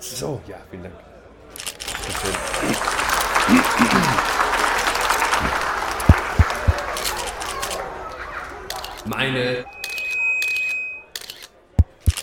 So, 0.00 0.40
ja, 0.46 0.56
vielen 0.70 0.84
Dank. 0.84 0.94
Meine 9.04 9.64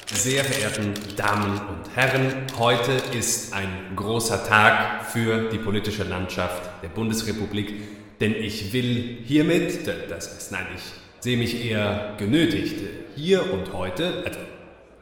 sehr 0.07 0.45
verehrten 0.45 0.93
Damen 1.17 1.59
und 1.59 1.95
Herren, 1.95 2.47
heute 2.57 2.93
ist 3.17 3.53
ein 3.53 3.95
großer 3.95 4.47
Tag 4.47 5.05
für 5.05 5.49
die 5.49 5.57
politische 5.57 6.03
Landschaft 6.03 6.69
der 6.81 6.89
Bundesrepublik, 6.89 8.19
denn 8.21 8.33
ich 8.35 8.71
will 8.71 9.17
hiermit, 9.25 9.85
das 10.09 10.33
heißt, 10.33 10.51
nein, 10.51 10.67
ich 10.75 10.81
sehe 11.19 11.37
mich 11.37 11.65
eher 11.65 12.13
genötigt, 12.17 12.75
hier 13.15 13.51
und 13.51 13.73
heute, 13.73 14.23
also 14.25 14.39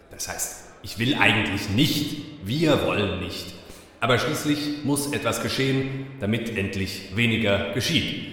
das 0.10 0.28
heißt, 0.28 0.64
ich 0.84 1.00
will 1.00 1.16
eigentlich 1.16 1.70
nicht, 1.70 2.23
wir 2.46 2.86
wollen 2.86 3.20
nicht, 3.20 3.54
aber 4.00 4.18
schließlich 4.18 4.84
muss 4.84 5.14
etwas 5.14 5.42
geschehen, 5.42 6.08
damit 6.20 6.58
endlich 6.58 7.16
weniger 7.16 7.72
geschieht. 7.74 8.28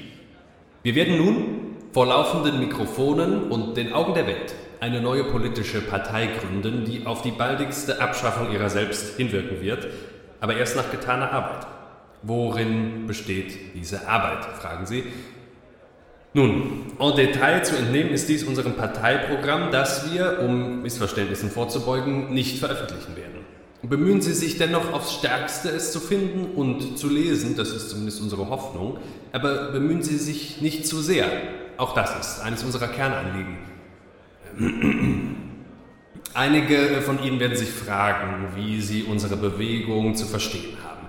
Wir 0.83 0.95
werden 0.95 1.17
nun 1.17 1.77
vor 1.93 2.07
laufenden 2.07 2.59
Mikrofonen 2.59 3.51
und 3.51 3.77
den 3.77 3.93
Augen 3.93 4.15
der 4.15 4.27
Welt 4.27 4.55
eine 4.81 5.01
neue 5.01 5.25
politische 5.25 5.81
Partei 5.81 6.27
gründen, 6.27 6.85
die 6.85 7.07
auf 7.07 7.23
die 7.23 7.31
baldigste 7.31 8.01
Abschaffung 8.01 8.53
ihrer 8.53 8.71
selbst 8.71 9.17
hinwirken 9.17 9.61
wird, 9.61 9.87
aber 10.41 10.57
erst 10.57 10.75
nach 10.75 10.91
getaner 10.91 11.31
Arbeit. 11.33 11.67
Worin 12.23 13.07
besteht 13.07 13.75
diese 13.75 14.09
Arbeit, 14.09 14.45
fragen 14.45 14.87
Sie. 14.87 15.05
Nun, 16.33 16.93
en 16.99 17.17
Detail 17.17 17.63
zu 17.65 17.77
entnehmen 17.77 18.11
ist 18.11 18.29
dies 18.29 18.45
unserem 18.45 18.75
Parteiprogramm, 18.75 19.71
das 19.71 20.13
wir, 20.13 20.41
um 20.41 20.83
Missverständnissen 20.83 21.51
vorzubeugen, 21.51 22.33
nicht 22.33 22.59
veröffentlichen 22.59 23.17
werden. 23.17 23.20
Bemühen 23.83 24.21
Sie 24.21 24.35
sich 24.35 24.59
dennoch 24.59 24.93
aufs 24.93 25.15
Stärkste, 25.15 25.71
es 25.71 25.91
zu 25.93 26.01
finden 26.01 26.55
und 26.55 26.99
zu 26.99 27.09
lesen, 27.09 27.57
das 27.57 27.71
ist 27.71 27.89
zumindest 27.89 28.21
unsere 28.21 28.51
Hoffnung, 28.51 28.99
aber 29.33 29.73
bemühen 29.73 30.03
Sie 30.03 30.19
sich 30.19 30.61
nicht 30.61 30.87
zu 30.87 31.01
sehr. 31.01 31.27
Auch 31.79 31.95
das 31.95 32.19
ist 32.21 32.41
eines 32.41 32.63
unserer 32.63 32.89
Kernanliegen. 32.89 33.57
Einige 36.35 37.01
von 37.01 37.23
Ihnen 37.25 37.41
werden 37.41 37.57
sich 37.57 37.71
fragen, 37.71 38.49
wie 38.55 38.83
Sie 38.83 39.05
unsere 39.05 39.37
Bewegung 39.37 40.15
zu 40.15 40.27
verstehen 40.27 40.77
haben. 40.85 41.09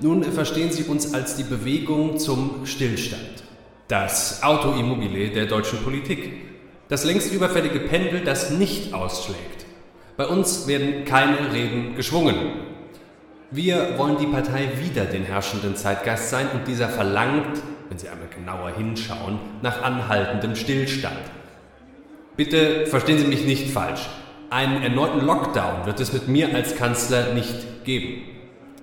Nun 0.00 0.22
verstehen 0.24 0.70
Sie 0.70 0.84
uns 0.84 1.14
als 1.14 1.36
die 1.36 1.44
Bewegung 1.44 2.18
zum 2.18 2.66
Stillstand 2.66 3.42
das 3.88 4.42
Autoimmobile 4.42 5.30
der 5.30 5.46
deutschen 5.46 5.78
Politik, 5.80 6.32
das 6.88 7.04
längst 7.04 7.32
überfällige 7.32 7.80
Pendel, 7.80 8.20
das 8.20 8.50
nicht 8.50 8.94
ausschlägt. 8.94 9.61
Bei 10.22 10.28
uns 10.28 10.68
werden 10.68 11.04
keine 11.04 11.52
Reden 11.52 11.96
geschwungen. 11.96 12.36
Wir 13.50 13.98
wollen 13.98 14.18
die 14.18 14.28
Partei 14.28 14.68
wieder 14.78 15.04
den 15.04 15.24
herrschenden 15.24 15.74
Zeitgeist 15.74 16.30
sein 16.30 16.46
und 16.54 16.68
dieser 16.68 16.88
verlangt, 16.88 17.60
wenn 17.88 17.98
Sie 17.98 18.08
einmal 18.08 18.28
genauer 18.28 18.70
hinschauen, 18.70 19.40
nach 19.62 19.82
anhaltendem 19.82 20.54
Stillstand. 20.54 21.18
Bitte 22.36 22.86
verstehen 22.86 23.18
Sie 23.18 23.26
mich 23.26 23.44
nicht 23.46 23.72
falsch. 23.72 24.08
Einen 24.48 24.84
erneuten 24.84 25.26
Lockdown 25.26 25.86
wird 25.86 25.98
es 25.98 26.12
mit 26.12 26.28
mir 26.28 26.54
als 26.54 26.76
Kanzler 26.76 27.34
nicht 27.34 27.84
geben. 27.84 28.22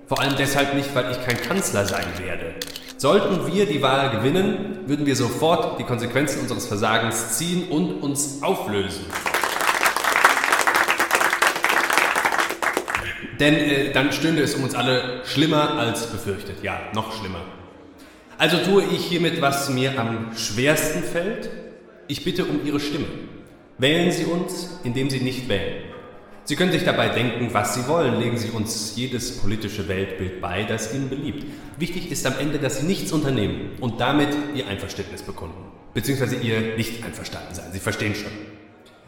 Vor 0.08 0.20
allem 0.20 0.34
deshalb 0.36 0.74
nicht, 0.74 0.94
weil 0.94 1.10
ich 1.10 1.24
kein 1.24 1.40
Kanzler 1.40 1.86
sein 1.86 2.04
werde. 2.18 2.56
Sollten 2.98 3.50
wir 3.50 3.64
die 3.64 3.80
Wahl 3.80 4.10
gewinnen, 4.10 4.80
würden 4.84 5.06
wir 5.06 5.16
sofort 5.16 5.78
die 5.80 5.84
Konsequenzen 5.84 6.42
unseres 6.42 6.66
Versagens 6.66 7.38
ziehen 7.38 7.68
und 7.70 8.02
uns 8.02 8.42
auflösen. 8.42 9.06
Denn 13.40 13.54
äh, 13.54 13.92
dann 13.92 14.12
stünde 14.12 14.42
es 14.42 14.54
um 14.54 14.62
uns 14.64 14.74
alle 14.74 15.22
schlimmer 15.24 15.78
als 15.78 16.06
befürchtet. 16.06 16.62
Ja, 16.62 16.78
noch 16.94 17.18
schlimmer. 17.18 17.40
Also 18.38 18.58
tue 18.58 18.84
ich 18.84 19.04
hiermit, 19.04 19.40
was 19.40 19.70
mir 19.70 19.98
am 19.98 20.36
schwersten 20.36 21.02
fällt. 21.02 21.50
Ich 22.06 22.22
bitte 22.22 22.44
um 22.44 22.64
Ihre 22.64 22.80
Stimme. 22.80 23.06
Wählen 23.78 24.10
Sie 24.12 24.24
uns, 24.24 24.78
indem 24.84 25.10
Sie 25.10 25.20
nicht 25.20 25.48
wählen. 25.48 25.84
Sie 26.44 26.56
können 26.56 26.72
sich 26.72 26.84
dabei 26.84 27.08
denken, 27.08 27.48
was 27.52 27.74
Sie 27.74 27.86
wollen. 27.86 28.18
Legen 28.18 28.36
Sie 28.36 28.50
uns 28.50 28.94
jedes 28.96 29.38
politische 29.38 29.88
Weltbild 29.88 30.40
bei, 30.40 30.64
das 30.64 30.94
Ihnen 30.94 31.08
beliebt. 31.08 31.46
Wichtig 31.78 32.10
ist 32.10 32.26
am 32.26 32.34
Ende, 32.38 32.58
dass 32.58 32.80
Sie 32.80 32.86
nichts 32.86 33.12
unternehmen 33.12 33.72
und 33.80 34.00
damit 34.00 34.28
Ihr 34.54 34.66
Einverständnis 34.68 35.22
bekunden. 35.22 35.70
Beziehungsweise 35.94 36.36
Ihr 36.36 36.76
Nicht-Einverstanden-Sein. 36.76 37.72
Sie 37.72 37.78
verstehen 37.78 38.14
schon. 38.14 38.32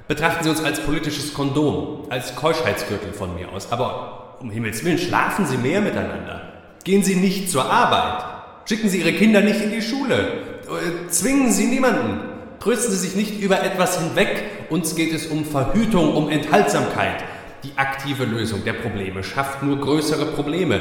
Betrachten 0.09 0.45
Sie 0.45 0.51
uns 0.51 0.63
als 0.63 0.81
politisches 0.81 1.35
Kondom, 1.35 2.07
als 2.11 2.35
Keuschheitsgürtel 2.35 3.13
von 3.13 3.35
mir 3.35 3.51
aus. 3.51 3.73
Aber 3.73 4.22
um 4.43 4.51
Himmels 4.51 4.85
Willen, 4.85 4.99
schlafen 4.99 5.47
Sie 5.47 5.57
mehr 5.57 5.81
miteinander. 5.81 6.43
Gehen 6.85 7.03
Sie 7.03 7.15
nicht 7.15 7.51
zur 7.51 7.71
Arbeit. 7.71 8.25
Schicken 8.69 8.89
Sie 8.89 8.99
Ihre 8.99 9.13
Kinder 9.13 9.41
nicht 9.41 9.61
in 9.61 9.71
die 9.71 9.83
Schule. 9.83 10.19
Äh, 10.67 11.09
zwingen 11.09 11.53
Sie 11.53 11.67
niemanden. 11.67 12.21
Trösten 12.61 12.93
Sie 12.93 12.99
sich 12.99 13.15
nicht 13.15 13.41
über 13.41 13.63
etwas 13.63 14.01
hinweg. 14.01 14.45
Uns 14.71 14.95
geht 14.95 15.13
es 15.13 15.27
um 15.27 15.45
Verhütung, 15.45 16.15
um 16.15 16.29
Enthaltsamkeit. 16.29 17.25
Die 17.63 17.73
aktive 17.77 18.25
Lösung 18.25 18.65
der 18.65 18.73
Probleme 18.73 19.23
schafft 19.23 19.63
nur 19.63 19.81
größere 19.81 20.27
Probleme. 20.27 20.81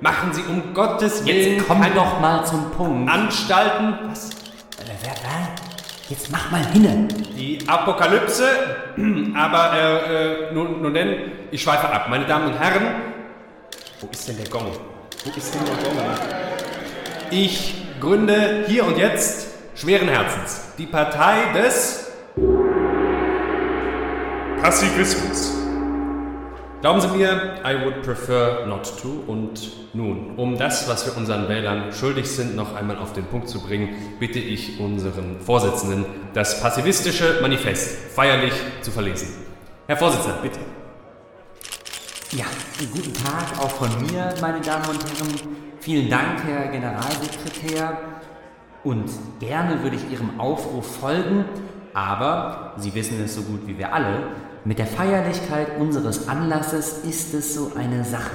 Machen 0.00 0.32
Sie 0.32 0.42
um 0.42 0.74
Gottes 0.74 1.24
Willen 1.26 1.56
Jetzt 1.56 1.68
komm 1.68 1.82
doch 1.94 2.20
mal 2.20 2.44
zum 2.44 2.70
Punkt. 2.70 3.10
Anstalten. 3.10 3.98
Was? 4.08 4.30
Äh, 4.30 5.69
Jetzt 6.10 6.32
mach 6.32 6.50
mal 6.50 6.66
hinne. 6.72 7.06
Die 7.36 7.60
Apokalypse. 7.68 8.48
Aber 9.36 9.72
äh, 9.72 10.48
äh, 10.48 10.52
nun, 10.52 10.82
nun 10.82 10.92
denn, 10.92 11.30
ich 11.52 11.62
schweife 11.62 11.88
ab. 11.88 12.08
Meine 12.10 12.26
Damen 12.26 12.52
und 12.52 12.58
Herren, 12.58 12.96
wo 14.00 14.08
ist 14.10 14.28
denn 14.28 14.36
der 14.36 14.48
Gong? 14.48 14.72
Wo 15.24 15.30
ist 15.30 15.54
denn 15.54 15.64
der 15.64 15.76
Gong? 15.76 15.96
Ich 17.30 17.74
gründe 18.00 18.64
hier 18.66 18.86
und 18.86 18.98
jetzt 18.98 19.50
schweren 19.76 20.08
Herzens 20.08 20.74
die 20.78 20.86
Partei 20.86 21.52
des 21.54 22.10
Passivismus. 24.60 25.49
Glauben 26.80 26.98
Sie 27.02 27.08
mir, 27.08 27.60
I 27.62 27.84
would 27.84 28.02
prefer 28.02 28.64
not 28.66 28.90
to. 29.02 29.22
Und 29.26 29.70
nun, 29.92 30.38
um 30.38 30.56
das, 30.56 30.88
was 30.88 31.04
wir 31.04 31.14
unseren 31.14 31.46
Wählern 31.46 31.92
schuldig 31.92 32.26
sind, 32.26 32.56
noch 32.56 32.74
einmal 32.74 32.96
auf 32.96 33.12
den 33.12 33.26
Punkt 33.26 33.50
zu 33.50 33.60
bringen, 33.60 33.90
bitte 34.18 34.38
ich 34.38 34.80
unseren 34.80 35.40
Vorsitzenden, 35.40 36.06
das 36.32 36.62
passivistische 36.62 37.40
Manifest 37.42 38.12
feierlich 38.14 38.54
zu 38.80 38.90
verlesen. 38.90 39.28
Herr 39.88 39.98
Vorsitzender, 39.98 40.38
bitte. 40.40 40.60
Ja, 42.32 42.46
guten 42.78 43.12
Tag 43.12 43.62
auch 43.62 43.70
von 43.70 43.90
mir, 44.06 44.32
meine 44.40 44.62
Damen 44.62 44.86
und 44.88 45.04
Herren. 45.04 45.56
Vielen 45.80 46.08
Dank, 46.08 46.42
Herr 46.46 46.68
Generalsekretär. 46.68 47.98
Und 48.84 49.10
gerne 49.38 49.82
würde 49.82 49.96
ich 49.96 50.10
Ihrem 50.10 50.40
Aufruf 50.40 50.96
folgen, 50.98 51.44
aber 51.92 52.72
Sie 52.78 52.94
wissen 52.94 53.22
es 53.22 53.34
so 53.34 53.42
gut 53.42 53.66
wie 53.66 53.76
wir 53.76 53.92
alle, 53.92 54.28
mit 54.64 54.78
der 54.78 54.86
Feierlichkeit 54.86 55.78
unseres 55.78 56.28
Anlasses 56.28 56.98
ist 57.04 57.34
es 57.34 57.54
so 57.54 57.72
eine 57.76 58.04
Sache. 58.04 58.30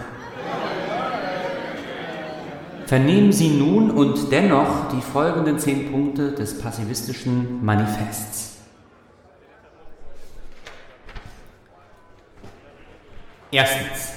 Vernehmen 2.85 3.31
Sie 3.31 3.49
nun 3.49 3.89
und 3.89 4.31
dennoch 4.31 4.89
die 4.89 5.01
folgenden 5.01 5.57
zehn 5.57 5.91
Punkte 5.91 6.33
des 6.33 6.59
passivistischen 6.59 7.63
Manifests. 7.65 8.57
Erstens. 13.51 14.13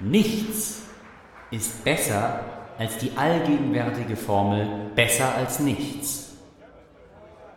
Nichts 0.00 0.82
ist 1.50 1.84
besser 1.84 2.40
als 2.76 2.98
die 2.98 3.12
allgegenwärtige 3.16 4.16
Formel 4.16 4.90
besser 4.94 5.34
als 5.34 5.60
nichts. 5.60 6.32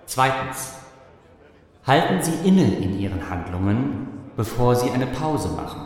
Zweitens. 0.06 0.85
Halten 1.86 2.20
Sie 2.24 2.48
inne 2.48 2.64
in 2.64 3.00
Ihren 3.00 3.30
Handlungen, 3.30 4.08
bevor 4.36 4.76
Sie 4.76 4.90
eine 4.90 5.06
Pause 5.06 5.50
machen. 5.50 5.82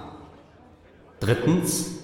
Drittens. 1.20 1.98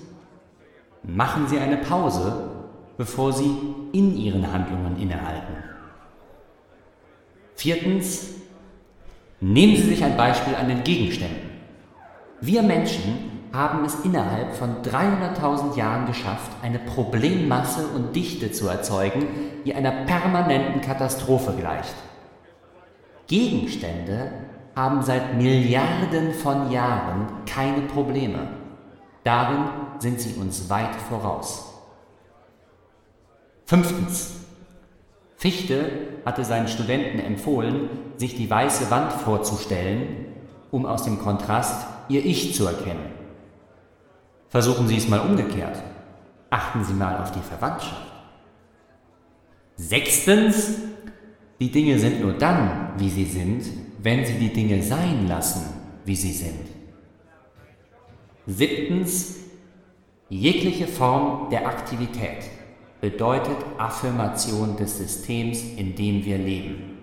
Machen 1.04 1.48
Sie 1.48 1.60
eine 1.60 1.78
Pause, 1.78 2.50
bevor 2.98 3.32
Sie 3.32 3.56
in 3.94 4.18
Ihren 4.18 4.52
Handlungen 4.52 5.00
innehalten. 5.00 5.56
Viertens. 7.56 8.32
Nehmen 9.40 9.76
Sie 9.76 9.84
sich 9.84 10.04
ein 10.04 10.18
Beispiel 10.18 10.56
an 10.56 10.68
den 10.68 10.84
Gegenständen. 10.84 11.52
Wir 12.42 12.64
Menschen 12.64 13.32
haben 13.54 13.86
es 13.86 13.96
innerhalb 14.04 14.54
von 14.56 14.82
300.000 14.82 15.78
Jahren 15.78 16.06
geschafft, 16.06 16.52
eine 16.62 16.80
Problemmasse 16.80 17.88
und 17.96 18.16
Dichte 18.16 18.52
zu 18.52 18.68
erzeugen, 18.68 19.28
die 19.66 19.74
einer 19.74 20.06
permanenten 20.06 20.82
Katastrophe 20.82 21.54
gleicht. 21.54 21.96
Gegenstände 23.28 24.32
haben 24.76 25.02
seit 25.02 25.36
Milliarden 25.36 26.34
von 26.34 26.72
Jahren 26.72 27.28
keine 27.46 27.82
Probleme. 27.82 28.48
Darin 29.24 29.66
sind 30.00 30.20
sie 30.20 30.40
uns 30.40 30.70
weit 30.70 30.96
voraus. 30.96 31.74
Fünftens. 33.66 34.34
Fichte 35.38 35.90
hatte 36.26 36.44
seinen 36.44 36.68
Studenten 36.68 37.20
empfohlen, 37.20 37.90
sich 38.18 38.36
die 38.36 38.50
weiße 38.50 38.90
Wand 38.92 39.12
vorzustellen, 39.14 40.26
um 40.72 40.86
aus 40.86 41.04
dem 41.04 41.20
Kontrast 41.20 41.88
ihr 42.10 42.26
Ich 42.26 42.54
zu 42.54 42.66
erkennen. 42.68 43.12
Versuchen 44.50 44.88
Sie 44.88 44.98
es 44.98 45.08
mal 45.08 45.20
umgekehrt. 45.20 45.82
Achten 46.50 46.84
Sie 46.84 46.94
mal 46.94 47.22
auf 47.22 47.32
die 47.32 47.42
Verwandtschaft. 47.42 48.14
Sechstens, 49.76 50.76
die 51.60 51.72
Dinge 51.72 52.00
sind 52.00 52.22
nur 52.22 52.34
dann, 52.34 52.85
wie 52.98 53.10
sie 53.10 53.26
sind, 53.26 53.66
wenn 54.00 54.26
Sie 54.26 54.36
die 54.36 54.54
Dinge 54.54 54.84
sein 54.84 55.28
lassen, 55.28 55.66
wie 56.06 56.16
sie 56.16 56.32
sind. 56.32 56.68
Siebtens, 58.46 59.38
jegliche 60.30 60.88
Form 60.88 61.50
der 61.50 61.68
Aktivität 61.68 62.44
bedeutet 63.02 63.58
Affirmation 63.78 64.78
des 64.78 64.98
Systems, 64.98 65.64
in 65.76 65.96
dem 65.96 66.24
wir 66.24 66.38
leben. 66.38 67.00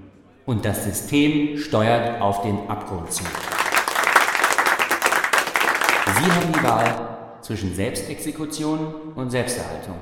Und 0.47 0.65
das 0.65 0.85
System 0.85 1.59
steuert 1.59 2.21
auf 2.21 2.43
den 2.43 2.69
Abgrund 2.69 3.11
zu. 3.12 3.25
Sie 6.05 6.31
haben 6.31 6.53
die 6.53 6.62
Wahl 6.62 7.39
zwischen 7.41 7.75
Selbstexekution 7.75 8.94
und 9.17 9.31
Selbsterhaltung. 9.31 9.97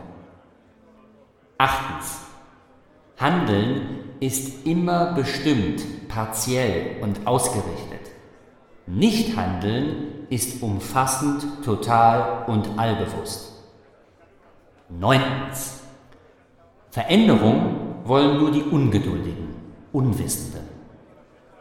Achtens. 1.57 2.30
Handeln 3.21 3.99
ist 4.21 4.67
immer 4.67 5.13
bestimmt, 5.13 6.09
partiell 6.09 7.03
und 7.03 7.27
ausgerichtet. 7.27 8.01
Nichthandeln 8.87 10.27
ist 10.31 10.63
umfassend, 10.63 11.45
total 11.63 12.47
und 12.47 12.79
allbewusst. 12.79 13.53
Neuntens. 14.89 15.83
Veränderung 16.91 18.01
wollen 18.05 18.39
nur 18.39 18.53
die 18.53 18.63
Ungeduldigen, 18.63 19.55
Unwissenden. 19.93 20.67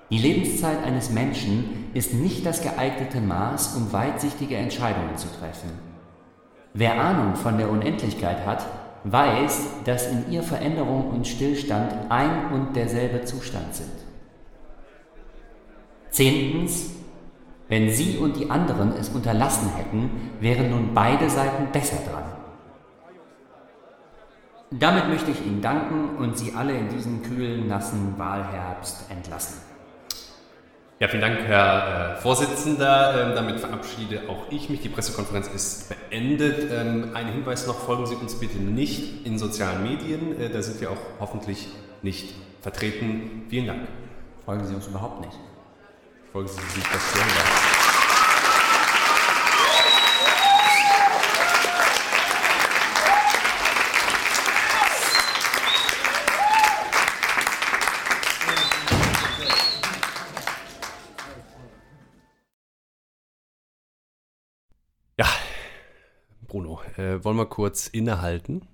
Die 0.09 0.17
Lebenszeit 0.17 0.81
eines 0.85 1.09
Menschen 1.09 1.89
ist 1.93 2.13
nicht 2.13 2.45
das 2.45 2.61
geeignete 2.61 3.19
Maß, 3.19 3.75
um 3.75 3.91
weitsichtige 3.91 4.55
Entscheidungen 4.55 5.17
zu 5.17 5.27
treffen. 5.27 5.71
Wer 6.73 7.01
Ahnung 7.01 7.35
von 7.35 7.57
der 7.57 7.69
Unendlichkeit 7.69 8.45
hat, 8.45 8.65
weiß, 9.03 9.83
dass 9.85 10.11
in 10.11 10.31
ihr 10.31 10.43
Veränderung 10.43 11.09
und 11.09 11.27
Stillstand 11.27 11.93
ein 12.09 12.51
und 12.51 12.75
derselbe 12.75 13.23
Zustand 13.23 13.73
sind. 13.73 13.91
Zehntens, 16.09 16.91
wenn 17.67 17.89
Sie 17.91 18.17
und 18.17 18.35
die 18.35 18.49
anderen 18.49 18.93
es 18.93 19.09
unterlassen 19.09 19.69
hätten, 19.75 20.31
wären 20.39 20.71
nun 20.71 20.93
beide 20.93 21.29
Seiten 21.29 21.71
besser 21.71 21.97
dran. 22.09 22.23
Damit 24.71 25.07
möchte 25.07 25.31
ich 25.31 25.45
Ihnen 25.45 25.61
danken 25.61 26.17
und 26.17 26.37
Sie 26.37 26.53
alle 26.55 26.77
in 26.77 26.89
diesen 26.89 27.23
kühlen, 27.23 27.67
nassen 27.67 28.15
Wahlherbst 28.17 29.09
entlassen. 29.09 29.68
Ja, 30.99 31.07
vielen 31.07 31.21
Dank, 31.21 31.39
Herr 31.47 32.17
äh, 32.17 32.21
Vorsitzender. 32.21 33.29
Ähm, 33.29 33.35
damit 33.35 33.61
verabschiede 33.61 34.23
auch 34.27 34.51
ich 34.51 34.69
mich. 34.69 34.81
Die 34.81 34.89
Pressekonferenz 34.89 35.47
ist 35.47 35.87
beendet. 35.87 36.69
Ähm, 36.69 37.11
ein 37.13 37.27
Hinweis 37.27 37.67
noch, 37.67 37.79
folgen 37.79 38.05
Sie 38.05 38.15
uns 38.15 38.37
bitte 38.37 38.57
nicht 38.57 39.25
in 39.25 39.39
sozialen 39.39 39.81
Medien. 39.81 40.37
Äh, 40.37 40.49
da 40.49 40.61
sind 40.61 40.81
wir 40.81 40.91
auch 40.91 40.99
hoffentlich 41.21 41.69
nicht 42.01 42.35
vertreten. 42.61 43.45
Vielen 43.49 43.67
Dank. 43.67 43.87
Folgen 44.43 44.67
Sie 44.67 44.75
uns 44.75 44.87
überhaupt 44.87 45.21
nicht. 45.21 45.39
Folgen 46.33 46.49
Sie 46.49 46.55
sich 46.55 46.83
das 46.91 47.13
selber. 47.13 47.78
Bruno, 66.49 66.81
äh, 66.97 67.23
wollen 67.23 67.37
wir 67.37 67.45
kurz 67.45 67.87
innehalten? 67.87 68.67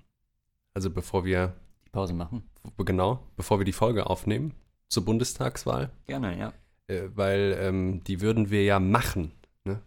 Also 0.74 0.90
bevor 0.90 1.26
wir 1.26 1.54
die 1.86 1.90
Pause 1.90 2.14
machen. 2.14 2.50
Genau, 2.78 3.20
bevor 3.36 3.60
wir 3.60 3.66
die 3.66 3.74
Folge 3.74 4.08
aufnehmen 4.08 4.54
zur 4.88 5.06
Bundestagswahl. 5.06 5.92
Gerne, 6.08 6.40
ja. 6.40 6.54
Äh, 6.88 7.10
weil 7.16 7.58
ähm, 7.60 8.04
die 8.06 8.22
würden 8.22 8.50
wir 8.50 8.64
ja 8.64 8.80
machen. 8.80 9.32
Ne? 9.66 9.82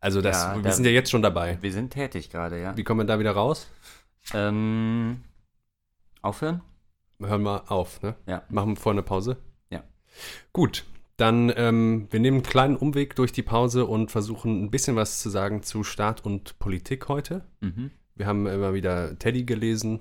Also 0.00 0.20
das, 0.22 0.42
ja, 0.42 0.56
wir 0.56 0.62
da, 0.62 0.72
sind 0.72 0.84
ja 0.84 0.90
jetzt 0.90 1.10
schon 1.10 1.22
dabei. 1.22 1.58
Wir 1.60 1.72
sind 1.72 1.90
tätig 1.90 2.30
gerade, 2.30 2.60
ja. 2.60 2.76
Wie 2.76 2.82
kommen 2.82 3.00
wir 3.00 3.04
da 3.04 3.18
wieder 3.18 3.32
raus? 3.32 3.68
Ähm, 4.32 5.22
aufhören? 6.22 6.62
Hören 7.20 7.42
wir 7.42 7.70
auf, 7.70 8.02
ne? 8.02 8.16
Ja. 8.26 8.42
Machen 8.48 8.70
wir 8.70 8.76
vorher 8.76 8.98
eine 8.98 9.02
Pause? 9.06 9.36
Ja. 9.70 9.82
Gut, 10.52 10.84
dann, 11.22 11.52
ähm, 11.54 12.08
wir 12.10 12.18
nehmen 12.18 12.38
einen 12.38 12.42
kleinen 12.42 12.76
Umweg 12.76 13.14
durch 13.14 13.30
die 13.30 13.44
Pause 13.44 13.86
und 13.86 14.10
versuchen 14.10 14.64
ein 14.64 14.72
bisschen 14.72 14.96
was 14.96 15.20
zu 15.20 15.30
sagen 15.30 15.62
zu 15.62 15.84
Staat 15.84 16.24
und 16.24 16.58
Politik 16.58 17.08
heute. 17.08 17.44
Mhm. 17.60 17.92
Wir 18.16 18.26
haben 18.26 18.48
immer 18.48 18.74
wieder 18.74 19.16
Teddy 19.20 19.44
gelesen, 19.44 20.00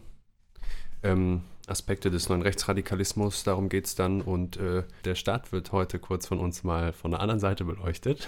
ähm, 1.04 1.44
Aspekte 1.68 2.10
des 2.10 2.28
neuen 2.28 2.42
Rechtsradikalismus, 2.42 3.44
darum 3.44 3.70
geht 3.70 3.86
es 3.86 3.94
dann. 3.94 4.22
Und 4.22 4.58
äh, 4.58 4.84
der 5.06 5.14
Staat 5.14 5.52
wird 5.52 5.72
heute 5.72 6.00
kurz 6.00 6.26
von 6.26 6.40
uns 6.40 6.64
mal 6.64 6.92
von 6.92 7.12
der 7.12 7.20
anderen 7.20 7.40
Seite 7.40 7.66
beleuchtet 7.66 8.28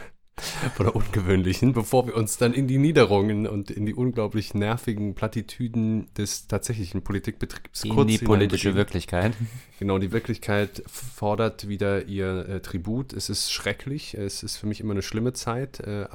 von 0.74 0.86
der 0.88 0.96
ungewöhnlichen, 0.96 1.74
bevor 1.74 2.08
wir 2.08 2.16
uns 2.16 2.38
dann 2.38 2.54
in 2.54 2.68
die 2.68 2.80
Niederungen 2.80 3.46
und 3.46 3.70
in 3.70 3.86
die 3.86 3.94
unglaublich 3.94 4.54
nervigen 4.54 5.14
Plattitüden 5.14 6.12
des 6.16 6.48
tatsächlichen 6.48 7.04
Politikbetriebs 7.04 7.84
in 7.84 8.08
die 8.08 8.18
politische 8.18 8.76
Wirklichkeit. 8.76 9.34
Genau, 9.80 10.00
die 10.00 10.12
Wirklichkeit 10.12 10.84
fordert 10.88 11.68
wieder 11.68 12.06
ihr 12.06 12.48
äh, 12.48 12.60
Tribut. 12.62 13.14
Es 13.14 13.30
ist 13.30 13.52
schrecklich, 13.52 14.16
es 14.16 14.42
ist 14.44 14.58
für 14.58 14.66
mich 14.66 14.80
immer 14.80 14.94
eine 14.94 15.02
schlimme 15.02 15.34
Zeit. 15.34 15.80
Äh, 15.82 16.08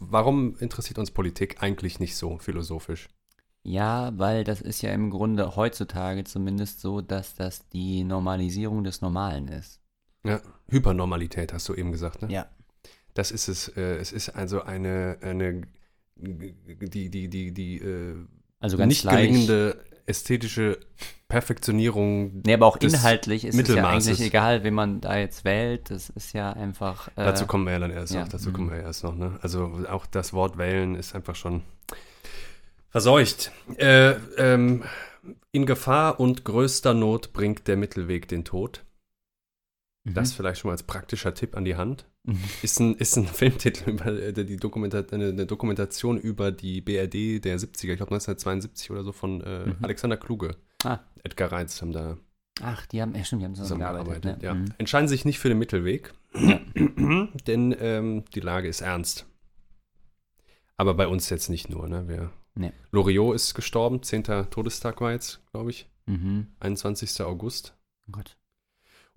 warum 0.00 0.56
interessiert 0.58 0.98
uns 0.98 1.10
Politik 1.10 1.62
eigentlich 1.62 2.00
nicht 2.00 2.16
so 2.16 2.38
philosophisch? 2.38 3.08
Ja, 3.62 4.12
weil 4.18 4.44
das 4.44 4.60
ist 4.60 4.82
ja 4.82 4.92
im 4.92 5.08
Grunde 5.08 5.56
heutzutage 5.56 6.24
zumindest 6.24 6.80
so, 6.80 7.00
dass 7.00 7.34
das 7.34 7.66
die 7.70 8.04
Normalisierung 8.04 8.84
des 8.84 9.00
Normalen 9.00 9.48
ist. 9.48 9.80
Ja, 10.22 10.40
Hypernormalität 10.68 11.52
hast 11.54 11.68
du 11.70 11.74
eben 11.74 11.90
gesagt, 11.90 12.20
ne? 12.22 12.30
Ja. 12.30 12.46
Das 13.14 13.30
ist 13.30 13.48
es. 13.48 13.68
Äh, 13.68 13.96
es 13.96 14.12
ist 14.12 14.30
also 14.30 14.62
eine, 14.62 15.18
eine 15.22 15.62
die, 16.16 17.10
die, 17.10 17.28
die, 17.28 17.52
die 17.52 17.78
äh, 17.78 18.16
also 18.60 18.76
ganz 18.76 18.88
nicht 18.90 19.08
gelingende 19.08 19.84
ästhetische 20.06 20.78
Perfektionierung. 21.28 22.42
Nee, 22.44 22.54
aber 22.54 22.66
auch 22.66 22.76
inhaltlich 22.76 23.44
ist 23.44 23.58
es 23.58 23.68
ja 23.74 23.88
eigentlich 23.88 24.20
egal, 24.20 24.62
wen 24.62 24.74
man 24.74 25.00
da 25.00 25.16
jetzt 25.16 25.44
wählt. 25.44 25.90
Das 25.90 26.10
ist 26.10 26.32
ja 26.32 26.52
einfach. 26.52 27.08
Äh, 27.08 27.24
dazu 27.24 27.46
kommen 27.46 27.64
wir 27.64 27.72
ja 27.72 27.78
dann 27.78 27.90
erst 27.90 28.14
ja. 28.14 28.22
noch. 28.22 28.28
Dazu 28.28 28.50
mhm. 28.50 28.52
kommen 28.52 28.70
wir 28.70 28.78
erst 28.78 29.04
noch. 29.04 29.14
Ne? 29.14 29.38
Also 29.42 29.80
auch 29.90 30.06
das 30.06 30.32
Wort 30.32 30.58
wählen 30.58 30.94
ist 30.94 31.14
einfach 31.14 31.34
schon 31.34 31.62
verseucht. 32.90 33.50
Äh, 33.76 34.12
ähm, 34.36 34.84
in 35.52 35.66
Gefahr 35.66 36.20
und 36.20 36.44
größter 36.44 36.94
Not 36.94 37.32
bringt 37.32 37.66
der 37.66 37.76
Mittelweg 37.76 38.28
den 38.28 38.44
Tod. 38.44 38.84
Mhm. 40.04 40.14
Das 40.14 40.32
vielleicht 40.32 40.60
schon 40.60 40.68
mal 40.68 40.72
als 40.72 40.82
praktischer 40.82 41.34
Tipp 41.34 41.56
an 41.56 41.64
die 41.64 41.76
Hand. 41.76 42.06
Ist, 42.62 42.80
ein, 42.80 42.94
ist 42.94 43.16
ein 43.16 43.26
Filmtitel 43.26 43.90
über 43.90 44.06
äh, 44.06 44.32
die 44.32 44.56
Dokumenta 44.56 45.04
eine, 45.12 45.28
eine, 45.28 45.46
Dokumentation 45.46 46.18
über 46.18 46.52
die 46.52 46.80
BRD 46.80 47.44
der 47.44 47.58
70er, 47.58 47.90
ich 47.90 47.96
glaube 47.96 48.14
1972 48.14 48.90
oder 48.90 49.04
so 49.04 49.12
von 49.12 49.42
äh, 49.42 49.66
mhm. 49.66 49.76
Alexander 49.82 50.16
Kluge. 50.16 50.56
Ah. 50.84 51.00
Edgar 51.22 51.52
Reitz 51.52 51.82
haben 51.82 51.92
da. 51.92 52.16
Ach, 52.62 52.86
die 52.86 53.02
haben, 53.02 53.14
ja, 53.14 53.24
stimmt, 53.24 53.42
die 53.42 53.46
haben 53.46 53.54
zusammengearbeitet. 53.54 54.24
Ne? 54.24 54.38
Ja. 54.40 54.54
Mhm. 54.54 54.72
Entscheiden 54.78 55.08
sich 55.08 55.24
nicht 55.24 55.38
für 55.38 55.48
den 55.48 55.58
Mittelweg, 55.58 56.14
ja. 56.34 56.60
denn 57.46 57.76
ähm, 57.78 58.24
die 58.34 58.40
Lage 58.40 58.68
ist 58.68 58.80
ernst. 58.80 59.26
Aber 60.76 60.94
bei 60.94 61.06
uns 61.06 61.28
jetzt 61.30 61.50
nicht 61.50 61.68
nur, 61.68 61.88
ne? 61.88 62.08
Wir, 62.08 62.30
nee. 62.54 62.72
Loriot 62.90 63.34
ist 63.34 63.54
gestorben, 63.54 64.02
10. 64.02 64.24
Todestag 64.50 65.00
war 65.00 65.12
jetzt, 65.12 65.42
glaube 65.52 65.70
ich. 65.70 65.90
Mhm. 66.06 66.48
21. 66.60 67.20
August. 67.20 67.76
Oh 68.08 68.12
Gott. 68.12 68.36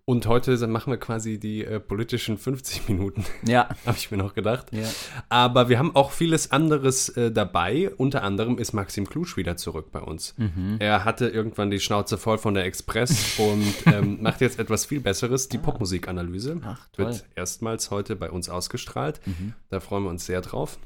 Und 0.10 0.26
heute 0.26 0.66
machen 0.68 0.92
wir 0.92 0.98
quasi 0.98 1.38
die 1.38 1.66
äh, 1.66 1.82
politischen 1.82 2.38
50 2.38 2.88
Minuten. 2.88 3.26
Ja. 3.46 3.68
Habe 3.86 3.98
ich 3.98 4.10
mir 4.10 4.16
noch 4.16 4.34
gedacht. 4.34 4.68
Ja. 4.72 4.88
Aber 5.28 5.68
wir 5.68 5.80
haben 5.80 5.96
auch 5.98 6.12
vieles 6.12 6.52
anderes 6.52 7.10
äh, 7.10 7.30
dabei. 7.30 7.92
Unter 7.98 8.24
anderem 8.24 8.58
ist 8.58 8.72
Maxim 8.72 9.10
Klusch 9.10 9.36
wieder 9.36 9.58
zurück 9.58 9.92
bei 9.92 10.00
uns. 10.00 10.34
Mhm. 10.38 10.78
Er 10.80 11.04
hatte 11.04 11.28
irgendwann 11.28 11.72
die 11.72 11.82
Schnauze 11.82 12.18
voll 12.18 12.38
von 12.38 12.54
der 12.54 12.64
Express 12.64 13.36
und 13.38 13.74
ähm, 13.86 14.22
macht 14.22 14.40
jetzt 14.40 14.60
etwas 14.60 14.86
viel 14.86 15.02
Besseres. 15.02 15.50
Die 15.50 15.58
ah. 15.58 15.62
Popmusikanalyse 15.62 16.62
Ach, 16.64 16.88
wird 16.96 17.26
erstmals 17.36 17.92
heute 17.92 18.16
bei 18.16 18.32
uns 18.32 18.50
ausgestrahlt. 18.50 19.20
Mhm. 19.26 19.56
Da 19.70 19.82
freuen 19.82 20.04
wir 20.04 20.10
uns 20.10 20.26
sehr 20.26 20.40
drauf. 20.40 20.80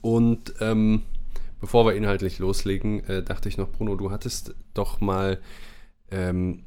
Und 0.00 0.54
ähm, 0.60 1.02
bevor 1.60 1.86
wir 1.86 1.94
inhaltlich 1.94 2.38
loslegen, 2.38 3.02
äh, 3.04 3.24
dachte 3.24 3.48
ich 3.48 3.58
noch, 3.58 3.70
Bruno, 3.70 3.96
du 3.96 4.12
hattest 4.12 4.54
doch 4.74 5.00
mal 5.00 5.40
ähm, 6.12 6.62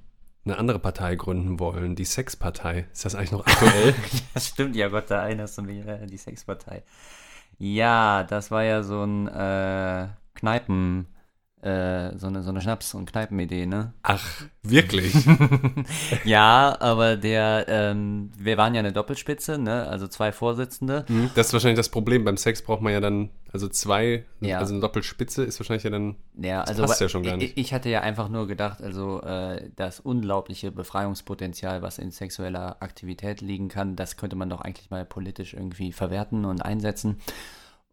eine 0.45 0.57
andere 0.57 0.79
Partei 0.79 1.15
gründen 1.15 1.59
wollen, 1.59 1.95
die 1.95 2.05
Sexpartei. 2.05 2.85
Ist 2.93 3.05
das 3.05 3.15
eigentlich 3.15 3.31
noch 3.31 3.45
aktuell? 3.45 3.95
das 4.33 4.47
stimmt, 4.47 4.75
ja 4.75 4.89
Gott, 4.89 5.09
da 5.09 5.23
erinnerst 5.23 5.57
du 5.57 5.63
mich, 5.63 5.85
äh, 5.85 6.05
die 6.05 6.17
Sexpartei. 6.17 6.83
Ja, 7.57 8.23
das 8.23 8.51
war 8.51 8.63
ja 8.63 8.83
so 8.83 9.03
ein 9.03 9.27
äh, 9.27 10.07
Kneipen, 10.35 11.07
äh, 11.65 12.15
so 12.17 12.27
eine, 12.27 12.43
so 12.43 12.51
eine 12.51 12.61
Schnaps- 12.61 12.93
und 12.93 13.11
Kneipenidee, 13.11 13.65
ne? 13.65 13.93
Ach, 14.03 14.23
wirklich? 14.61 15.15
ja, 16.23 16.77
aber 16.79 17.17
der, 17.17 17.65
ähm, 17.67 18.31
wir 18.37 18.57
waren 18.57 18.75
ja 18.75 18.79
eine 18.79 18.93
Doppelspitze, 18.93 19.57
ne? 19.57 19.87
Also 19.87 20.07
zwei 20.07 20.31
Vorsitzende. 20.31 21.05
Hm, 21.07 21.31
das 21.33 21.47
ist 21.47 21.53
wahrscheinlich 21.53 21.77
das 21.79 21.89
Problem. 21.89 22.23
Beim 22.23 22.37
Sex 22.37 22.61
braucht 22.61 22.81
man 22.81 22.93
ja 22.93 22.99
dann, 22.99 23.29
also 23.51 23.67
zwei, 23.67 24.25
Ja. 24.41 24.59
also 24.59 24.73
eine 24.73 24.81
Doppelspitze 24.81 25.43
ist 25.43 25.59
wahrscheinlich 25.59 25.83
ja 25.83 25.89
dann. 25.89 26.17
Ja, 26.39 26.61
Das 26.61 26.69
also 26.69 26.83
passt 26.83 27.01
ja 27.01 27.09
schon 27.09 27.23
gar 27.23 27.37
nicht. 27.37 27.57
Ich, 27.57 27.65
ich 27.65 27.73
hatte 27.73 27.89
ja 27.89 28.01
einfach 28.01 28.29
nur 28.29 28.45
gedacht, 28.47 28.83
also 28.83 29.21
äh, 29.23 29.69
das 29.75 29.99
unglaubliche 29.99 30.71
Befreiungspotenzial, 30.71 31.81
was 31.81 31.97
in 31.97 32.11
sexueller 32.11 32.77
Aktivität 32.81 33.41
liegen 33.41 33.69
kann, 33.69 33.95
das 33.95 34.17
könnte 34.17 34.35
man 34.35 34.49
doch 34.49 34.61
eigentlich 34.61 34.91
mal 34.91 35.03
politisch 35.03 35.55
irgendwie 35.55 35.91
verwerten 35.91 36.45
und 36.45 36.61
einsetzen. 36.61 37.17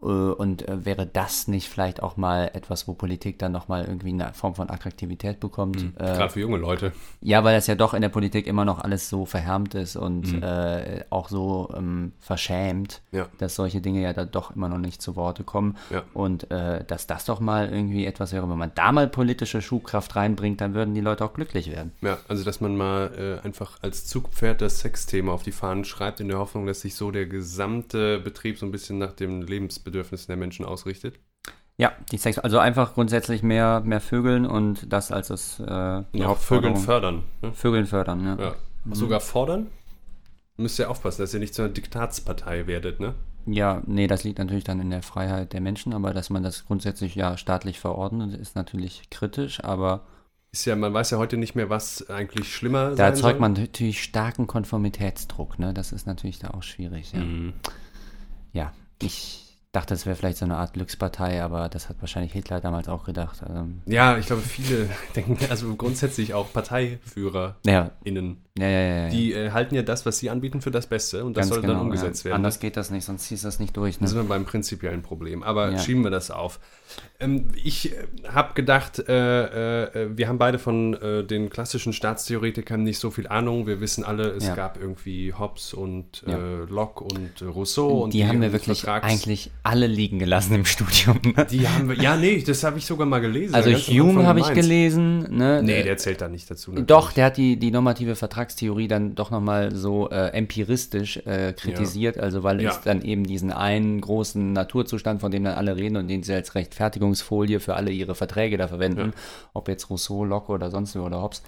Äh, 0.03 0.07
Und 0.07 0.69
äh, 0.69 0.85
wäre 0.85 1.07
das 1.07 1.49
nicht 1.49 1.69
vielleicht 1.69 2.03
auch 2.03 2.17
mal 2.17 2.51
etwas, 2.55 2.89
wo 2.89 2.95
Politik 2.95 3.39
dann 3.39 3.53
nochmal 3.53 3.85
irgendwie 3.85 4.09
eine 4.13 4.33
Form 4.35 4.55
von 4.55 4.69
Attraktivität 4.71 5.41
bekommt? 5.41 5.79
Äh, 5.97 6.05
Gerade 6.05 6.31
für 6.31 6.41
junge 6.41 6.57
Leute. 6.59 6.93
ja, 7.21 7.45
weil 7.45 7.55
das 7.55 7.67
ja 7.67 7.75
doch 7.75 7.95
in 7.95 8.03
der 8.03 8.09
Politik 8.09 8.47
immer 8.47 8.65
noch 8.65 8.81
alles 8.81 9.09
so 9.09 9.25
verhärmt 9.27 9.75
ist 9.75 9.97
und 9.97 10.33
Mhm. 10.33 10.43
äh, 10.43 11.05
auch 11.11 11.29
so 11.29 11.71
ähm, 11.77 12.13
verschämt, 12.19 13.01
Ja. 13.13 13.29
dass 13.39 13.55
solche 13.55 13.81
Dinge 13.81 14.03
ja 14.03 14.13
da 14.13 14.25
doch 14.25 14.55
immer 14.57 14.69
noch 14.69 14.79
nicht 14.79 15.01
zu 15.03 15.17
Worte 15.17 15.45
kommen. 15.45 15.77
Ja. 15.91 16.03
Und 16.15 16.51
äh, 16.51 16.85
dass 16.85 17.07
das 17.07 17.25
doch 17.25 17.41
mal 17.41 17.69
irgendwie 17.71 18.07
etwas 18.07 18.33
wäre, 18.33 18.49
wenn 18.51 18.59
man 18.59 18.73
da 18.75 18.93
mal 18.93 19.07
politische 19.09 19.63
Schubkraft 19.63 20.17
reinbringt, 20.17 20.61
dann 20.61 20.75
würden 20.75 20.95
die 20.95 21.01
Leute 21.01 21.25
auch 21.25 21.33
glücklich 21.35 21.71
werden. 21.71 21.93
Ja, 22.01 22.19
also 22.29 22.45
dass 22.45 22.61
man 22.61 22.77
mal 22.77 23.39
äh, 23.43 23.47
einfach 23.47 23.79
als 23.83 24.07
Zugpferd 24.07 24.61
das 24.61 24.81
Sexthema 24.81 25.33
auf 25.33 25.43
die 25.43 25.53
Fahnen 25.53 25.85
schreibt, 25.85 26.21
in 26.21 26.29
der 26.29 26.39
Hoffnung, 26.39 26.67
dass 26.67 26.81
sich 26.81 26.95
so 26.95 27.11
der 27.11 27.27
gesamte 27.27 28.19
Betrieb 28.19 28.59
so 28.59 28.67
ein 28.67 28.73
bisschen 28.73 28.99
nach 28.99 29.13
den 29.13 29.43
Lebensbedürfnissen 29.93 30.27
der 30.29 30.37
Menschen 30.37 30.65
ausrichtet. 30.65 31.19
Ja, 31.77 31.93
die 32.11 32.19
Sex 32.19 32.39
also 32.39 32.59
einfach 32.59 32.95
grundsätzlich 32.95 33.43
mehr, 33.43 33.81
mehr 33.81 34.01
Vögeln 34.01 34.47
und 34.47 34.93
das 34.93 35.11
als 35.11 35.29
das 35.29 35.61
äh, 35.61 36.25
auch 36.25 36.39
Vögeln 36.39 36.77
fördern. 36.77 37.25
Ne? 37.41 37.53
Vögeln 37.53 37.87
fördern, 37.87 38.25
ja. 38.25 38.37
Ja. 38.39 38.55
Mhm. 38.85 38.95
Sogar 38.95 39.21
fordern? 39.21 39.69
Müsst 40.57 40.79
ihr 40.79 40.91
aufpassen, 40.91 41.23
dass 41.23 41.33
ihr 41.33 41.41
nicht 41.41 41.55
zu 41.55 41.63
einer 41.63 41.73
Diktatspartei 41.73 42.67
werdet, 42.67 43.01
ne? 43.01 43.15
Ja, 43.47 43.83
nee, 43.87 44.07
das 44.07 44.23
liegt 44.23 44.39
natürlich 44.39 44.65
dann 44.65 44.81
in 44.81 44.91
der 44.91 45.03
Freiheit 45.03 45.53
der 45.53 45.61
Menschen, 45.61 45.93
aber 45.95 46.13
dass 46.13 46.31
man 46.31 46.43
das 46.45 46.67
grundsätzlich 46.67 47.15
ja 47.17 47.37
staatlich 47.37 47.81
verordnet, 47.81 48.39
ist 48.39 48.55
natürlich 48.55 49.11
kritisch, 49.11 49.65
aber 49.65 50.03
Ist 50.53 50.67
ja, 50.67 50.77
man 50.77 50.93
weiß 50.93 51.11
ja 51.11 51.19
heute 51.19 51.39
nicht 51.39 51.57
mehr, 51.57 51.69
was 51.71 52.09
eigentlich 52.11 52.55
schlimmer 52.55 52.91
Da 52.91 52.97
sein 52.97 53.07
erzeugt 53.07 53.33
soll. 53.33 53.41
man 53.41 53.53
natürlich 53.55 54.03
starken 54.03 54.47
Konformitätsdruck, 54.47 55.59
ne? 55.59 55.73
Das 55.73 55.91
ist 55.91 56.07
natürlich 56.07 56.39
da 56.39 56.51
auch 56.51 56.63
schwierig, 56.63 57.13
ja. 57.13 57.21
Mhm. 57.21 57.55
Ja, 58.53 58.73
ich 59.01 59.52
dachte, 59.73 59.95
es 59.95 60.05
wäre 60.05 60.17
vielleicht 60.17 60.37
so 60.37 60.45
eine 60.45 60.59
Art 60.59 60.75
Glückspartei, 60.75 61.43
aber 61.43 61.69
das 61.71 61.88
hat 61.88 61.97
wahrscheinlich 62.00 62.33
Hitler 62.33 62.61
damals 62.61 62.88
auch 62.88 63.05
gedacht. 63.05 63.43
Ähm, 63.49 63.81
Ja, 63.87 64.19
ich 64.19 64.26
glaube, 64.26 64.43
viele 64.43 64.88
denken, 65.17 65.38
also 65.49 65.75
grundsätzlich 65.75 66.35
auch 66.35 66.52
ParteiführerInnen, 66.52 67.57
ja, 67.67 67.91
ja, 68.59 68.69
ja, 68.69 68.81
ja, 68.81 68.97
ja. 69.05 69.09
die 69.09 69.33
äh, 69.33 69.51
halten 69.51 69.75
ja 69.75 69.83
das, 69.83 70.05
was 70.05 70.19
sie 70.19 70.29
anbieten, 70.29 70.61
für 70.61 70.71
das 70.71 70.87
Beste 70.87 71.25
und 71.25 71.37
das 71.37 71.43
Ganz 71.45 71.55
soll 71.55 71.61
genau, 71.63 71.75
dann 71.75 71.83
umgesetzt 71.83 72.21
ja. 72.25 72.27
werden. 72.27 72.37
Anders 72.37 72.61
geht 72.61 72.77
das 72.77 72.91
nicht, 72.91 73.05
sonst 73.05 73.25
ziehst 73.29 73.45
du 73.45 73.49
das 73.49 73.59
nicht 73.59 73.77
durch, 73.77 73.99
Da 73.99 74.07
sind 74.07 74.19
ne? 74.19 74.25
wir 74.25 74.29
beim 74.29 74.45
prinzipiellen 74.45 75.03
Problem. 75.03 75.43
Aber 75.43 75.71
Ja. 75.73 75.79
schieben 75.79 76.03
wir 76.05 76.11
das 76.11 76.31
auf. 76.31 76.61
Ähm, 77.19 77.49
ich 77.65 77.93
äh, 77.93 77.95
habe 78.29 78.53
gedacht, 78.53 78.99
äh, 79.09 79.85
äh, 80.05 80.09
wir 80.15 80.29
haben 80.29 80.37
beide 80.37 80.59
von 80.59 80.93
äh, 80.95 81.25
den 81.25 81.49
klassischen 81.49 81.95
Staatstheoretikern 81.95 82.83
nicht 82.83 82.99
so 82.99 83.11
viel 83.11 83.27
Ahnung. 83.27 83.67
Wir 83.67 83.81
wissen 83.81 84.05
alle, 84.05 84.29
es 84.33 84.47
Ja. 84.47 84.55
gab 84.55 84.79
irgendwie 84.79 85.33
Hobbes 85.33 85.73
und 85.73 86.23
äh, 86.27 86.65
Locke 86.69 87.05
und 87.05 87.41
äh, 87.41 87.45
Rousseau. 87.47 88.03
Und 88.03 88.13
Die 88.13 88.27
haben 88.27 88.43
wir 88.43 88.53
wirklich 88.53 88.81
Vertrags- 88.83 89.07
eigentlich 89.11 89.51
alle 89.63 89.87
liegen 89.87 90.19
gelassen 90.19 90.55
im 90.57 90.65
Studium. 90.67 91.19
Ne? 91.35 91.47
Die 91.51 91.67
haben 91.67 91.89
wir, 91.89 91.97
ja, 91.97 92.17
nee, 92.17 92.43
das 92.47 92.63
habe 92.65 92.77
ich 92.77 92.85
sogar 92.85 93.07
mal 93.07 93.21
gelesen. 93.21 93.55
Also 93.55 93.71
Hume 93.71 94.27
habe 94.27 94.41
ich 94.41 94.53
gelesen, 94.53 95.21
ne? 95.35 95.63
Nee, 95.63 95.81
Äh, 95.81 95.85
der 95.85 95.97
zählt 95.97 96.21
da 96.21 96.29
nicht 96.29 96.51
dazu. 96.51 96.73
natürlich. 96.73 96.87
Doch, 96.89 97.13
der 97.13 97.25
hat 97.27 97.39
die, 97.39 97.57
die 97.57 97.71
normative 97.71 98.15
Vertragstheorie 98.43 98.89
dann 98.89 99.15
doch 99.15 99.31
nochmal 99.31 99.75
so 99.75 100.11
äh, 100.11 100.29
empiristisch 100.29 101.19
äh, 101.19 101.53
kritisiert, 101.53 102.19
also 102.19 102.43
weil 102.43 102.61
Ja. 102.61 102.71
es 102.71 102.81
dann 102.81 103.03
eben 103.03 103.25
diesen 103.25 103.53
einen 103.53 104.01
großen 104.01 104.53
Naturzustand, 104.53 105.21
von 105.21 105.31
dem 105.31 105.45
dann 105.45 105.55
alle 105.55 105.77
reden 105.77 105.97
und 105.97 106.09
den 106.09 106.23
sie 106.23 106.35
als 106.35 106.55
Rechtfertigungsfolie 106.55 107.61
für 107.61 107.75
alle 107.75 107.91
ihre 107.91 108.15
Verträge 108.15 108.57
da 108.57 108.69
verwenden, 108.69 109.13
ob 109.55 109.69
jetzt 109.69 109.89
Rousseau, 109.91 110.25
Locke 110.25 110.53
oder 110.53 110.71
sonst 110.71 110.95
wer 110.95 111.03
oder 111.03 111.23
Hobbes, 111.23 111.43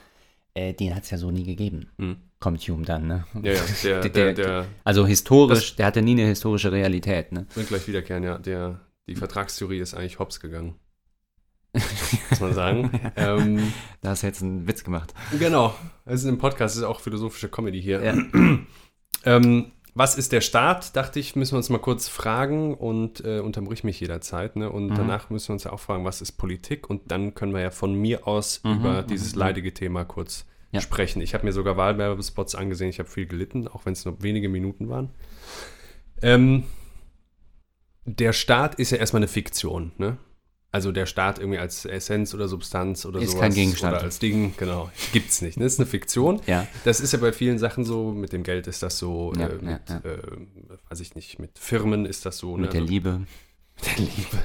äh, 0.54 0.72
den 0.72 0.94
hat 0.94 1.02
es 1.04 1.10
ja 1.10 1.18
so 1.18 1.30
nie 1.30 1.44
gegeben. 1.44 1.90
Hm. 1.98 2.16
Kommt 2.38 2.60
Hume 2.60 2.84
dann, 2.84 3.06
ne? 3.06 3.24
Ja, 3.42 3.52
ja, 3.52 3.60
der, 3.82 4.00
der, 4.00 4.10
der, 4.10 4.32
der 4.34 4.66
also 4.84 5.06
historisch, 5.06 5.76
der 5.76 5.86
hatte 5.86 6.02
nie 6.02 6.12
eine 6.12 6.26
historische 6.26 6.70
Realität, 6.70 7.32
ne? 7.32 7.46
will 7.54 7.64
gleich 7.64 7.88
wiederkehren, 7.88 8.22
ja. 8.22 8.38
Der, 8.38 8.80
die 9.08 9.16
Vertragstheorie 9.16 9.78
ist 9.80 9.94
eigentlich 9.94 10.18
Hobbes 10.18 10.40
gegangen. 10.40 10.74
Muss 12.30 12.40
man 12.40 12.54
sagen. 12.54 13.00
ähm, 13.16 13.72
Da 14.00 14.10
hast 14.10 14.22
du 14.22 14.26
jetzt 14.26 14.42
einen 14.42 14.66
Witz 14.68 14.84
gemacht. 14.84 15.12
Genau. 15.38 15.74
Also 16.04 16.28
im 16.28 16.38
Podcast 16.38 16.76
ist 16.76 16.82
auch 16.84 17.00
philosophische 17.00 17.48
Comedy 17.48 17.80
hier. 17.82 18.02
Ja. 18.04 18.14
Ähm, 19.26 19.72
was 19.94 20.18
ist 20.18 20.32
der 20.32 20.42
Staat? 20.42 20.96
Dachte 20.96 21.18
ich, 21.18 21.34
müssen 21.34 21.52
wir 21.52 21.56
uns 21.56 21.70
mal 21.70 21.78
kurz 21.78 22.08
fragen 22.08 22.74
und 22.74 23.24
äh, 23.24 23.38
unterbrich 23.38 23.84
mich 23.84 23.98
jederzeit. 24.00 24.54
Ne? 24.56 24.70
Und 24.70 24.88
Mhm. 24.88 24.94
danach 24.96 25.30
müssen 25.30 25.48
wir 25.48 25.52
uns 25.54 25.64
ja 25.64 25.72
auch 25.72 25.80
fragen, 25.80 26.04
was 26.04 26.20
ist 26.20 26.32
Politik? 26.32 26.90
Und 26.90 27.10
dann 27.10 27.34
können 27.34 27.54
wir 27.54 27.62
ja 27.62 27.70
von 27.70 27.94
mir 27.94 28.26
aus 28.28 28.60
Mhm, 28.64 28.72
über 28.74 29.02
mhm, 29.02 29.06
dieses 29.06 29.34
mhm. 29.34 29.38
leidige 29.40 29.72
Thema 29.72 30.04
kurz 30.04 30.44
Ja. 30.72 30.82
sprechen. 30.82 31.22
Ich 31.22 31.32
habe 31.32 31.46
mir 31.46 31.52
sogar 31.52 31.78
Wahlwerbespots 31.78 32.54
angesehen. 32.54 32.90
Ich 32.90 32.98
habe 32.98 33.08
viel 33.08 33.24
gelitten, 33.24 33.66
auch 33.66 33.86
wenn 33.86 33.94
es 33.94 34.04
nur 34.04 34.22
wenige 34.22 34.50
Minuten 34.50 34.90
waren. 34.90 35.08
Ähm, 36.20 36.64
der 38.04 38.34
Staat 38.34 38.74
ist 38.74 38.90
ja 38.90 38.98
erstmal 38.98 39.20
eine 39.20 39.28
Fiktion. 39.28 39.92
Ne? 39.96 40.18
Also 40.74 40.90
der 40.90 41.06
Staat 41.06 41.38
irgendwie 41.38 41.60
als 41.60 41.84
Essenz 41.84 42.34
oder 42.34 42.48
Substanz 42.48 43.06
oder 43.06 43.20
Ist 43.20 43.30
sowas. 43.30 43.42
kein 43.42 43.54
Gegenstand. 43.54 43.94
Oder 43.94 44.02
als 44.02 44.18
Ding, 44.18 44.54
genau. 44.56 44.90
Gibt's 45.12 45.40
nicht. 45.40 45.56
Ne? 45.56 45.62
Das 45.62 45.74
ist 45.74 45.78
eine 45.78 45.86
Fiktion. 45.86 46.40
Ja. 46.48 46.66
Das 46.82 46.98
ist 46.98 47.12
ja 47.12 47.20
bei 47.20 47.32
vielen 47.32 47.58
Sachen 47.60 47.84
so, 47.84 48.10
mit 48.10 48.32
dem 48.32 48.42
Geld 48.42 48.66
ist 48.66 48.82
das 48.82 48.98
so, 48.98 49.32
Ja, 49.38 49.46
äh, 49.46 49.50
ja, 49.54 49.70
mit, 49.70 49.88
ja. 49.88 49.96
Äh, 49.98 50.18
weiß 50.90 50.98
ich 50.98 51.14
nicht, 51.14 51.38
mit 51.38 51.60
Firmen 51.60 52.06
ist 52.06 52.26
das 52.26 52.38
so. 52.38 52.56
Mit 52.56 52.72
der 52.72 52.80
Also, 52.80 52.92
Liebe. 52.92 53.20
mit 53.20 53.86
der 53.86 53.98
Liebe. 53.98 54.38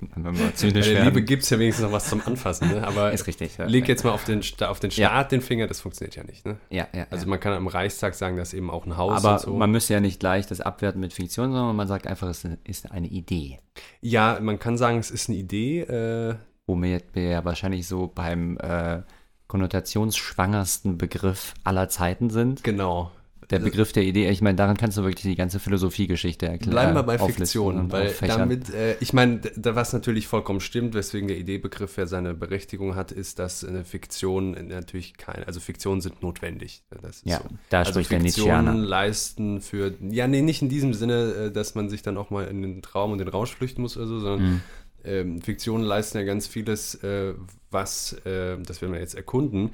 Bei 0.00 0.32
zynisch 0.54 0.86
der 0.86 0.94
werden. 0.94 1.04
Liebe 1.06 1.22
gibt 1.22 1.42
es 1.42 1.50
ja 1.50 1.58
wenigstens 1.58 1.84
noch 1.84 1.92
was 1.92 2.08
zum 2.08 2.20
Anfassen, 2.24 2.68
ne? 2.68 2.86
aber 2.86 3.12
Ist 3.12 3.26
richtig. 3.26 3.56
Ja. 3.58 3.66
leg 3.66 3.86
jetzt 3.88 4.04
mal 4.04 4.10
auf 4.12 4.24
den, 4.24 4.42
auf 4.60 4.80
den 4.80 4.90
Ja. 4.90 5.08
Staat 5.08 5.32
den 5.32 5.40
Finger, 5.40 5.66
das 5.66 5.80
funktioniert 5.80 6.16
ja 6.16 6.24
nicht. 6.24 6.46
Ne? 6.46 6.58
Ja, 6.70 6.86
ja. 6.94 7.06
Also 7.10 7.24
ja. 7.26 7.30
man 7.30 7.40
kann 7.40 7.52
am 7.52 7.66
Reichstag 7.66 8.14
sagen, 8.14 8.36
dass 8.36 8.54
eben 8.54 8.70
auch 8.70 8.86
ein 8.86 8.96
Haus 8.96 9.24
Aber 9.24 9.38
so. 9.38 9.54
man 9.54 9.70
müsste 9.70 9.94
ja 9.94 10.00
nicht 10.00 10.20
gleich 10.20 10.46
das 10.46 10.60
abwerten 10.60 11.00
mit 11.00 11.12
Fiktion, 11.12 11.52
sondern 11.52 11.76
man 11.76 11.88
sagt 11.88 12.06
einfach, 12.06 12.28
es 12.28 12.46
ist 12.64 12.90
eine 12.90 13.08
Idee. 13.08 13.58
ja, 14.00 14.38
man 14.40 14.58
kann 14.58 14.76
sagen, 14.78 14.98
es 14.98 15.10
ist 15.10 15.28
eine 15.28 15.38
Idee. 15.38 15.80
Äh, 15.80 16.34
Womit 16.66 17.04
wir 17.14 17.24
ja 17.24 17.44
wahrscheinlich 17.44 17.88
so 17.88 18.06
beim 18.06 18.56
äh, 18.58 19.02
konnotationsschwangersten 19.48 20.98
Begriff 20.98 21.54
aller 21.64 21.88
Zeiten 21.88 22.30
sind. 22.30 22.62
genau. 22.64 23.10
Der 23.50 23.58
Begriff 23.58 23.92
der 23.92 24.04
Idee, 24.04 24.28
ich 24.30 24.40
meine, 24.42 24.56
daran 24.56 24.76
kannst 24.76 24.96
du 24.96 25.02
wirklich 25.02 25.22
die 25.24 25.34
ganze 25.34 25.58
Philosophiegeschichte 25.58 26.46
erklären. 26.46 26.70
Bleiben 26.70 26.94
wir 26.94 27.02
bei 27.02 27.18
Fiktion, 27.18 27.90
weil 27.90 28.14
damit, 28.26 28.70
äh, 28.72 28.96
ich 29.00 29.12
meine, 29.12 29.40
da 29.56 29.74
was 29.74 29.92
natürlich 29.92 30.26
vollkommen 30.28 30.60
stimmt, 30.60 30.94
weswegen 30.94 31.28
der 31.28 31.36
Ideebegriff 31.38 31.96
ja 31.96 32.06
seine 32.06 32.34
Berechtigung 32.34 32.94
hat, 32.94 33.12
ist, 33.12 33.38
dass 33.38 33.64
eine 33.64 33.84
Fiktion 33.84 34.52
natürlich 34.68 35.16
keine, 35.16 35.46
also 35.46 35.58
Fiktionen 35.60 36.00
sind 36.00 36.22
notwendig. 36.22 36.82
Das 37.02 37.16
ist 37.16 37.26
Ja, 37.26 37.38
so. 37.38 37.44
da 37.70 37.78
Also 37.80 37.92
spricht 37.92 38.12
der 38.12 38.20
Fiktionen 38.20 38.64
Nietzscheaner. 38.64 38.86
leisten 38.86 39.60
für, 39.60 39.94
ja, 40.10 40.26
nee, 40.28 40.42
nicht 40.42 40.62
in 40.62 40.68
diesem 40.68 40.94
Sinne, 40.94 41.32
äh, 41.46 41.50
dass 41.50 41.74
man 41.74 41.88
sich 41.88 42.02
dann 42.02 42.16
auch 42.16 42.30
mal 42.30 42.46
in 42.46 42.62
den 42.62 42.82
Traum 42.82 43.12
und 43.12 43.18
den 43.18 43.28
Rausch 43.28 43.54
flüchten 43.54 43.82
muss 43.82 43.96
oder 43.96 44.06
so, 44.06 44.20
sondern 44.20 44.40
Mhm. 44.52 44.60
ähm, 45.04 45.40
Fiktionen 45.42 45.84
leisten 45.86 46.18
ja 46.18 46.24
ganz 46.24 46.46
vieles, 46.46 46.94
äh, 47.02 47.34
was, 47.70 48.12
äh, 48.24 48.56
das 48.64 48.80
werden 48.82 48.92
wir 48.92 49.00
jetzt 49.00 49.14
erkunden, 49.14 49.70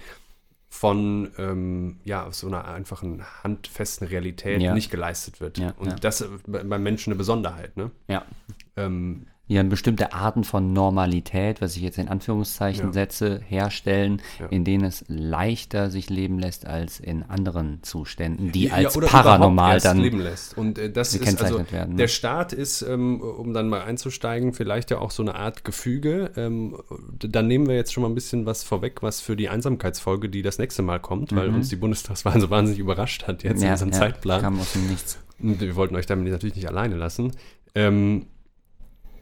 von 0.79 1.31
ähm, 1.39 1.97
ja, 2.05 2.31
so 2.33 2.47
einer 2.49 2.67
einfachen 2.67 3.23
handfesten 3.43 4.07
Realität 4.09 4.61
Ja. 4.61 4.75
nicht 4.75 4.91
geleistet 4.91 5.41
wird. 5.41 5.57
Ja, 5.59 5.73
und 5.79 5.89
ja. 5.89 5.95
das 5.97 6.21
äh, 6.21 6.27
bei- 6.47 6.63
beim 6.65 6.83
Menschen 6.83 7.11
eine 7.13 7.17
Besonderheit. 7.19 7.77
Ne? 7.77 7.91
Ja. 8.09 8.25
Ähm, 8.77 9.27
Ja, 9.49 9.63
bestimmte 9.63 10.13
Arten 10.13 10.43
von 10.43 10.73
Normalität, 10.73 11.61
was 11.61 11.77
ich 11.77 11.83
jetzt 11.83 11.99
in 11.99 12.09
Anführungszeichen 12.09 12.87
Ja. 12.87 12.93
setze, 12.93 13.41
herstellen, 13.47 14.21
Ja. 14.41 14.47
in 14.47 14.65
denen 14.65 14.85
es 14.85 15.05
leichter 15.07 15.89
sich 15.89 16.11
leben 16.11 16.41
lässt 16.41 16.67
als 16.67 16.99
in 16.99 17.23
anderen 17.23 17.81
Zuständen, 17.85 18.51
die 18.51 18.65
ja, 18.65 18.75
als 18.75 18.99
paranormal 18.99 19.79
dann 19.81 19.99
leben 20.01 20.19
lässt. 20.19 20.59
Und 20.59 20.79
äh, 20.81 20.91
das 20.91 21.15
ist 21.15 21.21
also 21.21 21.25
gekennzeichnet 21.37 21.73
werden. 21.73 21.91
Ne? 21.93 21.97
der 21.99 22.09
Staat 22.09 22.53
ist, 22.53 22.83
ähm, 22.83 23.21
um 23.21 23.55
dann 23.55 23.69
mal 23.69 23.83
einzusteigen, 23.83 24.53
vielleicht 24.53 24.91
ja 24.91 24.99
auch 24.99 25.13
so 25.13 25.23
eine 25.23 25.37
Art 25.37 25.65
Gefüge. 25.65 26.33
Ähm, 26.37 26.77
dann 27.19 27.47
nehmen 27.47 27.69
wir 27.69 27.77
jetzt 27.77 27.93
schon 27.93 28.03
mal 28.03 28.09
ein 28.09 28.17
bisschen 28.17 28.47
was 28.47 28.65
vorweg, 28.65 29.03
was 29.05 29.21
für 29.21 29.37
die 29.37 29.49
Einsamkeitsfolge, 29.49 30.29
die 30.29 30.43
das 30.43 30.59
nächste 30.59 30.83
Mal 30.83 30.99
kommt, 30.99 31.35
weil 31.37 31.51
Mhm. 31.51 31.55
uns 31.57 31.69
die 31.69 31.77
Bundestagswahl 31.77 32.41
so 32.41 32.51
wahnsinnig 32.51 32.81
überrascht 32.81 33.29
hat 33.29 33.45
jetzt 33.45 33.63
in 33.63 33.71
unserem 33.71 33.93
Zeitplan. 33.93 34.41
Kam 34.43 34.59
aus 34.59 34.73
dem 34.73 34.89
Nichts. 34.89 35.21
Wir 35.39 35.77
wollten 35.77 35.95
euch 35.95 36.07
damit 36.07 36.33
natürlich 36.33 36.57
nicht 36.57 36.67
alleine 36.69 36.97
lassen. 36.97 37.31
Ähm, 37.77 38.23
äh, 38.23 38.36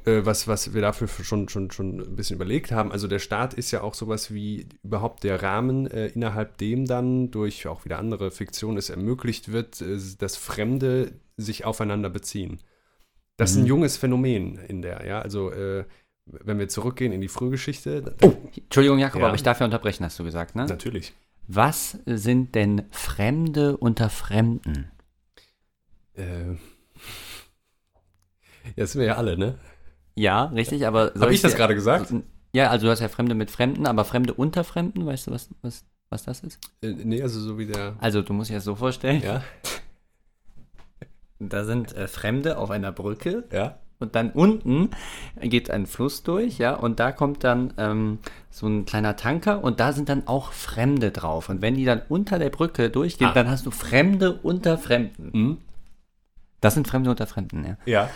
was, 0.07 0.47
was 0.49 0.75
wir 0.75 0.83
dafür 0.83 1.09
schon, 1.09 1.49
schon, 1.49 1.71
schon 1.71 2.01
ein 2.01 2.17
bisschen 2.17 2.37
überlegt 2.37 2.73
haben. 2.73 2.93
Also 2.93 3.09
der 3.09 3.19
Staat 3.19 3.55
ist 3.55 3.71
ja 3.71 3.83
auch 3.83 3.95
sowas 3.95 4.33
wie 4.35 4.67
überhaupt 4.83 5.25
der 5.25 5.43
Rahmen, 5.43 5.87
äh, 5.91 6.09
innerhalb 6.09 6.59
dem 6.59 6.85
dann 6.87 7.31
durch 7.31 7.67
auch 7.67 7.85
wieder 7.85 7.99
andere 7.99 8.31
Fiktionen 8.31 8.77
es 8.77 8.91
ermöglicht 8.91 9.51
wird, 9.53 9.81
äh, 9.81 9.99
dass 10.19 10.37
Fremde 10.37 11.13
sich 11.37 11.65
aufeinander 11.65 12.11
beziehen. 12.11 12.61
Das 13.37 13.51
ist 13.53 13.57
ein 13.57 13.63
Mhm. 13.63 13.69
junges 13.69 13.97
Phänomen 13.97 14.59
in 14.59 14.83
der, 14.83 15.05
ja, 15.07 15.21
also 15.21 15.51
äh, 15.51 15.85
wenn 16.27 16.59
wir 16.59 16.69
zurückgehen 16.69 17.13
in 17.13 17.21
die 17.21 17.29
Frühgeschichte. 17.29 18.03
dann- 18.03 18.15
Oh, 18.23 18.35
Entschuldigung, 18.57 18.99
Jakob, 18.99 19.21
Ja. 19.21 19.27
aber 19.29 19.35
ich 19.35 19.43
darf 19.43 19.59
ja 19.61 19.67
unterbrechen, 19.67 20.05
hast 20.05 20.19
du 20.19 20.25
gesagt, 20.25 20.55
ne? 20.55 20.67
Natürlich. 20.67 21.13
Was 21.49 21.99
sind 22.07 22.55
denn 22.55 22.85
Fremde 22.91 23.77
unter 23.77 24.09
Fremden? 24.09 24.91
Äh, 26.15 26.53
ja, 28.65 28.73
das 28.77 28.93
sind 28.93 29.01
wir 29.01 29.09
ja 29.09 29.17
alle, 29.17 29.37
ne? 29.37 29.59
Ja, 30.17 30.45
richtig, 30.47 30.87
aber. 30.87 31.13
Habe 31.19 31.35
ich 31.35 31.43
das 31.43 31.53
dir- 31.53 31.59
gerade 31.59 31.75
gesagt? 31.75 32.13
Ja, 32.55 32.71
also 32.71 32.87
du 32.87 32.93
hast 32.93 33.01
ja 33.01 33.09
Fremde 33.09 33.35
mit 33.35 33.51
Fremden, 33.51 33.87
aber 33.87 34.05
Fremde 34.05 34.33
unter 34.35 34.63
Fremden, 34.63 35.05
weißt 35.05 35.27
du, 35.27 35.31
was, 35.33 35.51
was, 35.63 35.85
was 36.11 36.25
das 36.25 36.41
ist? 36.41 36.61
Äh, 36.83 36.93
nee, 36.93 37.21
also 37.21 37.41
so 37.41 37.59
wie 37.59 37.67
der. 37.67 37.97
Also 37.99 38.23
du 38.23 38.33
musst 38.33 38.51
dir 38.51 38.55
das 38.55 38.65
so 38.65 38.77
vorstellen, 38.77 39.23
Ja, 39.23 39.43
da 41.41 41.65
sind 41.65 41.95
äh, 41.97 42.09
Fremde 42.09 42.59
auf 42.59 42.71
einer 42.71 42.93
Brücke 42.93 43.45
ja. 43.53 43.79
und 43.99 44.15
dann 44.15 44.31
unten 44.31 44.91
geht 45.41 45.69
ein 45.71 45.87
Fluss 45.87 46.23
durch, 46.23 46.59
ja, 46.59 46.75
und 46.75 47.01
da 47.01 47.11
kommt 47.13 47.43
dann 47.45 47.75
ähm, 47.77 48.19
so 48.51 48.67
ein 48.69 48.85
kleiner 48.85 49.17
Tanker 49.17 49.63
und 49.63 49.81
da 49.81 49.93
sind 49.93 50.09
dann 50.09 50.27
auch 50.29 50.53
Fremde 50.53 51.11
drauf. 51.11 51.49
Und 51.49 51.61
wenn 51.61 51.75
die 51.75 51.85
dann 51.85 52.03
unter 52.09 52.39
der 52.39 52.51
Brücke 52.51 52.89
durchgehen, 52.89 53.29
Ah. 53.29 53.33
dann 53.35 53.51
hast 53.51 53.67
du 53.67 53.71
Fremde 53.73 54.33
unter 54.43 54.79
Fremden. 54.79 55.31
Mhm. 55.33 55.59
Das 56.61 56.75
sind 56.75 56.87
Fremde 56.89 57.11
unter 57.11 57.27
Fremden, 57.27 57.65
ja. 57.67 57.77
Ja. 57.85 58.11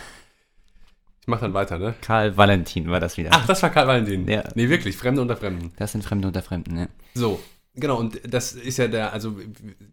Ich 1.21 1.27
mach 1.27 1.39
dann 1.41 1.53
weiter, 1.53 1.77
ne? 1.77 1.95
Karl 2.01 2.37
Valentin 2.37 2.89
war 2.89 2.99
das 2.99 3.17
wieder. 3.17 3.29
Ach, 3.33 3.45
das 3.45 3.61
war 3.61 3.69
Karl 3.69 3.87
Valentin. 3.87 4.27
Ja. 4.27 4.43
Nee, 4.55 4.69
wirklich, 4.69 4.97
Fremde 4.97 5.21
unter 5.21 5.35
Fremden. 5.37 5.71
Das 5.77 5.91
sind 5.91 6.03
Fremde 6.03 6.27
unter 6.27 6.41
Fremden, 6.41 6.77
ja. 6.77 6.87
So, 7.13 7.39
genau, 7.75 7.97
und 7.99 8.19
das 8.33 8.53
ist 8.53 8.77
ja 8.77 8.87
der, 8.87 9.13
also 9.13 9.35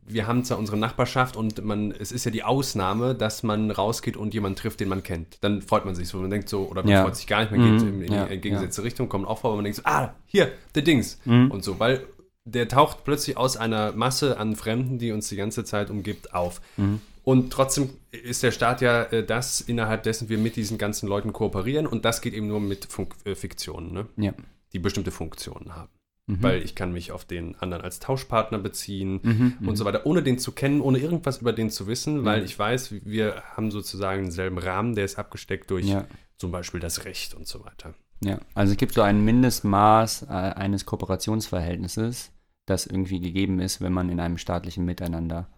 wir 0.07 0.27
haben 0.27 0.45
zwar 0.45 0.59
unsere 0.59 0.77
Nachbarschaft 0.79 1.37
und 1.37 1.63
man, 1.65 1.91
es 1.93 2.13
ist 2.13 2.25
ja 2.25 2.31
die 2.31 2.43
Ausnahme, 2.43 3.15
dass 3.15 3.43
man 3.43 3.71
rausgeht 3.71 4.17
und 4.17 4.33
jemanden 4.35 4.57
trifft, 4.57 4.81
den 4.81 4.89
man 4.89 5.03
kennt. 5.03 5.39
Dann 5.43 5.61
freut 5.63 5.85
man 5.85 5.95
sich 5.95 6.09
so, 6.09 6.19
man 6.19 6.31
denkt 6.31 6.49
so, 6.49 6.69
oder 6.69 6.83
man 6.83 6.93
Ja. 6.93 7.03
freut 7.03 7.17
sich 7.17 7.27
gar 7.27 7.41
nicht, 7.41 7.51
man 7.51 7.61
geht 7.61 7.83
Mhm, 7.83 8.03
in, 8.03 8.03
in 8.03 8.13
ja, 8.13 8.25
die 8.27 8.35
entgegengesetzte 8.35 8.83
Richtung, 8.85 9.09
kommt 9.09 9.27
auch 9.27 9.39
vor, 9.41 9.51
aber 9.51 9.57
man 9.57 9.65
denkt 9.65 9.77
so, 9.77 9.83
ah, 9.85 10.15
hier, 10.27 10.51
der 10.75 10.83
Dings. 10.83 11.19
Mhm. 11.25 11.51
Und 11.51 11.65
so, 11.65 11.79
weil 11.81 12.07
der 12.45 12.69
taucht 12.69 13.05
plötzlich 13.05 13.37
aus 13.37 13.57
einer 13.57 13.91
Masse 13.93 14.39
an 14.39 14.55
Fremden, 14.55 14.99
die 14.99 15.11
uns 15.11 15.29
die 15.29 15.37
ganze 15.37 15.65
Zeit 15.65 15.91
umgibt, 15.91 16.33
auf. 16.33 16.61
Mhm. 16.77 17.01
Und 17.29 17.53
trotzdem 17.53 17.91
ist 18.13 18.45
der 18.45 18.53
Staat 18.53 18.81
ja 18.83 19.03
äh, 19.03 19.27
das, 19.27 19.61
innerhalb 19.61 20.05
dessen 20.05 20.29
wir 20.29 20.39
mit 20.39 20.55
diesen 20.55 20.79
ganzen 20.79 21.09
Leuten 21.09 21.33
kooperieren 21.33 21.89
und 21.89 22.05
das 22.05 22.21
geht 22.21 22.35
eben 22.35 22.47
nur 22.47 22.61
mit 22.61 22.85
Funk 22.85 23.17
äh, 23.25 23.35
Fiktionen, 23.35 23.93
ne? 23.93 24.07
Ja. 24.17 24.33
die 24.73 24.79
bestimmte 24.79 25.11
Funktionen 25.11 25.75
haben. 25.75 25.91
Mhm. 26.29 26.43
Weil 26.43 26.63
ich 26.63 26.77
kann 26.77 26.93
mich 26.93 27.11
auf 27.11 27.25
den 27.25 27.57
anderen 27.57 27.83
als 27.83 27.99
Tauschpartner 27.99 28.59
beziehen 28.61 29.19
Mhm, 29.61 29.69
und 29.69 29.75
so 29.75 29.85
weiter, 29.85 30.07
ohne 30.07 30.23
den 30.23 30.39
zu 30.39 30.53
kennen, 30.53 30.81
ohne 30.81 30.99
irgendwas 30.99 31.39
über 31.39 31.53
den 31.53 31.69
zu 31.71 31.89
wissen, 31.89 32.25
weil 32.25 32.45
ich 32.45 32.57
weiß, 32.57 32.93
wir 33.05 33.43
haben 33.57 33.73
sozusagen 33.73 34.23
denselben 34.23 34.59
Rahmen, 34.59 34.95
der 34.95 35.05
ist 35.05 35.19
abgesteckt 35.19 35.69
durch 35.73 35.87
Ja. 35.87 36.07
zum 36.39 36.53
Beispiel 36.53 36.79
das 36.79 37.05
Recht 37.07 37.35
und 37.35 37.49
so 37.49 37.65
weiter. 37.65 37.93
Ja, 38.23 38.39
also 38.55 38.71
es 38.71 38.77
gibt 38.79 38.95
so 38.95 39.03
ein 39.03 39.25
Mindestmaß 39.25 40.23
äh, 40.23 40.27
eines 40.33 40.87
Kooperationsverhältnisses, 40.87 42.31
das 42.67 42.87
irgendwie 42.87 43.19
gegeben 43.21 43.59
ist, 43.61 43.81
wenn 43.81 43.93
man 43.93 44.11
in 44.11 44.21
einem 44.21 44.39
staatlichen 44.39 44.85
Miteinander 44.85 45.49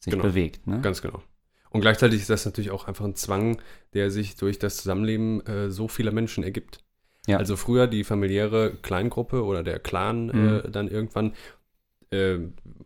sich 0.00 0.12
Genau. 0.12 0.24
bewegt. 0.24 0.66
Ne? 0.66 0.80
Ganz 0.80 1.02
genau. 1.02 1.22
Und 1.70 1.80
gleichzeitig 1.82 2.20
ist 2.20 2.30
das 2.30 2.44
natürlich 2.46 2.70
auch 2.70 2.88
einfach 2.88 3.04
ein 3.04 3.14
Zwang, 3.14 3.60
der 3.94 4.10
sich 4.10 4.36
durch 4.36 4.58
das 4.58 4.78
Zusammenleben 4.78 5.44
äh, 5.46 5.70
so 5.70 5.86
vieler 5.88 6.12
Menschen 6.12 6.42
ergibt. 6.42 6.78
Ja. 7.26 7.36
Also 7.36 7.56
früher 7.56 7.86
die 7.86 8.04
familiäre 8.04 8.72
Kleingruppe 8.80 9.44
oder 9.44 9.62
der 9.62 9.78
Clan 9.78 10.26
Mhm. 10.26 10.48
äh, 10.64 10.70
dann 10.70 10.88
irgendwann, 10.88 11.34
äh, 12.10 12.38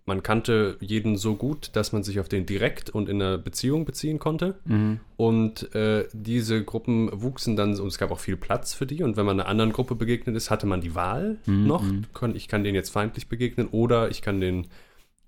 man 0.05 0.25
kannte 0.25 0.79
jeden 0.81 1.17
so 1.17 1.37
gut, 1.37 1.71
dass 1.75 1.93
man 1.93 2.03
sich 2.03 2.19
auf 2.19 2.29
den 2.29 2.45
direkt 2.45 2.91
und 2.91 3.09
in 3.09 3.23
einer 3.23 3.39
Beziehung 3.39 3.85
beziehen 3.85 4.19
konnte. 4.19 4.57
Mhm. 4.65 4.99
Und 5.17 5.73
äh, 5.77 6.09
diese 6.13 6.65
Gruppen 6.65 7.09
wuchsen 7.13 7.55
dann, 7.55 7.79
und 7.79 7.87
es 7.87 7.99
gab 7.99 8.11
auch 8.11 8.19
viel 8.19 8.37
Platz 8.37 8.75
für 8.75 8.85
die. 8.85 9.05
Und 9.05 9.17
wenn 9.17 9.25
man 9.27 9.39
einer 9.39 9.49
anderen 9.49 9.73
Gruppe 9.73 9.95
begegnet 9.95 10.35
ist, 10.35 10.51
hatte 10.51 10.67
man 10.67 10.81
die 10.81 10.97
Wahl 10.97 11.39
Mhm, 11.47 11.67
noch. 11.69 11.85
mhm. 11.85 12.05
Ich 12.35 12.49
kann 12.49 12.65
denen 12.65 12.75
jetzt 12.75 12.91
feindlich 12.91 13.29
begegnen 13.29 13.69
oder 13.69 14.11
ich 14.11 14.23
kann 14.23 14.41
den 14.41 14.67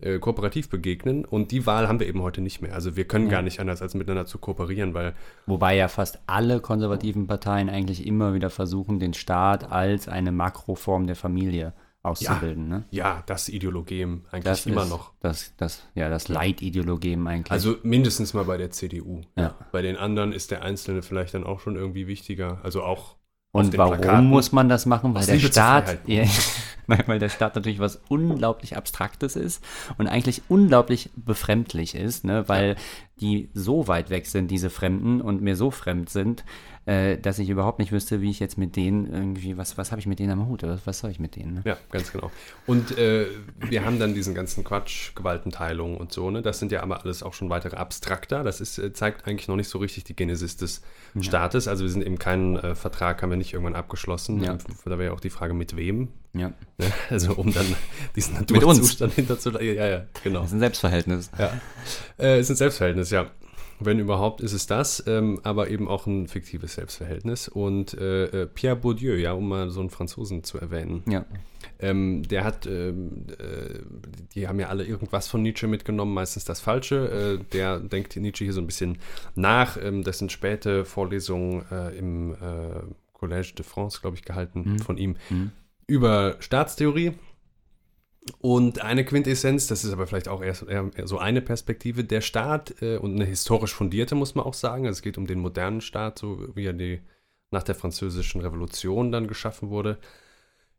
äh, 0.05 0.19
kooperativ 0.19 0.69
begegnen. 0.69 1.25
Und 1.25 1.51
die 1.51 1.67
Wahl 1.67 1.89
haben 1.89 1.99
wir 1.99 2.07
eben 2.07 2.23
heute 2.23 2.41
nicht 2.41 2.61
mehr. 2.61 2.75
Also 2.75 2.95
wir 2.97 3.05
können 3.07 3.27
Ja. 3.27 3.33
gar 3.33 3.43
nicht 3.43 3.59
anders, 3.61 3.81
als 3.83 3.95
miteinander 3.95 4.27
zu 4.27 4.39
kooperieren, 4.39 4.95
weil 4.95 5.15
Wobei 5.47 5.77
ja 5.77 5.89
fast 5.89 6.19
alle 6.27 6.61
konservativen 6.61 7.27
Parteien 7.27 7.69
eigentlich 7.71 8.07
immer 8.07 8.35
wieder 8.35 8.51
versuchen, 8.51 8.99
den 8.99 9.15
Staat 9.15 9.71
als 9.73 10.09
eine 10.09 10.31
Makroform 10.33 11.07
der 11.07 11.17
Familie 11.17 11.73
auszubilden. 12.03 12.69
Ne? 12.69 12.85
ja, 12.91 13.23
das 13.27 13.49
Ideologem 13.49 14.27
eigentlich 14.31 14.45
Das 14.45 14.67
immer 14.67 14.83
ist 14.83 14.91
noch. 14.91 15.13
Das, 15.21 15.55
das, 15.57 15.89
ja, 15.95 16.11
das 16.11 16.29
Leitideologem 16.29 17.27
eigentlich. 17.27 17.51
Also 17.51 17.77
mindestens 17.83 18.35
mal 18.35 18.45
bei 18.45 18.59
der 18.59 18.71
CDU. 18.71 19.23
Ja. 19.37 19.55
Bei 19.73 19.81
den 19.81 19.97
anderen 19.97 20.33
ist 20.33 20.51
der 20.51 20.63
Einzelne 20.63 21.01
vielleicht 21.01 21.33
dann 21.33 21.45
auch 21.45 21.61
schon 21.61 21.77
irgendwie 21.77 22.07
wichtiger. 22.07 22.61
Also 22.63 22.83
auch 22.83 23.17
Und 23.55 23.79
warum 23.79 23.99
Plakaten. 23.99 24.27
muss 24.27 24.51
man 24.51 24.69
das 24.69 24.85
machen? 24.85 25.15
Weil 25.15 25.21
Aus 25.21 25.27
der 25.27 25.39
Staat, 25.39 25.99
Nein, 26.09 26.29
weil 27.07 27.21
der 27.21 27.29
Staat 27.29 27.55
natürlich 27.55 27.79
was 27.79 28.01
unglaublich 28.09 28.77
Abstraktes 28.77 29.37
ist 29.37 29.65
und 29.97 30.09
eigentlich 30.09 30.43
unglaublich 30.49 31.11
befremdlich 31.15 31.95
ist, 31.95 32.25
ne? 32.25 32.49
weil 32.49 32.75
die 33.21 33.51
so 33.55 33.87
weit 33.87 34.11
weg 34.11 34.27
sind, 34.27 34.51
diese 34.51 34.71
Fremden, 34.71 35.21
und 35.21 35.41
mir 35.41 35.55
so 35.55 35.71
fremd 35.71 36.11
sind, 36.11 36.45
äh, 36.87 37.17
dass 37.17 37.39
ich 37.39 37.49
überhaupt 37.49 37.79
nicht 37.79 37.93
wüsste, 37.93 38.21
wie 38.21 38.31
ich 38.31 38.41
jetzt 38.41 38.59
mit 38.59 38.77
denen 38.77 39.07
irgendwie, 39.07 39.57
was, 39.57 39.79
was 39.79 39.91
habe 39.91 40.01
ich 40.01 40.07
mit 40.07 40.19
denen 40.19 40.33
am 40.33 40.47
Hut? 40.49 40.63
Was, 40.63 40.87
was 40.87 40.99
soll 40.99 41.11
ich 41.11 41.19
mit 41.19 41.37
denen? 41.37 41.55
Ne? 41.55 41.63
Ja, 41.65 41.79
ganz 41.91 42.13
genau. 42.13 42.31
Und 42.67 42.99
äh, 42.99 43.27
wir 43.59 43.85
haben 43.85 43.99
dann 43.99 44.15
diesen 44.15 44.35
ganzen 44.35 44.65
Quatsch, 44.65 45.15
Gewaltenteilung 45.15 45.97
und 45.97 46.13
so, 46.13 46.31
ne? 46.31 46.43
Das 46.43 46.59
sind 46.59 46.73
ja 46.73 46.83
aber 46.83 47.03
alles 47.03 47.23
auch 47.23 47.33
schon 47.33 47.49
weitere 47.49 47.77
abstrakter. 47.77 48.45
Das 48.45 48.61
ist, 48.61 48.79
äh, 48.79 48.93
zeigt 48.93 49.27
eigentlich 49.27 49.49
noch 49.49 49.57
nicht 49.57 49.69
so 49.69 49.79
richtig 49.79 50.05
die 50.05 50.15
Genesis 50.15 50.57
des 50.57 50.83
Staates. 51.21 51.69
Also 51.69 51.85
wir 51.85 51.91
sind 51.91 52.05
eben 52.05 52.19
keinen 52.19 52.57
äh, 52.57 52.75
Vertrag, 52.75 53.23
haben 53.23 53.31
wir 53.31 53.37
nicht 53.37 53.55
irgendwann 53.55 53.77
abgeschlossen. 53.77 54.43
Ja. 54.43 54.59
Da 54.85 54.91
wäre 54.91 55.05
ja 55.05 55.13
auch 55.13 55.21
die 55.21 55.31
Frage, 55.31 55.55
mit 55.55 55.77
wem. 55.77 56.09
Ja. 56.35 56.53
Ne? 56.79 56.93
Also 57.09 57.35
um 57.35 57.53
dann 57.53 57.67
diesen. 58.17 58.35
Naturzustand 58.35 59.13
hinterzulassen. 59.15 59.67
Ja, 59.67 59.87
ja, 59.87 60.05
genau. 60.23 60.41
Das 60.41 60.49
ist 60.49 60.55
ein 60.55 60.61
Selbstverhältnis. 60.61 61.31
Ja. 61.39 61.53
Äh, 62.19 62.41
ist 62.41 62.51
ein 62.51 62.57
Selbstverhältnis, 62.57 63.11
ja. 63.11 63.31
Wenn 63.81 63.99
überhaupt, 63.99 64.41
ist 64.41 64.53
es 64.53 64.67
das, 64.67 65.03
ähm, 65.07 65.41
aber 65.43 65.69
eben 65.69 65.89
auch 65.89 66.07
ein 66.07 66.29
fiktives 66.29 66.75
Selbstverhältnis. 66.75 67.49
Und 67.49 67.95
äh, 67.95 68.43
äh, 68.43 68.47
Pierre 68.47 68.77
Bourdieu, 68.77 69.15
ja, 69.17 69.33
um 69.33 69.49
mal 69.49 69.71
so 69.71 69.81
einen 69.81 69.91
Franzosen 69.91 70.45
zu 70.45 70.59
erwähnen, 70.59 71.03
Ja. 71.09 71.25
ähm, 71.81 72.23
der 72.23 72.45
hat, 72.45 72.67
ähm, 72.67 73.27
äh, 73.39 73.81
die 74.35 74.47
haben 74.49 74.61
ja 74.61 74.69
alle 74.69 74.85
irgendwas 74.85 75.29
von 75.29 75.43
Nietzsche 75.43 75.67
mitgenommen, 75.67 76.15
meistens 76.15 76.45
das 76.45 76.61
Falsche. 76.61 77.41
Äh, 77.41 77.45
der 77.53 77.81
denkt 77.81 78.15
Nietzsche 78.17 78.45
hier 78.45 78.53
so 78.55 78.61
ein 78.61 78.67
bisschen 78.67 78.99
nach. 79.35 79.77
Ähm, 79.83 80.05
das 80.05 80.19
sind 80.19 80.31
späte 80.33 80.85
Vorlesungen 80.85 81.65
äh, 81.71 81.97
im 81.99 82.33
äh, 82.33 82.37
Collège 83.19 83.55
de 83.57 83.65
France, 83.65 84.01
glaube 84.01 84.17
ich, 84.17 84.23
gehalten 84.23 84.79
von 84.79 84.97
ihm 84.99 85.17
Mhm. 85.31 85.51
über 85.87 86.37
Staatstheorie. 86.39 87.13
Und 88.39 88.81
eine 88.81 89.05
Quintessenz, 89.05 89.67
das 89.67 89.85
ist 89.85 89.93
aber 89.93 90.07
vielleicht 90.07 90.29
auch 90.29 90.43
erst 90.43 90.65
so 91.05 91.19
eine 91.19 91.43
Perspektive, 91.43 92.05
der 92.05 92.23
Staat 92.23 92.81
äh, 92.81 92.97
und 92.97 93.15
eine 93.15 93.27
historisch 93.27 93.75
fundierte, 93.75 94.15
muss 94.15 94.35
man 94.35 94.47
auch 94.47 94.55
sagen. 94.55 94.87
Also 94.87 94.99
es 94.99 95.03
geht 95.03 95.19
um 95.19 95.27
den 95.27 95.41
modernen 95.41 95.83
Staat, 95.83 96.19
so 96.19 96.49
wie 96.55 96.65
er 96.65 96.73
die, 96.73 97.03
nach 97.51 97.63
der 97.63 97.75
französischen 97.75 98.41
Revolution 98.41 99.13
dann 99.13 99.29
geschaffen 99.29 99.69
wurde, 99.69 99.99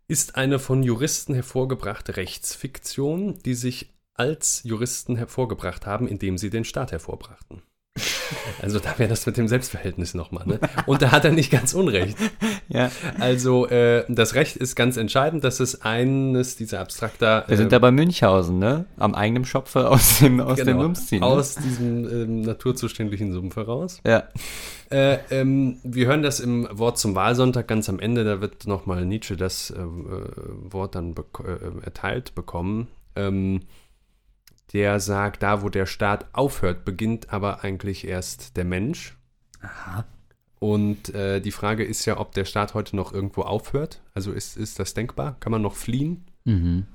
ist 0.07 0.35
eine 0.35 0.59
von 0.59 0.83
Juristen 0.83 1.33
hervorgebrachte 1.33 2.17
Rechtsfiktion, 2.17 3.39
die 3.39 3.53
sich 3.55 3.93
als 4.13 4.63
Juristen 4.63 5.15
hervorgebracht 5.15 5.85
haben, 5.85 6.07
indem 6.07 6.37
sie 6.37 6.49
den 6.49 6.63
Staat 6.63 6.91
hervorbrachten. 6.91 7.61
Also 8.61 8.79
da 8.79 8.97
wäre 8.97 9.09
das 9.09 9.25
mit 9.25 9.37
dem 9.37 9.47
Selbstverhältnis 9.47 10.13
nochmal. 10.13 10.47
Ne? 10.47 10.59
Und 10.87 11.01
da 11.01 11.11
hat 11.11 11.25
er 11.25 11.31
nicht 11.31 11.51
ganz 11.51 11.73
unrecht. 11.73 12.17
ja. 12.67 12.89
Also 13.19 13.67
äh, 13.67 14.05
das 14.07 14.33
Recht 14.33 14.55
ist 14.57 14.75
ganz 14.75 14.97
entscheidend. 14.97 15.43
Das 15.43 15.59
ist 15.59 15.85
eines 15.85 16.55
dieser 16.55 16.79
abstrakter. 16.79 17.43
Wir 17.47 17.57
sind 17.57 17.71
da 17.71 17.79
bei 17.79 17.91
Münchhausen, 17.91 18.57
ne? 18.57 18.85
Am 18.97 19.13
eigenen 19.13 19.45
Schopfe 19.45 19.89
aus 19.89 20.19
dem, 20.19 20.39
aus 20.39 20.57
dem 20.57 20.81
Sumpf 20.81 20.99
ziehen. 21.05 21.19
Ne? 21.19 21.27
Genau. 21.27 21.37
Aus 21.39 21.55
diesem 21.55 22.09
ähm, 22.09 22.41
naturzuständigen 22.41 23.33
Sumpf 23.33 23.55
heraus. 23.55 24.01
ja. 24.05 24.23
Äh, 24.91 25.17
ähm, 25.31 25.79
wir 25.83 26.05
hören 26.05 26.21
das 26.21 26.39
im 26.39 26.67
Wort 26.71 26.99
zum 26.99 27.15
Wahlsonntag 27.15 27.67
ganz 27.67 27.89
am 27.89 27.99
Ende. 27.99 28.23
Da 28.23 28.39
wird 28.39 28.67
nochmal 28.67 29.03
Nietzsche 29.05 29.35
das 29.35 29.71
äh, 29.71 29.81
äh, 29.81 29.83
Wort 30.71 30.93
dann 30.93 31.15
äh, 31.15 31.83
erteilt 31.83 32.35
bekommen. 32.35 32.87
Ähm, 33.15 33.61
der 34.73 34.99
sagt, 34.99 35.43
da 35.43 35.61
wo 35.61 35.69
der 35.69 35.85
Staat 35.85 36.25
aufhört, 36.33 36.85
beginnt 36.85 37.31
aber 37.31 37.63
eigentlich 37.63 38.07
erst 38.07 38.57
der 38.57 38.65
Mensch. 38.65 39.17
Aha. 39.61 40.05
Und 40.59 41.13
äh, 41.13 41.41
die 41.41 41.51
Frage 41.51 41.83
ist 41.83 42.05
ja, 42.05 42.19
ob 42.19 42.33
der 42.33 42.45
Staat 42.45 42.73
heute 42.73 42.95
noch 42.95 43.13
irgendwo 43.13 43.41
aufhört. 43.41 44.01
Also 44.13 44.31
ist, 44.31 44.57
ist 44.57 44.79
das 44.79 44.93
denkbar? 44.93 45.37
Kann 45.39 45.51
man 45.51 45.61
noch 45.61 45.75
fliehen? 45.75 46.25
Mhm. 46.45 46.85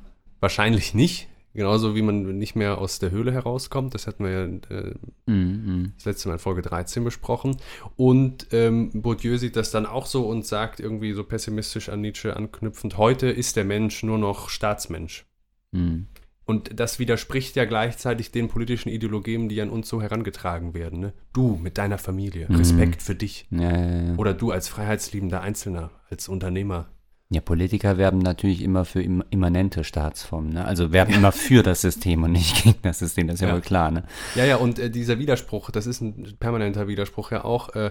Wahrscheinlich 0.41 0.95
nicht. 0.95 1.29
Genauso 1.53 1.97
wie 1.97 2.03
man 2.03 2.39
nicht 2.39 2.55
mehr 2.55 2.79
aus 2.79 3.01
der 3.01 3.11
Höhle 3.11 3.33
herauskommt. 3.33 3.93
Das 3.95 4.07
hatten 4.07 4.25
wir 4.25 4.31
ja 4.31 4.45
äh, 4.77 4.95
Mhm. 5.27 5.93
das 5.97 6.05
letzte 6.05 6.29
Mal 6.29 6.35
in 6.35 6.41
Folge 6.41 6.63
13 6.63 7.03
besprochen. 7.05 7.57
Und 7.97 8.47
ähm, 8.53 8.91
Bourdieu 8.95 9.37
sieht 9.37 9.57
das 9.57 9.71
dann 9.73 9.85
auch 9.87 10.07
so 10.07 10.27
und 10.29 10.47
sagt 10.47 10.79
irgendwie 10.81 11.13
so 11.13 11.25
pessimistisch 11.25 11.89
an 11.89 12.01
Nietzsche 12.01 12.37
anknüpfend, 12.37 12.97
heute 12.99 13.29
ist 13.29 13.57
der 13.57 13.65
Mensch 13.65 14.03
nur 14.05 14.19
noch 14.19 14.49
Staatsmensch. 14.49 15.27
Mhm. 15.73 16.07
Und 16.47 16.81
das 16.81 16.99
widerspricht 16.99 17.55
ja 17.57 17.65
gleichzeitig 17.65 18.33
den 18.33 18.49
politischen 18.49 18.89
Ideologien, 18.89 19.49
die 19.49 19.61
an 19.61 19.71
uns 19.71 19.89
so 19.89 20.03
herangetragen 20.03 20.75
werden. 20.75 20.99
Ne? 21.01 21.13
Du 21.33 21.57
mit 21.63 21.79
deiner 21.79 21.99
Familie, 21.99 22.47
Mhm. 22.49 22.57
Respekt 22.57 23.03
für 23.03 23.15
dich. 23.15 23.47
Ja, 23.51 23.61
ja, 23.77 24.03
ja. 24.03 24.15
Oder 24.17 24.35
du 24.35 24.51
als 24.51 24.67
freiheitsliebender 24.69 25.43
Einzelner, 25.43 25.91
als 26.11 26.29
Unternehmer. 26.29 26.89
ja, 27.33 27.41
Politiker 27.41 27.97
werben 27.99 28.19
natürlich 28.19 28.63
immer 28.63 28.85
für 28.85 29.01
im, 29.01 29.23
immanente 29.31 29.85
Staatsformen. 29.85 30.55
Ne? 30.55 30.65
Also 30.65 30.91
werben 30.91 31.15
immer 31.15 31.31
für 31.31 31.63
das 31.63 31.83
System 31.83 32.25
und 32.25 32.33
nicht 32.33 32.65
gegen 32.65 32.79
das 32.83 32.99
System, 32.99 33.29
das 33.29 33.35
ist 33.35 33.43
ja, 33.43 33.49
Ja. 33.49 33.55
wohl 33.55 33.61
klar. 33.61 33.93
Ne? 33.93 34.03
Ja, 34.35 34.45
ja, 34.45 34.57
und 34.57 34.81
äh, 34.81 34.91
dieser 34.91 35.21
Widerspruch, 35.21 35.71
das 35.71 35.87
ist 35.87 36.01
ein 36.01 36.35
permanenter 36.41 36.89
Widerspruch 36.89 37.31
ja 37.31 37.45
auch. 37.45 37.69
Äh, 37.77 37.91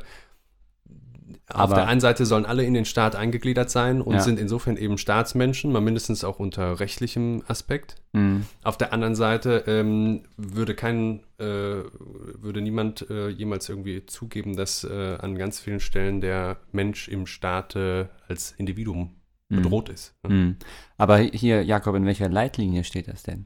auf 1.49 1.55
Aber- 1.61 1.75
der 1.75 1.87
einen 1.87 2.01
Seite 2.01 2.25
sollen 2.25 2.45
alle 2.45 2.63
in 2.63 2.73
den 2.73 2.85
Staat 2.85 3.15
eingegliedert 3.15 3.69
sein 3.69 4.01
und 4.01 4.13
Ja. 4.15 4.19
sind 4.21 4.39
insofern 4.39 4.77
eben 4.77 4.97
Staatsmenschen, 4.97 5.71
mal 5.71 5.81
mindestens 5.81 6.23
auch 6.23 6.39
unter 6.39 6.79
rechtlichem 6.79 7.43
Aspekt. 7.47 7.95
Mhm. 8.13 8.45
Auf 8.63 8.77
der 8.77 8.93
anderen 8.93 9.15
Seite 9.15 9.63
ähm, 9.67 10.23
würde 10.37 10.75
kein, 10.75 11.21
äh, 11.37 11.43
würde 11.45 12.61
niemand 12.61 13.09
äh, 13.09 13.29
jemals 13.29 13.69
irgendwie 13.69 14.05
zugeben, 14.05 14.55
dass 14.55 14.83
äh, 14.83 15.17
an 15.19 15.35
ganz 15.37 15.59
vielen 15.59 15.79
Stellen 15.79 16.21
der 16.21 16.57
Mensch 16.71 17.07
im 17.07 17.25
Staate 17.27 18.09
als 18.27 18.51
Individuum 18.57 19.15
Mhm. 19.49 19.55
bedroht 19.63 19.89
ist. 19.89 20.13
ne? 20.23 20.33
Mhm. 20.33 20.55
Aber 20.97 21.17
hier, 21.17 21.63
Jakob, 21.63 21.95
in 21.95 22.05
welcher 22.05 22.29
Leitlinie 22.29 22.83
steht 22.83 23.07
das 23.07 23.23
denn? 23.23 23.45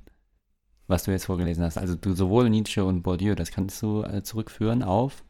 Was 0.88 1.04
du 1.04 1.12
jetzt 1.12 1.26
vorgelesen 1.26 1.64
hast. 1.64 1.78
Also 1.78 1.96
du 1.96 2.14
sowohl 2.14 2.50
Nietzsche 2.50 2.84
und 2.84 3.04
Bourdieu, 3.04 3.36
das 3.36 3.52
kannst 3.52 3.82
du 3.82 4.04
äh, 4.04 4.22
zurückführen 4.22 4.84
auf 4.84 5.24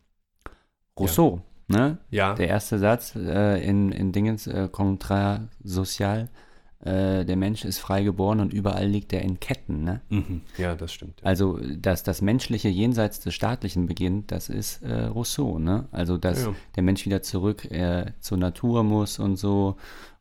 Rousseau. 1.00 1.42
Ne? 1.74 1.98
Ja, 2.12 2.34
Der 2.36 2.48
erste 2.48 2.80
Satz 2.80 3.16
äh, 3.16 3.64
in, 3.68 3.92
in 3.92 4.12
Dingens 4.12 4.48
äh, 4.48 4.70
Contrat 4.72 5.42
Social, 5.64 6.30
äh, 6.86 7.24
der 7.26 7.36
Mensch 7.38 7.64
ist 7.66 7.80
frei 7.80 8.04
geboren 8.04 8.40
und 8.40 8.54
überall 8.54 8.86
liegt 8.88 9.14
er 9.14 9.22
in 9.22 9.40
Ketten. 9.40 9.84
Ne? 9.84 10.02
mhm. 10.10 10.42
ja, 10.58 10.76
das 10.76 10.94
stimmt. 10.94 11.22
Ja. 11.22 11.28
Also, 11.28 11.60
dass 11.78 12.04
das 12.04 12.22
Menschliche 12.22 12.68
jenseits 12.70 13.20
des 13.22 13.34
Staatlichen 13.34 13.88
beginnt, 13.88 14.32
das 14.32 14.50
ist 14.50 14.84
äh, 14.84 15.04
Rousseau, 15.06 15.60
ne? 15.60 15.86
Also, 15.92 16.18
dass 16.18 16.44
Ja. 16.44 16.54
der 16.76 16.84
Mensch 16.84 17.06
wieder 17.06 17.22
zurück 17.22 17.66
äh, 17.72 18.06
zur 18.20 18.38
Natur 18.38 18.84
muss 18.84 19.18
und 19.20 19.38
so 19.38 19.78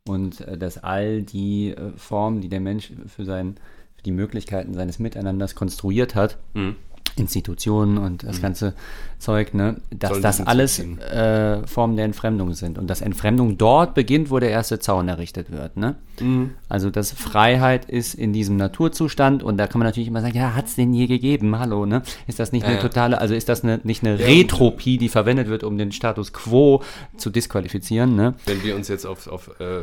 und 0.06 0.40
äh, 0.42 0.56
dass 0.56 0.78
all 0.78 1.22
die 1.22 1.70
äh, 1.70 1.92
Formen, 1.96 2.40
die 2.40 2.48
der 2.48 2.60
Mensch 2.60 2.92
für, 3.08 3.24
sein, 3.24 3.56
für 3.96 4.02
die 4.04 4.12
Möglichkeiten 4.12 4.74
seines 4.74 4.98
Miteinanders 5.00 5.54
konstruiert 5.54 6.14
hat, 6.14 6.38
Mhm. 6.54 6.76
Institutionen 7.16 7.98
und 7.98 8.24
das 8.24 8.40
ganze 8.40 8.74
Zeug, 9.18 9.54
ne, 9.54 9.76
dass 9.90 10.10
Sollen 10.10 10.22
das 10.22 10.40
alles 10.46 10.78
äh, 10.78 11.66
Formen 11.66 11.96
der 11.96 12.04
Entfremdung 12.04 12.54
sind 12.54 12.78
und 12.78 12.88
dass 12.88 13.00
Entfremdung 13.00 13.58
dort 13.58 13.94
beginnt, 13.94 14.30
wo 14.30 14.38
der 14.38 14.50
erste 14.50 14.78
Zaun 14.78 15.08
errichtet 15.08 15.52
wird, 15.52 15.76
ne? 15.76 15.96
Mhm. 16.20 16.52
Also 16.68 16.90
dass 16.90 17.12
Freiheit 17.12 17.84
ist 17.84 18.14
in 18.14 18.32
diesem 18.32 18.56
Naturzustand 18.56 19.42
und 19.42 19.58
da 19.58 19.66
kann 19.66 19.78
man 19.78 19.86
natürlich 19.86 20.08
immer 20.08 20.22
sagen, 20.22 20.36
ja, 20.36 20.54
hat 20.54 20.66
es 20.66 20.74
den 20.74 20.92
je 20.92 21.06
gegeben? 21.06 21.58
Hallo, 21.58 21.86
ne? 21.86 22.02
Ist 22.26 22.38
das 22.38 22.52
nicht 22.52 22.64
Ja, 22.64 22.70
eine 22.70 22.80
totale, 22.80 23.20
also 23.20 23.34
ist 23.34 23.48
das 23.48 23.62
eine, 23.62 23.80
nicht 23.84 24.04
eine 24.04 24.18
Ja, 24.18 24.26
Retropie, 24.26 24.98
die 24.98 25.08
verwendet 25.08 25.48
wird, 25.48 25.64
um 25.64 25.78
den 25.78 25.92
Status 25.92 26.32
quo 26.32 26.82
zu 27.16 27.30
disqualifizieren, 27.30 28.16
ne? 28.16 28.34
Wenn 28.46 28.62
wir 28.62 28.74
uns 28.74 28.88
jetzt 28.88 29.06
auf, 29.06 29.26
auf 29.28 29.48
äh, 29.60 29.82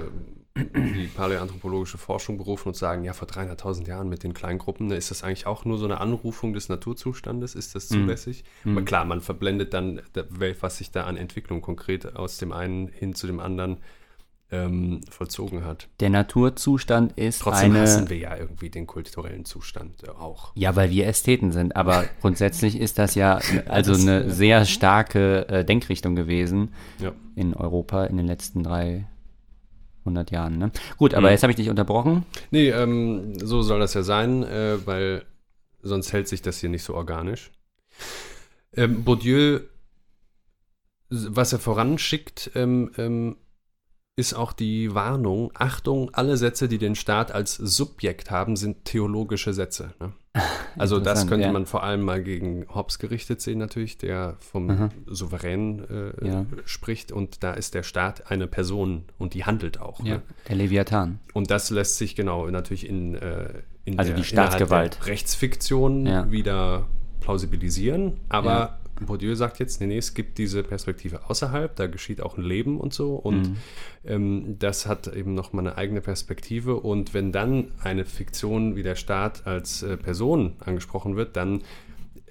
die 0.58 1.08
paläoanthropologische 1.16 1.98
Forschung 1.98 2.38
berufen 2.38 2.70
und 2.70 2.76
sagen, 2.76 3.04
ja, 3.04 3.14
vor 3.14 3.28
300.000 3.28 3.88
Jahren 3.88 4.10
mit 4.10 4.24
den 4.24 4.34
Kleingruppen, 4.34 4.88
ne, 4.88 4.96
ist 4.96 5.10
das 5.12 5.24
eigentlich 5.24 5.46
auch 5.48 5.64
nur 5.64 5.78
so 5.78 5.86
eine 5.86 6.02
Anrufung 6.02 6.54
des 6.54 6.68
Naturzustandes? 6.70 7.56
Ist 7.56 7.76
das 7.76 7.88
zulässig? 7.88 8.44
Aber 8.66 8.82
klar, 8.82 9.06
man 9.06 9.22
verblendet 9.22 9.74
dann, 9.74 10.02
da- 10.14 10.26
was 10.60 10.78
sich 10.78 10.92
da 10.92 11.04
an 11.06 11.16
Entwicklung 11.18 11.62
konkret 11.62 12.16
aus 12.16 12.38
dem 12.38 12.52
einen 12.52 12.88
hin 12.90 13.14
zu 13.16 13.28
dem 13.28 13.40
anderen 13.40 13.78
ähm, 14.52 15.02
vollzogen 15.12 15.64
hat. 15.64 15.88
Der 16.00 16.10
Naturzustand 16.10 17.12
ist 17.20 17.40
Trotzdem 17.44 17.72
eine... 17.72 17.82
hassen 17.82 18.10
wir 18.10 18.18
ja 18.18 18.36
irgendwie 18.36 18.72
den 18.72 18.88
kulturellen 18.88 19.46
Zustand 19.46 20.04
äh, 20.04 20.10
auch. 20.10 20.52
Ja, 20.56 20.76
weil 20.76 20.90
wir 20.90 21.06
Ästheten 21.06 21.52
sind, 21.52 21.76
aber 21.76 22.06
grundsätzlich 22.22 22.80
ist 22.80 22.98
das 22.98 23.14
ja 23.14 23.40
also 23.68 23.92
das- 23.94 24.02
eine 24.02 24.32
sehr 24.32 24.66
starke 24.66 25.48
äh, 25.50 25.64
Denkrichtung 25.64 26.16
gewesen 26.16 26.74
Ja. 26.98 27.12
in 27.36 27.54
Europa 27.54 28.06
in 28.06 28.18
den 28.18 28.26
letzten 28.26 28.64
300 30.10 30.32
Jahren. 30.32 30.58
Ne? 30.58 30.72
Gut, 30.98 31.14
aber 31.14 31.28
Mhm. 31.28 31.32
jetzt 31.32 31.44
habe 31.44 31.52
ich 31.52 31.58
dich 31.58 31.70
unterbrochen. 31.70 32.26
Nee, 32.52 32.70
ähm, 32.70 33.38
so 33.40 33.62
soll 33.62 33.80
das 33.80 33.94
ja 33.94 34.04
sein, 34.04 34.44
äh, 34.44 34.78
weil 34.86 35.24
sonst 35.82 36.12
hält 36.14 36.28
sich 36.28 36.42
das 36.42 36.60
hier 36.60 36.70
nicht 36.70 36.84
so 36.84 36.96
organisch. 36.96 37.52
Ähm, 38.74 39.04
Bourdieu, 39.04 39.62
was 41.10 41.54
er 41.54 41.60
voranschickt, 41.60 42.52
ähm, 42.56 42.92
ähm, 42.98 43.38
ist 44.16 44.34
auch 44.34 44.52
die 44.54 44.94
Warnung, 44.94 45.52
Achtung, 45.54 46.10
alle 46.14 46.36
Sätze, 46.38 46.68
die 46.68 46.78
den 46.78 46.96
Staat 46.96 47.32
als 47.32 47.56
Subjekt 47.56 48.32
haben, 48.32 48.58
sind 48.58 48.84
theologische 48.86 49.54
Sätze. 49.54 49.94
Ne? 50.00 50.12
Also 50.78 51.00
das 51.00 51.28
könnte 51.28 51.48
ja. 51.48 51.52
man 51.52 51.66
vor 51.66 51.84
allem 51.84 52.02
mal 52.02 52.24
gegen 52.24 52.66
Hobbes 52.74 53.00
gerichtet 53.00 53.42
sehen 53.42 53.58
natürlich, 53.58 53.98
der 53.98 54.38
vom 54.40 54.70
Aha. 54.70 54.90
Souverän 55.08 55.84
äh, 55.90 56.26
Ja. 56.28 56.46
spricht 56.64 57.12
und 57.12 57.44
da 57.44 57.54
ist 57.54 57.74
der 57.74 57.84
Staat 57.84 58.32
eine 58.32 58.48
Person 58.48 59.04
und 59.18 59.34
die 59.34 59.44
handelt 59.44 59.82
auch. 59.82 60.00
Ja, 60.06 60.16
Ne? 60.18 60.22
der 60.48 60.56
Leviathan. 60.56 61.20
Und 61.34 61.52
das 61.52 61.70
lässt 61.70 61.98
sich 61.98 62.16
genau 62.16 62.48
natürlich 62.50 62.88
in, 62.88 63.16
äh, 63.16 63.62
in 63.84 63.98
Also 64.00 64.14
die 64.14 64.22
innerhalb 64.22 64.26
Staatsgewalt. 64.26 65.00
der 65.02 65.08
Rechtsfiktion 65.08 66.32
wieder 66.32 66.86
plausibilisieren. 67.20 68.14
Aber. 68.30 68.79
Bourdieu 69.06 69.36
sagt 69.36 69.60
jetzt, 69.60 69.80
nee, 69.82 69.88
nee, 69.88 69.98
es 69.98 70.14
gibt 70.14 70.38
diese 70.38 70.64
Perspektive 70.64 71.30
außerhalb, 71.30 71.76
da 71.76 71.88
geschieht 71.88 72.22
auch 72.22 72.38
ein 72.38 72.44
Leben 72.44 72.80
und 72.80 72.94
so. 72.94 73.16
Und 73.16 73.50
Mhm. 73.50 73.56
ähm, 74.06 74.56
das 74.60 74.86
hat 74.86 75.08
eben 75.08 75.34
nochmal 75.34 75.68
eine 75.68 75.78
eigene 75.78 76.02
Perspektive. 76.02 76.76
Und 76.80 77.14
wenn 77.14 77.32
dann 77.32 77.72
eine 77.82 78.06
Fiktion 78.06 78.76
wie 78.76 78.84
der 78.84 78.96
Staat 78.96 79.48
als 79.48 79.84
äh, 79.84 79.98
Person 79.98 80.56
angesprochen 80.60 81.16
wird, 81.16 81.36
dann 81.36 81.62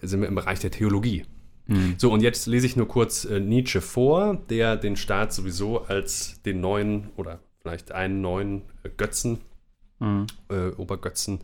sind 0.03 0.21
wir 0.21 0.29
im 0.29 0.35
Bereich 0.35 0.61
der 0.61 0.71
Theologie. 0.71 1.25
Mhm. 1.67 1.95
So, 1.99 2.13
und 2.13 2.23
jetzt 2.23 2.47
lese 2.47 2.67
ich 2.67 2.77
nur 2.77 2.89
kurz 2.89 3.25
äh, 3.25 3.41
Nietzsche 3.41 3.81
vor, 3.81 4.37
der 4.49 4.77
den 4.77 4.97
Staat 4.97 5.33
sowieso 5.33 5.83
als 5.83 6.41
den 6.43 6.61
neuen 6.61 7.11
oder 7.17 7.41
vielleicht 7.61 7.93
einen 7.93 8.21
neuen 8.21 8.63
äh, 8.85 8.91
Götzen, 8.97 9.39
Mhm. 10.01 10.27
äh, 10.49 10.69
Obergötzen 10.77 11.41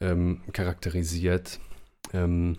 ähm, 0.00 0.40
charakterisiert. 0.52 1.60
Ähm, 2.12 2.58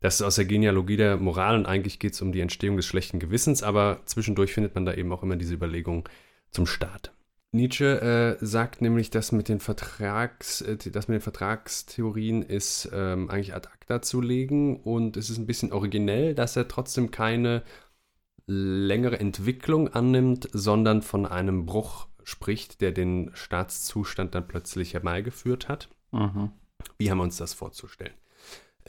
das 0.00 0.16
ist 0.16 0.22
aus 0.22 0.36
der 0.36 0.46
Genealogie 0.46 0.96
der 0.96 1.16
Moral 1.18 1.56
und 1.56 1.66
eigentlich 1.66 1.98
geht 1.98 2.14
es 2.14 2.22
um 2.22 2.32
die 2.32 2.40
Entstehung 2.40 2.76
des 2.76 2.86
schlechten 2.86 3.18
Gewissens, 3.18 3.62
aber 3.62 4.00
zwischendurch 4.06 4.52
findet 4.52 4.74
man 4.74 4.84
da 4.86 4.94
eben 4.94 5.12
auch 5.12 5.22
immer 5.22 5.36
diese 5.36 5.54
Überlegung 5.54 6.08
zum 6.50 6.66
Staat. 6.66 7.12
Nietzsche 7.52 8.38
äh, 8.40 8.44
sagt 8.44 8.80
nämlich, 8.80 9.10
dass 9.10 9.32
mit 9.32 9.48
den, 9.48 9.58
Vertrags, 9.58 10.60
äh, 10.60 10.76
das 10.76 11.08
mit 11.08 11.16
den 11.16 11.20
Vertragstheorien 11.20 12.42
ist 12.42 12.88
ähm, 12.92 13.28
eigentlich 13.28 13.54
ad 13.54 13.68
acta 13.68 14.00
zu 14.02 14.20
legen 14.20 14.80
und 14.80 15.16
es 15.16 15.30
ist 15.30 15.38
ein 15.38 15.46
bisschen 15.46 15.72
originell, 15.72 16.34
dass 16.34 16.56
er 16.56 16.68
trotzdem 16.68 17.10
keine 17.10 17.62
längere 18.46 19.18
Entwicklung 19.18 19.88
annimmt, 19.88 20.48
sondern 20.52 21.02
von 21.02 21.26
einem 21.26 21.66
Bruch 21.66 22.06
spricht, 22.22 22.80
der 22.80 22.92
den 22.92 23.30
Staatszustand 23.34 24.34
dann 24.34 24.46
plötzlich 24.46 24.94
herbeigeführt 24.94 25.68
hat. 25.68 25.88
Mhm. 26.12 26.52
Wie 26.98 27.10
haben 27.10 27.18
wir 27.18 27.24
uns 27.24 27.36
das 27.36 27.52
vorzustellen? 27.54 28.14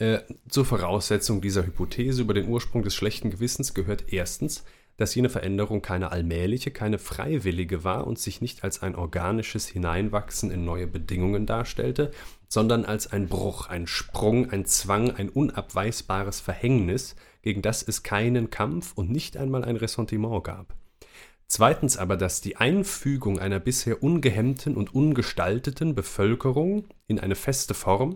Äh, 0.01 0.23
zur 0.49 0.65
Voraussetzung 0.65 1.41
dieser 1.41 1.63
Hypothese 1.63 2.23
über 2.23 2.33
den 2.33 2.47
Ursprung 2.47 2.81
des 2.81 2.95
schlechten 2.95 3.29
Gewissens 3.29 3.75
gehört 3.75 4.11
erstens, 4.11 4.63
dass 4.97 5.13
jene 5.13 5.29
Veränderung 5.29 5.83
keine 5.83 6.11
allmähliche, 6.11 6.71
keine 6.71 6.97
freiwillige 6.97 7.83
war 7.83 8.07
und 8.07 8.17
sich 8.17 8.41
nicht 8.41 8.63
als 8.63 8.81
ein 8.81 8.95
organisches 8.95 9.67
Hineinwachsen 9.67 10.49
in 10.49 10.65
neue 10.65 10.87
Bedingungen 10.87 11.45
darstellte, 11.45 12.09
sondern 12.47 12.83
als 12.83 13.11
ein 13.11 13.27
Bruch, 13.27 13.67
ein 13.67 13.85
Sprung, 13.85 14.49
ein 14.49 14.65
Zwang, 14.65 15.11
ein 15.11 15.29
unabweisbares 15.29 16.39
Verhängnis, 16.39 17.15
gegen 17.43 17.61
das 17.61 17.83
es 17.83 18.01
keinen 18.01 18.49
Kampf 18.49 18.93
und 18.95 19.11
nicht 19.11 19.37
einmal 19.37 19.63
ein 19.63 19.75
Ressentiment 19.75 20.43
gab. 20.43 20.73
Zweitens 21.45 21.97
aber, 21.97 22.17
dass 22.17 22.41
die 22.41 22.55
Einfügung 22.55 23.37
einer 23.37 23.59
bisher 23.59 24.01
ungehemmten 24.01 24.75
und 24.77 24.95
ungestalteten 24.95 25.93
Bevölkerung 25.93 26.85
in 27.05 27.19
eine 27.19 27.35
feste 27.35 27.75
Form, 27.75 28.15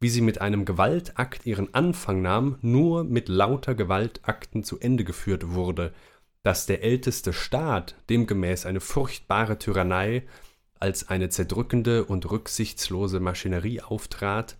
wie 0.00 0.08
sie 0.08 0.20
mit 0.20 0.40
einem 0.40 0.64
Gewaltakt 0.64 1.46
ihren 1.46 1.72
Anfang 1.74 2.22
nahm, 2.22 2.58
nur 2.60 3.04
mit 3.04 3.28
lauter 3.28 3.74
Gewaltakten 3.74 4.64
zu 4.64 4.78
Ende 4.78 5.04
geführt 5.04 5.52
wurde, 5.52 5.92
dass 6.42 6.66
der 6.66 6.82
älteste 6.82 7.32
Staat 7.32 7.96
demgemäß 8.08 8.66
eine 8.66 8.80
furchtbare 8.80 9.58
Tyrannei 9.58 10.22
als 10.78 11.08
eine 11.08 11.28
zerdrückende 11.28 12.04
und 12.04 12.30
rücksichtslose 12.30 13.20
Maschinerie 13.20 13.80
auftrat 13.80 14.58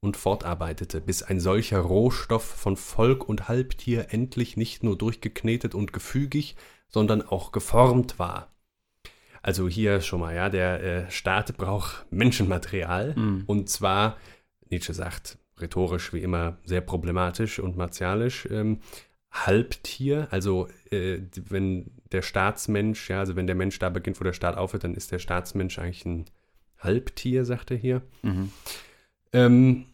und 0.00 0.16
fortarbeitete, 0.16 1.00
bis 1.00 1.22
ein 1.22 1.40
solcher 1.40 1.80
Rohstoff 1.80 2.44
von 2.44 2.76
Volk 2.76 3.28
und 3.28 3.48
Halbtier 3.48 4.06
endlich 4.10 4.56
nicht 4.56 4.82
nur 4.82 4.96
durchgeknetet 4.96 5.74
und 5.74 5.92
gefügig, 5.92 6.56
sondern 6.88 7.22
auch 7.22 7.52
geformt 7.52 8.18
war. 8.18 8.52
Also 9.42 9.68
hier 9.68 10.00
schon 10.00 10.20
mal, 10.20 10.34
ja, 10.34 10.48
der 10.48 10.82
äh, 10.82 11.10
Staat 11.10 11.56
braucht 11.56 12.06
Menschenmaterial 12.10 13.14
Mhm. 13.16 13.44
und 13.46 13.68
zwar, 13.68 14.16
Nietzsche 14.70 14.94
sagt, 14.94 15.38
rhetorisch 15.60 16.12
wie 16.12 16.22
immer 16.22 16.58
sehr 16.64 16.80
problematisch 16.80 17.58
und 17.58 17.76
martialisch, 17.76 18.48
ähm, 18.50 18.80
Halbtier, 19.30 20.28
also 20.30 20.68
äh, 20.90 21.20
wenn 21.48 21.90
der 22.12 22.22
Staatsmensch, 22.22 23.10
ja, 23.10 23.20
also 23.20 23.36
wenn 23.36 23.46
der 23.46 23.56
Mensch 23.56 23.78
da 23.78 23.90
beginnt, 23.90 24.20
wo 24.20 24.24
der 24.24 24.32
Staat 24.32 24.56
aufhört, 24.56 24.84
dann 24.84 24.94
ist 24.94 25.12
der 25.12 25.18
Staatsmensch 25.18 25.78
eigentlich 25.78 26.06
ein 26.06 26.24
Halbtier, 26.78 27.44
sagt 27.44 27.70
er 27.70 27.76
hier. 27.76 28.02
Ähm, 29.32 29.84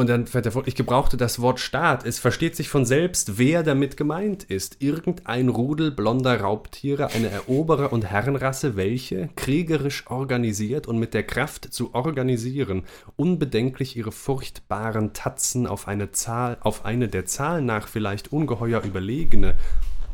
und 0.00 0.08
dann 0.08 0.26
fährt 0.26 0.46
er 0.46 0.52
fort, 0.52 0.66
ich 0.66 0.76
gebrauchte 0.76 1.18
das 1.18 1.42
Wort 1.42 1.60
Staat. 1.60 2.06
Es 2.06 2.18
versteht 2.18 2.56
sich 2.56 2.70
von 2.70 2.86
selbst, 2.86 3.36
wer 3.36 3.62
damit 3.62 3.98
gemeint 3.98 4.44
ist. 4.44 4.78
Irgendein 4.80 5.50
Rudel 5.50 5.90
blonder 5.90 6.40
Raubtiere, 6.40 7.08
eine 7.08 7.28
Eroberer- 7.28 7.92
und 7.92 8.06
Herrenrasse, 8.06 8.76
welche, 8.76 9.28
kriegerisch 9.36 10.06
organisiert 10.06 10.86
und 10.86 10.98
mit 10.98 11.12
der 11.12 11.24
Kraft 11.24 11.74
zu 11.74 11.94
organisieren, 11.94 12.84
unbedenklich 13.16 13.94
ihre 13.94 14.10
furchtbaren 14.10 15.12
Tatzen 15.12 15.66
auf 15.66 15.86
eine 15.86 16.12
Zahl, 16.12 16.56
auf 16.62 16.86
eine 16.86 17.08
der 17.08 17.26
Zahl 17.26 17.60
nach 17.60 17.86
vielleicht 17.86 18.32
ungeheuer 18.32 18.80
überlegene, 18.80 19.54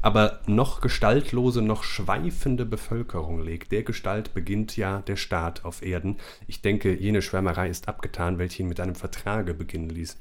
aber 0.07 0.39
noch 0.47 0.81
gestaltlose, 0.83 1.63
noch 1.63 1.83
schweifende 1.83 2.65
Bevölkerung 2.65 3.43
legt. 3.43 3.73
Der 3.73 3.83
Gestalt 3.83 4.35
beginnt 4.35 4.77
ja 4.77 5.03
der 5.03 5.17
Staat 5.17 5.65
auf 5.65 5.83
Erden. 5.83 6.19
Ich 6.47 6.63
denke, 6.63 6.95
jene 6.95 7.23
Schwärmerei 7.23 7.69
ist 7.69 7.89
abgetan, 7.89 8.39
welche 8.39 8.63
ihn 8.63 8.69
mit 8.69 8.79
einem 8.79 8.95
Vertrage 8.95 9.53
beginnen 9.53 9.91
ließ. 9.91 10.17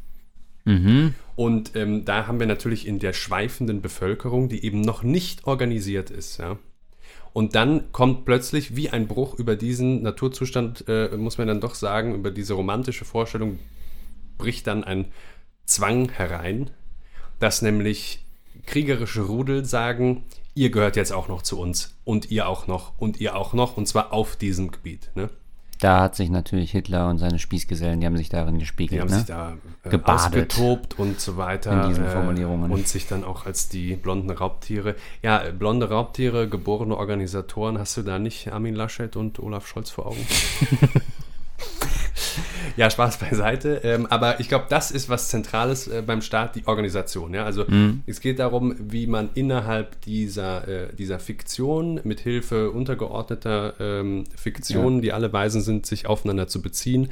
Und 1.36 1.76
ähm, 1.76 2.04
da 2.04 2.26
haben 2.26 2.39
wir 2.39 2.48
natürlich 2.48 2.88
in 2.88 2.98
der 2.98 3.13
schweifenden 3.13 3.84
Bevölkerung, 3.84 4.50
die 4.50 4.65
eben 4.65 4.82
noch 4.82 5.04
nicht 5.04 5.45
organisiert 5.45 6.10
ist, 6.10 6.39
ja. 6.39 6.58
Und 7.32 7.54
dann 7.54 7.91
kommt 7.91 8.26
plötzlich 8.26 8.76
wie 8.76 8.89
ein 8.89 9.06
Bruch 9.06 9.38
über 9.38 9.56
diesen 9.56 10.02
Naturzustand, 10.02 10.86
äh, 10.88 11.15
muss 11.15 11.38
man 11.38 11.48
dann 11.48 11.62
doch 11.62 11.76
sagen, 11.76 12.15
über 12.15 12.32
diese 12.32 12.56
romantische 12.56 13.06
Vorstellung 13.06 13.60
bricht 14.39 14.65
dann 14.65 14.84
ein 14.84 15.12
Zwang 15.67 16.10
herein, 16.10 16.71
dass 17.38 17.62
nämlich 17.62 18.24
kriegerische 18.65 19.21
Rudel 19.21 19.65
sagen, 19.65 20.23
ihr 20.54 20.69
gehört 20.71 20.95
jetzt 20.95 21.12
auch 21.12 21.28
noch 21.28 21.41
zu 21.41 21.60
uns 21.60 21.95
und 22.04 22.32
ihr 22.32 22.47
auch 22.47 22.67
noch 22.67 22.93
und 22.97 23.19
ihr 23.19 23.36
auch 23.36 23.54
noch 23.54 23.78
und 23.78 23.88
zwar 23.88 24.13
auf 24.13 24.36
diesem 24.36 24.71
Gebiet. 24.71 25.12
Ne? 25.15 25.30
Da 25.80 25.99
hat 25.99 26.15
sich 26.15 26.30
natürlich 26.30 26.71
Hitler 26.71 27.10
und 27.10 27.17
seine 27.17 27.38
Spießgesellen, 27.38 27.99
die 27.99 28.06
haben 28.06 28.15
sich 28.15 28.30
darin 28.30 28.56
Die 28.56 28.60
gespiegelt. 28.62 29.01
haben 29.01 29.10
ne? 29.10 29.17
sich 29.17 29.25
da 29.25 29.58
äh, 29.84 29.89
Gebadet. 29.89 30.54
ausgetobt 30.54 30.97
und 30.97 31.19
so 31.19 31.36
weiter. 31.36 31.84
In 31.84 31.89
diesen 31.89 32.06
äh, 32.06 32.10
Formulierungen. 32.12 32.71
Und 32.71 32.88
sich 32.88 33.08
dann 33.08 33.25
auch 33.25 33.45
als 33.45 33.67
die 33.67 33.95
blonden 33.95 34.30
Raubtiere. 34.30 34.95
Ja, 35.21 35.43
äh, 35.43 35.51
blonde 35.51 35.89
Raubtiere, 35.89 36.47
geborene 36.47 36.95
Organisatoren, 36.95 37.78
hast 37.78 37.97
du 37.97 38.04
da 38.04 38.19
nicht 38.19 38.54
Armin 38.54 38.73
Laschet 38.73 39.17
und 39.17 39.39
Olaf 39.39 39.67
Scholz 39.67 39.89
vor 39.89 40.06
Augen? 40.06 40.25
ja, 42.78 42.89
Spaß 42.89 43.17
beiseite. 43.17 43.82
Ähm, 43.84 44.06
aber 44.10 44.39
ich 44.39 44.47
glaube, 44.49 44.65
das 44.69 44.91
ist 44.91 45.10
was 45.10 45.30
Zentrales 45.30 45.88
äh, 45.88 46.04
beim 46.06 46.21
Staat, 46.21 46.56
die 46.56 46.65
Organisation. 46.67 47.34
Ja? 47.34 47.45
Also 47.45 47.65
es 48.06 48.19
geht 48.21 48.39
darum, 48.39 48.75
wie 48.80 49.08
man 49.08 49.30
innerhalb 49.34 50.01
dieser, 50.01 50.67
äh, 50.67 50.95
dieser 50.95 51.19
Fiktion 51.19 51.99
mit 52.04 52.19
Hilfe 52.19 52.71
untergeordneter 52.71 53.73
ähm, 53.80 54.23
Fiktionen, 54.36 55.01
die 55.01 55.13
alle 55.13 55.32
weisen 55.34 55.62
sind, 55.62 55.86
sich 55.86 56.08
aufeinander 56.08 56.47
zu 56.47 56.62
beziehen, 56.62 57.10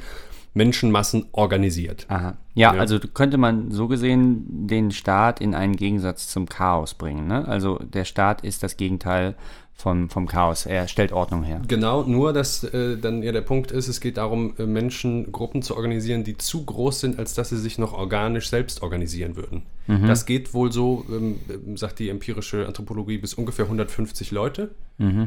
Menschenmassen 0.54 1.26
organisiert. 1.32 2.06
Aha. 2.08 2.36
Ja, 2.54 2.74
Ja. 2.74 2.80
also 2.80 3.00
könnte 3.00 3.38
man 3.38 3.72
so 3.72 3.88
gesehen 3.88 4.66
den 4.68 4.92
Staat 4.92 5.40
in 5.40 5.54
einen 5.54 5.74
Gegensatz 5.74 6.28
zum 6.28 6.48
Chaos 6.48 6.94
bringen. 6.94 7.26
Ne? 7.26 7.46
Also 7.48 7.78
der 7.78 8.04
Staat 8.04 8.42
ist 8.42 8.62
das 8.62 8.76
Gegenteil 8.76 9.34
vom, 9.76 10.08
vom 10.08 10.26
Chaos. 10.26 10.66
Er 10.66 10.86
stellt 10.88 11.12
Ordnung 11.12 11.42
her. 11.42 11.60
Genau, 11.66 12.04
nur 12.04 12.32
dass 12.32 12.62
äh, 12.64 12.96
dann 12.96 13.22
ja 13.22 13.32
der 13.32 13.40
Punkt 13.42 13.70
ist, 13.72 13.88
es 13.88 14.00
geht 14.00 14.16
darum, 14.16 14.54
äh, 14.58 14.66
Menschengruppen 14.66 15.62
zu 15.62 15.76
organisieren, 15.76 16.22
die 16.24 16.38
zu 16.38 16.64
groß 16.64 17.00
sind, 17.00 17.18
als 17.18 17.34
dass 17.34 17.48
sie 17.50 17.58
sich 17.58 17.76
noch 17.78 17.92
organisch 17.92 18.48
selbst 18.48 18.82
organisieren 18.82 19.36
würden. 19.36 19.62
Das 19.86 20.24
geht 20.24 20.54
wohl 20.54 20.72
so, 20.72 21.04
ähm, 21.10 21.38
ähm, 21.50 21.76
sagt 21.76 21.98
die 21.98 22.08
empirische 22.08 22.66
Anthropologie, 22.66 23.18
bis 23.18 23.34
ungefähr 23.34 23.66
150 23.66 24.30
Leute, 24.30 24.70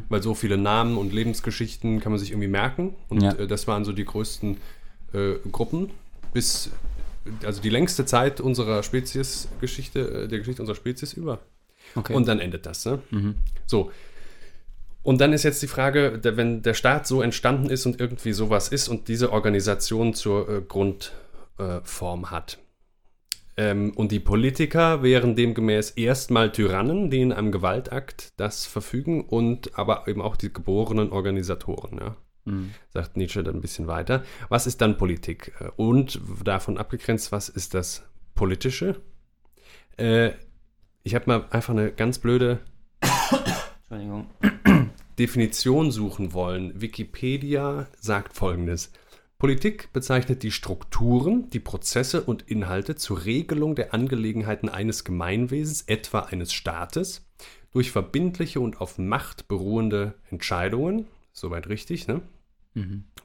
weil 0.10 0.24
so 0.24 0.34
viele 0.34 0.58
Namen 0.58 0.98
und 0.98 1.14
Lebensgeschichten 1.14 2.00
kann 2.00 2.12
man 2.12 2.18
sich 2.18 2.32
irgendwie 2.32 2.48
merken. 2.48 2.96
Und 3.10 3.22
Ja. 3.22 3.34
äh, 3.34 3.46
das 3.46 3.68
waren 3.68 3.86
so 3.86 3.92
die 3.92 4.06
größten 4.06 4.58
äh, 5.14 5.34
Gruppen 5.52 5.92
bis, 6.34 6.72
also 7.46 7.62
die 7.62 7.70
längste 7.70 8.06
Zeit 8.06 8.42
unserer 8.42 8.82
Speziesgeschichte, 8.82 10.24
äh, 10.24 10.28
der 10.28 10.40
Geschichte 10.40 10.62
unserer 10.62 10.76
Spezies 10.76 11.14
über. 11.14 11.40
Okay. 11.96 12.14
Und 12.16 12.28
dann 12.28 12.40
endet 12.40 12.66
das. 12.66 12.86
Ne? 12.86 13.00
So. 13.68 13.92
Und 15.08 15.22
dann 15.22 15.32
ist 15.32 15.44
jetzt 15.44 15.62
die 15.62 15.68
Frage, 15.68 16.20
wenn 16.22 16.64
der 16.64 16.74
Staat 16.74 17.08
so 17.08 17.22
entstanden 17.22 17.70
ist 17.70 17.86
und 17.86 17.98
irgendwie 17.98 18.34
sowas 18.34 18.68
ist 18.68 18.90
und 18.90 19.08
diese 19.08 19.32
Organisation 19.32 20.14
zur 20.14 20.50
äh, 20.50 20.62
Grundform 20.62 22.24
äh, 22.24 22.28
hat. 22.28 22.58
Ähm, 23.56 23.94
und 23.96 24.12
die 24.12 24.20
Politiker 24.20 25.04
wären 25.04 25.38
demgemäß 25.38 25.92
erstmal 25.92 26.52
Tyrannen, 26.52 27.10
die 27.10 27.22
in 27.22 27.32
einem 27.32 27.54
Gewaltakt 27.54 28.34
das 28.36 28.66
verfügen 28.66 29.24
und 29.24 29.80
aber 29.80 30.10
eben 30.10 30.22
auch 30.22 30.36
die 30.36 30.52
geborenen 30.52 31.14
Organisatoren. 31.14 32.00
Ja? 32.00 32.18
Sagt 32.90 33.16
Nietzsche 33.16 33.42
dann 33.44 33.56
ein 33.56 33.62
bisschen 33.62 33.88
weiter. 33.88 34.26
Was 34.50 34.68
ist 34.68 34.82
dann 34.82 34.98
Politik? 34.98 35.54
Äh, 35.62 35.70
Und 35.78 36.20
davon 36.44 36.78
abgegrenzt, 36.78 37.32
was 37.32 37.48
ist 37.48 37.74
das 37.76 38.04
Politische? 38.36 39.00
Äh, 39.96 40.32
ich 41.04 41.16
habe 41.16 41.28
mal 41.28 41.46
einfach 41.52 41.74
eine 41.74 41.94
ganz 41.94 42.20
blöde 42.20 42.60
Entschuldigung. 43.90 44.28
Definition 45.20 45.92
suchen 45.92 46.34
wollen. 46.34 46.80
Wikipedia 46.80 47.88
sagt 48.00 48.34
folgendes. 48.36 48.92
Politik 49.40 49.94
bezeichnet 49.94 50.44
die 50.44 50.52
Strukturen, 50.52 51.50
die 51.52 51.60
Prozesse 51.60 52.24
und 52.24 52.44
Inhalte 52.44 52.96
zur 52.96 53.26
Regelung 53.26 53.76
der 53.76 53.94
Angelegenheiten 53.94 54.70
eines 54.70 55.04
Gemeinwesens, 55.04 55.84
etwa 55.84 56.22
eines 56.22 56.54
Staates, 56.54 57.28
durch 57.72 57.92
verbindliche 57.92 58.60
und 58.60 58.82
auf 58.82 58.98
Macht 58.98 59.48
beruhende 59.48 60.16
Entscheidungen. 60.30 61.06
Soweit 61.34 61.70
richtig, 61.70 62.08
ne? 62.08 62.22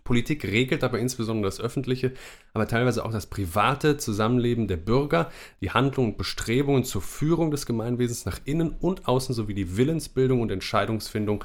Politik 0.05 0.45
regelt 0.45 0.83
aber 0.83 0.99
insbesondere 0.99 1.47
das 1.47 1.61
öffentliche, 1.61 2.13
aber 2.55 2.67
teilweise 2.67 3.05
auch 3.05 3.13
das 3.13 3.27
private 3.27 3.99
Zusammenleben 3.99 4.67
der 4.67 4.79
Bürger, 4.79 5.31
die 5.61 5.71
Handlungen 5.71 6.13
und 6.13 6.19
Bestrebungen 6.19 6.85
zur 6.85 7.03
Führung 7.03 7.51
des 7.51 7.67
Gemeinwesens 7.67 8.25
nach 8.25 8.41
innen 8.45 8.71
und 8.71 9.07
außen 9.07 9.35
sowie 9.35 9.55
die 9.55 9.77
Willensbildung 9.77 10.41
und 10.41 10.51
Entscheidungsfindung 10.51 11.45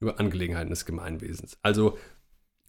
über 0.00 0.20
Angelegenheiten 0.20 0.70
des 0.70 0.84
Gemeinwesens. 0.84 1.58
Also 1.62 1.98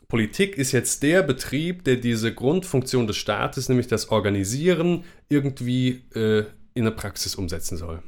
Politik 0.08 0.58
ist 0.58 0.72
jetzt 0.72 1.04
der 1.04 1.22
Betrieb, 1.22 1.84
der 1.84 1.98
diese 1.98 2.34
Grundfunktion 2.34 3.06
des 3.06 3.18
Staates, 3.18 3.70
nämlich 3.70 3.88
das 3.88 4.10
Organisieren, 4.10 5.04
irgendwie 5.30 6.04
äh, 6.16 6.46
in 6.74 6.86
eine 6.86 6.92
Praxis 6.92 7.36
umsetzen 7.36 7.78
soll. 7.78 8.02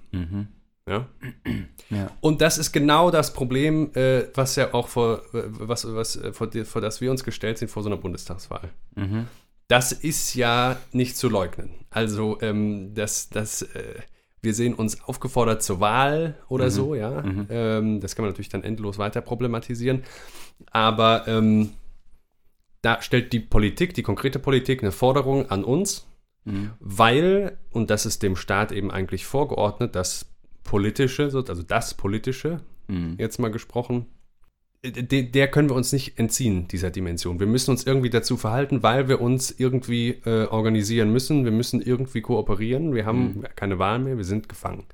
Ja? 0.87 1.07
Ja. 1.89 2.09
Und 2.21 2.39
das 2.39 2.57
ist 2.57 2.71
genau 2.71 3.11
das 3.11 3.33
Problem, 3.33 3.93
äh, 3.95 4.23
was 4.33 4.55
ja 4.55 4.73
auch 4.73 4.87
vor, 4.87 5.23
äh, 5.33 5.43
was, 5.49 5.85
was, 5.93 6.15
äh, 6.15 6.31
vor, 6.31 6.49
vor 6.63 6.79
das 6.79 7.01
wir 7.01 7.11
uns 7.11 7.25
gestellt 7.25 7.57
sind 7.57 7.69
vor 7.69 7.83
so 7.83 7.89
einer 7.89 7.97
Bundestagswahl. 7.97 8.69
Das 9.67 9.91
ist 9.91 10.33
ja 10.35 10.77
nicht 10.93 11.17
zu 11.17 11.27
leugnen. 11.27 11.71
Also, 11.89 12.37
ähm, 12.41 12.93
das, 12.93 13.29
das, 13.29 13.63
äh, 13.63 13.95
wir 14.41 14.53
sehen 14.53 14.73
uns 14.73 15.03
aufgefordert 15.03 15.61
zur 15.63 15.79
Wahl 15.79 16.35
oder 16.49 16.65
so, 16.71 16.95
ja. 16.95 17.23
Ähm, 17.49 17.99
das 17.99 18.15
kann 18.15 18.23
man 18.23 18.31
natürlich 18.31 18.49
dann 18.49 18.63
endlos 18.63 18.97
weiter 18.97 19.21
problematisieren. 19.21 20.03
Aber 20.71 21.27
ähm, 21.27 21.71
da 22.81 23.01
stellt 23.01 23.33
die 23.33 23.39
Politik, 23.39 23.93
die 23.93 24.03
konkrete 24.03 24.39
Politik, 24.39 24.81
eine 24.81 24.91
Forderung 24.91 25.49
an 25.49 25.63
uns, 25.63 26.07
weil, 26.79 27.57
und 27.71 27.91
das 27.91 28.07
ist 28.07 28.23
dem 28.23 28.35
Staat 28.35 28.71
eben 28.71 28.89
eigentlich 28.89 29.25
vorgeordnet, 29.27 29.95
das 29.95 30.25
Politische, 30.63 31.29
so- 31.29 31.43
also 31.45 31.61
das 31.61 31.93
Politische, 31.93 32.61
jetzt 33.19 33.39
mal 33.39 33.51
gesprochen, 33.51 34.07
der 34.83 35.47
können 35.49 35.69
wir 35.69 35.75
uns 35.75 35.93
nicht 35.93 36.17
entziehen, 36.17 36.67
dieser 36.67 36.89
Dimension. 36.89 37.39
Wir 37.39 37.45
müssen 37.45 37.69
uns 37.69 37.85
irgendwie 37.85 38.09
dazu 38.09 38.35
verhalten, 38.35 38.81
weil 38.81 39.07
wir 39.07 39.21
uns 39.21 39.51
irgendwie 39.51 40.09
äh, 40.25 40.47
organisieren 40.47 41.11
müssen. 41.11 41.45
Wir 41.45 41.51
müssen 41.51 41.81
irgendwie 41.81 42.21
kooperieren. 42.21 42.95
Wir 42.95 43.05
haben 43.05 43.43
keine 43.55 43.77
Wahl 43.77 43.99
mehr, 43.99 44.17
wir 44.17 44.23
sind 44.25 44.49
gefangen. 44.49 44.85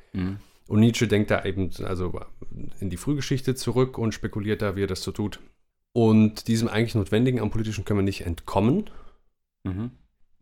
Und 0.68 0.80
Nietzsche 0.82 1.08
denkt 1.08 1.32
da 1.32 1.46
eben 1.46 1.70
also 1.86 2.20
in 2.82 2.90
die 2.90 2.98
Frühgeschichte 2.98 3.56
zurück 3.56 3.98
und 3.98 4.14
spekuliert 4.14 4.62
da, 4.62 4.76
wie 4.76 4.84
er 4.84 4.88
das 4.88 5.04
so 5.04 5.14
tut. 5.14 5.40
Und 5.94 6.50
diesem 6.50 6.68
eigentlich 6.68 6.96
Notwendigen 6.96 7.40
am 7.40 7.50
Politischen 7.50 7.86
können 7.86 8.00
wir 8.00 8.04
nicht 8.04 8.26
entkommen, 8.26 8.90
Mhm. 9.64 9.92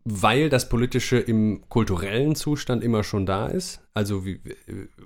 weil 0.04 0.48
das 0.50 0.68
Politische 0.68 1.18
im 1.18 1.68
kulturellen 1.68 2.34
Zustand 2.34 2.82
immer 2.84 3.02
schon 3.04 3.26
da 3.26 3.46
ist. 3.46 3.80
Also 3.94 4.24
wie, 4.26 4.40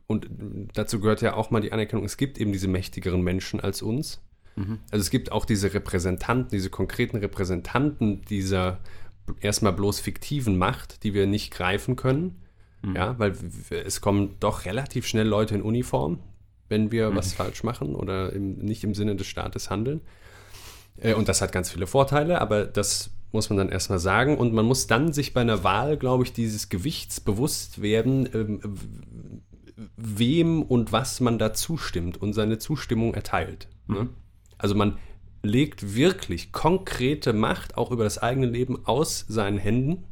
und 0.06 0.28
dazu 0.74 1.00
gehört 1.00 1.22
ja 1.22 1.34
auch 1.34 1.50
mal 1.50 1.60
die 1.60 1.72
Anerkennung, 1.72 2.04
es 2.04 2.16
gibt 2.16 2.38
eben 2.38 2.52
diese 2.52 2.68
mächtigeren 2.68 3.22
Menschen 3.22 3.60
als 3.60 3.82
uns. 3.82 4.22
Also 4.90 5.02
es 5.02 5.10
gibt 5.10 5.32
auch 5.32 5.44
diese 5.44 5.72
Repräsentanten, 5.72 6.50
diese 6.50 6.70
konkreten 6.70 7.16
Repräsentanten 7.16 8.22
dieser 8.22 8.80
erstmal 9.40 9.72
bloß 9.72 10.00
fiktiven 10.00 10.58
Macht, 10.58 11.02
die 11.04 11.14
wir 11.14 11.26
nicht 11.26 11.52
greifen 11.52 11.96
können. 11.96 12.36
Ja, 12.94 13.18
weil 13.18 13.34
es 13.84 14.00
kommen 14.00 14.36
doch 14.40 14.64
relativ 14.64 15.06
schnell 15.06 15.28
Leute 15.28 15.54
in 15.54 15.60
Uniform, 15.60 16.18
wenn 16.70 16.90
wir 16.90 17.14
was 17.14 17.34
falsch 17.34 17.62
machen 17.62 17.94
oder 17.94 18.32
im, 18.32 18.56
nicht 18.56 18.84
im 18.84 18.94
Sinne 18.94 19.16
des 19.16 19.26
Staates 19.26 19.68
handeln. 19.68 20.00
Äh, 20.96 21.12
Und 21.12 21.28
das 21.28 21.42
hat 21.42 21.52
ganz 21.52 21.70
viele 21.70 21.86
Vorteile, 21.86 22.40
aber 22.40 22.64
das 22.64 23.10
muss 23.32 23.50
man 23.50 23.58
dann 23.58 23.68
erstmal 23.68 23.98
sagen. 23.98 24.38
Und 24.38 24.54
man 24.54 24.64
muss 24.64 24.86
dann 24.86 25.12
sich 25.12 25.34
bei 25.34 25.42
einer 25.42 25.62
Wahl, 25.62 25.98
glaube 25.98 26.24
ich, 26.24 26.32
dieses 26.32 26.70
Gewichts 26.70 27.20
bewusst 27.20 27.82
werden, 27.82 28.28
ähm, 28.32 28.60
wem 29.96 30.62
und 30.62 30.90
was 30.90 31.20
man 31.20 31.38
da 31.38 31.52
zustimmt 31.52 32.20
und 32.20 32.32
seine 32.32 32.58
Zustimmung 32.58 33.12
erteilt. 33.14 33.68
Ne? 33.88 34.08
Also 34.60 34.74
man 34.74 34.98
legt 35.42 35.94
wirklich 35.94 36.52
konkrete 36.52 37.32
Macht 37.32 37.76
auch 37.76 37.90
über 37.90 38.04
das 38.04 38.18
eigene 38.18 38.46
Leben 38.46 38.84
aus 38.86 39.24
seinen 39.28 39.58
Händen. 39.58 40.04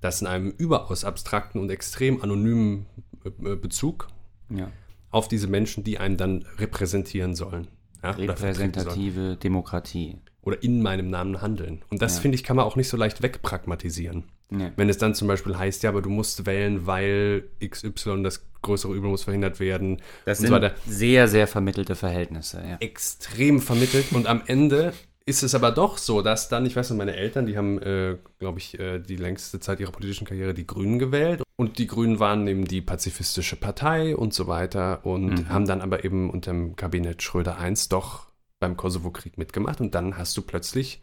Das 0.00 0.20
in 0.20 0.26
einem 0.26 0.50
überaus 0.50 1.04
abstrakten 1.04 1.60
und 1.60 1.70
extrem 1.70 2.22
anonymen 2.22 2.86
äh, 3.24 3.56
Bezug 3.56 4.08
Ja. 4.50 4.70
auf 5.10 5.26
diese 5.28 5.48
Menschen, 5.48 5.84
die 5.84 5.98
einen 5.98 6.16
dann 6.16 6.44
repräsentieren 6.58 7.34
sollen. 7.34 7.68
Ja, 8.02 8.10
oder 8.16 8.36
vertreten 8.36 8.54
sollen. 8.54 8.70
Repräsentative 8.70 9.36
Demokratie. 9.36 10.18
Oder 10.42 10.62
in 10.62 10.82
meinem 10.82 11.10
Namen 11.10 11.42
handeln. 11.42 11.82
Und 11.90 12.00
das, 12.00 12.16
Ja. 12.16 12.22
finde 12.22 12.36
ich, 12.36 12.44
kann 12.44 12.56
man 12.56 12.64
auch 12.64 12.76
nicht 12.76 12.88
so 12.88 12.96
leicht 12.96 13.22
wegpragmatisieren. 13.22 14.24
Nee. 14.50 14.72
Wenn 14.76 14.88
es 14.88 14.96
dann 14.98 15.14
zum 15.14 15.28
Beispiel 15.28 15.56
heißt, 15.58 15.82
ja, 15.82 15.90
aber 15.90 16.00
du 16.02 16.08
musst 16.10 16.46
wählen, 16.46 16.86
weil 16.86 17.44
XY, 17.62 18.22
das 18.22 18.46
größere 18.62 18.94
Übel 18.94 19.10
muss 19.10 19.24
verhindert 19.24 19.60
werden 19.60 20.00
Das 20.24 20.38
und 20.38 20.46
sind 20.46 20.54
so 20.54 20.60
weiter. 20.62 20.74
sehr, 20.86 21.28
sehr 21.28 21.46
vermittelte 21.46 21.94
Verhältnisse, 21.94 22.62
ja. 22.66 22.76
Extrem 22.80 23.60
vermittelt. 23.60 24.06
Und 24.12 24.26
am 24.26 24.42
Ende 24.46 24.92
ist 25.26 25.42
es 25.42 25.54
aber 25.54 25.70
doch 25.70 25.98
so, 25.98 26.22
dass 26.22 26.48
dann, 26.48 26.64
ich 26.64 26.74
weiß 26.74 26.88
noch, 26.90 26.96
meine 26.96 27.14
Eltern, 27.14 27.44
die 27.44 27.58
haben, 27.58 27.80
äh, 27.82 28.16
glaube 28.38 28.58
ich, 28.58 28.78
äh, 28.80 28.98
die 28.98 29.16
längste 29.16 29.60
Zeit 29.60 29.78
ihrer 29.80 29.92
politischen 29.92 30.26
Karriere 30.26 30.54
die 30.54 30.66
Grünen 30.66 30.98
gewählt. 30.98 31.42
Und 31.56 31.76
die 31.78 31.86
Grünen 31.86 32.18
waren 32.18 32.46
eben 32.48 32.64
die 32.64 32.80
pazifistische 32.80 33.56
Partei 33.56 34.16
und 34.16 34.32
so 34.32 34.46
weiter 34.46 35.04
und 35.04 35.26
Mhm. 35.30 35.48
haben 35.50 35.66
dann 35.66 35.82
aber 35.82 36.04
eben 36.04 36.30
unter 36.30 36.52
dem 36.52 36.74
Kabinett 36.76 37.22
Schröder 37.22 37.58
I 37.60 37.74
doch 37.90 38.28
beim 38.60 38.76
Kosovo-Krieg 38.78 39.36
mitgemacht. 39.36 39.80
Und 39.82 39.94
dann 39.94 40.16
hast 40.16 40.34
du 40.36 40.42
plötzlich 40.42 41.02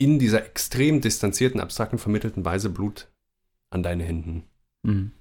in 0.00 0.18
dieser 0.18 0.46
extrem 0.46 1.02
distanzierten, 1.02 1.60
abstrakten, 1.60 1.98
vermittelten 1.98 2.44
Weise 2.44 2.70
Blut 2.70 3.12
an 3.68 3.82
deinen 3.82 4.00
Händen. 4.00 4.44
Mhm. 4.82 5.12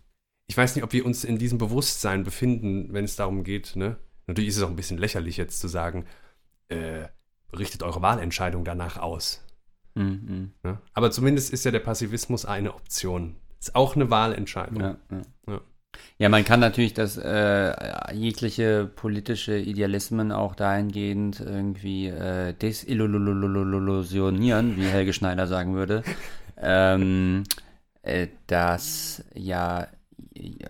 Ich 0.47 0.55
weiß 0.55 0.73
nicht, 0.75 0.83
ob 0.83 0.93
wir 0.93 1.05
uns 1.05 1.25
in 1.25 1.37
diesem 1.37 1.57
Bewusstsein 1.57 2.23
befinden, 2.23 2.93
wenn 2.93 3.03
es 3.03 3.17
darum 3.17 3.43
geht. 3.43 3.75
Ne? 3.75 3.97
Natürlich 4.25 4.49
ist 4.49 4.57
es 4.57 4.63
auch 4.63 4.69
ein 4.69 4.77
bisschen 4.77 4.97
lächerlich 4.97 5.35
jetzt 5.35 5.59
zu 5.59 5.67
sagen, 5.67 6.05
äh, 6.69 7.07
richtet 7.51 7.83
eure 7.83 8.01
Wahlentscheidung 8.01 8.63
danach 8.63 8.97
aus. 8.97 9.45
Mhm. 9.95 10.53
Ne? 10.63 10.79
Aber 10.93 11.11
zumindest 11.11 11.51
ist 11.51 11.65
ja 11.65 11.71
der 11.71 11.81
Passivismus 11.81 12.45
eine 12.45 12.73
Option. 12.73 13.35
Ist 13.59 13.75
auch 13.75 13.97
eine 13.97 14.09
Wahlentscheidung. 14.09 14.81
Ja, 14.81 14.97
ja. 15.11 15.21
Ja. 15.47 15.61
Ja, 16.17 16.30
man 16.30 16.43
kann 16.43 16.60
natürlich 16.60 16.93
das 16.93 17.17
äh, 17.17 17.73
jegliche 18.13 18.86
politische 18.86 19.58
Idealismen 19.58 20.32
auch 20.32 20.56
dahingehend 20.56 21.39
irgendwie 21.39 22.08
äh, 22.08 22.54
desillusionieren, 22.54 24.78
wie 24.78 24.86
Helge 24.86 25.13
Schneider 25.13 25.47
sagen 25.47 25.75
würde, 25.75 26.04
ähm, 26.58 27.43
äh, 28.02 28.28
dass 28.47 29.23
ja 29.34 29.88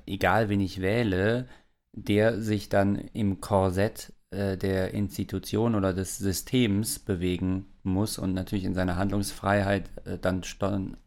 egal 0.06 0.50
wen 0.50 0.62
ich 0.62 0.82
wähle, 0.82 1.48
der 1.94 2.42
sich 2.42 2.70
dann 2.70 2.96
im 2.96 3.42
Korsett 3.42 4.14
äh, 4.32 4.58
der 4.58 4.94
Institution 4.94 5.76
oder 5.76 5.94
des 5.94 6.18
Systems 6.18 7.00
bewegen 7.00 7.66
muss 7.84 8.20
und 8.20 8.34
natürlich 8.34 8.66
in 8.66 8.76
seiner 8.76 8.96
Handlungsfreiheit 8.96 9.90
äh, 10.06 10.18
dann 10.20 10.44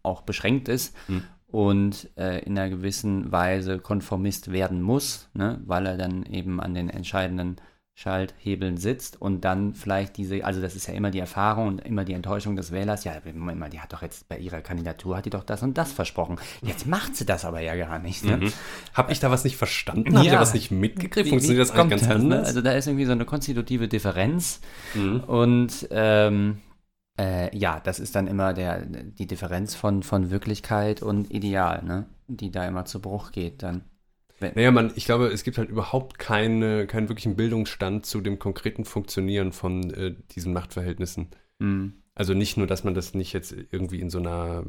auch 0.02 0.22
beschränkt 0.22 0.68
ist 0.68 0.94
Hm. 1.06 1.22
Und 1.52 2.08
äh, 2.16 2.40
in 2.44 2.58
einer 2.58 2.70
gewissen 2.70 3.30
Weise 3.30 3.78
Konformist 3.78 4.50
werden 4.50 4.82
muss, 4.82 5.28
ne, 5.34 5.60
weil 5.66 5.86
er 5.86 5.96
dann 5.96 6.24
eben 6.24 6.60
an 6.60 6.74
den 6.74 6.90
entscheidenden 6.90 7.56
Schalthebeln 7.94 8.78
sitzt 8.78 9.20
und 9.20 9.42
dann 9.44 9.74
vielleicht 9.74 10.16
diese, 10.16 10.44
also 10.46 10.62
das 10.62 10.74
ist 10.74 10.88
ja 10.88 10.94
immer 10.94 11.10
die 11.10 11.18
Erfahrung 11.18 11.68
und 11.68 11.80
immer 11.84 12.04
die 12.06 12.14
Enttäuschung 12.14 12.56
des 12.56 12.72
Wählers, 12.72 13.04
ja, 13.04 13.12
Moment 13.34 13.60
mal, 13.60 13.68
die 13.68 13.80
hat 13.80 13.92
doch 13.92 14.00
jetzt 14.00 14.28
bei 14.30 14.38
ihrer 14.38 14.62
Kandidatur, 14.62 15.18
hat 15.18 15.26
die 15.26 15.30
doch 15.30 15.44
das 15.44 15.62
und 15.62 15.76
das 15.76 15.92
versprochen. 15.92 16.36
Jetzt 16.62 16.86
macht 16.86 17.14
sie 17.14 17.26
das 17.26 17.44
aber 17.44 17.60
ja 17.60 17.76
gar 17.76 17.98
nicht. 17.98 18.24
Ne? 18.24 18.38
Mhm. 18.38 18.52
Habe 18.94 19.12
ich 19.12 19.20
da 19.20 19.30
was 19.30 19.44
nicht 19.44 19.58
verstanden? 19.58 20.14
Habe 20.14 20.24
ich 20.24 20.32
Ja. 20.32 20.36
da 20.36 20.40
was 20.40 20.54
nicht 20.54 20.70
mitgekriegt? 20.70 21.28
Funktioniert 21.28 21.60
das 21.60 21.70
eigentlich 21.70 22.00
ganz 22.00 22.08
ne? 22.08 22.14
anders? 22.14 22.46
Also 22.48 22.62
da 22.62 22.72
ist 22.72 22.86
irgendwie 22.86 23.04
so 23.04 23.12
eine 23.12 23.26
konstitutive 23.26 23.88
Differenz 23.88 24.60
Mhm. 24.94 25.20
und 25.26 25.88
ähm, 25.90 26.58
äh, 27.18 27.56
ja, 27.56 27.80
das 27.80 28.00
ist 28.00 28.14
dann 28.14 28.26
immer 28.26 28.54
der, 28.54 28.84
die 28.86 29.26
Differenz 29.26 29.74
von, 29.74 30.02
von 30.02 30.30
Wirklichkeit 30.30 31.02
und 31.02 31.30
Ideal, 31.30 31.84
ne? 31.84 32.06
die 32.26 32.50
da 32.50 32.66
immer 32.66 32.84
zu 32.84 33.00
Bruch 33.00 33.32
geht 33.32 33.62
dann. 33.62 33.84
Naja, 34.40 34.72
man, 34.72 34.92
ich 34.96 35.04
glaube, 35.04 35.28
es 35.28 35.44
gibt 35.44 35.58
halt 35.58 35.68
überhaupt 35.68 36.18
keine, 36.18 36.86
keinen 36.86 37.08
wirklichen 37.08 37.36
Bildungsstand 37.36 38.06
zu 38.06 38.20
dem 38.20 38.40
konkreten 38.40 38.84
Funktionieren 38.84 39.52
von 39.52 39.94
äh, 39.94 40.16
diesen 40.32 40.52
Machtverhältnissen. 40.52 41.28
Hm. 41.60 42.02
Also 42.14 42.34
nicht 42.34 42.56
nur, 42.56 42.66
dass 42.66 42.84
man 42.84 42.92
das 42.92 43.14
nicht 43.14 43.32
jetzt 43.32 43.54
irgendwie 43.70 44.00
in 44.00 44.10
so 44.10 44.18
einer 44.18 44.64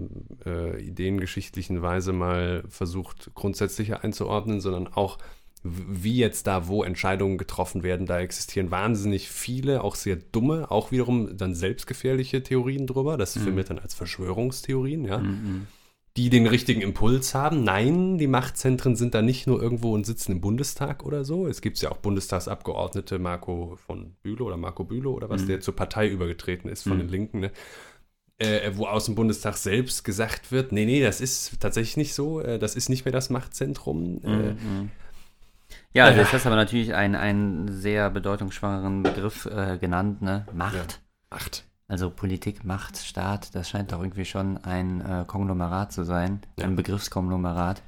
äh, 0.45 0.81
ideengeschichtlichen 0.81 1.81
Weise 1.81 2.13
mal 2.13 2.63
versucht 2.69 3.31
grundsätzlicher 3.33 4.03
einzuordnen, 4.03 4.61
sondern 4.61 4.87
auch, 4.87 5.17
wie 5.63 6.17
jetzt 6.17 6.45
da 6.47 6.67
wo 6.67 6.83
Entscheidungen 6.83 7.37
getroffen 7.37 7.83
werden. 7.83 8.05
Da 8.05 8.19
existieren 8.19 8.69
wahnsinnig 8.69 9.29
viele, 9.29 9.83
auch 9.83 9.95
sehr 9.95 10.17
dumme, 10.17 10.69
auch 10.69 10.91
wiederum 10.91 11.37
dann 11.37 11.55
selbstgefährliche 11.55 12.43
Theorien 12.43 12.85
drüber. 12.85 13.15
Das 13.17 13.35
Mhm. 13.35 13.41
firmiert 13.41 13.69
dann 13.69 13.79
als 13.79 13.93
Verschwörungstheorien, 13.93 15.05
ja. 15.05 15.19
Mhm. 15.19 15.67
Die 16.15 16.29
den 16.29 16.45
richtigen 16.45 16.81
Impuls 16.81 17.33
haben. 17.33 17.63
Nein, 17.63 18.19
die 18.19 18.27
Machtzentren 18.27 18.95
sind 18.95 19.15
da 19.15 19.23
nicht 19.23 19.47
nur 19.47 19.59
irgendwo 19.59 19.93
und 19.95 20.05
sitzen 20.05 20.33
im 20.33 20.41
Bundestag 20.41 21.03
oder 21.03 21.25
so. 21.25 21.47
Es 21.47 21.59
gibt 21.61 21.79
ja 21.81 21.89
auch 21.91 21.97
Bundestagsabgeordnete 21.97 23.17
Marco 23.17 23.77
von 23.87 24.13
Bülow 24.21 24.45
oder 24.45 24.57
Marco 24.57 24.83
Bülow 24.83 25.13
oder 25.13 25.29
was, 25.29 25.41
Mhm. 25.43 25.47
der 25.47 25.61
zur 25.61 25.75
Partei 25.75 26.07
übergetreten 26.09 26.69
ist 26.69 26.83
von 26.83 26.97
Mhm. 26.97 26.99
den 26.99 27.09
Linken, 27.09 27.39
ne? 27.39 27.51
äh, 28.39 28.71
wo 28.75 28.87
aus 28.87 29.05
dem 29.05 29.15
Bundestag 29.15 29.55
selbst 29.57 30.03
gesagt 30.03 30.51
wird, 30.51 30.71
nee, 30.71 30.85
nee, 30.85 31.01
das 31.01 31.21
ist 31.21 31.59
tatsächlich 31.61 31.97
nicht 31.97 32.13
so, 32.13 32.41
äh, 32.41 32.59
das 32.59 32.75
ist 32.75 32.89
nicht 32.89 33.05
mehr 33.05 33.11
das 33.11 33.29
Machtzentrum. 33.29 34.21
Äh, 34.23 34.27
Mhm. 34.53 34.89
Ja, 35.93 36.05
also 36.05 36.19
Äh. 36.19 36.23
jetzt 36.23 36.33
hast 36.33 36.45
du 36.45 36.49
aber 36.49 36.55
natürlich 36.55 36.93
einen, 36.95 37.15
einen 37.15 37.71
sehr 37.71 38.09
bedeutungsschwangeren 38.09 39.03
Begriff 39.03 39.45
äh, 39.45 39.77
genannt, 39.77 40.21
ne? 40.21 40.45
Macht. 40.53 40.99
Macht. 41.29 41.65
Also 41.87 42.09
Politik, 42.09 42.63
Macht, 42.63 42.97
Staat, 42.97 43.53
das 43.55 43.69
scheint 43.69 43.91
doch 43.91 44.01
irgendwie 44.01 44.25
schon 44.25 44.57
ein 44.63 45.01
äh, 45.01 45.25
Konglomerat 45.27 45.91
zu 45.91 46.03
sein, 46.03 46.41
Ja. 46.57 46.65
ein 46.65 46.75
Begriffskonglomerat. 46.75 47.81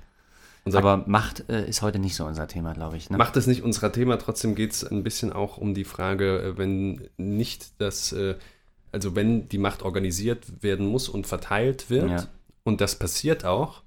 Unser 0.65 0.79
Aber 0.79 1.03
Macht 1.07 1.49
äh, 1.49 1.67
ist 1.67 1.81
heute 1.81 1.99
nicht 1.99 2.15
so 2.15 2.25
unser 2.25 2.47
Thema, 2.47 2.73
glaube 2.73 2.97
ich. 2.97 3.09
Ne? 3.09 3.17
Macht 3.17 3.37
es 3.37 3.47
nicht 3.47 3.63
unser 3.63 3.91
Thema, 3.91 4.17
trotzdem 4.17 4.55
geht 4.55 4.73
es 4.73 4.83
ein 4.83 5.03
bisschen 5.03 5.31
auch 5.31 5.57
um 5.57 5.73
die 5.73 5.83
Frage, 5.85 6.39
äh, 6.41 6.57
wenn 6.57 7.07
nicht 7.17 7.79
das, 7.79 8.11
äh, 8.13 8.35
also 8.91 9.15
wenn 9.15 9.47
die 9.49 9.57
Macht 9.59 9.81
organisiert 9.83 10.61
werden 10.63 10.87
muss 10.87 11.07
und 11.09 11.25
verteilt 11.27 11.89
wird, 11.89 12.09
Ja. 12.09 12.23
und 12.63 12.81
das 12.81 12.95
passiert 12.99 13.45
auch, 13.45 13.81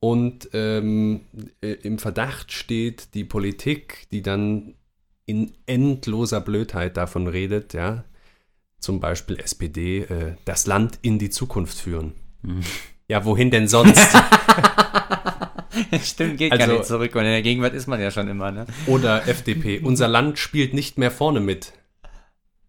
und 0.00 0.48
ähm, 0.52 1.22
äh, 1.62 1.72
im 1.72 1.98
Verdacht 1.98 2.52
steht 2.52 3.14
die 3.14 3.24
Politik, 3.24 4.06
die 4.10 4.22
dann 4.22 4.74
in 5.24 5.52
endloser 5.66 6.40
Blödheit 6.40 6.96
davon 6.96 7.26
redet, 7.26 7.74
ja, 7.74 8.04
zum 8.78 9.00
Beispiel 9.00 9.38
SPD, 9.40 10.00
äh, 10.02 10.34
das 10.44 10.66
Land 10.66 10.98
in 11.02 11.18
die 11.18 11.30
Zukunft 11.30 11.78
führen. 11.78 12.12
Mhm. 12.42 12.60
Ja, 13.08 13.24
wohin 13.24 13.50
denn 13.50 13.66
sonst? 13.68 13.98
Stimmt, 16.02 16.38
geht 16.38 16.52
Also- 16.52 16.66
gar 16.66 16.72
nicht 16.74 16.84
zurück. 16.86 17.14
Und 17.14 17.22
in 17.22 17.30
der 17.30 17.42
Gegenwart 17.42 17.74
ist 17.74 17.86
man 17.86 18.00
ja 18.00 18.10
schon 18.10 18.28
immer, 18.28 18.50
ne? 18.50 18.66
Oder 18.86 19.26
FDP, 19.28 19.80
unser 19.80 20.08
Land 20.08 20.38
spielt 20.38 20.74
nicht 20.74 20.98
mehr 20.98 21.10
vorne 21.10 21.40
mit. 21.40 21.72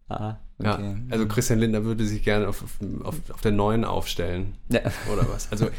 Ah, 0.10 0.38
Ja, 0.62 0.96
also 1.10 1.28
Christian 1.28 1.60
Lindner 1.60 1.84
würde 1.84 2.06
sich 2.06 2.24
gerne 2.24 2.48
auf, 2.48 2.63
auf, 3.04 3.16
auf 3.30 3.42
der 3.42 3.52
neuen 3.52 3.84
aufstellen. 3.86 4.56
Ja. 4.70 4.82
Oder 5.12 5.28
was? 5.30 5.52
Also 5.52 5.70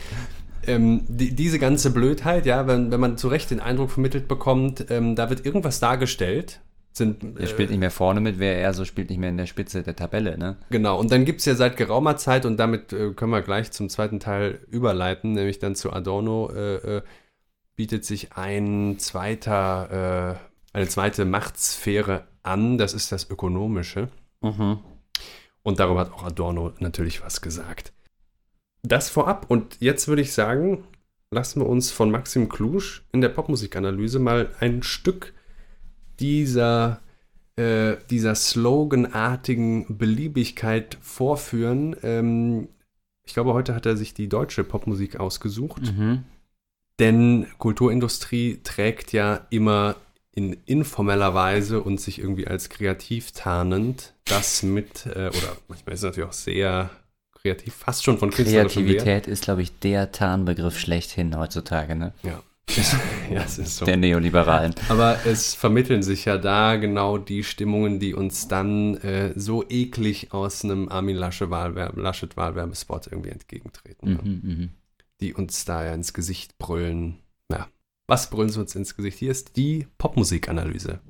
ähm, 0.68 1.04
die, 1.08 1.34
diese 1.34 1.58
ganze 1.58 1.90
Blödheit, 1.90 2.46
ja, 2.46 2.66
wenn, 2.66 2.90
wenn 2.90 3.00
man 3.00 3.16
zu 3.16 3.28
Recht 3.28 3.50
den 3.50 3.60
Eindruck 3.60 3.90
vermittelt 3.90 4.28
bekommt, 4.28 4.86
ähm, 4.90 5.16
da 5.16 5.30
wird 5.30 5.44
irgendwas 5.44 5.80
dargestellt, 5.80 6.60
sind. 6.98 7.38
Er 7.38 7.46
spielt 7.46 7.70
nicht 7.70 7.78
mehr 7.78 7.90
vorne 7.90 8.20
mit, 8.20 8.38
wer 8.38 8.58
er 8.58 8.74
so 8.74 8.84
spielt 8.84 9.08
nicht 9.08 9.18
mehr 9.18 9.30
in 9.30 9.36
der 9.38 9.46
Spitze 9.46 9.82
der 9.82 9.96
Tabelle, 9.96 10.36
ne? 10.36 10.56
Genau, 10.70 10.98
und 10.98 11.10
dann 11.10 11.24
gibt 11.24 11.40
es 11.40 11.46
ja 11.46 11.54
seit 11.54 11.76
geraumer 11.76 12.16
Zeit, 12.16 12.44
und 12.44 12.58
damit 12.58 12.92
äh, 12.92 13.12
können 13.14 13.32
wir 13.32 13.42
gleich 13.42 13.70
zum 13.70 13.88
zweiten 13.88 14.20
Teil 14.20 14.60
überleiten, 14.70 15.32
nämlich 15.32 15.58
dann 15.58 15.74
zu 15.74 15.92
Adorno, 15.92 16.50
äh, 16.50 16.96
äh, 16.98 17.02
bietet 17.76 18.04
sich 18.04 18.32
ein 18.34 18.96
zweiter, 18.98 20.38
äh, 20.74 20.76
eine 20.76 20.88
zweite 20.88 21.24
Machtsphäre 21.24 22.26
an, 22.42 22.76
das 22.76 22.92
ist 22.92 23.12
das 23.12 23.30
Ökonomische. 23.30 24.08
Mhm. 24.42 24.80
Und 25.62 25.80
darüber 25.80 26.00
hat 26.00 26.12
auch 26.12 26.24
Adorno 26.24 26.72
natürlich 26.80 27.22
was 27.22 27.40
gesagt. 27.40 27.92
Das 28.88 29.10
vorab. 29.10 29.46
Und 29.48 29.76
jetzt 29.80 30.08
würde 30.08 30.22
ich 30.22 30.32
sagen, 30.32 30.84
lassen 31.30 31.60
wir 31.60 31.68
uns 31.68 31.90
von 31.90 32.10
Maxim 32.10 32.48
Klusch 32.48 33.04
in 33.12 33.20
der 33.20 33.28
Popmusikanalyse 33.28 34.18
mal 34.18 34.50
ein 34.60 34.82
Stück 34.82 35.34
dieser, 36.20 37.00
äh, 37.56 37.96
dieser 38.10 38.34
sloganartigen 38.34 39.98
Beliebigkeit 39.98 40.96
vorführen. 41.00 41.96
Ähm, 42.02 42.68
ich 43.24 43.34
glaube, 43.34 43.52
heute 43.52 43.74
hat 43.74 43.86
er 43.86 43.96
sich 43.96 44.14
die 44.14 44.28
deutsche 44.28 44.64
Popmusik 44.64 45.20
ausgesucht. 45.20 45.82
Mhm. 45.82 46.24
Denn 46.98 47.46
Kulturindustrie 47.58 48.60
trägt 48.64 49.12
ja 49.12 49.46
immer 49.50 49.96
in 50.32 50.56
informeller 50.66 51.34
Weise 51.34 51.82
und 51.82 52.00
sich 52.00 52.18
irgendwie 52.20 52.46
als 52.46 52.68
kreativ 52.68 53.32
tarnend 53.32 54.14
das 54.24 54.62
mit, 54.62 55.06
äh, 55.06 55.28
oder 55.28 55.56
manchmal 55.68 55.94
ist 55.94 56.00
es 56.00 56.04
natürlich 56.04 56.28
auch 56.28 56.32
sehr 56.32 56.90
kreativ, 57.40 57.74
fast 57.74 58.04
schon 58.04 58.18
von 58.18 58.30
künstlerischem. 58.30 58.84
Kreativität 58.84 59.26
ist, 59.26 59.44
glaube 59.44 59.62
ich, 59.62 59.78
der 59.78 60.12
Tarnbegriff 60.12 60.78
schlechthin 60.78 61.36
heutzutage, 61.36 61.94
ne? 61.94 62.12
Ja. 62.22 62.42
ja, 63.30 63.42
es 63.42 63.58
ist 63.58 63.76
so. 63.76 63.86
Der 63.86 63.96
Neoliberalen. 63.96 64.74
Aber 64.88 65.24
es 65.24 65.54
vermitteln 65.54 66.02
sich 66.02 66.26
ja 66.26 66.36
da 66.36 66.76
genau 66.76 67.16
die 67.18 67.42
Stimmungen, 67.42 67.98
die 67.98 68.14
uns 68.14 68.48
dann 68.48 68.96
äh, 68.98 69.32
so 69.34 69.64
eklig 69.68 70.32
aus 70.32 70.64
einem 70.64 70.88
Armin 70.88 71.16
Laschet-Wahlwerbespot 71.16 73.06
irgendwie 73.06 73.30
entgegentreten. 73.30 74.12
Ne? 74.12 74.20
Mhm, 74.22 74.40
mhm, 74.42 74.68
die 75.20 75.34
uns 75.34 75.64
da 75.64 75.84
ja 75.84 75.94
ins 75.94 76.12
Gesicht 76.12 76.58
brüllen. 76.58 77.20
Ja, 77.50 77.68
was 78.06 78.30
brüllen 78.30 78.50
sie 78.50 78.60
uns 78.60 78.74
ins 78.74 78.96
Gesicht? 78.96 79.18
Hier 79.18 79.30
ist 79.30 79.56
die 79.56 79.86
Popmusikanalyse. 79.96 81.00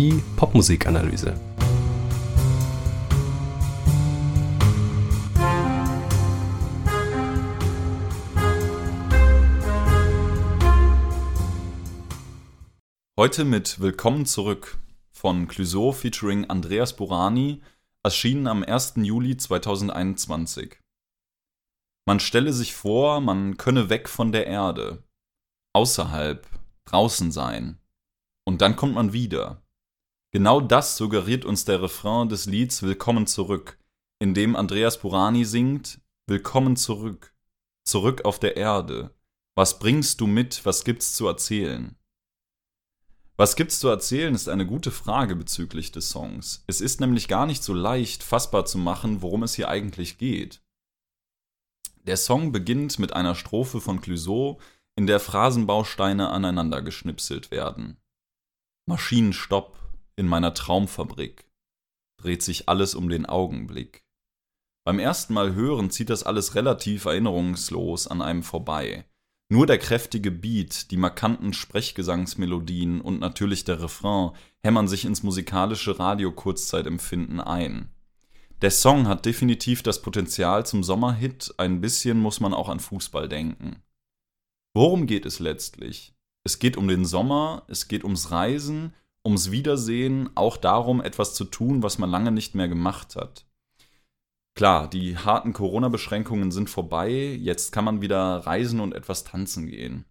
Die 0.00 0.22
Popmusikanalyse. 0.36 1.38
Heute 13.18 13.44
mit 13.44 13.78
Willkommen 13.80 14.24
zurück 14.24 14.78
von 15.10 15.46
Clouseau 15.48 15.92
featuring 15.92 16.48
Andreas 16.48 16.96
Burani, 16.96 17.60
erschienen 18.02 18.46
am 18.46 18.62
1. 18.62 18.94
Juli 18.96 19.36
2021. 19.36 20.78
Man 22.06 22.20
stelle 22.20 22.54
sich 22.54 22.74
vor, 22.74 23.20
man 23.20 23.58
könne 23.58 23.90
weg 23.90 24.08
von 24.08 24.32
der 24.32 24.46
Erde, 24.46 25.04
außerhalb, 25.74 26.46
draußen 26.86 27.30
sein. 27.30 27.78
Und 28.46 28.62
dann 28.62 28.76
kommt 28.76 28.94
man 28.94 29.12
wieder. 29.12 29.59
Genau 30.32 30.60
das 30.60 30.96
suggeriert 30.96 31.44
uns 31.44 31.64
der 31.64 31.82
Refrain 31.82 32.28
des 32.28 32.46
Lieds 32.46 32.84
Willkommen 32.84 33.26
zurück, 33.26 33.78
in 34.20 34.32
dem 34.32 34.54
Andreas 34.54 35.00
Burani 35.00 35.44
singt 35.44 36.00
Willkommen 36.28 36.76
zurück, 36.76 37.34
zurück 37.82 38.24
auf 38.24 38.38
der 38.38 38.56
Erde. 38.56 39.12
Was 39.56 39.80
bringst 39.80 40.20
du 40.20 40.28
mit, 40.28 40.64
was 40.64 40.84
gibt's 40.84 41.16
zu 41.16 41.26
erzählen? 41.26 41.96
Was 43.36 43.56
gibt's 43.56 43.80
zu 43.80 43.88
erzählen, 43.88 44.32
ist 44.32 44.48
eine 44.48 44.66
gute 44.66 44.92
Frage 44.92 45.34
bezüglich 45.34 45.90
des 45.90 46.10
Songs. 46.10 46.62
Es 46.68 46.80
ist 46.80 47.00
nämlich 47.00 47.26
gar 47.26 47.46
nicht 47.46 47.64
so 47.64 47.74
leicht 47.74 48.22
fassbar 48.22 48.66
zu 48.66 48.78
machen, 48.78 49.22
worum 49.22 49.42
es 49.42 49.54
hier 49.54 49.68
eigentlich 49.68 50.16
geht. 50.16 50.62
Der 52.06 52.16
Song 52.16 52.52
beginnt 52.52 53.00
mit 53.00 53.14
einer 53.14 53.34
Strophe 53.34 53.80
von 53.80 54.00
Clouseau, 54.00 54.60
in 54.94 55.08
der 55.08 55.18
Phrasenbausteine 55.18 56.28
aneinander 56.28 56.82
geschnipselt 56.82 57.50
werden. 57.50 57.96
Maschinenstopp 58.86 59.89
in 60.16 60.26
meiner 60.26 60.54
Traumfabrik. 60.54 61.50
Dreht 62.16 62.42
sich 62.42 62.68
alles 62.68 62.94
um 62.94 63.08
den 63.08 63.26
Augenblick. 63.26 64.04
Beim 64.84 64.98
ersten 64.98 65.34
Mal 65.34 65.54
hören 65.54 65.90
zieht 65.90 66.10
das 66.10 66.22
alles 66.22 66.54
relativ 66.54 67.04
erinnerungslos 67.04 68.06
an 68.06 68.22
einem 68.22 68.42
vorbei. 68.42 69.04
Nur 69.52 69.66
der 69.66 69.78
kräftige 69.78 70.30
Beat, 70.30 70.90
die 70.90 70.96
markanten 70.96 71.52
Sprechgesangsmelodien 71.52 73.00
und 73.00 73.18
natürlich 73.18 73.64
der 73.64 73.82
Refrain 73.82 74.30
hämmern 74.62 74.86
sich 74.86 75.04
ins 75.04 75.22
musikalische 75.22 75.98
Radio-Kurzzeitempfinden 75.98 77.40
ein. 77.40 77.90
Der 78.62 78.70
Song 78.70 79.08
hat 79.08 79.26
definitiv 79.26 79.82
das 79.82 80.02
Potenzial 80.02 80.66
zum 80.66 80.84
Sommerhit, 80.84 81.52
ein 81.56 81.80
bisschen 81.80 82.20
muss 82.20 82.40
man 82.40 82.54
auch 82.54 82.68
an 82.68 82.78
Fußball 82.78 83.28
denken. 83.28 83.82
Worum 84.72 85.06
geht 85.06 85.26
es 85.26 85.40
letztlich? 85.40 86.14
Es 86.44 86.58
geht 86.58 86.76
um 86.76 86.86
den 86.86 87.04
Sommer, 87.04 87.64
es 87.68 87.88
geht 87.88 88.04
ums 88.04 88.30
Reisen, 88.30 88.94
ums 89.24 89.50
Wiedersehen, 89.50 90.30
auch 90.34 90.56
darum, 90.56 91.00
etwas 91.00 91.34
zu 91.34 91.44
tun, 91.44 91.82
was 91.82 91.98
man 91.98 92.10
lange 92.10 92.32
nicht 92.32 92.54
mehr 92.54 92.68
gemacht 92.68 93.16
hat. 93.16 93.46
Klar, 94.54 94.88
die 94.88 95.16
harten 95.16 95.52
Corona-Beschränkungen 95.52 96.50
sind 96.50 96.68
vorbei, 96.68 97.38
jetzt 97.40 97.72
kann 97.72 97.84
man 97.84 98.00
wieder 98.00 98.38
reisen 98.46 98.80
und 98.80 98.94
etwas 98.94 99.24
tanzen 99.24 99.66
gehen. 99.66 100.04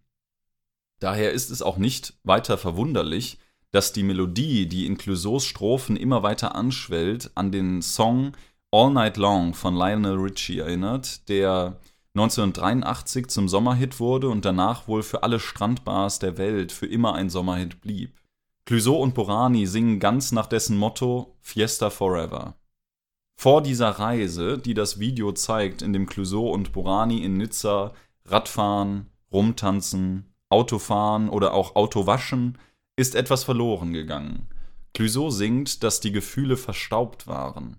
Daher 0.98 1.32
ist 1.32 1.50
es 1.50 1.62
auch 1.62 1.76
nicht 1.76 2.14
weiter 2.24 2.58
verwunderlich, 2.58 3.38
dass 3.70 3.92
die 3.92 4.02
Melodie, 4.02 4.66
die 4.66 4.86
in 4.86 4.98
Clouseaus 4.98 5.44
Strophen 5.44 5.96
immer 5.96 6.22
weiter 6.22 6.54
anschwellt, 6.54 7.30
an 7.34 7.52
den 7.52 7.82
Song 7.82 8.32
All 8.72 8.92
Night 8.92 9.16
Long 9.16 9.54
von 9.54 9.74
Lionel 9.74 10.16
Richie 10.16 10.58
erinnert, 10.58 11.28
der 11.28 11.78
1983 12.14 13.28
zum 13.28 13.48
Sommerhit 13.48 14.00
wurde 14.00 14.28
und 14.28 14.44
danach 14.44 14.88
wohl 14.88 15.02
für 15.02 15.22
alle 15.22 15.38
Strandbars 15.38 16.18
der 16.18 16.38
Welt 16.38 16.72
für 16.72 16.86
immer 16.86 17.14
ein 17.14 17.30
Sommerhit 17.30 17.80
blieb. 17.80 18.19
Clouseau 18.70 19.02
und 19.02 19.14
Borani 19.14 19.66
singen 19.66 19.98
ganz 19.98 20.30
nach 20.30 20.46
dessen 20.46 20.76
Motto 20.76 21.34
Fiesta 21.40 21.90
Forever. 21.90 22.54
Vor 23.34 23.62
dieser 23.62 23.90
Reise, 23.90 24.58
die 24.58 24.74
das 24.74 25.00
Video 25.00 25.32
zeigt, 25.32 25.82
in 25.82 25.92
dem 25.92 26.06
Clouseau 26.06 26.52
und 26.52 26.70
Borani 26.70 27.24
in 27.24 27.36
Nizza 27.36 27.92
Radfahren, 28.26 29.10
rumtanzen, 29.32 30.32
Autofahren 30.50 31.30
oder 31.30 31.52
auch 31.52 31.74
Autowaschen, 31.74 32.58
ist 32.94 33.16
etwas 33.16 33.42
verloren 33.42 33.92
gegangen. 33.92 34.46
Clouseau 34.94 35.30
singt, 35.30 35.82
dass 35.82 35.98
die 35.98 36.12
Gefühle 36.12 36.56
verstaubt 36.56 37.26
waren. 37.26 37.78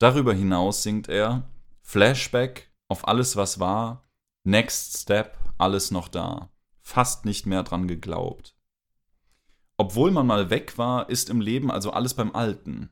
Darüber 0.00 0.34
hinaus 0.34 0.82
singt 0.82 1.08
er 1.08 1.48
Flashback 1.82 2.72
auf 2.88 3.06
alles, 3.06 3.36
was 3.36 3.60
war, 3.60 4.08
Next 4.42 4.98
Step, 5.02 5.38
alles 5.56 5.92
noch 5.92 6.08
da, 6.08 6.50
fast 6.82 7.26
nicht 7.26 7.46
mehr 7.46 7.62
dran 7.62 7.86
geglaubt. 7.86 8.55
Obwohl 9.78 10.10
man 10.10 10.26
mal 10.26 10.50
weg 10.50 10.78
war, 10.78 11.08
ist 11.10 11.28
im 11.30 11.40
Leben 11.40 11.70
also 11.70 11.90
alles 11.90 12.14
beim 12.14 12.34
Alten 12.34 12.90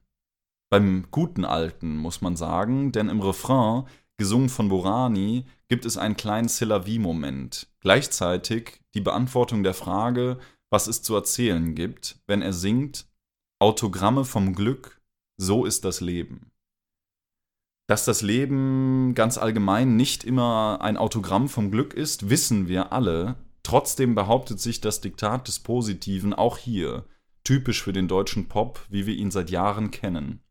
beim 0.74 1.04
guten 1.12 1.44
Alten, 1.44 1.96
muss 1.96 2.20
man 2.20 2.34
sagen, 2.34 2.90
denn 2.90 3.08
im 3.08 3.20
Refrain, 3.20 3.84
gesungen 4.16 4.48
von 4.48 4.68
Borani, 4.68 5.44
gibt 5.68 5.84
es 5.84 5.96
einen 5.96 6.16
kleinen 6.16 6.48
Sillavi-Moment. 6.48 7.68
Gleichzeitig 7.78 8.80
die 8.94 9.00
Beantwortung 9.00 9.62
der 9.62 9.74
Frage, 9.74 10.36
was 10.70 10.88
es 10.88 11.00
zu 11.00 11.14
erzählen 11.14 11.76
gibt, 11.76 12.18
wenn 12.26 12.42
er 12.42 12.52
singt 12.52 13.06
Autogramme 13.60 14.24
vom 14.24 14.52
Glück, 14.52 15.00
so 15.36 15.64
ist 15.64 15.84
das 15.84 16.00
Leben. 16.00 16.50
Dass 17.86 18.04
das 18.04 18.20
Leben 18.20 19.14
ganz 19.14 19.38
allgemein 19.38 19.94
nicht 19.94 20.24
immer 20.24 20.78
ein 20.80 20.96
Autogramm 20.96 21.48
vom 21.48 21.70
Glück 21.70 21.94
ist, 21.94 22.30
wissen 22.30 22.66
wir 22.66 22.92
alle. 22.92 23.36
Trotzdem 23.64 24.14
behauptet 24.14 24.60
sich 24.60 24.80
das 24.80 25.00
Diktat 25.00 25.48
des 25.48 25.58
Positiven 25.58 26.32
auch 26.32 26.58
hier, 26.58 27.06
typisch 27.42 27.82
für 27.82 27.92
den 27.92 28.06
deutschen 28.06 28.46
Pop, 28.46 28.80
wie 28.90 29.06
wir 29.06 29.14
ihn 29.14 29.32
seit 29.32 29.50
Jahren 29.50 29.90
kennen. 29.90 30.44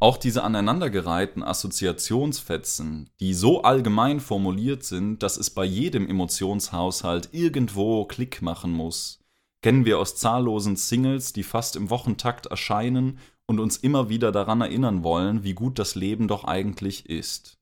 Auch 0.00 0.16
diese 0.16 0.44
aneinandergereihten 0.44 1.42
Assoziationsfetzen, 1.42 3.10
die 3.20 3.34
so 3.34 3.62
allgemein 3.62 4.20
formuliert 4.20 4.84
sind, 4.84 5.22
dass 5.22 5.36
es 5.36 5.50
bei 5.50 5.64
jedem 5.64 6.08
Emotionshaushalt 6.08 7.30
irgendwo 7.32 8.04
Klick 8.06 8.40
machen 8.40 8.72
muss, 8.72 9.20
kennen 9.60 9.84
wir 9.84 9.98
aus 9.98 10.16
zahllosen 10.16 10.76
Singles, 10.76 11.32
die 11.32 11.42
fast 11.42 11.76
im 11.76 11.90
Wochentakt 11.90 12.46
erscheinen 12.46 13.18
und 13.46 13.60
uns 13.60 13.76
immer 13.76 14.08
wieder 14.08 14.32
daran 14.32 14.60
erinnern 14.60 15.02
wollen, 15.02 15.42
wie 15.42 15.54
gut 15.54 15.78
das 15.78 15.96
Leben 15.96 16.28
doch 16.28 16.44
eigentlich 16.44 17.06
ist. 17.06 17.58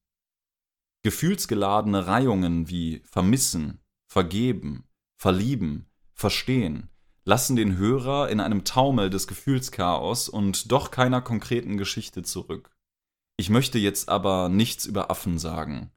Gefühlsgeladene 1.02 2.06
Reihungen 2.06 2.68
wie 2.68 3.00
vermissen, 3.04 3.80
vergeben, 4.16 4.88
verlieben, 5.18 5.90
verstehen 6.14 6.88
lassen 7.26 7.54
den 7.54 7.76
Hörer 7.76 8.30
in 8.30 8.40
einem 8.40 8.64
Taumel 8.64 9.10
des 9.10 9.26
Gefühlschaos 9.26 10.30
und 10.30 10.72
doch 10.72 10.90
keiner 10.90 11.20
konkreten 11.20 11.76
Geschichte 11.76 12.22
zurück. 12.22 12.70
Ich 13.36 13.50
möchte 13.50 13.78
jetzt 13.78 14.08
aber 14.08 14.48
nichts 14.48 14.86
über 14.86 15.10
Affen 15.10 15.38
sagen. 15.38 15.90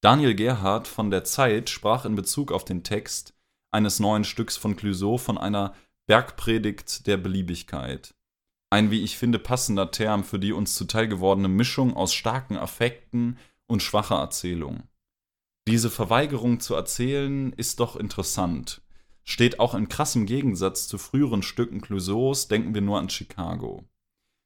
Daniel 0.00 0.36
Gerhardt 0.36 0.86
von 0.86 1.10
der 1.10 1.24
Zeit 1.24 1.68
sprach 1.68 2.04
in 2.04 2.14
Bezug 2.14 2.52
auf 2.52 2.64
den 2.64 2.84
Text 2.84 3.34
eines 3.72 3.98
neuen 3.98 4.22
Stücks 4.22 4.56
von 4.56 4.76
Clouseau 4.76 5.18
von 5.18 5.36
einer 5.36 5.74
Bergpredigt 6.06 7.08
der 7.08 7.16
Beliebigkeit. 7.16 8.14
Ein, 8.70 8.92
wie 8.92 9.02
ich 9.02 9.18
finde, 9.18 9.40
passender 9.40 9.90
Term 9.90 10.22
für 10.22 10.38
die 10.38 10.52
uns 10.52 10.76
zuteil 10.76 11.08
gewordene 11.08 11.48
Mischung 11.48 11.96
aus 11.96 12.14
starken 12.14 12.56
Affekten 12.58 13.38
und 13.66 13.82
schwacher 13.82 14.20
Erzählung. 14.20 14.84
Diese 15.68 15.90
Verweigerung 15.90 16.60
zu 16.60 16.74
erzählen 16.74 17.52
ist 17.52 17.80
doch 17.80 17.96
interessant, 17.96 18.82
steht 19.24 19.58
auch 19.58 19.74
in 19.74 19.88
krassem 19.88 20.24
Gegensatz 20.24 20.86
zu 20.86 20.96
früheren 20.96 21.42
Stücken 21.42 21.80
Clouseaus, 21.80 22.46
denken 22.46 22.72
wir 22.72 22.82
nur 22.82 23.00
an 23.00 23.10
Chicago. 23.10 23.84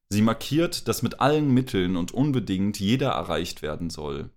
Sie 0.09 0.23
markiert, 0.23 0.89
dass 0.89 1.03
mit 1.03 1.21
allen 1.21 1.53
Mitteln 1.53 1.97
und 1.97 2.13
unbedingt 2.13 2.81
jeder 2.81 3.11
erreicht 3.11 3.61
werden 3.61 3.91
soll. 3.91 4.31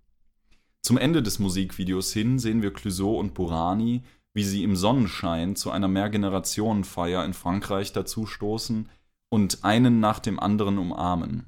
Zum 0.82 0.98
Ende 0.98 1.22
des 1.22 1.38
Musikvideos 1.38 2.12
hin 2.12 2.38
sehen 2.38 2.60
wir 2.60 2.72
Clouseau 2.72 3.18
und 3.18 3.32
Burani, 3.32 4.02
wie 4.34 4.44
sie 4.44 4.62
im 4.62 4.76
Sonnenschein 4.76 5.56
zu 5.56 5.70
einer 5.70 5.88
Mehrgenerationenfeier 5.88 7.24
in 7.24 7.32
Frankreich 7.32 7.92
dazustoßen 7.94 8.90
und 9.30 9.64
einen 9.64 10.00
nach 10.00 10.18
dem 10.18 10.38
anderen 10.38 10.76
umarmen. 10.76 11.46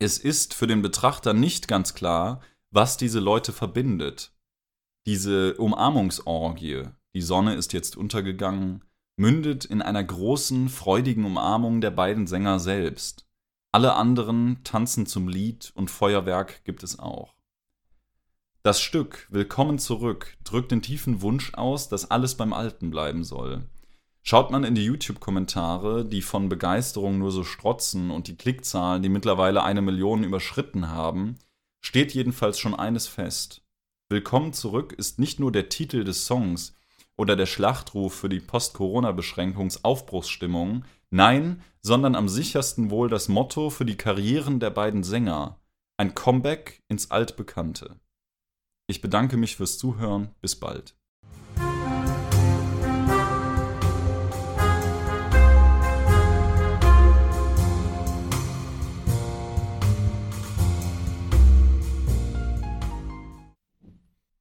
Es 0.00 0.18
ist 0.18 0.52
für 0.52 0.66
den 0.66 0.82
Betrachter 0.82 1.32
nicht 1.32 1.68
ganz 1.68 1.94
klar, 1.94 2.40
was 2.74 2.96
diese 2.96 3.20
Leute 3.20 3.52
verbindet. 3.52 4.32
Diese 5.06 5.54
Umarmungsorgie, 5.54 6.88
die 7.14 7.22
Sonne 7.22 7.54
ist 7.54 7.72
jetzt 7.72 7.96
untergegangen, 7.96 8.82
mündet 9.16 9.64
in 9.64 9.80
einer 9.80 10.02
großen, 10.02 10.68
freudigen 10.68 11.24
Umarmung 11.24 11.80
der 11.80 11.92
beiden 11.92 12.26
Sänger 12.26 12.58
selbst. 12.58 13.28
Alle 13.70 13.94
anderen 13.94 14.64
tanzen 14.64 15.06
zum 15.06 15.28
Lied 15.28 15.70
und 15.76 15.88
Feuerwerk 15.88 16.64
gibt 16.64 16.82
es 16.82 16.98
auch. 16.98 17.34
Das 18.64 18.80
Stück 18.80 19.28
Willkommen 19.30 19.78
zurück 19.78 20.36
drückt 20.42 20.72
den 20.72 20.82
tiefen 20.82 21.22
Wunsch 21.22 21.54
aus, 21.54 21.88
dass 21.88 22.10
alles 22.10 22.34
beim 22.34 22.52
Alten 22.52 22.90
bleiben 22.90 23.22
soll. 23.22 23.62
Schaut 24.22 24.50
man 24.50 24.64
in 24.64 24.74
die 24.74 24.84
YouTube-Kommentare, 24.84 26.04
die 26.04 26.22
von 26.22 26.48
Begeisterung 26.48 27.18
nur 27.18 27.30
so 27.30 27.44
strotzen 27.44 28.10
und 28.10 28.26
die 28.26 28.36
Klickzahlen, 28.36 29.02
die 29.02 29.10
mittlerweile 29.10 29.62
eine 29.62 29.82
Million 29.82 30.24
überschritten 30.24 30.88
haben, 30.88 31.38
steht 31.84 32.14
jedenfalls 32.14 32.58
schon 32.58 32.74
eines 32.74 33.06
fest. 33.06 33.62
Willkommen 34.08 34.54
zurück 34.54 34.94
ist 34.94 35.18
nicht 35.18 35.38
nur 35.38 35.52
der 35.52 35.68
Titel 35.68 36.02
des 36.02 36.24
Songs 36.24 36.74
oder 37.16 37.36
der 37.36 37.44
Schlachtruf 37.44 38.14
für 38.14 38.30
die 38.30 38.40
Post-Corona-Beschränkungsaufbruchsstimmung, 38.40 40.86
nein, 41.10 41.62
sondern 41.82 42.14
am 42.14 42.30
sichersten 42.30 42.90
wohl 42.90 43.10
das 43.10 43.28
Motto 43.28 43.68
für 43.68 43.84
die 43.84 43.98
Karrieren 43.98 44.60
der 44.60 44.70
beiden 44.70 45.04
Sänger. 45.04 45.60
Ein 45.98 46.14
Comeback 46.14 46.82
ins 46.88 47.10
Altbekannte. 47.10 48.00
Ich 48.86 49.02
bedanke 49.02 49.36
mich 49.36 49.56
fürs 49.56 49.76
Zuhören. 49.76 50.34
Bis 50.40 50.56
bald. 50.56 50.96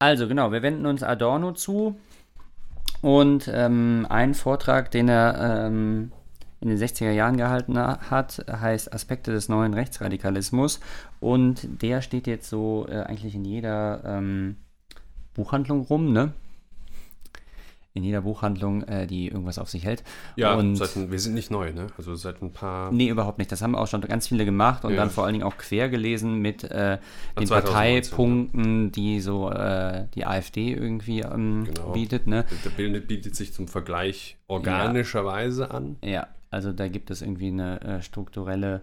Also 0.04 0.28
genau, 0.28 0.52
wir 0.52 0.62
wenden 0.62 0.86
uns 0.86 1.02
Adorno 1.02 1.54
zu 1.54 1.96
und 3.02 3.50
ähm, 3.50 4.06
ein 4.10 4.34
Vortrag, 4.34 4.92
den 4.92 5.08
er 5.08 5.66
ähm, 5.68 6.12
in 6.60 6.68
den 6.68 6.78
60er 6.78 7.12
Jahren 7.12 7.38
gehalten 7.38 7.80
hat, 7.80 8.46
heißt 8.52 8.94
Aspekte 8.94 9.32
des 9.32 9.48
neuen 9.48 9.74
Rechtsradikalismus 9.74 10.82
und 11.22 11.82
der 11.82 12.02
steht 12.02 12.28
jetzt 12.28 12.50
so 12.50 12.86
äh, 12.90 13.04
eigentlich 13.04 13.34
in 13.34 13.46
jeder 13.46 14.04
ähm, 14.04 14.58
Buchhandlung 15.36 15.84
rum, 15.84 16.12
ne? 16.12 16.34
In 17.96 18.04
jeder 18.04 18.22
Buchhandlung, 18.22 18.84
äh, 18.84 19.06
die 19.06 19.28
irgendwas 19.28 19.60
auf 19.60 19.70
sich 19.70 19.86
hält. 19.86 20.04
Ja, 20.36 20.56
und 20.56 20.76
seit, 20.76 21.12
wir 21.12 21.20
sind 21.20 21.36
nicht 21.36 21.52
neu, 21.52 21.72
ne? 21.74 21.88
Also 21.98 22.16
seit 22.16 22.42
ein 22.42 22.52
paar. 22.52 22.92
Nee, 22.92 23.10
überhaupt 23.10 23.38
nicht. 23.38 23.52
Das 23.52 23.62
haben 23.62 23.76
auch 23.76 23.86
schon 23.88 24.02
ganz 24.02 24.28
viele 24.30 24.46
gemacht 24.46 24.84
und 24.84 24.92
Ja. 24.92 24.98
dann 24.98 25.12
vor 25.12 25.26
allen 25.26 25.34
Dingen 25.34 25.46
auch 25.46 25.58
quer 25.58 25.90
gelesen 25.90 26.40
mit 26.40 26.64
äh, 26.64 26.98
den 27.40 27.46
2019, 27.48 27.52
Parteipunkten, 27.52 28.92
die 28.92 29.20
so 29.20 29.50
äh, 29.52 30.08
die 30.16 30.26
AfD 30.26 30.74
irgendwie 30.74 31.20
ähm, 31.22 31.66
Genau. 31.66 31.92
bietet. 31.92 32.26
Ne? 32.26 32.46
Der 32.66 32.70
Bild 32.72 33.08
bietet 33.08 33.36
sich 33.36 33.54
zum 33.54 33.68
Vergleich 33.68 34.38
organischerweise 34.48 35.70
an. 35.72 35.98
Ja, 36.04 36.28
also 36.50 36.72
da 36.74 36.88
gibt 36.88 37.12
es 37.12 37.22
irgendwie 37.22 37.48
eine 37.48 37.80
äh, 37.82 38.02
strukturelle 38.02 38.82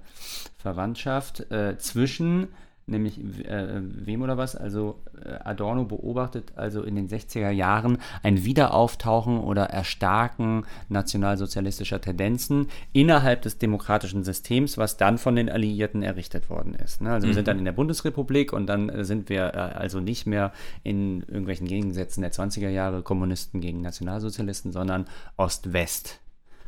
Verwandtschaft 0.57 1.51
äh, 1.51 1.79
zwischen, 1.79 2.49
nämlich 2.91 3.19
äh, 3.47 3.81
wem 3.83 4.23
oder 4.23 4.37
was? 4.37 4.57
Also 4.57 5.01
äh, 5.25 5.31
Adorno 5.45 5.85
beobachtet 5.85 6.53
also 6.57 6.83
in 6.83 6.97
den 6.97 7.09
60er 7.09 7.51
Jahren 7.51 7.99
ein 8.23 8.45
Wiederauftauchen 8.45 9.39
oder 9.39 9.65
Erstarken 9.71 10.65
nationalsozialistischer 10.89 12.01
Tendenzen 12.01 12.69
innerhalb 12.93 13.43
des 13.43 13.59
demokratischen 13.59 14.25
Systems, 14.25 14.79
was 14.79 14.97
dann 14.97 15.19
von 15.19 15.37
den 15.37 15.51
Alliierten 15.51 16.03
errichtet 16.03 16.51
worden 16.51 16.75
ist. 16.75 17.01
Ne? 17.01 17.13
Also 17.13 17.27
wir 17.27 17.35
sind 17.35 17.49
dann 17.49 17.59
in 17.59 17.65
der 17.65 17.73
Bundesrepublik 17.73 18.53
und 18.53 18.67
dann 18.67 18.89
äh, 18.89 19.05
sind 19.05 19.29
wir 19.29 19.55
äh, 19.55 19.59
also 19.59 20.01
nicht 20.01 20.27
mehr 20.27 20.53
in 20.83 21.21
irgendwelchen 21.23 21.67
Gegensätzen 21.67 22.23
der 22.23 22.33
20er 22.33 22.69
Jahre 22.69 23.03
Kommunisten 23.03 23.61
gegen 23.61 23.81
Nationalsozialisten, 23.81 24.73
sondern 24.73 25.07
Ost-West. 25.37 26.21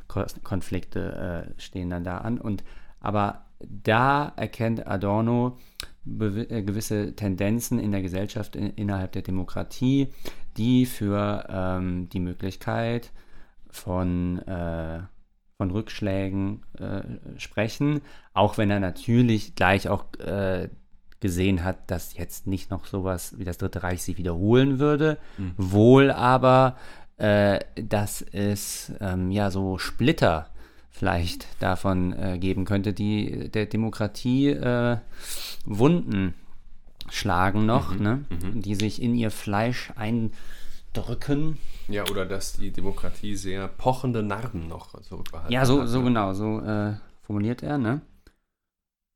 Ko- 0.08 0.24
Konflikte 0.42 1.46
äh, 1.56 1.60
stehen 1.60 1.88
dann 1.90 2.04
da 2.04 2.18
an. 2.18 2.38
Und 2.38 2.62
aber 3.00 3.46
da 3.68 4.32
erkennt 4.36 4.86
Adorno 4.86 5.58
äh, 6.06 6.62
gewisse 6.62 7.14
Tendenzen 7.14 7.78
in 7.78 7.92
der 7.92 8.02
Gesellschaft 8.02 8.56
in, 8.56 8.70
innerhalb 8.70 9.12
der 9.12 9.22
Demokratie, 9.22 10.08
die 10.56 10.86
für 10.86 11.46
ähm, 11.48 12.08
die 12.08 12.20
Möglichkeit 12.20 13.12
von, 13.70 14.38
äh, 14.40 15.00
von 15.56 15.70
Rückschlägen 15.70 16.62
äh, 16.78 17.02
sprechen, 17.38 18.00
auch 18.34 18.58
wenn 18.58 18.70
er 18.70 18.80
natürlich 18.80 19.54
gleich 19.54 19.88
auch 19.88 20.04
äh, 20.18 20.68
gesehen 21.20 21.62
hat, 21.62 21.90
dass 21.90 22.16
jetzt 22.16 22.48
nicht 22.48 22.70
noch 22.70 22.84
sowas 22.84 23.38
wie 23.38 23.44
das 23.44 23.58
Dritte 23.58 23.84
Reich 23.84 24.02
sich 24.02 24.18
wiederholen 24.18 24.80
würde, 24.80 25.18
wohl 25.56 26.10
aber, 26.10 26.76
äh, 27.16 27.60
dass 27.76 28.22
es 28.22 28.92
ähm, 29.00 29.30
ja 29.30 29.50
so 29.52 29.78
Splitter 29.78 30.51
vielleicht 30.92 31.48
davon 31.60 32.12
äh, 32.12 32.38
geben 32.38 32.64
könnte, 32.64 32.92
die 32.92 33.50
der 33.50 33.66
Demokratie 33.66 34.50
äh, 34.50 34.98
Wunden 35.64 36.34
schlagen 37.10 37.66
noch, 37.66 37.96
ne? 37.96 38.24
die 38.54 38.76
sich 38.76 39.02
in 39.02 39.14
ihr 39.14 39.30
Fleisch 39.30 39.92
eindrücken. 39.96 41.58
Ja, 41.88 42.04
oder 42.08 42.24
dass 42.24 42.52
die 42.52 42.70
Demokratie 42.70 43.34
sehr 43.34 43.66
pochende 43.68 44.22
Narben 44.22 44.68
noch 44.68 44.98
zurückbehalten 45.00 45.52
Ja, 45.52 45.66
so, 45.66 45.80
hat, 45.80 45.88
so 45.88 45.98
ne? 45.98 46.04
genau, 46.04 46.32
so 46.32 46.60
äh, 46.60 46.94
formuliert 47.22 47.62
er, 47.62 47.78
ne? 47.78 48.02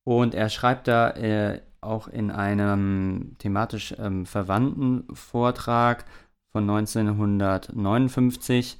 Und 0.05 0.35
er 0.35 0.51
schreibt 0.51 0.89
da 0.89 1.11
äh, 1.11 1.61
auch 1.81 2.09
in 2.09 2.31
einem 2.31 3.37
thematisch 3.39 3.95
ähm, 3.99 4.27
verwandten 4.27 5.05
Vortrag 5.14 6.05
von 6.53 6.68
1959 6.68 8.79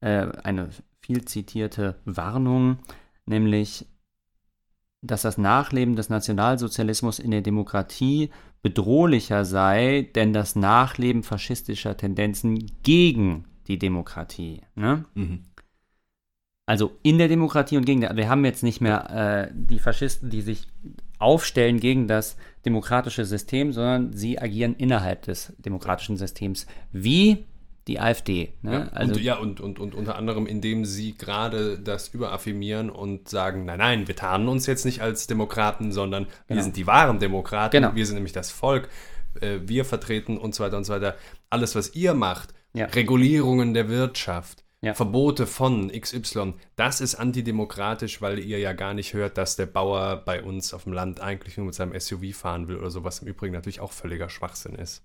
äh, 0.00 0.28
eine 0.42 0.70
viel 1.06 1.24
zitierte 1.24 1.96
Warnung, 2.04 2.78
nämlich, 3.26 3.86
dass 5.02 5.22
das 5.22 5.38
Nachleben 5.38 5.94
des 5.94 6.08
Nationalsozialismus 6.08 7.20
in 7.20 7.30
der 7.30 7.42
Demokratie 7.42 8.30
bedrohlicher 8.62 9.44
sei, 9.44 10.10
denn 10.16 10.32
das 10.32 10.56
Nachleben 10.56 11.22
faschistischer 11.22 11.96
Tendenzen 11.96 12.66
gegen 12.82 13.44
die 13.68 13.78
Demokratie. 13.78 14.62
Ne? 14.74 15.04
Mhm. 15.14 15.44
Also 16.66 16.96
in 17.04 17.18
der 17.18 17.28
Demokratie 17.28 17.76
und 17.76 17.84
gegen 17.84 18.00
der. 18.00 18.16
Wir 18.16 18.28
haben 18.28 18.44
jetzt 18.44 18.64
nicht 18.64 18.80
mehr 18.80 19.10
äh, 19.10 19.52
die 19.54 19.78
Faschisten, 19.78 20.30
die 20.30 20.40
sich 20.40 20.66
aufstellen 21.20 21.78
gegen 21.78 22.08
das 22.08 22.36
demokratische 22.64 23.24
System, 23.24 23.72
sondern 23.72 24.12
sie 24.12 24.40
agieren 24.40 24.74
innerhalb 24.74 25.22
des 25.22 25.54
demokratischen 25.58 26.16
Systems, 26.16 26.66
wie 26.90 27.46
die 27.86 28.00
AfD. 28.00 28.52
Ne? 28.62 28.72
Ja, 28.72 28.88
also, 28.96 29.14
und, 29.14 29.20
ja 29.22 29.36
und, 29.36 29.60
und, 29.60 29.78
und 29.78 29.94
unter 29.94 30.16
anderem, 30.16 30.46
indem 30.46 30.84
sie 30.84 31.16
gerade 31.16 31.78
das 31.78 32.08
überaffirmieren 32.08 32.90
und 32.90 33.28
sagen, 33.28 33.64
nein, 33.64 33.78
nein, 33.78 34.08
wir 34.08 34.16
tarnen 34.16 34.48
uns 34.48 34.66
jetzt 34.66 34.84
nicht 34.84 35.02
als 35.02 35.26
Demokraten, 35.26 35.92
sondern 35.92 36.24
wir 36.24 36.54
Genau. 36.56 36.62
sind 36.62 36.76
die 36.76 36.86
wahren 36.86 37.18
Demokraten, 37.20 37.72
Genau. 37.72 37.94
wir 37.94 38.04
sind 38.06 38.16
nämlich 38.16 38.32
das 38.32 38.50
Volk, 38.50 38.88
äh, 39.40 39.58
wir 39.62 39.84
vertreten 39.84 40.36
und 40.36 40.54
so 40.54 40.64
weiter 40.64 40.76
und 40.76 40.84
so 40.84 40.92
weiter. 40.94 41.14
Alles, 41.48 41.74
was 41.76 41.94
ihr 41.94 42.14
macht, 42.14 42.54
Ja. 42.72 42.86
Regulierungen 42.86 43.72
der 43.72 43.88
Wirtschaft, 43.88 44.64
Ja. 44.82 44.92
Verbote 44.92 45.46
von 45.46 45.90
XY, 45.90 46.54
das 46.74 47.00
ist 47.00 47.14
antidemokratisch, 47.14 48.20
weil 48.20 48.40
ihr 48.40 48.58
ja 48.58 48.72
gar 48.72 48.94
nicht 48.94 49.14
hört, 49.14 49.38
dass 49.38 49.54
der 49.56 49.66
Bauer 49.66 50.22
bei 50.24 50.42
uns 50.42 50.74
auf 50.74 50.84
dem 50.84 50.92
Land 50.92 51.20
eigentlich 51.20 51.56
nur 51.56 51.66
mit 51.66 51.74
seinem 51.74 51.98
SUV 51.98 52.34
fahren 52.36 52.66
will 52.68 52.76
oder 52.78 52.90
so, 52.90 53.04
was 53.04 53.20
im 53.20 53.28
Übrigen 53.28 53.54
natürlich 53.54 53.80
auch 53.80 53.92
völliger 53.92 54.28
Schwachsinn 54.28 54.74
ist. 54.74 55.02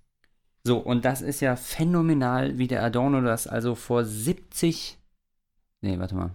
So, 0.64 0.78
und 0.78 1.04
das 1.04 1.22
ist 1.22 1.40
ja 1.40 1.56
phänomenal, 1.56 2.58
wie 2.58 2.68
der 2.68 2.82
Adorno 2.82 3.20
das 3.20 3.46
also 3.46 3.74
vor 3.74 4.04
70. 4.04 4.96
Nee, 5.80 5.98
warte 5.98 6.14
mal. 6.14 6.30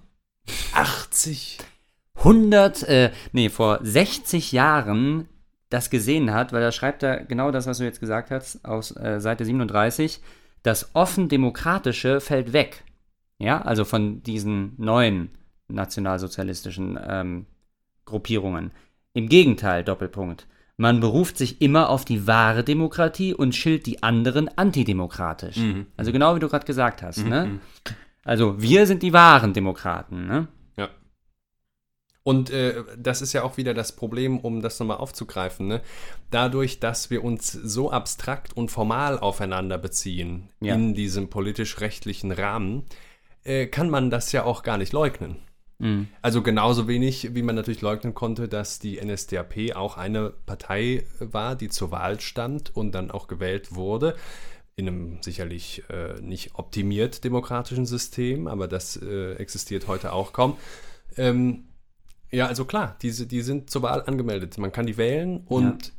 80? 0.73 1.59
100, 2.15 2.84
äh, 2.84 3.11
nee, 3.32 3.49
vor 3.49 3.80
60 3.82 4.51
Jahren 4.51 5.30
das 5.69 5.89
gesehen 5.89 6.34
hat, 6.34 6.53
weil 6.53 6.61
da 6.61 6.71
schreibt 6.71 7.03
er 7.03 7.23
genau 7.25 7.51
das, 7.51 7.67
was 7.67 7.78
du 7.78 7.84
jetzt 7.84 7.99
gesagt 7.99 8.32
hast, 8.32 8.63
aus 8.65 8.95
äh, 8.95 9.19
Seite 9.19 9.45
37. 9.45 10.21
Das 10.63 10.95
offen 10.95 11.30
Demokratische 11.30 12.19
fällt 12.19 12.53
weg. 12.53 12.84
Ja, 13.38 13.61
also 13.61 13.86
von 13.86 14.23
diesen 14.23 14.73
neuen 14.78 15.30
nationalsozialistischen 15.67 16.99
ähm, 17.01 17.45
Gruppierungen. 18.05 18.71
Im 19.13 19.30
Gegenteil, 19.30 19.84
Doppelpunkt. 19.84 20.47
Man 20.80 20.99
beruft 20.99 21.38
sich 21.39 21.59
immer 21.61 21.89
auf 21.89 22.05
die 22.05 22.28
wahre 22.28 22.63
Demokratie 22.63 23.34
und 23.34 23.55
schilt 23.55 23.88
die 23.88 24.03
anderen 24.03 24.47
antidemokratisch. 24.57 25.57
Also 25.97 26.11
genau 26.11 26.36
wie 26.36 26.39
du 26.39 26.47
gerade 26.47 26.65
gesagt 26.67 27.01
hast. 27.01 27.25
Ne? 27.25 27.59
Also 28.23 28.61
wir 28.61 28.86
sind 28.86 29.01
die 29.01 29.11
wahren 29.11 29.53
Demokraten. 29.53 30.28
Ne? 30.28 30.47
Ja. 30.78 30.89
Und 32.21 32.51
äh, 32.51 32.84
das 32.95 33.23
ist 33.23 33.34
ja 33.34 33.41
auch 33.41 33.57
wieder 33.57 33.73
das 33.73 33.91
Problem, 33.95 34.38
um 34.39 34.61
das 34.61 34.80
nochmal 34.80 34.97
aufzugreifen. 34.97 35.67
Ne? 35.67 35.82
Dadurch, 36.30 36.80
dass 36.80 37.09
wir 37.09 37.23
uns 37.23 37.51
so 37.51 37.89
abstrakt 37.89 38.55
und 38.55 38.69
formal 38.69 39.17
aufeinander 39.17 39.80
beziehen 39.80 40.49
Ja. 40.59 40.75
in 40.75 40.93
diesem 40.93 41.30
politisch-rechtlichen 41.30 42.32
Rahmen, 42.32 42.84
äh, 43.43 43.65
kann 43.65 43.89
man 43.89 44.11
das 44.11 44.32
ja 44.32 44.43
auch 44.43 44.61
gar 44.61 44.78
nicht 44.78 44.93
leugnen. 44.93 45.38
Mhm. 45.80 46.07
Also 46.21 46.41
genauso 46.41 46.88
wenig, 46.88 47.36
wie 47.36 47.43
man 47.43 47.55
natürlich 47.55 47.82
leugnen 47.82 48.13
konnte, 48.13 48.47
dass 48.47 48.80
die 48.80 48.99
NSDAP 49.03 49.75
auch 49.75 49.97
eine 49.97 50.32
Partei 50.45 51.03
war, 51.19 51.55
die 51.55 51.69
zur 51.69 51.91
Wahl 51.91 52.19
stand 52.19 52.75
und 52.75 52.93
dann 52.93 53.11
auch 53.11 53.28
gewählt 53.28 53.75
wurde. 53.75 54.15
In 54.75 54.88
einem 54.88 55.21
sicherlich 55.21 55.84
äh, 55.89 56.19
nicht 56.21 56.55
optimiert 56.55 57.23
demokratischen 57.23 57.86
System, 57.86 58.47
aber 58.47 58.67
das 58.67 58.97
äh, 58.97 59.34
existiert 59.34 59.88
heute 59.88 60.13
auch 60.13 60.34
kaum. 60.34 60.57
Ähm, 61.17 61.63
Ja, 62.30 62.47
also 62.47 62.65
klar, 62.65 62.97
diese, 63.01 63.25
die 63.25 63.41
sind 63.41 63.69
zur 63.69 63.84
Wahl 63.84 64.03
angemeldet. 64.05 64.57
Man 64.57 64.71
kann 64.73 64.86
die 64.86 64.97
wählen 64.97 65.43
und 65.47 65.93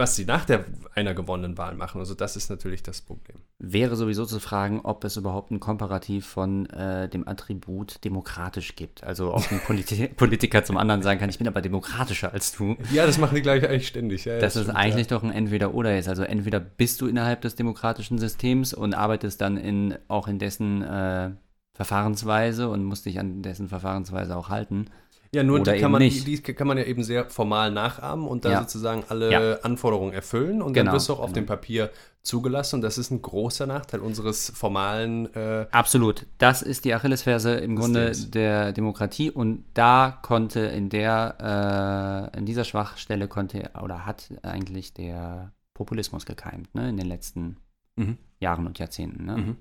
was 0.00 0.16
sie 0.16 0.24
nach 0.24 0.44
der 0.44 0.64
einer 0.96 1.14
gewonnenen 1.14 1.56
Wahl 1.56 1.76
machen. 1.76 2.00
Also 2.00 2.14
das 2.14 2.34
ist 2.34 2.50
natürlich 2.50 2.82
das 2.82 3.00
Problem. 3.00 3.36
Wäre 3.60 3.94
sowieso 3.94 4.26
zu 4.26 4.40
fragen, 4.40 4.80
ob 4.82 5.04
es 5.04 5.16
überhaupt 5.16 5.52
ein 5.52 5.60
Komparativ 5.60 6.26
von 6.26 6.66
äh, 6.70 7.08
dem 7.08 7.28
Attribut 7.28 8.02
demokratisch 8.04 8.74
gibt. 8.74 9.04
Also 9.04 9.32
ob 9.32 9.52
ein 9.52 9.60
Politi 9.60 10.08
Politiker 10.16 10.64
zum 10.64 10.76
anderen 10.76 11.02
sagen 11.02 11.20
kann, 11.20 11.30
ich 11.30 11.38
bin 11.38 11.46
aber 11.46 11.60
demokratischer 11.60 12.32
als 12.32 12.50
du. 12.52 12.76
Ja, 12.92 13.06
das 13.06 13.18
machen 13.18 13.36
die 13.36 13.42
gleich 13.42 13.64
eigentlich 13.68 13.86
ständig. 13.86 14.24
Ja, 14.24 14.38
Das 14.40 14.56
ist 14.56 14.64
stimmt, 14.64 14.76
eigentlich 14.76 15.06
doch 15.06 15.22
ein 15.22 15.30
Entweder-Oder 15.30 15.96
ist. 15.96 16.08
Also 16.08 16.24
entweder 16.24 16.58
bist 16.58 17.00
du 17.00 17.06
innerhalb 17.06 17.42
des 17.42 17.54
demokratischen 17.54 18.18
Systems 18.18 18.74
und 18.74 18.94
arbeitest 18.94 19.40
dann 19.40 19.56
in, 19.56 19.96
auch 20.08 20.26
in 20.26 20.40
dessen 20.40 20.82
äh, 20.82 21.30
Verfahrensweise 21.74 22.68
und 22.68 22.84
musst 22.84 23.06
dich 23.06 23.20
an 23.20 23.42
dessen 23.42 23.68
Verfahrensweise 23.68 24.36
auch 24.36 24.48
halten. 24.48 24.86
Ja, 25.32 25.44
nur 25.44 25.60
die 25.62 25.78
kann, 25.78 25.92
man, 25.92 26.02
nicht. 26.02 26.26
die 26.26 26.40
kann 26.40 26.66
man 26.66 26.76
ja 26.76 26.84
eben 26.84 27.04
sehr 27.04 27.30
formal 27.30 27.70
nachahmen 27.70 28.26
und 28.26 28.44
da 28.44 28.50
Ja. 28.50 28.60
sozusagen 28.62 29.04
alle 29.08 29.30
Ja. 29.30 29.54
Anforderungen 29.60 30.12
erfüllen 30.12 30.60
und 30.60 30.72
Genau, 30.72 30.86
dann 30.86 30.94
wirst 30.96 31.08
du 31.08 31.12
auch 31.12 31.20
auf 31.20 31.26
genau. 31.26 31.34
dem 31.42 31.46
Papier 31.46 31.90
zugelassen 32.22 32.76
und 32.76 32.82
das 32.82 32.98
ist 32.98 33.10
ein 33.12 33.22
großer 33.22 33.66
Nachteil 33.66 34.00
unseres 34.00 34.50
formalen 34.54 35.32
äh, 35.34 35.66
Absolut. 35.70 36.26
Das 36.38 36.62
ist 36.62 36.84
die 36.84 36.92
Achillesferse 36.94 37.54
im 37.54 37.76
Grunde 37.76 38.08
Systems. 38.08 38.30
der 38.32 38.72
Demokratie 38.72 39.30
und 39.30 39.64
da 39.74 40.18
konnte 40.22 40.60
in 40.60 40.88
der, 40.90 42.30
äh, 42.34 42.38
in 42.38 42.44
dieser 42.44 42.64
Schwachstelle 42.64 43.28
konnte 43.28 43.70
oder 43.82 44.04
hat 44.06 44.30
eigentlich 44.42 44.92
der 44.94 45.52
Populismus 45.74 46.26
gekeimt, 46.26 46.74
ne, 46.74 46.88
in 46.90 46.96
den 46.96 47.06
letzten 47.06 47.56
Mhm. 47.96 48.18
Jahren 48.40 48.66
und 48.66 48.78
Jahrzehnten. 48.78 49.24
Ne? 49.26 49.36
Mhm. 49.36 49.56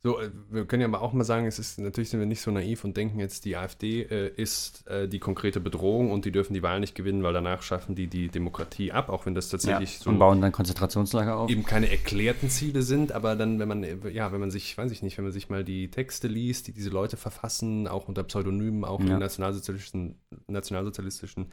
So, 0.00 0.20
äh, 0.20 0.30
wir 0.48 0.64
können 0.64 0.80
ja 0.82 0.86
aber 0.86 1.02
auch 1.02 1.12
mal 1.12 1.24
sagen, 1.24 1.46
es 1.46 1.58
ist 1.58 1.78
natürlich 1.80 2.10
sind 2.10 2.20
wir 2.20 2.26
nicht 2.26 2.40
so 2.40 2.52
naiv 2.52 2.84
und 2.84 2.96
denken 2.96 3.18
jetzt, 3.18 3.44
die 3.44 3.56
AfD 3.56 4.02
äh, 4.02 4.28
ist 4.36 4.86
äh, 4.86 5.08
die 5.08 5.18
konkrete 5.18 5.58
Bedrohung 5.58 6.12
und 6.12 6.24
die 6.24 6.30
dürfen 6.30 6.54
die 6.54 6.62
Wahl 6.62 6.78
nicht 6.78 6.94
gewinnen, 6.94 7.24
weil 7.24 7.32
danach 7.32 7.62
schaffen 7.62 7.96
die 7.96 8.06
die 8.06 8.28
Demokratie 8.28 8.92
ab, 8.92 9.08
auch 9.08 9.26
wenn 9.26 9.34
das 9.34 9.46
Ja. 9.50 9.58
tatsächlich 9.58 9.98
so 9.98 10.10
Und 10.10 10.20
bauen 10.20 10.40
dann 10.40 10.52
Konzentrationslager 10.52 11.36
auf. 11.36 11.50
eben 11.50 11.64
keine 11.64 11.90
erklärten 11.90 12.48
Ziele 12.48 12.82
sind, 12.82 13.10
aber 13.10 13.34
dann, 13.34 13.58
wenn 13.58 13.66
man, 13.66 13.82
äh, 13.82 13.96
ja, 14.10 14.30
wenn 14.30 14.38
man 14.38 14.52
sich, 14.52 14.78
weiß 14.78 14.92
ich 14.92 15.02
nicht, 15.02 15.18
wenn 15.18 15.24
man 15.24 15.32
sich 15.32 15.48
mal 15.48 15.64
die 15.64 15.90
Texte 15.90 16.28
liest, 16.28 16.68
die 16.68 16.72
diese 16.72 16.90
Leute 16.90 17.16
verfassen, 17.16 17.88
auch 17.88 18.06
unter 18.06 18.22
Pseudonymen, 18.22 18.84
auch 18.84 19.00
Ja. 19.00 19.14
in 19.14 19.18
nationalsozialistischen, 19.18 20.14
nationalsozialistischen 20.46 21.50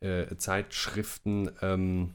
äh, 0.00 0.36
Zeitschriften, 0.36 1.50
ähm, 1.60 2.14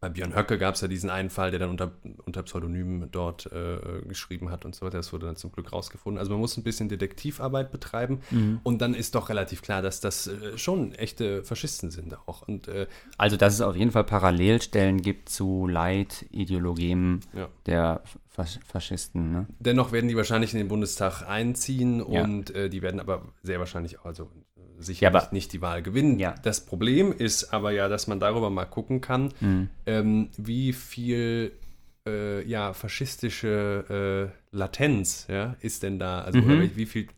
bei 0.00 0.08
Björn 0.08 0.34
Höcke 0.36 0.58
gab 0.58 0.74
es 0.76 0.80
ja 0.80 0.88
diesen 0.88 1.10
einen 1.10 1.28
Fall, 1.30 1.50
der 1.50 1.58
dann 1.60 1.70
unter, 1.70 1.90
unter 2.24 2.42
Pseudonym 2.44 3.08
dort 3.10 3.46
äh, 3.52 3.78
geschrieben 4.06 4.50
hat 4.50 4.64
und 4.64 4.74
so 4.74 4.86
weiter. 4.86 4.96
Das 4.98 5.12
wurde 5.12 5.26
dann 5.26 5.36
zum 5.36 5.50
Glück 5.50 5.72
rausgefunden. 5.72 6.18
Also 6.18 6.30
man 6.32 6.40
muss 6.40 6.56
ein 6.56 6.62
bisschen 6.62 6.88
Detektivarbeit 6.88 7.70
betreiben 7.72 8.20
Mhm. 8.30 8.60
und 8.62 8.80
dann 8.80 8.94
ist 8.94 9.14
doch 9.14 9.28
relativ 9.28 9.62
klar, 9.62 9.82
dass 9.82 10.00
das 10.00 10.26
äh, 10.28 10.56
schon 10.56 10.92
echte 10.92 11.42
Faschisten 11.44 11.90
sind 11.90 12.16
auch. 12.26 12.46
Und 12.46 12.68
äh, 12.68 12.86
Also, 13.16 13.36
dass 13.36 13.54
es 13.54 13.60
auf 13.60 13.74
jeden 13.76 13.90
Fall 13.90 14.04
Parallelstellen 14.04 15.02
gibt 15.02 15.28
zu 15.28 15.66
Leitideologien 15.66 17.20
ja. 17.34 17.48
der 17.66 18.02
Fas 18.28 18.58
Faschisten. 18.66 19.32
Ne? 19.32 19.46
Dennoch 19.58 19.90
werden 19.92 20.08
die 20.08 20.16
wahrscheinlich 20.16 20.52
in 20.52 20.58
den 20.58 20.68
Bundestag 20.68 21.22
einziehen 21.28 21.98
Ja. 22.10 22.22
und 22.22 22.54
äh, 22.54 22.68
die 22.68 22.82
werden 22.82 23.00
aber 23.00 23.22
sehr 23.42 23.58
wahrscheinlich 23.58 23.98
auch, 23.98 24.04
also 24.04 24.30
äh, 24.78 24.82
sicher 24.82 25.02
Ja, 25.02 25.08
aber- 25.10 25.28
nicht 25.32 25.52
die 25.52 25.60
Wahl 25.62 25.82
gewinnen. 25.82 26.18
Ja. 26.18 26.34
Das 26.42 26.64
Problem 26.64 27.12
ist 27.12 27.52
aber 27.52 27.70
ja, 27.72 27.88
dass 27.88 28.06
man 28.06 28.20
darüber 28.20 28.50
mal 28.50 28.64
gucken 28.66 29.00
kann, 29.00 29.32
Mhm. 29.40 29.68
ähm, 29.86 30.28
wie 30.36 30.72
viel 30.72 31.52
äh, 32.06 32.42
ja, 32.48 32.72
faschistische 32.72 34.32
äh, 34.52 34.56
Latenz 34.56 35.26
ja, 35.28 35.56
ist 35.60 35.82
denn 35.82 35.98
da, 35.98 36.22
also 36.22 36.38
Mhm. 36.40 36.70
wie 36.74 36.86
viel 36.86 37.08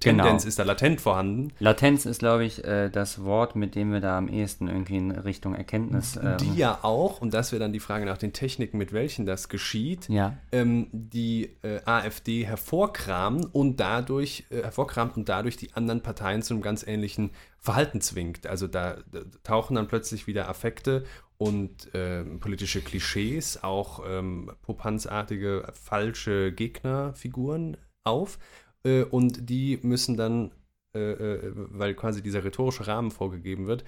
Tendenz 0.00 0.42
Genau. 0.42 0.48
ist 0.48 0.58
da 0.58 0.62
latent 0.64 1.00
vorhanden. 1.00 1.52
Latenz 1.58 2.06
ist, 2.06 2.18
glaube 2.20 2.44
ich, 2.44 2.64
äh, 2.64 2.90
das 2.90 3.24
Wort, 3.24 3.56
mit 3.56 3.74
dem 3.74 3.92
wir 3.92 4.00
da 4.00 4.18
am 4.18 4.28
ehesten 4.28 4.68
irgendwie 4.68 4.96
in 4.96 5.10
Richtung 5.10 5.54
Erkenntnis. 5.54 6.16
Äh, 6.16 6.36
Die 6.38 6.54
ja 6.54 6.78
auch, 6.82 7.20
und 7.20 7.32
das 7.34 7.52
wäre 7.52 7.60
dann 7.60 7.72
die 7.72 7.80
Frage 7.80 8.04
nach 8.06 8.18
den 8.18 8.32
Techniken, 8.32 8.78
mit 8.78 8.92
welchen 8.92 9.26
das 9.26 9.48
geschieht, 9.48 10.08
ja. 10.08 10.36
ähm, 10.52 10.88
die 10.92 11.56
äh, 11.62 11.80
AfD 11.84 12.44
hervorkramen 12.46 13.44
und 13.46 13.80
dadurch 13.80 14.44
äh, 14.50 14.62
hervorkramt 14.62 15.16
und 15.16 15.28
dadurch 15.28 15.56
die 15.56 15.72
anderen 15.74 16.02
Parteien 16.02 16.42
zu 16.42 16.54
einem 16.54 16.62
ganz 16.62 16.86
ähnlichen 16.86 17.30
Verhalten 17.58 18.00
zwingt. 18.00 18.46
Also 18.46 18.66
da, 18.66 18.98
da 19.10 19.20
tauchen 19.42 19.76
dann 19.76 19.88
plötzlich 19.88 20.26
wieder 20.26 20.48
Affekte 20.48 21.04
und 21.38 21.90
ähm, 21.94 22.38
politische 22.40 22.80
Klischees, 22.80 23.62
auch 23.64 24.02
ähm, 24.06 24.50
popanzartige 24.62 25.66
falsche 25.72 26.52
Gegnerfiguren 26.52 27.76
auf 28.04 28.38
äh, 28.84 29.02
und 29.02 29.48
die 29.48 29.78
müssen 29.82 30.16
dann, 30.16 30.52
äh, 30.94 31.12
äh, 31.12 31.52
weil 31.54 31.94
quasi 31.94 32.22
dieser 32.22 32.44
rhetorische 32.44 32.86
Rahmen 32.86 33.10
vorgegeben 33.10 33.66
wird, 33.66 33.84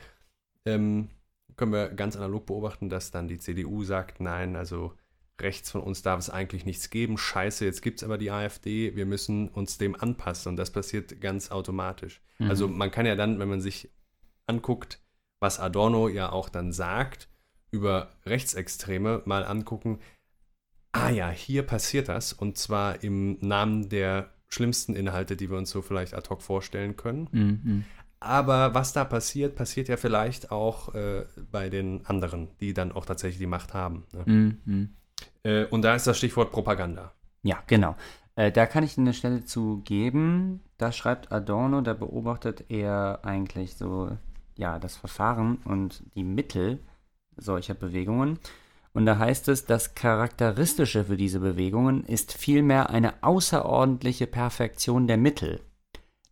ähm, 0.64 1.08
können 1.56 1.72
wir 1.72 1.88
ganz 1.88 2.16
analog 2.16 2.46
beobachten, 2.46 2.88
dass 2.88 3.10
dann 3.10 3.28
die 3.28 3.38
CDU 3.38 3.84
sagt, 3.84 4.20
nein, 4.20 4.56
also 4.56 4.92
rechts 5.40 5.70
von 5.70 5.82
uns 5.82 6.02
darf 6.02 6.18
es 6.18 6.30
eigentlich 6.30 6.64
nichts 6.64 6.90
geben. 6.90 7.18
Scheiße, 7.18 7.64
jetzt 7.64 7.82
gibt 7.82 7.98
es 7.98 8.04
aber 8.04 8.18
die 8.18 8.30
AfD, 8.30 8.96
wir 8.96 9.06
müssen 9.06 9.48
uns 9.48 9.78
dem 9.78 9.94
anpassen 9.94 10.50
und 10.50 10.56
das 10.56 10.70
passiert 10.70 11.20
ganz 11.20 11.50
automatisch. 11.50 12.20
Mhm. 12.38 12.50
Also 12.50 12.68
man 12.68 12.90
kann 12.90 13.06
ja 13.06 13.16
dann, 13.16 13.38
wenn 13.38 13.48
man 13.48 13.60
sich 13.60 13.90
anguckt, 14.46 15.00
was 15.40 15.60
Adorno 15.60 16.08
ja 16.08 16.32
auch 16.32 16.48
dann 16.48 16.72
sagt 16.72 17.28
über 17.70 18.10
Rechtsextreme, 18.24 19.22
mal 19.26 19.44
angucken, 19.44 19.98
ah 20.92 21.10
ja, 21.10 21.28
hier 21.28 21.62
passiert 21.62 22.08
das 22.08 22.32
und 22.32 22.56
zwar 22.56 23.02
im 23.02 23.38
Namen 23.40 23.88
der 23.88 24.32
schlimmsten 24.48 24.94
Inhalte, 24.94 25.36
die 25.36 25.50
wir 25.50 25.58
uns 25.58 25.70
so 25.70 25.82
vielleicht 25.82 26.14
ad 26.14 26.28
hoc 26.30 26.42
vorstellen 26.42 26.96
können. 26.96 27.28
Mhm. 27.32 27.84
Aber 28.20 28.74
was 28.74 28.92
da 28.92 29.04
passiert, 29.04 29.56
passiert 29.56 29.88
ja 29.88 29.96
vielleicht 29.96 30.50
auch 30.50 30.94
äh, 30.94 31.26
bei 31.50 31.68
den 31.68 32.06
anderen, 32.06 32.48
die 32.60 32.72
dann 32.72 32.92
auch 32.92 33.04
tatsächlich 33.04 33.38
die 33.38 33.46
Macht 33.46 33.74
haben. 33.74 34.04
Ne? 34.12 34.22
Mhm. 34.26 34.58
Mhm. 34.64 34.88
Äh, 35.42 35.64
und 35.66 35.82
da 35.82 35.94
ist 35.94 36.06
das 36.06 36.16
Stichwort 36.16 36.50
Propaganda. 36.50 37.12
Ja, 37.42 37.62
genau. 37.66 37.94
Äh, 38.34 38.52
da 38.52 38.66
kann 38.66 38.84
ich 38.84 38.96
eine 38.98 39.14
Stelle 39.14 39.44
zu 39.44 39.82
geben. 39.84 40.60
Da 40.78 40.92
schreibt 40.92 41.30
Adorno, 41.30 41.80
da 41.82 41.94
beobachtet 41.94 42.64
er 42.68 43.20
eigentlich 43.22 43.76
so, 43.76 44.16
ja, 44.56 44.78
das 44.78 44.96
Verfahren 44.96 45.58
und 45.64 46.02
die 46.14 46.24
Mittel 46.24 46.80
solcher 47.36 47.74
Bewegungen. 47.74 48.38
Und 48.96 49.04
da 49.04 49.18
heißt 49.18 49.48
es, 49.48 49.66
das 49.66 49.94
Charakteristische 49.94 51.04
für 51.04 51.18
diese 51.18 51.38
Bewegungen 51.38 52.02
ist 52.04 52.32
vielmehr 52.32 52.88
eine 52.88 53.22
außerordentliche 53.22 54.26
Perfektion 54.26 55.06
der 55.06 55.18
Mittel, 55.18 55.60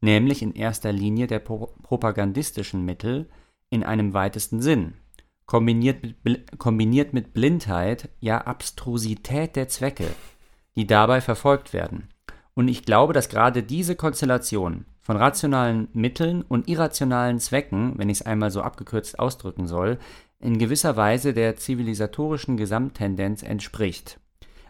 nämlich 0.00 0.40
in 0.40 0.54
erster 0.54 0.90
Linie 0.90 1.26
der 1.26 1.40
pro 1.40 1.74
propagandistischen 1.82 2.82
Mittel 2.82 3.28
in 3.68 3.84
einem 3.84 4.14
weitesten 4.14 4.62
Sinn, 4.62 4.94
kombiniert 5.44 6.06
mit, 6.24 6.58
kombiniert 6.58 7.12
mit 7.12 7.34
Blindheit, 7.34 8.08
ja 8.20 8.38
Abstrusität 8.38 9.56
der 9.56 9.68
Zwecke, 9.68 10.06
die 10.74 10.86
dabei 10.86 11.20
verfolgt 11.20 11.74
werden. 11.74 12.08
Und 12.54 12.68
ich 12.68 12.86
glaube, 12.86 13.12
dass 13.12 13.28
gerade 13.28 13.62
diese 13.62 13.94
Konstellation 13.94 14.86
von 15.02 15.18
rationalen 15.18 15.88
Mitteln 15.92 16.40
und 16.40 16.66
irrationalen 16.66 17.40
Zwecken, 17.40 17.92
wenn 17.98 18.08
ich 18.08 18.20
es 18.20 18.26
einmal 18.26 18.50
so 18.50 18.62
abgekürzt 18.62 19.18
ausdrücken 19.18 19.66
soll, 19.66 19.98
in 20.44 20.58
gewisser 20.58 20.96
Weise 20.96 21.32
der 21.32 21.56
zivilisatorischen 21.56 22.56
Gesamttendenz 22.56 23.42
entspricht, 23.42 24.20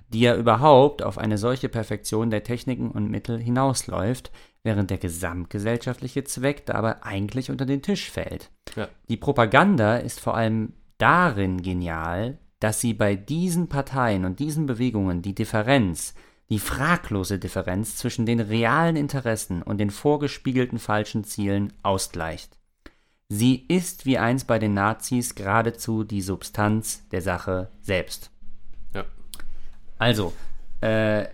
die 0.09 0.21
ja 0.21 0.37
überhaupt 0.37 1.03
auf 1.03 1.19
eine 1.19 1.37
solche 1.37 1.69
Perfektion 1.69 2.31
der 2.31 2.45
Techniken 2.45 2.91
und 2.91 3.11
Mittel 3.11 3.41
hinausläuft, 3.41 4.31
während 4.63 4.91
der 4.91 4.99
gesamtgesellschaftliche 4.99 6.25
Zweck 6.25 6.65
dabei 6.67 7.03
eigentlich 7.03 7.51
unter 7.51 7.67
den 7.67 7.83
Tisch 7.83 8.11
fällt. 8.11 8.51
Ja. 8.77 8.89
Die 9.09 9.17
Propaganda 9.17 9.97
ist 9.97 10.21
vor 10.21 10.37
allem 10.37 10.75
darin 10.99 11.61
genial, 11.61 12.39
dass 12.61 12.81
sie 12.81 12.95
bei 12.95 13.17
diesen 13.17 13.69
Parteien 13.69 14.25
und 14.25 14.39
diesen 14.39 14.67
Bewegungen 14.67 15.23
die 15.23 15.35
Differenz, 15.35 16.15
die 16.51 16.61
fraglose 16.61 17.39
Differenz 17.41 17.97
zwischen 17.97 18.27
den 18.27 18.41
realen 18.41 18.97
Interessen 18.97 19.61
und 19.61 19.79
den 19.79 19.91
vorgespiegelten 19.91 20.79
falschen 20.79 21.25
Zielen 21.25 21.73
ausgleicht. 21.83 22.57
Sie 23.35 23.65
ist 23.67 24.07
wie 24.07 24.17
einst 24.17 24.47
bei 24.47 24.61
den 24.61 24.75
Nazis 24.75 25.35
geradezu 25.35 26.05
die 26.05 26.23
Substanz 26.23 27.03
der 27.09 27.21
Sache 27.21 27.69
selbst. 27.83 28.31
Ja. 28.95 29.05
Also, 29.99 30.33
äh, 30.81 31.25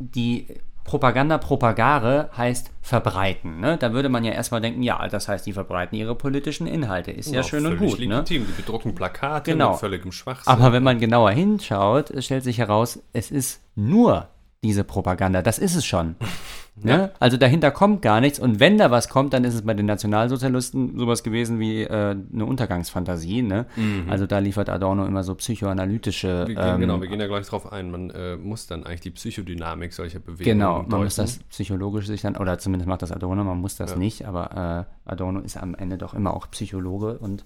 die 0.00 0.48
Propaganda 0.82 1.38
propagare 1.38 2.28
heißt 2.36 2.72
verbreiten. 2.82 3.60
Ne? 3.60 3.76
Da 3.78 3.92
würde 3.92 4.08
man 4.08 4.24
ja 4.24 4.32
erstmal 4.32 4.60
denken, 4.60 4.82
ja, 4.82 5.06
das 5.06 5.28
heißt, 5.28 5.46
die 5.46 5.52
verbreiten 5.52 5.96
ihre 5.96 6.16
politischen 6.16 6.66
Inhalte. 6.66 7.12
Ist 7.12 7.30
ja, 7.30 7.44
schön 7.44 7.66
und 7.66 7.78
gut. 7.78 8.00
Ne? 8.00 8.06
legitim. 8.06 8.44
Die 8.44 8.60
bedrucken 8.60 8.96
Plakate 8.96 9.52
Genau. 9.52 9.70
mit 9.70 9.78
völligem 9.78 10.10
Schwachsinn. 10.10 10.52
Aber 10.52 10.72
wenn 10.72 10.82
man 10.82 10.98
genauer 10.98 11.30
hinschaut, 11.30 12.12
stellt 12.18 12.42
sich 12.42 12.58
heraus, 12.58 12.98
es 13.12 13.30
ist 13.30 13.62
nur 13.76 14.28
diese 14.64 14.84
Propaganda. 14.84 15.42
Das 15.42 15.58
ist 15.58 15.74
es 15.74 15.84
schon. 15.84 16.16
Ne? 16.74 17.12
Also 17.20 17.36
dahinter 17.36 17.70
kommt 17.70 18.00
gar 18.00 18.22
nichts. 18.22 18.38
Und 18.38 18.58
wenn 18.58 18.78
da 18.78 18.90
was 18.90 19.10
kommt, 19.10 19.34
dann 19.34 19.44
ist 19.44 19.52
es 19.52 19.60
bei 19.60 19.74
den 19.74 19.84
Nationalsozialisten 19.84 20.98
sowas 20.98 21.22
gewesen 21.22 21.60
wie 21.60 21.82
äh, 21.82 22.16
eine 22.32 22.46
Untergangsfantasie. 22.46 23.42
Ne? 23.42 23.66
Mhm. 23.76 24.06
Also 24.08 24.26
da 24.26 24.38
liefert 24.38 24.70
Adorno 24.70 25.04
immer 25.04 25.22
so 25.22 25.34
psychoanalytische. 25.34 26.46
Wir 26.48 26.54
gehen, 26.54 26.64
ähm, 26.74 26.80
genau, 26.80 27.00
wir 27.02 27.08
gehen 27.08 27.20
ja 27.20 27.26
gleich 27.26 27.46
drauf 27.46 27.70
ein. 27.70 27.90
Man 27.90 28.08
äh, 28.08 28.36
muss 28.36 28.66
dann 28.68 28.84
eigentlich 28.86 29.02
die 29.02 29.10
Psychodynamik 29.10 29.92
solcher 29.92 30.18
Bewegungen 30.18 30.44
Genau, 30.58 30.78
man 30.78 30.88
deuten. 30.90 31.04
muss 31.04 31.16
das 31.16 31.40
psychologisch 31.50 32.06
sich 32.06 32.22
dann, 32.22 32.38
oder 32.38 32.58
zumindest 32.58 32.88
macht 32.88 33.02
das 33.02 33.12
Adorno, 33.12 33.44
man 33.44 33.60
muss 33.60 33.76
das 33.76 33.90
Ja. 33.90 33.96
nicht, 33.98 34.26
aber 34.26 34.86
äh, 35.06 35.10
Adorno 35.10 35.40
ist 35.40 35.58
am 35.58 35.74
Ende 35.74 35.98
doch 35.98 36.14
immer 36.14 36.34
auch 36.34 36.50
Psychologe 36.52 37.18
und 37.18 37.44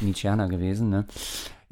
Nietzscheaner 0.00 0.48
gewesen. 0.48 0.88
Ne? 0.88 1.04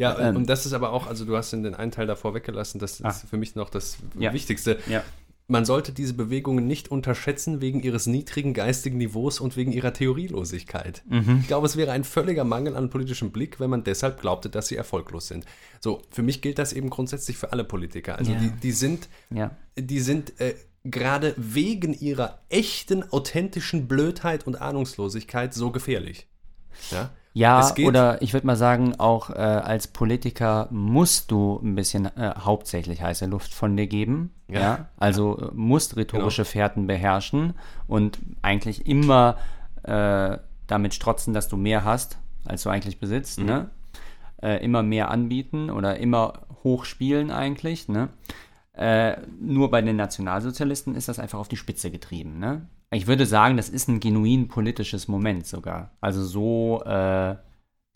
Ja, 0.02 0.18
Ähm. 0.28 0.36
und 0.36 0.48
das 0.48 0.66
ist 0.66 0.72
aber 0.72 0.92
auch, 0.92 1.06
also 1.06 1.24
du 1.24 1.36
hast 1.36 1.52
den 1.52 1.74
einen 1.74 1.90
Teil 1.92 2.06
davor 2.06 2.34
weggelassen, 2.34 2.78
das 2.78 2.94
ist 3.00 3.04
Ah. 3.04 3.10
für 3.12 3.36
mich 3.36 3.54
noch 3.54 3.70
das 3.70 3.96
Ja. 4.18 4.32
Wichtigste. 4.32 4.78
Ja. 4.88 5.02
Man 5.48 5.64
sollte 5.64 5.92
diese 5.92 6.14
Bewegungen 6.14 6.66
nicht 6.66 6.90
unterschätzen 6.90 7.60
wegen 7.60 7.80
ihres 7.82 8.06
niedrigen 8.06 8.54
geistigen 8.54 8.96
Niveaus 8.96 9.40
und 9.40 9.56
wegen 9.56 9.72
ihrer 9.72 9.92
Theorielosigkeit. 9.92 11.02
Mhm. 11.08 11.38
Ich 11.42 11.48
glaube, 11.48 11.66
es 11.66 11.76
wäre 11.76 11.92
ein 11.92 12.04
völliger 12.04 12.44
Mangel 12.44 12.76
an 12.76 12.90
politischem 12.90 13.32
Blick, 13.32 13.60
wenn 13.60 13.68
man 13.68 13.84
deshalb 13.84 14.20
glaubte, 14.20 14.48
dass 14.48 14.68
sie 14.68 14.76
erfolglos 14.76 15.28
sind. 15.28 15.44
So, 15.80 16.00
für 16.10 16.22
mich 16.22 16.40
gilt 16.42 16.58
das 16.58 16.72
eben 16.72 16.90
grundsätzlich 16.90 17.36
für 17.36 17.52
alle 17.52 17.64
Politiker. 17.64 18.16
Also 18.18 18.32
Ja. 18.32 18.38
die, 18.38 18.50
die 18.50 18.72
sind, 18.72 19.08
die 19.76 20.00
sind 20.00 20.40
äh, 20.40 20.54
gerade 20.84 21.34
wegen 21.36 21.92
ihrer 21.92 22.38
echten, 22.48 23.02
authentischen 23.12 23.88
Blödheit 23.88 24.46
und 24.46 24.60
Ahnungslosigkeit 24.60 25.52
so 25.54 25.70
gefährlich. 25.70 26.26
Ja, 26.90 27.10
Ja, 27.34 27.72
oder 27.84 28.20
ich 28.20 28.34
würde 28.34 28.46
mal 28.46 28.56
sagen, 28.56 28.94
auch 28.98 29.30
äh, 29.30 29.34
als 29.34 29.88
Politiker 29.88 30.68
musst 30.70 31.30
du 31.30 31.58
ein 31.62 31.74
bisschen 31.74 32.06
äh, 32.16 32.34
hauptsächlich 32.38 33.00
heiße 33.02 33.24
Luft 33.26 33.54
von 33.54 33.74
dir 33.76 33.86
geben. 33.86 34.34
Ja. 34.48 34.60
Ja. 34.60 34.88
Also 34.98 35.38
äh, 35.38 35.50
musst 35.54 35.96
rhetorische 35.96 36.44
Fährten 36.44 36.86
beherrschen 36.86 37.54
und 37.86 38.18
eigentlich 38.42 38.86
immer 38.86 39.38
äh, 39.82 40.36
damit 40.66 40.94
strotzen, 40.94 41.32
dass 41.32 41.48
du 41.48 41.56
mehr 41.56 41.84
hast, 41.84 42.18
als 42.44 42.64
du 42.64 42.70
eigentlich 42.70 43.00
besitzt. 43.00 43.38
Ne? 43.40 43.70
Äh, 44.42 44.62
immer 44.62 44.82
mehr 44.82 45.10
anbieten 45.10 45.70
oder 45.70 45.96
immer 45.96 46.34
hochspielen 46.64 47.30
eigentlich. 47.30 47.88
Ne? 47.88 48.08
Äh, 48.74 49.16
nur 49.40 49.70
bei 49.70 49.80
den 49.80 49.96
Nationalsozialisten 49.96 50.94
ist 50.96 51.08
das 51.08 51.18
einfach 51.18 51.38
auf 51.38 51.48
die 51.48 51.56
Spitze 51.56 51.90
getrieben. 51.90 52.38
Ne? 52.38 52.66
Ich 52.92 53.06
würde 53.06 53.26
sagen, 53.26 53.56
das 53.56 53.68
ist 53.68 53.88
ein 53.88 54.00
genuin 54.00 54.48
politisches 54.48 55.08
Moment 55.08 55.46
sogar. 55.46 55.96
Also 56.00 56.24
so 56.24 56.82
äh, 56.84 57.36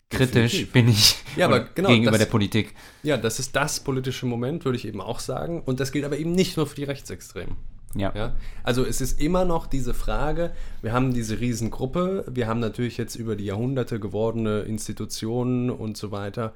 kritisch 0.09 0.51
Definitiv. 0.53 0.71
bin 0.73 0.89
ich 0.89 1.15
Ja, 1.35 1.47
genau, 1.75 1.89
gegenüber 1.89 2.11
das- 2.11 2.19
der 2.21 2.25
Politik. 2.31 2.73
Ja, 3.03 3.17
das 3.17 3.39
ist 3.39 3.55
das 3.55 3.79
politische 3.81 4.25
Moment, 4.25 4.65
würde 4.65 4.77
ich 4.77 4.85
eben 4.87 5.01
auch 5.01 5.19
sagen. 5.19 5.61
Und 5.61 5.79
das 5.79 5.91
gilt 5.91 6.05
aber 6.05 6.17
eben 6.17 6.31
nicht 6.31 6.57
nur 6.57 6.65
für 6.67 6.75
die 6.75 6.85
Rechtsextremen. 6.85 7.55
Ja. 7.95 8.13
Ja? 8.15 8.35
Also 8.63 8.83
es 8.85 8.99
ist 9.01 9.19
immer 9.21 9.45
noch 9.45 9.67
diese 9.67 9.93
Frage, 9.93 10.51
wir 10.81 10.93
haben 10.93 11.13
diese 11.13 11.39
Riesengruppe, 11.39 12.25
wir 12.29 12.47
haben 12.47 12.59
natürlich 12.59 12.97
jetzt 12.97 13.15
über 13.15 13.35
die 13.35 13.45
Jahrhunderte 13.45 13.99
gewordene 13.99 14.61
Institutionen 14.61 15.69
und 15.69 15.95
so 15.97 16.11
weiter, 16.11 16.53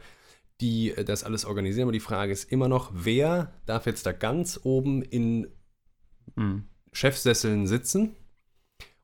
die 0.61 0.91
äh, 0.91 1.03
das 1.05 1.23
alles 1.23 1.45
organisieren. 1.45 1.83
Aber 1.85 1.91
die 1.93 1.99
Frage 1.99 2.31
ist 2.31 2.51
immer 2.51 2.67
noch, 2.67 2.91
wer 2.93 3.53
darf 3.65 3.85
jetzt 3.85 4.05
da 4.05 4.11
ganz 4.13 4.59
oben 4.63 5.01
in 5.03 5.47
Hm. 6.37 6.63
Chefsesseln 6.93 7.67
sitzen 7.67 8.15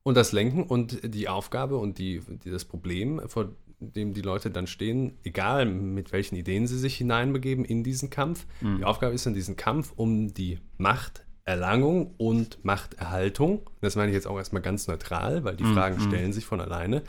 und 0.08 0.16
das 0.16 0.32
lenken 0.32 0.64
und 0.64 1.00
die 1.04 1.28
Aufgabe 1.28 1.76
und 1.76 1.98
die, 1.98 2.22
die, 2.46 2.50
das 2.50 2.64
Problem, 2.64 3.22
vor 3.28 3.50
dem 3.80 4.14
die 4.14 4.22
Leute 4.22 4.50
dann 4.50 4.66
stehen, 4.66 5.18
egal 5.26 5.66
mit 5.66 6.14
welchen 6.14 6.38
Ideen 6.38 6.66
sie 6.66 6.78
sich 6.78 6.96
hineinbegeben 6.96 7.66
in 7.66 7.84
diesen 7.84 8.10
Kampf, 8.10 8.46
die 8.80 8.86
Aufgabe 8.86 9.14
ist 9.14 9.26
dann 9.26 9.34
diesen 9.34 9.58
Kampf 9.58 9.92
um 9.98 10.34
die 10.34 10.60
Machterlangung 10.78 12.16
und 12.16 12.64
Machterhaltung, 12.64 13.70
das 13.82 13.98
meine 13.98 14.10
ich 14.12 14.16
jetzt 14.16 14.28
auch 14.28 14.38
erstmal 14.38 14.62
ganz 14.62 14.88
neutral, 14.88 15.44
weil 15.44 15.58
die 15.58 15.66
Fragen 15.74 16.00
stellen 16.00 16.32
sich 16.32 16.46
von 16.46 16.62
alleine, 16.62 17.04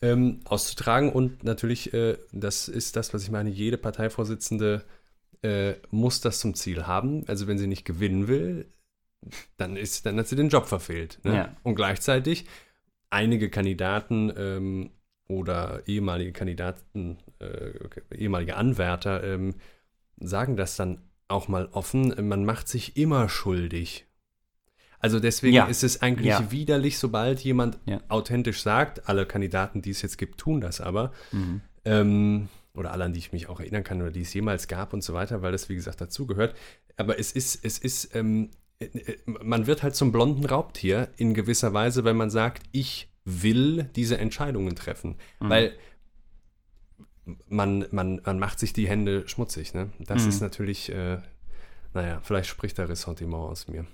ähm, 0.00 0.40
auszutragen 0.46 1.12
und 1.12 1.44
natürlich, 1.44 1.92
äh, 1.92 2.16
das 2.32 2.68
ist 2.68 2.96
das, 2.96 3.12
was 3.12 3.22
ich 3.22 3.30
meine, 3.30 3.50
jede 3.50 3.76
Parteivorsitzende 3.76 4.82
äh, 5.42 5.74
muss 5.90 6.22
das 6.22 6.40
zum 6.40 6.54
Ziel 6.54 6.86
haben. 6.86 7.24
Also 7.28 7.46
wenn 7.48 7.58
sie 7.58 7.66
nicht 7.66 7.84
gewinnen 7.84 8.28
will, 8.28 8.66
dann 9.56 9.76
ist, 9.76 10.06
dann 10.06 10.18
hat 10.18 10.28
sie 10.28 10.36
den 10.36 10.48
Job 10.48 10.66
verfehlt. 10.66 11.18
Ne? 11.24 11.34
Ja. 11.36 11.56
Und 11.62 11.74
gleichzeitig 11.74 12.46
einige 13.10 13.50
Kandidaten 13.50 14.32
ähm, 14.36 14.90
oder 15.28 15.82
ehemalige 15.86 16.32
Kandidaten, 16.32 17.18
äh, 17.38 17.70
ehemalige 18.16 18.56
Anwärter 18.56 19.22
ähm, 19.24 19.54
sagen 20.18 20.56
das 20.56 20.76
dann 20.76 21.00
auch 21.28 21.48
mal 21.48 21.68
offen. 21.72 22.14
Man 22.28 22.44
macht 22.44 22.68
sich 22.68 22.96
immer 22.96 23.28
schuldig. 23.28 24.06
Also 24.98 25.20
deswegen 25.20 25.54
Ja. 25.54 25.66
ist 25.66 25.84
es 25.84 26.00
eigentlich 26.02 26.28
Ja. 26.28 26.50
widerlich, 26.50 26.98
sobald 26.98 27.40
jemand 27.40 27.78
authentisch 28.08 28.62
sagt, 28.62 29.08
alle 29.08 29.26
Kandidaten, 29.26 29.82
die 29.82 29.90
es 29.90 30.02
jetzt 30.02 30.16
gibt, 30.18 30.38
tun 30.40 30.60
das 30.60 30.80
aber. 30.80 31.12
Mhm. 31.32 31.60
Ähm, 31.84 32.48
oder 32.74 32.90
alle, 32.92 33.04
an 33.04 33.12
die 33.12 33.18
ich 33.18 33.32
mich 33.32 33.48
auch 33.48 33.60
erinnern 33.60 33.84
kann 33.84 34.00
oder 34.02 34.10
die 34.10 34.22
es 34.22 34.32
jemals 34.34 34.66
gab 34.66 34.92
und 34.94 35.02
so 35.04 35.12
weiter, 35.14 35.42
weil 35.42 35.52
das, 35.52 35.68
wie 35.68 35.74
gesagt, 35.74 36.00
dazugehört. 36.00 36.56
Aber 36.96 37.18
es 37.18 37.32
ist, 37.32 37.64
es 37.64 37.78
ist, 37.78 38.14
ähm, 38.16 38.44
äh, 38.44 38.46
äh, 38.46 38.50
man 39.26 39.66
wird 39.66 39.82
halt 39.82 39.94
zum 39.94 40.12
blonden 40.12 40.44
Raubtier 40.46 41.08
in 41.16 41.34
gewisser 41.34 41.72
Weise, 41.72 42.04
wenn 42.04 42.16
man 42.16 42.30
sagt, 42.30 42.62
ich 42.72 43.08
will 43.24 43.84
diese 43.96 44.18
Entscheidungen 44.18 44.76
treffen. 44.76 45.16
Weil 45.38 45.72
man, 47.48 47.86
man, 47.90 48.20
man 48.24 48.38
macht 48.38 48.58
sich 48.58 48.72
die 48.72 48.88
Hände 48.88 49.26
schmutzig. 49.28 49.72
Ne? 49.74 49.90
Das 49.98 50.22
Mhm. 50.24 50.28
ist 50.28 50.40
natürlich, 50.40 50.90
äh, 50.92 51.18
naja, 51.94 52.20
vielleicht 52.22 52.48
spricht 52.50 52.78
da 52.78 52.84
Ressentiment 52.84 53.42
aus 53.44 53.66
mir. 53.68 53.86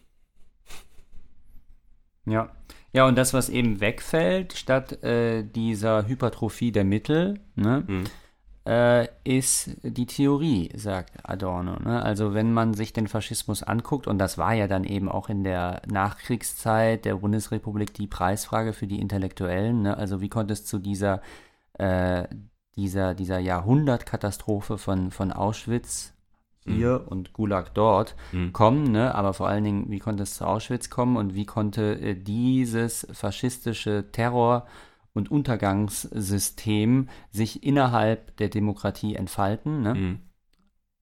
Ja. 2.26 2.50
Ja, 2.92 3.06
und 3.06 3.16
das, 3.16 3.32
was 3.32 3.48
eben 3.48 3.80
wegfällt, 3.80 4.52
statt 4.54 5.02
äh, 5.04 5.44
dieser 5.44 6.08
Hypertrophie 6.08 6.72
der 6.72 6.84
Mittel, 6.84 7.38
ne, 7.54 7.84
Mhm. 7.86 8.04
Äh, 8.66 9.08
ist 9.24 9.70
die 9.82 10.06
Theorie, 10.06 10.70
sagt 10.74 11.12
Adorno. 11.28 11.78
Ne? 11.78 12.02
Also 12.02 12.34
wenn 12.34 12.52
man 12.52 12.74
sich 12.74 12.92
den 12.92 13.08
Faschismus 13.08 13.62
anguckt, 13.62 14.06
und 14.06 14.18
das 14.18 14.36
war 14.36 14.52
ja 14.52 14.66
dann 14.66 14.84
eben 14.84 15.08
auch 15.08 15.28
in 15.28 15.44
der 15.44 15.80
Nachkriegszeit 15.90 17.04
der 17.04 17.16
Bundesrepublik 17.16 17.94
die 17.94 18.06
Preisfrage 18.06 18.72
für 18.72 18.86
die 18.86 19.00
Intellektuellen, 19.00 19.82
ne? 19.82 19.96
also 19.96 20.20
wie 20.20 20.28
konnte 20.28 20.52
es 20.52 20.66
zu 20.66 20.78
dieser, 20.78 21.22
äh, 21.74 22.24
dieser, 22.76 23.14
dieser 23.14 23.38
Jahrhundertkatastrophe 23.38 24.78
von, 24.78 25.10
von 25.10 25.32
Auschwitz 25.32 26.12
hier 26.66 27.06
und 27.08 27.32
Gulag 27.32 27.72
dort 27.74 28.14
Mhm. 28.32 28.52
kommen, 28.52 28.92
ne? 28.92 29.14
aber 29.14 29.32
vor 29.32 29.48
allen 29.48 29.64
Dingen, 29.64 29.90
wie 29.90 29.98
konnte 29.98 30.22
es 30.22 30.34
zu 30.34 30.46
Auschwitz 30.46 30.90
kommen 30.90 31.16
und 31.16 31.34
wie 31.34 31.46
konnte 31.46 31.98
äh, 31.98 32.14
dieses 32.14 33.06
faschistische 33.12 34.12
Terror- 34.12 34.66
und 35.12 35.30
Untergangssystem 35.30 37.08
sich 37.30 37.62
innerhalb 37.64 38.36
der 38.36 38.48
Demokratie 38.48 39.16
entfalten. 39.16 39.82
Ne? 39.82 39.94
Mhm. 39.94 40.18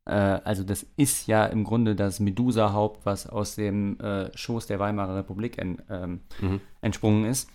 Äh, 0.07 0.13
also 0.13 0.65
das 0.65 0.87
ist 0.97 1.27
ja 1.27 1.45
im 1.47 1.65
Grunde 1.65 1.95
das 1.95 2.21
Medusa-Haupt, 2.21 3.05
was 3.05 3.27
aus 3.27 3.55
dem 3.55 4.01
äh, 4.01 4.37
Schoß 4.37 4.67
der 4.67 4.79
Weimarer 4.79 5.17
Republik 5.17 5.59
en, 5.59 5.83
ähm, 5.91 6.21
Mhm. 6.41 6.61
entsprungen 6.81 7.25
ist. 7.27 7.51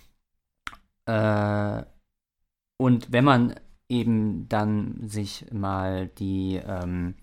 Äh, 1.06 1.84
und 2.78 3.12
wenn 3.12 3.26
man 3.26 3.56
eben 3.90 4.48
dann 4.50 5.08
sich 5.08 5.46
mal 5.52 6.08
die 6.08 6.62
ähm, 6.66 7.16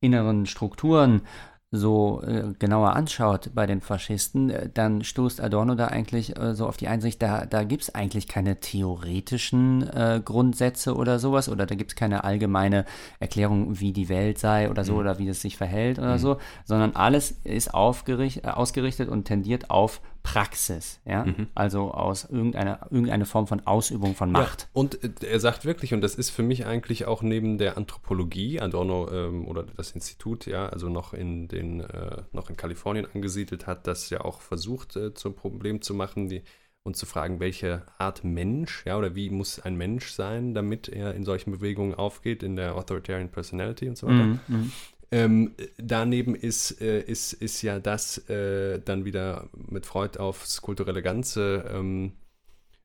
inneren 0.00 0.46
Strukturen 0.46 1.22
so 1.70 2.22
äh, 2.22 2.54
genauer 2.58 2.96
anschaut 2.96 3.50
bei 3.54 3.66
den 3.66 3.80
Faschisten, 3.82 4.48
äh, 4.48 4.70
dann 4.72 5.04
stoßt 5.04 5.40
Adorno 5.42 5.74
da 5.74 5.88
eigentlich 5.88 6.38
äh, 6.38 6.54
so 6.54 6.66
auf 6.66 6.78
die 6.78 6.88
Einsicht, 6.88 7.20
da, 7.20 7.44
da 7.44 7.64
gibt 7.64 7.82
es 7.82 7.94
eigentlich 7.94 8.26
keine 8.26 8.58
theoretischen 8.60 9.82
äh, 9.88 10.20
Grundsätze 10.24 10.94
oder 10.96 11.18
sowas 11.18 11.48
oder 11.48 11.66
da 11.66 11.74
gibt 11.74 11.92
es 11.92 11.96
keine 11.96 12.24
allgemeine 12.24 12.84
Erklärung, 13.20 13.80
wie 13.80 13.92
die 13.92 14.08
Welt 14.08 14.38
sei 14.38 14.70
oder 14.70 14.84
so 14.84 14.94
Mhm. 14.94 14.98
oder 14.98 15.18
wie 15.18 15.28
es 15.28 15.42
sich 15.42 15.56
verhält 15.58 15.98
oder 15.98 16.18
so, 16.18 16.38
sondern 16.64 16.96
alles 16.96 17.32
ist 17.44 17.74
aufgericht, 17.74 18.44
äh, 18.44 18.48
ausgerichtet 18.48 19.08
und 19.08 19.24
tendiert 19.24 19.70
auf 19.70 20.00
Praxis, 20.22 21.00
ja, 21.04 21.24
Mhm. 21.24 21.48
also 21.54 21.92
aus 21.92 22.24
irgendeiner, 22.24 22.86
irgendeine 22.90 23.24
Form 23.24 23.46
von 23.46 23.66
Ausübung 23.66 24.14
von 24.14 24.30
Macht. 24.30 24.62
Ja, 24.62 24.68
und 24.72 25.02
äh, 25.02 25.26
er 25.26 25.40
sagt 25.40 25.64
wirklich, 25.64 25.94
und 25.94 26.00
das 26.00 26.14
ist 26.14 26.30
für 26.30 26.42
mich 26.42 26.66
eigentlich 26.66 27.06
auch 27.06 27.22
neben 27.22 27.58
der 27.58 27.76
Anthropologie, 27.76 28.60
Adorno 28.60 29.10
ähm, 29.10 29.46
oder 29.48 29.62
das 29.62 29.92
Institut, 29.92 30.46
ja, 30.46 30.68
also 30.68 30.88
noch 30.88 31.14
in 31.14 31.48
den, 31.48 31.80
äh, 31.80 32.22
noch 32.32 32.50
in 32.50 32.56
Kalifornien 32.56 33.06
angesiedelt 33.14 33.66
hat, 33.66 33.86
das 33.86 34.10
ja 34.10 34.20
auch 34.20 34.40
versucht 34.40 34.96
äh, 34.96 35.14
zum 35.14 35.34
Problem 35.34 35.80
zu 35.82 35.94
machen, 35.94 36.28
die, 36.28 36.42
und 36.82 36.96
zu 36.96 37.06
fragen, 37.06 37.38
welche 37.40 37.82
Art 37.98 38.24
Mensch, 38.24 38.84
ja, 38.86 38.96
oder 38.96 39.14
wie 39.14 39.30
muss 39.30 39.60
ein 39.60 39.76
Mensch 39.76 40.10
sein, 40.10 40.54
damit 40.54 40.88
er 40.88 41.14
in 41.14 41.24
solchen 41.24 41.52
Bewegungen 41.52 41.94
aufgeht, 41.94 42.42
in 42.42 42.56
der 42.56 42.76
Authoritarian 42.76 43.30
Personality 43.30 43.88
und 43.88 43.98
so 43.98 44.06
weiter. 44.06 44.24
Mhm, 44.24 44.40
mhm. 44.48 44.72
Ähm, 45.10 45.54
daneben 45.78 46.34
ist, 46.34 46.80
äh, 46.82 47.00
ist, 47.00 47.32
ist 47.32 47.62
ja 47.62 47.78
das 47.78 48.18
äh, 48.28 48.78
dann 48.84 49.04
wieder 49.04 49.48
mit 49.54 49.86
Freud 49.86 50.18
aufs 50.18 50.60
kulturelle 50.60 51.00
Ganze 51.02 51.64
ähm, 51.72 52.12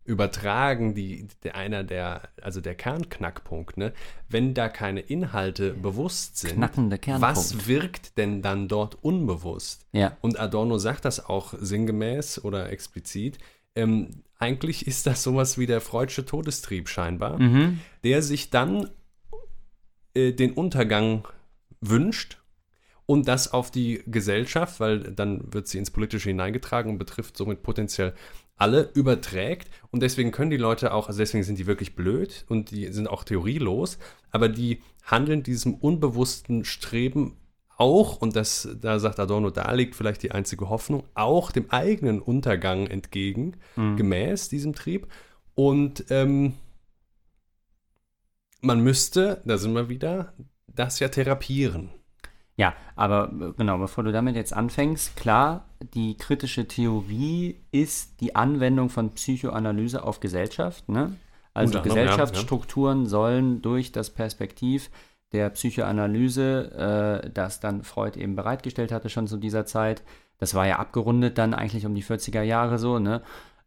übertragen, 0.05 0.95
die, 0.95 1.27
der, 1.43 1.55
einer 1.55 1.83
der, 1.83 2.21
also 2.41 2.59
der 2.61 2.75
Kernknackpunkt, 2.75 3.77
ne? 3.77 3.93
wenn 4.29 4.53
da 4.53 4.67
keine 4.69 4.99
Inhalte 4.99 5.73
bewusst 5.73 6.37
sind, 6.37 6.55
Knackende 6.55 6.97
Kernpunkt. 6.97 7.37
was 7.37 7.67
wirkt 7.67 8.17
denn 8.17 8.41
dann 8.41 8.67
dort 8.67 9.01
unbewusst? 9.03 9.85
Ja. 9.93 10.17
Und 10.21 10.39
Adorno 10.39 10.77
sagt 10.77 11.05
das 11.05 11.25
auch 11.25 11.53
sinngemäß 11.57 12.43
oder 12.43 12.69
explizit. 12.71 13.37
Ähm, 13.75 14.23
eigentlich 14.39 14.87
ist 14.87 15.07
das 15.07 15.23
sowas 15.23 15.57
wie 15.57 15.67
der 15.67 15.79
Freudsche 15.81 16.25
Todestrieb 16.25 16.89
scheinbar, 16.89 17.39
Mhm. 17.39 17.79
der 18.03 18.21
sich 18.21 18.49
dann 18.49 18.89
äh, 20.13 20.33
den 20.33 20.51
Untergang 20.51 21.27
wünscht 21.89 22.37
und 23.05 23.27
das 23.27 23.51
auf 23.51 23.71
die 23.71 24.03
Gesellschaft, 24.07 24.79
weil 24.79 24.99
dann 24.99 25.53
wird 25.53 25.67
sie 25.67 25.77
ins 25.77 25.91
Politische 25.91 26.29
hineingetragen 26.29 26.91
und 26.91 26.97
betrifft 26.97 27.37
somit 27.37 27.63
potenziell 27.63 28.13
alle, 28.55 28.89
überträgt. 28.93 29.69
Und 29.91 30.03
deswegen 30.03 30.31
können 30.31 30.51
die 30.51 30.57
Leute 30.57 30.93
auch, 30.93 31.07
also 31.07 31.19
deswegen 31.19 31.43
sind 31.43 31.59
die 31.59 31.67
wirklich 31.67 31.95
blöd 31.95 32.45
und 32.49 32.71
die 32.71 32.87
sind 32.93 33.07
auch 33.07 33.23
theorielos, 33.23 33.97
aber 34.31 34.47
die 34.47 34.81
handeln 35.03 35.43
diesem 35.43 35.73
unbewussten 35.73 36.63
Streben 36.63 37.37
auch, 37.75 38.17
und 38.17 38.35
das, 38.35 38.69
da 38.79 38.99
sagt 38.99 39.19
Adorno, 39.19 39.49
da 39.49 39.71
liegt 39.73 39.95
vielleicht 39.95 40.21
die 40.23 40.31
einzige 40.31 40.69
Hoffnung, 40.69 41.03
auch 41.15 41.51
dem 41.51 41.71
eigenen 41.71 42.21
Untergang 42.21 42.87
entgegen, 42.87 43.57
gemäß 43.97 44.47
diesem 44.47 44.73
Trieb. 44.73 45.07
Und 45.55 46.05
ähm, 46.09 46.53
man 48.61 48.79
müsste, 48.81 49.41
da 49.43 49.57
sind 49.57 49.73
wir 49.73 49.89
wieder, 49.89 50.33
das 50.75 50.99
ja 50.99 51.07
therapieren. 51.09 51.89
Ja, 52.55 52.73
aber 52.95 53.31
äh, 53.31 53.53
genau, 53.57 53.77
bevor 53.77 54.03
du 54.03 54.11
damit 54.11 54.35
jetzt 54.35 54.53
anfängst, 54.53 55.15
klar, 55.15 55.65
die 55.93 56.17
kritische 56.17 56.67
Theorie 56.67 57.57
ist 57.71 58.21
die 58.21 58.35
Anwendung 58.35 58.89
von 58.89 59.11
Psychoanalyse 59.11 60.03
auf 60.03 60.19
Gesellschaft. 60.19 60.87
Ne? 60.87 61.15
Also 61.53 61.77
Unter 61.77 61.79
anderem, 61.79 61.97
ja, 61.97 62.03
Gesellschaftsstrukturen 62.03 63.05
sollen 63.07 63.61
durch 63.61 63.91
das 63.91 64.11
Perspektiv 64.11 64.91
der 65.31 65.49
Psychoanalyse, 65.49 67.23
äh, 67.23 67.29
das 67.31 67.59
dann 67.59 67.83
Freud 67.83 68.19
eben 68.19 68.35
bereitgestellt 68.35 68.91
hatte 68.91 69.09
schon 69.09 69.27
zu 69.27 69.37
dieser 69.37 69.65
Zeit, 69.65 70.03
das 70.37 70.53
war 70.53 70.67
ja 70.67 70.77
abgerundet 70.77 71.37
dann 71.37 71.53
eigentlich 71.53 71.85
um 71.85 71.95
die 71.95 72.03
40er 72.03 72.41
Jahre 72.41 72.77
so, 72.77 72.99
ne? 72.99 73.21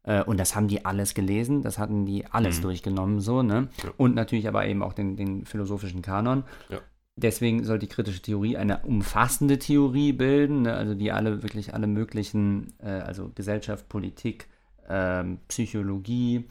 Äh, 0.05 0.23
Und 0.23 0.39
das 0.39 0.55
haben 0.55 0.69
die 0.69 0.85
alles 0.85 1.15
gelesen, 1.15 1.63
das 1.63 1.79
hatten 1.79 2.07
die 2.07 2.27
alles 2.27 2.61
durchgenommen 2.61 3.21
so, 3.21 3.43
ne? 3.43 3.63
Mhm. 3.63 3.69
Ja. 3.83 3.91
Und 3.97 4.15
natürlich 4.15 4.47
aber 4.47 4.67
eben 4.67 4.83
auch 4.83 4.93
den, 4.93 5.17
den 5.17 5.45
philosophischen 5.45 6.03
Kanon. 6.03 6.45
Ja. 6.69 6.79
Deswegen 7.17 7.65
soll 7.65 7.79
die 7.79 7.87
kritische 7.87 8.21
Theorie 8.21 8.59
eine 8.59 8.83
umfassende 8.83 9.59
Theorie 9.59 10.13
bilden, 10.13 10.63
ne? 10.63 10.75
also 10.75 10.95
die 10.95 11.13
alle 11.13 11.43
wirklich 11.43 11.73
alle 11.73 11.87
möglichen, 11.87 12.75
äh, 12.79 12.89
also 12.91 13.31
Gesellschaft, 13.35 13.89
Politik, 13.89 14.49
ähm, 14.87 15.39
Psychologie, 15.49 16.45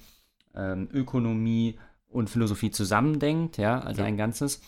ähm, 0.55 0.89
Ökonomie 0.91 1.75
und 2.09 2.31
Philosophie 2.31 2.71
zusammendenkt, 2.71 3.57
ja, 3.57 3.79
also 3.79 4.01
Ja. 4.01 4.07
ein 4.07 4.17
Ganzes. 4.17 4.61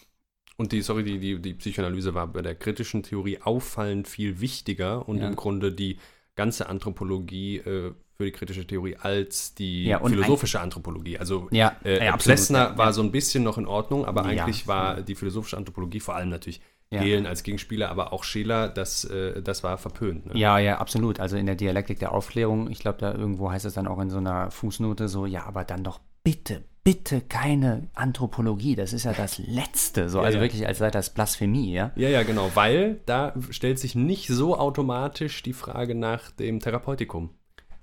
Und 0.55 0.71
die, 0.71 0.81
sorry, 0.81 1.03
die, 1.03 1.19
die, 1.19 1.41
die 1.41 1.53
Psychoanalyse 1.55 2.13
war 2.13 2.27
bei 2.27 2.41
der 2.43 2.55
kritischen 2.55 3.01
Theorie 3.01 3.39
auffallend 3.41 4.07
viel 4.07 4.39
wichtiger 4.39 5.07
und 5.07 5.17
Ja. 5.17 5.27
im 5.29 5.35
Grunde 5.35 5.71
die 5.71 5.97
ganze 6.37 6.69
Anthropologie 6.69 7.57
äh, 7.57 7.91
für 8.15 8.25
die 8.25 8.31
kritische 8.31 8.65
Theorie 8.65 8.95
als 8.95 9.53
die 9.53 9.85
Ja, 9.85 9.99
philosophische 9.99 10.61
Anthropologie. 10.61 11.19
Also 11.19 11.49
Ja, 11.51 11.75
äh, 11.83 12.05
ja, 12.05 12.15
Plessner 12.15 12.77
war 12.77 12.93
so 12.93 13.01
ein 13.01 13.11
bisschen 13.11 13.43
noch 13.43 13.57
in 13.57 13.67
Ordnung, 13.67 14.05
aber 14.05 14.23
eigentlich 14.23 14.67
war 14.67 15.01
die 15.01 15.15
philosophische 15.15 15.57
Anthropologie 15.57 15.99
vor 15.99 16.15
allem 16.15 16.29
natürlich 16.29 16.61
Ja. 16.89 17.03
Gehlen 17.03 17.25
als 17.25 17.43
Gegenspieler, 17.43 17.89
aber 17.89 18.13
auch 18.13 18.23
Scheler, 18.23 18.69
das, 18.69 19.03
äh, 19.03 19.41
das 19.41 19.61
war 19.61 19.77
verpönt. 19.77 20.27
Ne? 20.27 20.39
Ja, 20.39 20.57
ja, 20.57 20.77
absolut. 20.77 21.19
Also 21.19 21.35
in 21.35 21.45
der 21.45 21.55
Dialektik 21.55 21.99
der 21.99 22.13
Aufklärung, 22.13 22.71
ich 22.71 22.79
glaube, 22.79 22.99
da 22.99 23.13
irgendwo 23.13 23.51
heißt 23.51 23.65
es 23.65 23.73
dann 23.73 23.87
auch 23.87 23.99
in 23.99 24.09
so 24.09 24.17
einer 24.17 24.51
Fußnote 24.51 25.09
so, 25.09 25.25
ja, 25.25 25.43
aber 25.45 25.65
dann 25.65 25.83
doch 25.83 25.99
bitte, 26.23 26.63
bitte 26.87 27.19
keine 27.19 27.89
Anthropologie. 27.95 28.77
Das 28.77 28.93
ist 28.93 29.03
ja 29.03 29.11
das 29.11 29.39
Letzte. 29.39 30.07
So, 30.07 30.19
Ja, 30.19 30.23
also 30.23 30.37
ja. 30.37 30.41
wirklich, 30.41 30.65
als 30.65 30.77
sei 30.77 30.89
das 30.89 31.09
Blasphemie, 31.09 31.73
ja. 31.73 31.91
Ja, 31.97 32.07
ja, 32.07 32.23
genau, 32.23 32.49
weil 32.53 33.01
da 33.05 33.33
stellt 33.49 33.77
sich 33.77 33.93
nicht 33.95 34.29
so 34.29 34.57
automatisch 34.57 35.43
die 35.43 35.51
Frage 35.51 35.95
nach 35.95 36.31
dem 36.31 36.61
Therapeutikum. 36.61 37.31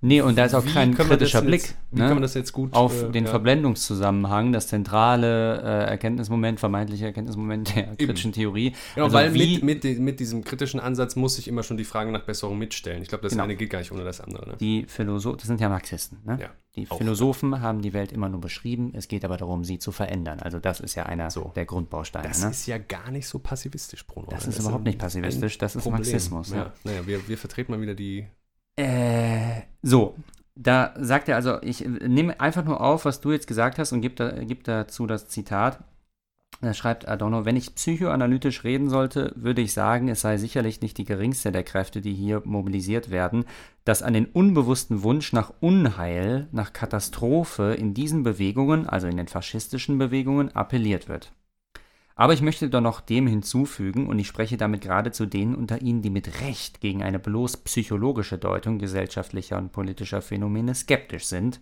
Nee, 0.06 0.20
und 0.20 0.36
da 0.36 0.44
ist 0.44 0.54
auch 0.54 0.64
Wie 0.64 0.70
kein 0.72 0.94
das 0.94 1.06
kritischer 1.08 1.38
jetzt- 1.38 1.46
Blick 1.46 1.74
wie 1.90 1.98
ne, 2.00 2.06
kann 2.06 2.14
man 2.16 2.22
das 2.22 2.34
jetzt 2.34 2.52
gut, 2.52 2.72
auf 2.74 3.04
äh, 3.04 3.10
den 3.10 3.24
ja. 3.24 3.30
Verblendungszusammenhang, 3.30 4.52
das 4.52 4.68
zentrale 4.68 5.60
äh, 5.62 5.90
Erkenntnismoment, 5.90 6.60
vermeintliche 6.60 7.06
Erkenntnismoment 7.06 7.74
der 7.74 7.96
kritischen 7.96 8.32
Theorie. 8.32 8.74
Genau, 8.94 9.06
also 9.06 9.16
weil 9.16 9.30
mit, 9.30 9.62
mit, 9.62 9.84
mit 10.00 10.20
diesem 10.20 10.44
kritischen 10.44 10.78
Ansatz 10.80 11.16
muss 11.16 11.38
ich 11.38 11.48
immer 11.48 11.62
schon 11.62 11.76
die 11.76 11.84
Frage 11.84 12.12
nach 12.12 12.22
Besserung 12.24 12.58
mitstellen. 12.58 13.02
Ich 13.02 13.08
glaube, 13.08 13.22
das 13.22 13.32
Genau. 13.32 13.44
eine 13.44 13.56
geht 13.56 13.70
gar 13.70 13.78
nicht 13.78 13.92
ohne 13.92 14.04
das 14.04 14.20
andere. 14.20 14.50
Ne? 14.50 14.56
die 14.60 14.84
Philosophen, 14.86 15.38
das 15.38 15.46
sind 15.46 15.60
ja 15.60 15.68
Marxisten, 15.68 16.18
ne? 16.24 16.38
Ja, 16.40 16.48
die 16.76 16.90
auch. 16.90 16.98
Philosophen 16.98 17.60
haben 17.60 17.80
die 17.82 17.92
Welt 17.94 18.12
immer 18.12 18.28
nur 18.28 18.40
beschrieben, 18.40 18.92
es 18.94 19.08
geht 19.08 19.24
aber 19.24 19.36
darum, 19.36 19.64
sie 19.64 19.78
zu 19.78 19.90
verändern. 19.92 20.40
Also 20.40 20.58
das 20.58 20.80
ist 20.80 20.94
ja 20.96 21.06
einer 21.06 21.30
So. 21.30 21.52
der 21.56 21.64
Grundbausteine. 21.64 22.28
Das 22.28 22.42
ne? 22.42 22.50
ist 22.50 22.66
ja 22.66 22.78
gar 22.78 23.10
nicht 23.10 23.26
so 23.26 23.38
passivistisch, 23.38 24.06
Bruno. 24.06 24.26
Das 24.30 24.44
ne? 24.46 24.52
ist 24.52 24.58
überhaupt 24.60 24.82
ein- 24.82 24.84
nicht 24.84 24.98
passivistisch, 24.98 25.56
das 25.58 25.76
ist 25.76 25.82
Problem. 25.82 26.02
Marxismus. 26.02 26.50
Ja. 26.50 26.72
Naja, 26.84 27.06
wir, 27.06 27.26
wir 27.26 27.38
vertreten 27.38 27.72
mal 27.72 27.80
wieder 27.80 27.94
die. 27.94 28.26
Äh, 28.76 29.62
so, 29.82 30.16
da 30.56 30.94
sagt 30.98 31.28
er 31.28 31.36
also, 31.36 31.60
ich 31.62 31.84
nehme 31.86 32.40
einfach 32.40 32.64
nur 32.64 32.80
auf, 32.80 33.04
was 33.04 33.20
du 33.20 33.32
jetzt 33.32 33.46
gesagt 33.46 33.78
hast 33.78 33.92
und 33.92 34.00
gebe 34.00 34.14
da, 34.14 34.30
gib 34.44 34.64
dazu 34.64 35.06
das 35.06 35.28
Zitat. 35.28 35.82
Da 36.60 36.72
schreibt 36.72 37.08
Adorno, 37.08 37.44
wenn 37.44 37.56
ich 37.56 37.74
psychoanalytisch 37.74 38.64
reden 38.64 38.88
sollte, 38.88 39.32
würde 39.36 39.60
ich 39.60 39.72
sagen, 39.72 40.08
es 40.08 40.20
sei 40.20 40.36
sicherlich 40.38 40.80
nicht 40.80 40.96
die 40.98 41.04
geringste 41.04 41.50
der 41.50 41.64
Kräfte, 41.64 42.00
die 42.00 42.14
hier 42.14 42.42
mobilisiert 42.44 43.10
werden, 43.10 43.44
dass 43.84 44.02
an 44.02 44.14
den 44.14 44.26
unbewussten 44.26 45.02
Wunsch 45.02 45.32
nach 45.32 45.52
Unheil, 45.60 46.48
nach 46.52 46.72
Katastrophe 46.72 47.74
in 47.74 47.92
diesen 47.92 48.22
Bewegungen, 48.22 48.88
also 48.88 49.08
in 49.08 49.16
den 49.16 49.28
faschistischen 49.28 49.98
Bewegungen, 49.98 50.54
appelliert 50.54 51.08
wird. 51.08 51.32
Aber 52.16 52.32
ich 52.32 52.42
möchte 52.42 52.70
doch 52.70 52.80
noch 52.80 53.00
dem 53.00 53.26
hinzufügen, 53.26 54.06
und 54.06 54.18
ich 54.18 54.28
spreche 54.28 54.56
damit 54.56 54.82
gerade 54.82 55.10
zu 55.10 55.26
denen 55.26 55.54
unter 55.54 55.82
Ihnen, 55.82 56.00
die 56.02 56.10
mit 56.10 56.40
Recht 56.42 56.80
gegen 56.80 57.02
eine 57.02 57.18
bloß 57.18 57.58
psychologische 57.58 58.38
Deutung 58.38 58.78
gesellschaftlicher 58.78 59.58
und 59.58 59.72
politischer 59.72 60.22
Phänomene 60.22 60.74
skeptisch 60.74 61.24
sind, 61.24 61.60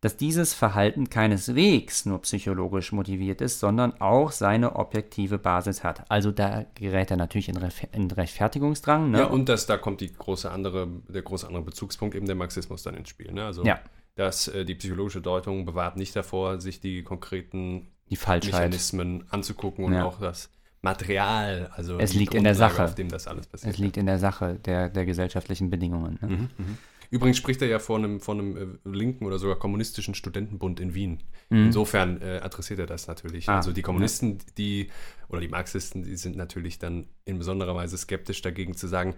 dass 0.00 0.16
dieses 0.18 0.52
Verhalten 0.52 1.08
keineswegs 1.08 2.04
nur 2.04 2.20
psychologisch 2.22 2.92
motiviert 2.92 3.40
ist, 3.40 3.58
sondern 3.60 3.98
auch 4.02 4.32
seine 4.32 4.76
objektive 4.76 5.38
Basis 5.38 5.82
hat. 5.82 6.10
Also 6.10 6.30
da 6.30 6.66
gerät 6.74 7.10
er 7.10 7.16
natürlich 7.16 7.48
in, 7.48 7.56
Ref 7.56 7.86
in 7.92 8.10
Rechtfertigungsdrang. 8.10 9.12
Ne? 9.12 9.20
Ja, 9.20 9.26
und 9.26 9.48
das, 9.48 9.64
da 9.64 9.78
kommt 9.78 10.04
große 10.18 10.50
andere, 10.50 10.88
der 11.08 11.22
große 11.22 11.46
andere 11.46 11.62
Bezugspunkt, 11.62 12.14
eben 12.14 12.26
der 12.26 12.34
Marxismus 12.34 12.82
dann 12.82 12.96
ins 12.96 13.08
Spiel. 13.08 13.32
Ne? 13.32 13.46
Also, 13.46 13.64
Ja. 13.64 13.80
dass 14.14 14.48
äh, 14.48 14.66
die 14.66 14.74
psychologische 14.74 15.22
Deutung 15.22 15.64
bewahrt 15.64 15.96
nicht 15.96 16.14
davor, 16.14 16.60
sich 16.60 16.80
die 16.80 17.02
konkreten 17.02 17.88
die 18.10 18.16
Falschheit. 18.16 18.52
Mechanismen 18.54 19.24
anzugucken 19.30 19.84
und 19.84 19.92
Ja. 19.94 20.04
auch 20.04 20.20
das 20.20 20.50
Material, 20.82 21.70
also 21.74 21.98
Es 21.98 22.12
liegt 22.14 22.34
in 22.34 22.44
der 22.44 22.52
Grundlage, 22.52 22.74
Sache. 22.74 22.84
auf 22.84 22.94
dem 22.94 23.08
das 23.08 23.26
alles 23.26 23.46
passiert. 23.46 23.72
Es 23.72 23.78
liegt 23.78 23.96
in 23.96 24.06
der 24.06 24.18
Sache 24.18 24.56
der, 24.64 24.90
der 24.90 25.06
gesellschaftlichen 25.06 25.70
Bedingungen. 25.70 26.18
Ne? 26.20 26.28
Mhm, 26.28 26.48
mhm. 26.58 26.78
Übrigens 27.10 27.36
spricht 27.36 27.62
er 27.62 27.68
ja 27.68 27.78
von 27.78 28.04
einem, 28.04 28.20
von 28.20 28.38
einem 28.40 28.78
äh, 28.84 28.88
linken 28.88 29.24
oder 29.24 29.38
sogar 29.38 29.56
kommunistischen 29.56 30.14
Studentenbund 30.14 30.80
in 30.80 30.94
Wien. 30.94 31.22
Mhm. 31.48 31.66
Insofern 31.66 32.20
äh, 32.20 32.40
adressiert 32.42 32.80
er 32.80 32.86
das 32.86 33.06
natürlich. 33.06 33.48
Ah, 33.48 33.56
also 33.56 33.72
die 33.72 33.82
Kommunisten, 33.82 34.38
die 34.58 34.90
oder 35.28 35.40
die 35.40 35.48
Marxisten, 35.48 36.02
die 36.02 36.16
sind 36.16 36.36
natürlich 36.36 36.78
dann 36.78 37.06
in 37.24 37.38
besonderer 37.38 37.74
Weise 37.74 37.96
skeptisch 37.96 38.42
dagegen 38.42 38.74
zu 38.76 38.86
sagen, 38.88 39.14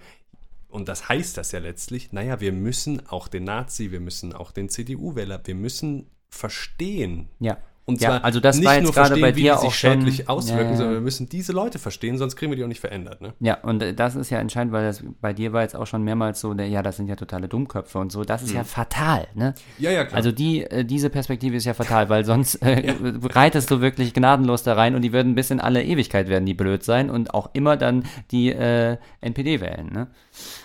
und 0.68 0.89
das 0.89 1.09
heißt 1.09 1.37
das 1.39 1.53
ja 1.53 1.61
letztlich, 1.61 2.12
naja, 2.12 2.41
wir 2.41 2.53
müssen 2.53 3.07
auch 3.09 3.28
den 3.28 3.45
Nazi, 3.45 3.93
wir 3.93 4.01
müssen 4.01 4.32
auch 4.34 4.51
den 4.51 4.68
CDU-Wähler, 4.68 5.41
wir 5.45 5.55
müssen 5.55 6.11
verstehen. 6.28 7.28
Ja. 7.39 7.57
Und 7.89 8.01
Ja, 8.01 8.09
zwar 8.11 8.24
also 8.24 8.41
das 8.41 8.57
nicht 8.57 8.64
war 8.66 8.74
jetzt 8.74 8.82
nur 8.82 8.93
gerade 8.93 9.09
verstehen, 9.11 9.22
bei 9.22 9.37
wie 9.37 9.43
dir 9.43 9.53
die 9.55 9.59
sich 9.61 9.68
auch 9.68 9.72
schon- 9.72 9.91
schädlich 10.01 10.28
auswirken, 10.28 10.64
Ja, 10.64 10.70
ja. 10.70 10.76
sondern 10.76 10.95
wir 10.95 11.01
müssen 11.01 11.28
diese 11.28 11.53
Leute 11.53 11.78
verstehen, 11.78 12.18
sonst 12.18 12.34
kriegen 12.34 12.51
wir 12.51 12.57
die 12.57 12.64
auch 12.64 12.68
nicht 12.68 12.80
verändert. 12.80 13.20
Ne? 13.20 13.32
Ja, 13.39 13.59
und 13.62 13.80
äh, 13.80 13.95
das 13.95 14.16
ist 14.16 14.28
ja 14.30 14.41
entscheidend, 14.41 14.72
weil 14.72 14.84
das 14.87 15.05
bei 15.20 15.32
dir 15.32 15.53
war 15.53 15.62
jetzt 15.62 15.76
auch 15.76 15.87
schon 15.87 16.03
mehrmals 16.03 16.41
so, 16.41 16.53
der, 16.53 16.66
ja, 16.66 16.82
das 16.82 16.97
sind 16.97 17.07
ja 17.07 17.14
totale 17.14 17.47
Dummköpfe 17.47 17.99
und 17.99 18.11
so. 18.11 18.24
Das 18.24 18.43
ist 18.43 18.53
ja 18.53 18.64
fatal, 18.64 19.28
ne? 19.34 19.55
Ja, 19.78 19.93
ja, 19.93 20.05
klar. 20.05 20.16
Also 20.16 20.32
die, 20.32 20.64
äh, 20.64 20.84
diese 20.84 21.11
Perspektive 21.11 21.55
ist 21.57 21.64
ja 21.64 21.74
fatal, 21.74 22.09
weil 22.09 22.24
sonst 22.24 22.57
äh, 22.57 22.93
reitest 23.22 23.70
du 23.70 23.80
wirklich 23.80 24.12
gnadenlos 24.14 24.64
da 24.64 24.74
rein 24.74 24.97
und 24.97 25.03
die 25.03 25.12
würden 25.12 25.37
bis 25.37 25.53
in 25.53 25.61
alle 25.61 25.84
Ewigkeit 25.84 26.28
werden 26.28 26.45
die 26.45 26.55
blöd 26.55 26.82
sein 26.82 27.09
und 27.09 27.34
auch 27.34 27.51
immer 27.53 27.76
dann 27.76 28.05
die 28.32 28.51
äh, 28.51 28.97
NPD 29.20 29.61
wählen, 29.61 29.93
ne? 29.93 30.09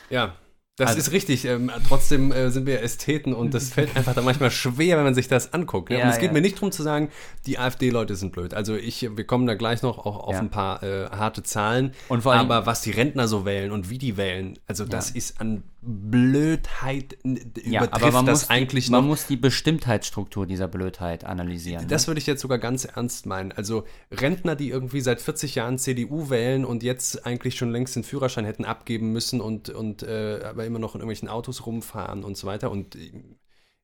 Ja, 0.10 0.34
das 0.78 0.90
Also- 0.90 1.00
ist 1.00 1.12
richtig. 1.12 1.46
Ähm, 1.46 1.70
trotzdem 1.88 2.32
äh, 2.32 2.50
sind 2.50 2.66
wir 2.66 2.82
Ästheten 2.82 3.34
und 3.34 3.54
das 3.54 3.70
fällt 3.74 3.96
einfach 3.96 4.14
dann 4.16 4.26
manchmal 4.26 4.52
schwer, 4.52 4.98
wenn 4.98 5.04
man 5.04 5.14
sich 5.14 5.28
das 5.28 5.54
anguckt. 5.54 5.90
Ne? 5.90 6.00
Ja, 6.00 6.06
und 6.06 6.12
es 6.12 6.18
geht 6.18 6.28
ja. 6.30 6.34
mir 6.34 6.42
nicht 6.42 6.56
darum 6.56 6.72
zu 6.72 6.82
sagen, 6.82 7.10
die 7.46 7.60
AfD-Leute 7.60 8.16
sind 8.16 8.32
blöd. 8.32 8.54
Also 8.54 8.76
ich, 8.76 9.08
wir 9.16 9.24
kommen 9.26 9.46
da 9.48 9.54
gleich 9.56 9.82
noch 9.82 10.00
auch 10.00 10.20
auf 10.28 10.34
Ja. 10.34 10.40
ein 10.40 10.50
paar 10.50 10.82
äh, 10.82 11.08
harte 11.10 11.44
Zahlen. 11.44 11.94
Und 12.08 12.22
vor 12.24 12.34
allem- 12.34 12.50
aber 12.50 12.66
was 12.66 12.82
die 12.82 12.92
Rentner 12.92 13.28
so 13.28 13.46
wählen 13.46 13.72
und 13.72 13.90
wie 13.90 13.98
die 13.98 14.18
wählen, 14.18 14.58
also 14.68 14.86
das 14.86 15.12
ist 15.12 15.40
an 15.42 15.64
Blödheit 15.82 17.18
n- 17.24 17.54
Ja, 17.66 17.84
übertrifft 17.84 17.96
aber 17.96 18.12
man, 18.12 18.26
das 18.26 18.42
muss, 18.44 18.50
eigentlich 18.50 18.86
die, 18.86 18.92
man 18.92 19.02
noch. 19.02 19.08
muss 19.08 19.26
die 19.26 19.36
Bestimmtheitsstruktur 19.38 20.46
dieser 20.46 20.68
Blödheit 20.68 21.24
analysieren. 21.24 21.88
Das 21.88 22.04
ne? 22.04 22.08
würde 22.08 22.20
ich 22.20 22.28
jetzt 22.28 22.42
sogar 22.42 22.60
ganz 22.60 22.86
ernst 22.86 23.26
meinen. 23.26 23.52
Also 23.52 23.86
Rentner, 24.12 24.56
die 24.56 24.70
irgendwie 24.70 25.02
seit 25.02 25.22
40 25.22 25.56
Jahren 25.56 25.80
CDU 25.80 26.30
wählen 26.30 26.66
und 26.66 26.84
jetzt 26.84 27.26
eigentlich 27.26 27.56
schon 27.56 27.72
längst 27.72 27.96
den 27.96 28.04
Führerschein 28.04 28.46
hätten 28.46 28.66
abgeben 28.66 29.12
müssen 29.12 29.42
und, 29.42 29.70
und 29.70 30.04
äh, 30.04 30.42
aber 30.44 30.66
immer 30.66 30.80
noch 30.80 30.94
in 30.96 31.02
irgendwelchen 31.02 31.30
Autos 31.30 31.66
rumfahren 31.66 32.24
und 32.24 32.38
so 32.38 32.46
weiter. 32.48 32.70
Und 32.70 32.96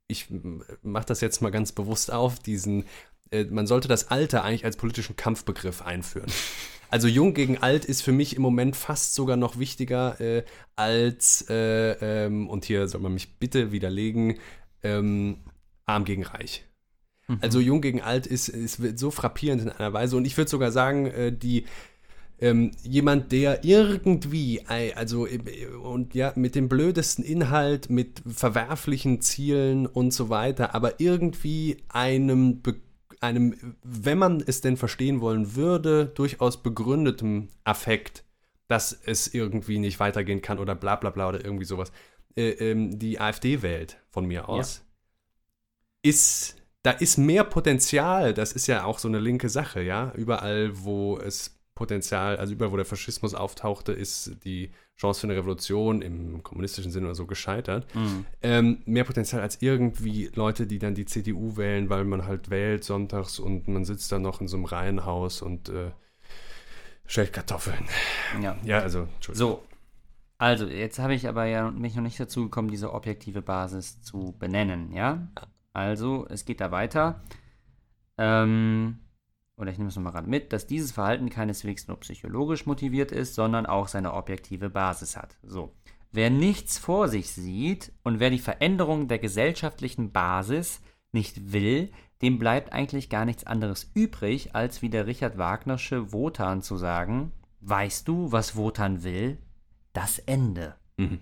ich 0.08 0.28
mache 0.84 1.06
das 1.06 1.22
jetzt 1.22 1.42
mal 1.42 1.50
ganz 1.52 1.72
bewusst 1.72 2.12
auf, 2.14 2.40
diesen, 2.40 2.86
äh, 3.32 3.46
man 3.46 3.68
sollte 3.68 3.88
das 3.88 4.10
Alter 4.10 4.44
eigentlich 4.44 4.66
als 4.66 4.78
politischen 4.78 5.16
Kampfbegriff 5.16 5.82
einführen. 5.82 6.32
Also 6.90 7.10
jung 7.10 7.34
gegen 7.34 7.58
alt 7.58 7.84
ist 7.84 8.02
für 8.02 8.14
mich 8.14 8.38
im 8.38 8.42
Moment 8.42 8.78
fast 8.78 9.14
sogar 9.14 9.36
noch 9.36 9.60
wichtiger 9.60 10.22
äh, 10.22 10.44
als, 10.78 11.46
äh, 11.50 12.26
ähm, 12.26 12.50
und 12.50 12.64
hier 12.64 12.88
soll 12.88 13.02
man 13.02 13.14
mich 13.14 13.40
bitte 13.40 13.74
widerlegen, 13.74 14.38
ähm, 14.84 15.40
arm 15.86 16.06
gegen 16.06 16.24
reich. 16.24 16.64
Mhm. 17.28 17.40
Also 17.42 17.60
jung 17.60 17.82
gegen 17.82 18.02
alt 18.02 18.26
ist, 18.26 18.48
ist 18.48 18.80
so 18.98 19.12
frappierend 19.12 19.64
in 19.64 19.70
einer 19.70 19.92
Weise. 19.92 20.16
Und 20.16 20.26
ich 20.26 20.38
würde 20.38 20.50
sogar 20.50 20.72
sagen, 20.72 21.08
äh, 21.08 21.32
die 21.34 21.66
ähm, 22.40 22.72
jemand, 22.84 23.32
der 23.32 23.64
irgendwie, 23.64 24.62
also 24.68 25.28
und 25.82 26.14
ja, 26.14 26.34
mit 26.36 26.54
dem 26.56 26.70
blödesten 26.70 27.26
Inhalt, 27.26 27.90
mit 27.90 28.22
verwerflichen 28.28 29.22
Zielen 29.22 29.88
und 29.88 30.14
so 30.14 30.30
weiter, 30.30 30.76
aber 30.76 31.00
irgendwie 31.00 31.78
einem, 31.90 32.62
einem, 33.22 33.76
wenn 33.84 34.18
man 34.18 34.44
es 34.46 34.62
denn 34.62 34.78
verstehen 34.78 35.22
wollen 35.22 35.56
würde, 35.56 36.06
durchaus 36.06 36.62
begründetem 36.62 37.50
Affekt, 37.64 38.24
dass 38.68 38.92
es 39.06 39.34
irgendwie 39.34 39.80
nicht 39.80 40.00
weitergehen 40.00 40.42
kann 40.42 40.60
oder 40.60 40.76
bla 40.76 40.96
bla 40.96 41.10
bla 41.10 41.30
oder 41.30 41.44
irgendwie 41.44 41.66
sowas, 41.66 41.92
äh, 42.36 42.50
ähm, 42.50 43.00
die 43.00 43.20
AfD 43.20 43.62
wählt, 43.62 44.00
von 44.10 44.26
mir 44.26 44.50
aus, 44.50 44.84
ja. 46.04 46.10
ist 46.10 46.58
da 46.84 46.92
ist 46.92 47.18
mehr 47.18 47.44
Potenzial, 47.44 48.34
das 48.34 48.54
ist 48.54 48.68
ja 48.68 48.86
auch 48.86 49.00
so 49.00 49.10
eine 49.10 49.20
linke 49.20 49.50
Sache, 49.50 49.82
ja. 49.82 50.14
Überall, 50.16 50.72
wo 50.86 51.18
es 51.18 51.57
Potenzial, 51.78 52.38
also 52.38 52.54
überall, 52.54 52.72
wo 52.72 52.76
der 52.76 52.86
Faschismus 52.86 53.36
auftauchte, 53.36 53.92
ist 53.92 54.44
die 54.44 54.72
Chance 54.98 55.22
für 55.22 55.28
eine 55.28 55.36
Revolution 55.36 56.02
im 56.02 56.42
kommunistischen 56.42 56.92
Sinne 56.92 57.06
oder 57.06 57.16
so 57.16 57.28
gescheitert. 57.28 57.94
Mhm. 57.94 58.26
Ähm, 58.42 58.82
mehr 58.86 59.04
Potenzial 59.04 59.44
als 59.44 59.62
irgendwie 59.62 60.32
Leute, 60.34 60.66
die 60.66 60.80
dann 60.80 60.96
die 60.96 61.06
CDU 61.06 61.56
wählen, 61.56 61.90
weil 61.90 62.04
man 62.04 62.26
halt 62.26 62.50
wählt 62.50 62.84
sonntags 62.84 63.38
und 63.38 63.68
man 63.68 63.86
sitzt 63.86 64.12
dann 64.12 64.24
noch 64.24 64.42
in 64.42 64.48
so 64.48 64.58
einem 64.58 64.66
Reihenhaus 64.66 65.44
und 65.44 65.70
äh, 65.70 65.92
stellt 67.06 67.32
Kartoffeln. 67.32 67.86
Ja. 68.42 68.58
ja, 68.64 68.80
also, 68.80 69.08
So, 69.20 69.64
also, 70.40 70.66
jetzt 70.66 70.98
habe 70.98 71.14
ich 71.14 71.28
aber 71.28 71.46
ja 71.46 71.70
mich 71.70 71.96
noch 71.96 72.04
nicht 72.04 72.20
dazu 72.20 72.46
gekommen, 72.46 72.70
diese 72.70 72.94
objektive 72.94 73.44
Basis 73.44 74.02
zu 74.02 74.36
benennen, 74.40 74.92
ja? 74.94 75.28
Also, 75.74 76.26
es 76.30 76.46
geht 76.46 76.60
da 76.60 76.72
weiter. 76.72 77.22
Ähm, 78.18 78.98
oder 79.58 79.72
ich 79.72 79.78
nehme 79.78 79.90
es 79.90 79.96
nochmal 79.96 80.14
gerade 80.14 80.30
mit, 80.30 80.54
dass 80.54 80.68
dieses 80.68 80.92
Verhalten 80.92 81.30
keineswegs 81.30 81.88
nur 81.88 82.00
psychologisch 82.00 82.66
motiviert 82.66 83.12
ist, 83.12 83.36
sondern 83.36 83.66
auch 83.66 83.88
seine 83.88 84.14
objektive 84.14 84.70
Basis 84.70 85.18
hat. 85.18 85.38
So. 85.44 85.74
Wer 86.12 86.30
nichts 86.30 86.78
vor 86.78 87.10
sich 87.10 87.32
sieht 87.32 87.92
und 88.04 88.20
wer 88.20 88.30
die 88.30 88.40
Veränderung 88.40 89.08
der 89.08 89.20
gesellschaftlichen 89.20 90.12
Basis 90.12 90.82
nicht 91.12 91.52
will, 91.52 91.92
dem 92.22 92.40
bleibt 92.40 92.72
eigentlich 92.72 93.10
gar 93.10 93.26
nichts 93.26 93.46
anderes 93.46 93.92
übrig, 93.94 94.56
als 94.56 94.82
wie 94.82 94.90
der 94.90 95.06
Richard 95.06 95.38
Wagnersche 95.38 96.14
Wotan 96.14 96.62
zu 96.62 96.78
sagen, 96.78 97.32
weißt 97.62 98.08
du, 98.08 98.32
was 98.32 98.56
Wotan 98.56 99.04
will? 99.04 99.38
Das 99.94 100.20
Ende. 100.20 100.76
Mhm. 100.98 101.20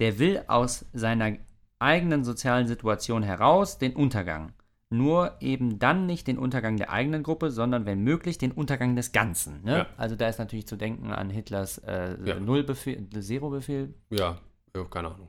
Der 0.00 0.18
will 0.18 0.42
aus 0.48 0.86
seiner 0.92 1.36
eigenen 1.78 2.24
sozialen 2.24 2.66
Situation 2.66 3.22
heraus 3.22 3.78
den 3.78 3.94
Untergang 3.94 4.52
nur 4.92 5.36
eben 5.40 5.78
dann 5.78 6.06
nicht 6.06 6.26
den 6.26 6.38
Untergang 6.38 6.76
der 6.76 6.90
eigenen 6.90 7.22
Gruppe, 7.22 7.50
sondern 7.50 7.86
wenn 7.86 8.02
möglich 8.02 8.38
den 8.38 8.52
Untergang 8.52 8.94
des 8.94 9.12
Ganzen. 9.12 9.62
Ne? 9.64 9.78
Ja. 9.78 9.86
Also 9.96 10.14
da 10.16 10.28
ist 10.28 10.38
natürlich 10.38 10.66
zu 10.66 10.76
denken 10.76 11.10
an 11.10 11.30
Hitlers 11.30 11.78
äh, 11.78 12.16
ja. 12.24 12.38
Nullbefehl, 12.38 13.08
Zero-Befehl. 13.10 13.94
Ja, 14.10 14.38
ja, 14.76 14.84
keine 14.84 15.08
Ahnung. 15.08 15.28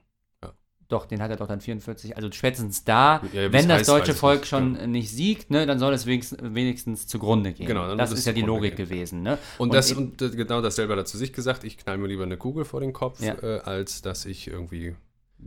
Doch, 0.94 1.08
den 1.08 1.24
hat 1.24 1.32
er 1.32 1.38
doch 1.38 1.48
dann 1.48 1.60
44. 1.60 2.16
Also 2.18 2.30
spätestens 2.32 2.84
da, 2.84 3.24
ja, 3.32 3.52
wenn 3.52 3.68
das 3.68 3.80
heißt, 3.80 3.90
deutsche 3.90 4.14
Volk 4.14 4.42
nicht. 4.42 4.50
schon 4.50 4.76
ja. 4.76 4.86
nicht 4.86 5.10
siegt, 5.10 5.50
ne, 5.50 5.66
dann 5.66 5.80
soll 5.80 5.92
es 5.92 6.06
wenigstens, 6.06 6.40
wenigstens 6.44 7.08
zugrunde 7.08 7.52
gehen. 7.54 7.66
Genau, 7.66 7.96
das 7.96 8.12
ist 8.12 8.26
ja 8.26 8.32
die 8.32 8.44
Logik 8.44 8.76
gehen. 8.76 8.88
gewesen. 8.90 9.24
Ne? 9.24 9.40
Und, 9.58 9.70
und, 9.70 9.74
das, 9.74 9.92
und 9.94 10.20
genau 10.20 10.62
dasselbe 10.62 10.94
hat 10.94 11.00
er 11.00 11.06
zu 11.06 11.18
sich 11.18 11.34
gesagt, 11.34 11.64
ich 11.64 11.78
knall 11.78 11.98
mir 11.98 12.08
lieber 12.08 12.24
eine 12.24 12.38
Kugel 12.38 12.64
vor 12.64 12.80
den 12.80 12.94
Kopf, 12.94 13.22
ja. 13.22 13.34
äh, 13.42 13.62
als 13.62 14.04
dass 14.04 14.26
ich 14.26 14.48
irgendwie 14.48 14.96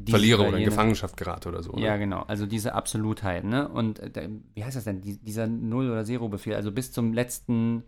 verliere 0.08 0.46
oder 0.46 0.58
in 0.58 0.64
Gefangenschaft 0.64 1.16
gerate 1.16 1.48
oder 1.48 1.62
so. 1.62 1.72
Ne? 1.72 1.82
Ja, 1.82 1.96
genau. 1.96 2.22
Also 2.22 2.46
diese 2.46 2.74
Absolutheit, 2.74 3.44
ne? 3.44 3.68
Und 3.68 3.98
äh, 4.00 4.28
wie 4.54 4.64
heißt 4.64 4.76
das 4.76 4.84
denn? 4.84 5.00
Die, 5.00 5.18
dieser 5.18 5.46
Null- 5.46 5.90
oder 5.90 6.04
Zero-Befehl, 6.04 6.54
also 6.54 6.72
bis 6.72 6.92
zum 6.92 7.12
letzten 7.12 7.84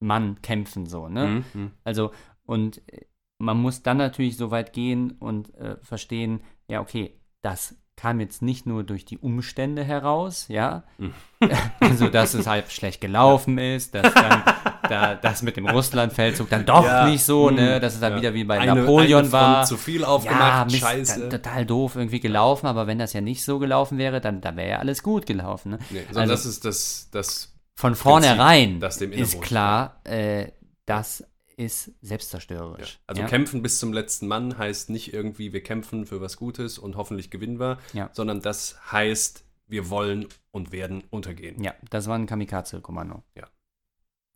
Mann 0.00 0.40
kämpfen, 0.42 0.86
so, 0.86 1.08
ne? 1.08 1.44
Mhm. 1.54 1.72
Also, 1.84 2.12
und 2.44 2.82
äh, 2.92 3.06
man 3.38 3.56
muss 3.58 3.82
dann 3.82 3.96
natürlich 3.96 4.36
so 4.36 4.50
weit 4.50 4.72
gehen 4.72 5.12
und 5.12 5.54
äh, 5.54 5.76
verstehen, 5.82 6.40
ja, 6.68 6.80
okay, 6.80 7.20
das 7.42 7.76
kam 7.96 8.20
jetzt 8.20 8.42
nicht 8.42 8.66
nur 8.66 8.82
durch 8.82 9.04
die 9.04 9.18
Umstände 9.18 9.84
heraus, 9.84 10.46
ja, 10.48 10.82
mhm. 10.98 11.14
also 11.80 12.08
dass 12.08 12.34
es 12.34 12.46
halt 12.46 12.72
schlecht 12.72 13.00
gelaufen 13.00 13.58
ist, 13.58 13.94
dass 13.94 14.12
dann 14.12 14.42
da, 14.88 15.14
das 15.14 15.42
mit 15.42 15.56
dem 15.56 15.68
Russlandfeldzug 15.68 16.50
dann 16.50 16.66
doch 16.66 16.84
ja, 16.84 17.06
nicht 17.06 17.24
so, 17.24 17.50
ne, 17.50 17.76
mhm. 17.76 17.80
dass 17.80 17.94
es 17.94 18.00
dann 18.00 18.14
ja. 18.14 18.18
wieder 18.18 18.34
wie 18.34 18.44
bei 18.44 18.58
eine, 18.58 18.74
Napoleon 18.74 19.24
eine 19.24 19.32
war. 19.32 19.64
zu 19.64 19.76
viel 19.76 20.04
aufgemacht, 20.04 20.72
ja, 20.72 20.78
scheiße. 20.78 21.28
total 21.28 21.66
doof 21.66 21.96
irgendwie 21.96 22.20
gelaufen, 22.20 22.66
aber 22.66 22.86
wenn 22.86 22.98
das 22.98 23.12
ja 23.12 23.20
nicht 23.20 23.44
so 23.44 23.58
gelaufen 23.58 23.98
wäre, 23.98 24.20
dann, 24.20 24.40
dann 24.40 24.56
wäre 24.56 24.70
ja 24.70 24.78
alles 24.78 25.02
gut 25.02 25.26
gelaufen. 25.26 25.72
Ne? 25.72 25.78
Nee, 25.90 26.02
also, 26.08 26.26
das 26.26 26.46
ist 26.46 26.64
das, 26.64 27.08
das 27.12 27.54
von 27.76 27.94
vornherein 27.94 28.80
ist 28.82 29.40
klar, 29.40 30.00
äh, 30.04 30.48
das 30.86 31.24
ist 31.56 31.92
selbstzerstörerisch. 32.02 32.94
Ja. 32.94 33.00
Also 33.06 33.22
ja? 33.22 33.28
kämpfen 33.28 33.62
bis 33.62 33.78
zum 33.78 33.92
letzten 33.92 34.26
Mann 34.26 34.58
heißt 34.58 34.90
nicht 34.90 35.12
irgendwie, 35.12 35.52
wir 35.52 35.62
kämpfen 35.62 36.06
für 36.06 36.20
was 36.20 36.36
Gutes 36.36 36.78
und 36.78 36.96
hoffentlich 36.96 37.30
gewinnen 37.30 37.58
wir, 37.58 37.78
ja. 37.92 38.10
sondern 38.12 38.40
das 38.40 38.76
heißt, 38.90 39.44
wir 39.66 39.90
wollen 39.90 40.26
und 40.50 40.72
werden 40.72 41.04
untergehen. 41.10 41.62
Ja, 41.62 41.74
das 41.90 42.06
war 42.06 42.16
ein 42.16 42.26
Kamikaze-Kommando. 42.26 43.22
Ja. 43.34 43.48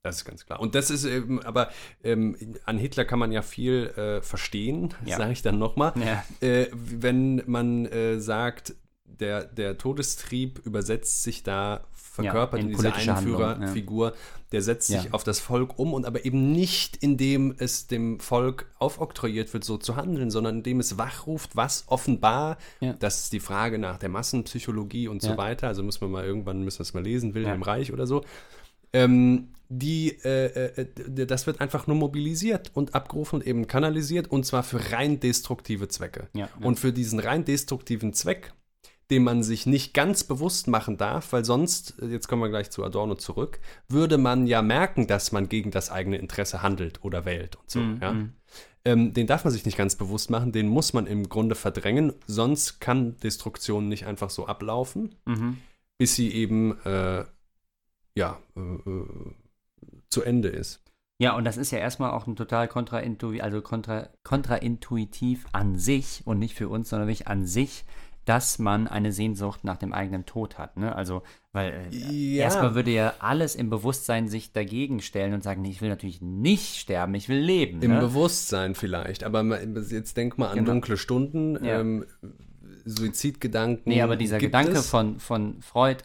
Das 0.03 0.17
ist 0.17 0.25
ganz 0.25 0.47
klar. 0.47 0.61
Und 0.61 0.75
das 0.75 0.91
ist 0.91 1.05
eben, 1.05 1.43
aber 1.43 1.71
ähm, 2.03 2.37
an 2.65 2.79
Hitler 2.79 3.05
kann 3.05 3.19
man 3.19 3.33
ja 3.33 3.43
viel 3.43 3.89
äh, 3.89 4.23
verstehen, 4.23 4.95
sage 5.07 5.33
ich 5.33 5.43
dann 5.43 5.59
nochmal. 5.59 5.93
Äh, 6.41 6.67
wenn 6.73 7.43
man 7.47 7.87
äh, 7.87 8.21
sagt, 8.21 8.75
der, 9.05 9.45
der 9.45 9.77
Todestrieb 9.77 10.61
übersetzt 10.65 11.23
sich 11.23 11.43
da 11.43 11.85
verkörpert 12.23 12.61
ja, 12.61 12.67
in, 12.67 12.71
in 12.73 12.77
dieser 12.77 12.95
Einführerfigur, 12.95 14.09
ja. 14.09 14.15
der 14.53 14.63
setzt 14.63 14.89
sich 14.89 15.05
ja. 15.05 15.11
auf 15.13 15.25
das 15.25 15.41
Volk 15.41 15.79
um 15.79 15.93
und 15.95 16.07
aber 16.07 16.25
eben 16.25 16.53
nicht, 16.53 16.97
indem 16.97 17.55
es 17.59 17.87
dem 17.87 18.21
Volk 18.21 18.67
aufoktroyiert 18.79 19.53
wird, 19.53 19.65
so 19.65 19.79
zu 19.79 19.97
handeln, 19.97 20.31
sondern 20.31 20.59
indem 20.59 20.81
es 20.81 20.99
wachruft, 20.99 21.57
was 21.57 21.85
offenbar, 21.87 22.59
das 22.99 23.25
ist 23.25 23.33
die 23.33 23.41
Frage 23.41 23.79
nach 23.79 23.99
der 23.99 24.09
Massenpsychologie 24.09 25.09
und 25.09 25.23
so 25.23 25.37
weiter, 25.37 25.69
also 25.69 25.83
muss 25.83 26.01
man 26.01 26.11
mal 26.11 26.25
irgendwann, 26.25 26.63
müssen 26.63 26.81
wir 26.81 26.83
es 26.83 26.95
mal 26.95 27.03
lesen, 27.03 27.35
Wilhelm 27.35 27.63
Reich 27.63 27.93
oder 27.93 28.07
so, 28.07 28.25
ähm, 28.93 29.49
die, 29.69 30.17
äh, 30.25 30.81
äh, 30.81 31.27
das 31.27 31.47
wird 31.47 31.61
einfach 31.61 31.87
nur 31.87 31.97
mobilisiert 31.97 32.71
und 32.75 32.95
abgerufen 32.95 33.41
und 33.41 33.47
eben 33.47 33.67
kanalisiert 33.67 34.31
und 34.31 34.47
zwar 34.47 34.63
für 34.63 34.93
rein 34.93 35.21
destruktive 35.21 35.89
Zwecke. 35.89 36.29
Ja, 36.33 36.49
ja. 36.59 36.67
Und 36.67 36.79
für 36.79 36.93
diesen 36.93 37.21
rein 37.21 37.45
destruktiven 37.45 38.15
Zweck 38.15 38.55
den 39.11 39.25
man 39.25 39.43
sich 39.43 39.67
nicht 39.67 39.95
ganz 39.95 40.25
bewusst 40.25 40.69
machen 40.69 40.97
darf, 40.97 41.33
weil 41.33 41.45
sonst, 41.45 41.95
jetzt 42.03 42.29
kommen 42.29 42.43
wir 42.43 42.51
gleich 42.51 42.71
zu 42.71 42.85
Adorno 42.85 43.15
zurück, 43.15 43.59
würde 43.89 44.19
man 44.19 44.47
ja 44.47 44.61
merken, 44.61 45.07
dass 45.07 45.33
man 45.33 45.49
gegen 45.49 45.71
das 45.71 45.91
eigene 45.91 46.19
Interesse 46.19 46.63
handelt 46.63 47.05
oder 47.05 47.25
wählt 47.25 47.57
und 47.57 47.71
so. 47.71 47.81
Mm, 47.81 47.99
ja? 48.03 48.13
Mm. 48.13 48.33
Ähm, 48.85 49.13
den 49.15 49.27
darf 49.27 49.45
man 49.45 49.53
sich 49.53 49.65
nicht 49.65 49.79
ganz 49.79 49.97
bewusst 49.97 50.31
machen, 50.31 50.53
den 50.53 50.69
muss 50.69 50.93
man 50.93 51.07
im 51.07 51.29
Grunde 51.29 51.55
verdrängen, 51.55 52.13
sonst 52.27 52.81
kann 52.81 53.17
Destruktion 53.19 53.89
nicht 53.89 54.07
einfach 54.07 54.31
so 54.31 54.47
ablaufen, 54.47 55.15
mhm. 55.25 55.59
bis 55.99 56.15
sie 56.15 56.33
eben 56.33 56.79
äh, 56.85 57.25
ja, 58.15 58.39
äh, 58.57 58.61
äh 58.61 59.07
zu 60.11 60.23
Ende 60.23 60.49
ist. 60.49 60.83
Ja, 61.21 61.37
und 61.37 61.45
das 61.45 61.57
ist 61.57 61.73
ja 61.73 61.79
erstmal 61.79 62.13
auch 62.13 62.27
ein 62.27 62.37
total 62.37 62.69
kontraintuitiv, 62.69 63.43
also 63.43 63.61
kontra, 63.61 64.09
kontraintuitiv 64.23 65.47
an 65.53 65.77
sich 65.77 66.23
und 66.25 66.39
nicht 66.39 66.55
für 66.55 66.69
uns, 66.69 66.89
sondern 66.89 67.09
wirklich 67.09 67.27
an 67.27 67.45
sich 67.45 67.85
dass 68.29 68.59
man 68.59 68.87
eine 68.87 69.11
Sehnsucht 69.11 69.65
nach 69.65 69.79
dem 69.79 69.95
eigenen 69.95 70.27
Tod 70.27 70.59
hat. 70.59 70.77
Ne? 70.77 70.95
Also, 70.95 71.23
weil 71.53 71.89
äh, 71.91 71.97
ja. 71.97 72.45
erstmal 72.45 72.75
würde 72.75 72.91
ja 72.91 73.15
alles 73.21 73.55
im 73.55 73.71
Bewusstsein 73.71 74.29
sich 74.29 74.53
dagegen 74.53 75.01
stellen 75.01 75.33
und 75.33 75.43
sagen, 75.43 75.63
nee, 75.63 75.71
ich 75.71 75.81
will 75.81 75.89
natürlich 75.89 76.21
nicht 76.21 76.77
sterben, 76.77 77.15
ich 77.15 77.31
will 77.31 77.39
leben. 77.39 77.81
Im 77.81 77.93
ne? 77.93 78.01
Bewusstsein 78.01 78.75
vielleicht, 78.75 79.25
aber 79.25 79.43
jetzt 79.91 80.19
denk 80.19 80.37
mal 80.37 80.49
an 80.49 80.59
genau. 80.59 80.73
dunkle 80.73 80.99
Stunden, 80.99 81.65
ja. 81.65 81.81
ähm, 81.81 82.05
Suizidgedanken. 82.85 83.85
Nee, 83.87 84.03
aber 84.03 84.17
dieser 84.17 84.37
Gedanke 84.39 84.73
es? 84.73 84.91
von, 84.91 85.21
von 85.21 85.63
Freud, 85.63 86.05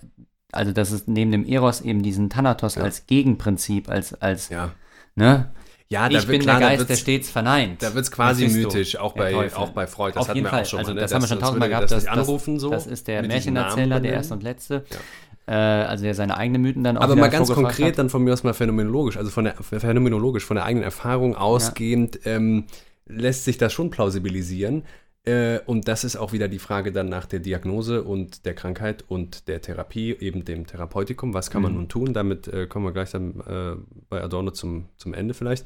also 0.53 0.71
dass 0.71 0.91
es 0.91 1.07
neben 1.07 1.31
dem 1.31 1.45
Eros 1.45 1.81
eben 1.81 2.03
diesen 2.03 2.29
Thanatos 2.29 2.75
ja. 2.75 2.83
als 2.83 3.05
Gegenprinzip, 3.05 3.89
als, 3.89 4.13
als 4.13 4.47
ja. 4.47 4.71
ne? 5.15 5.51
Ja, 5.93 6.09
ich 6.09 6.25
bin 6.25 6.41
klar, 6.41 6.59
der 6.59 6.69
Geist, 6.69 6.89
der 6.89 6.95
stets 6.95 7.29
verneint. 7.29 7.83
Da 7.83 7.93
wird 7.93 8.03
es 8.05 8.11
quasi 8.11 8.47
mythisch, 8.47 8.97
auch 8.97 9.13
bei, 9.13 9.53
auch 9.55 9.69
bei 9.69 9.85
Freud. 9.85 10.15
Das 10.15 10.27
Auf 10.27 10.35
jeden 10.35 10.47
Fall. 10.47 10.65
Schon 10.65 10.79
also, 10.79 10.91
mal, 10.91 10.95
ne? 10.95 11.01
das, 11.01 11.11
das, 11.11 11.15
haben 11.15 11.23
wir 11.23 11.27
schon 11.27 11.39
tausendmal 11.39 11.69
gehabt. 11.69 11.91
Das, 11.91 12.07
anrufen, 12.07 12.59
so 12.59 12.71
das 12.71 12.87
ist 12.87 13.07
der 13.07 13.21
Märchenerzähler, 13.21 13.99
der 13.99 14.13
erste 14.13 14.33
und 14.33 14.41
letzte. 14.41 14.83
Ja. 14.89 14.97
Äh, 15.45 15.85
also 15.85 16.03
der 16.03 16.15
seine 16.15 16.35
eigenen 16.35 16.63
Mythen 16.63 16.83
dann 16.83 16.97
auch 16.97 17.01
Aber 17.01 17.15
mal 17.15 17.29
ganz 17.29 17.51
konkret 17.51 17.89
hat. 17.89 17.99
dann 17.99 18.09
von 18.09 18.23
mir 18.23 18.33
aus 18.33 18.43
mal 18.43 18.53
phänomenologisch, 18.53 19.17
also 19.17 19.29
von 19.29 19.43
der 19.43 19.55
phänomenologisch, 19.55 20.45
von 20.45 20.55
der 20.55 20.65
eigenen 20.65 20.83
Erfahrung 20.83 21.35
ausgehend, 21.35 22.19
ja. 22.23 22.37
ähm, 22.37 22.65
lässt 23.05 23.45
sich 23.45 23.57
das 23.57 23.71
schon 23.71 23.91
plausibilisieren. 23.91 24.83
Äh, 25.25 25.59
und 25.65 25.87
das 25.87 26.03
ist 26.03 26.17
auch 26.17 26.33
wieder 26.33 26.47
die 26.49 26.59
Frage 26.59 26.91
dann 26.91 27.07
nach 27.07 27.25
der 27.25 27.39
Diagnose 27.39 28.03
und 28.03 28.45
der 28.45 28.53
Krankheit 28.55 29.05
und 29.07 29.47
der 29.47 29.61
Therapie, 29.61 30.15
eben 30.19 30.43
dem 30.43 30.67
Therapeutikum. 30.67 31.33
Was 31.33 31.49
kann 31.49 31.61
man 31.61 31.71
Mhm. 31.71 31.77
nun 31.77 31.89
tun? 31.89 32.13
Damit 32.13 32.47
äh, 32.47 32.67
kommen 32.67 32.85
wir 32.85 32.91
gleich 32.91 33.11
dann 33.11 33.39
äh, 33.41 33.75
bei 34.09 34.21
Adorno 34.21 34.51
zum, 34.51 34.89
zum 34.97 35.13
Ende 35.13 35.33
vielleicht. 35.33 35.65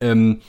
Ähm, 0.00 0.40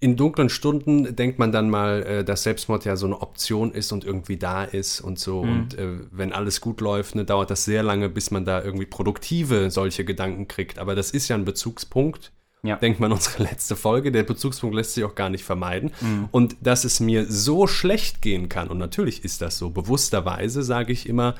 in 0.00 0.16
dunklen 0.16 0.48
Stunden 0.48 1.14
denkt 1.14 1.38
man 1.38 1.52
dann 1.52 1.70
mal, 1.70 2.02
äh, 2.02 2.24
dass 2.24 2.42
Selbstmord 2.42 2.84
ja 2.86 2.96
so 2.96 3.06
eine 3.06 3.20
Option 3.20 3.70
ist 3.72 3.92
und 3.92 4.04
irgendwie 4.04 4.36
da 4.36 4.64
ist 4.64 5.00
und 5.00 5.18
so. 5.18 5.44
Mhm. 5.44 5.52
Und 5.52 5.78
äh, 5.78 5.98
wenn 6.10 6.32
alles 6.32 6.60
gut 6.60 6.80
läuft, 6.80 7.14
ne, 7.14 7.24
dauert 7.24 7.50
das 7.50 7.64
sehr 7.66 7.82
lange, 7.82 8.08
bis 8.08 8.30
man 8.30 8.44
da 8.44 8.62
irgendwie 8.64 8.86
produktive 8.86 9.70
solche 9.70 10.04
Gedanken 10.04 10.48
kriegt. 10.48 10.78
Aber 10.78 10.94
das 10.94 11.10
ist 11.10 11.28
ja 11.28 11.36
ein 11.36 11.44
Bezugspunkt. 11.44 12.32
Ja. 12.66 12.76
Denkt 12.76 13.00
man 13.00 13.12
unsere 13.12 13.42
letzte 13.44 13.76
Folge. 13.76 14.12
Der 14.12 14.22
Bezugspunkt 14.22 14.74
lässt 14.74 14.94
sich 14.94 15.04
auch 15.04 15.14
gar 15.14 15.30
nicht 15.30 15.44
vermeiden. 15.44 15.92
Mhm. 16.00 16.28
Und 16.30 16.56
dass 16.60 16.84
es 16.84 17.00
mir 17.00 17.26
so 17.30 17.66
schlecht 17.66 18.22
gehen 18.22 18.48
kann, 18.48 18.68
und 18.68 18.78
natürlich 18.78 19.24
ist 19.24 19.42
das 19.42 19.58
so, 19.58 19.70
bewussterweise 19.70 20.62
sage 20.62 20.92
ich 20.92 21.08
immer, 21.08 21.34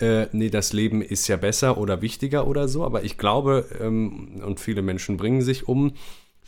äh, 0.00 0.26
nee, 0.32 0.50
das 0.50 0.72
Leben 0.72 1.02
ist 1.02 1.28
ja 1.28 1.36
besser 1.36 1.78
oder 1.78 2.02
wichtiger 2.02 2.46
oder 2.46 2.68
so. 2.68 2.84
Aber 2.84 3.04
ich 3.04 3.18
glaube, 3.18 3.66
ähm, 3.80 4.42
und 4.44 4.60
viele 4.60 4.82
Menschen 4.82 5.16
bringen 5.16 5.42
sich 5.42 5.68
um, 5.68 5.92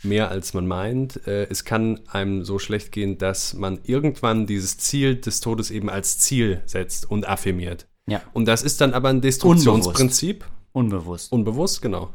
mehr 0.03 0.29
als 0.29 0.53
man 0.53 0.67
meint. 0.67 1.27
Äh, 1.27 1.47
es 1.49 1.65
kann 1.65 1.99
einem 2.07 2.45
so 2.45 2.59
schlecht 2.59 2.91
gehen, 2.91 3.17
dass 3.17 3.53
man 3.53 3.79
irgendwann 3.83 4.45
dieses 4.45 4.77
Ziel 4.77 5.15
des 5.15 5.41
Todes 5.41 5.71
eben 5.71 5.89
als 5.89 6.19
Ziel 6.19 6.61
setzt 6.65 7.09
und 7.09 7.27
affirmiert. 7.27 7.87
Ja. 8.07 8.21
Und 8.33 8.47
das 8.47 8.63
ist 8.63 8.81
dann 8.81 8.93
aber 8.93 9.09
ein 9.09 9.21
Destruktionsprinzip. 9.21 10.45
Unbewusst. 10.71 11.31
Unbewusst, 11.31 11.81
genau. 11.81 12.09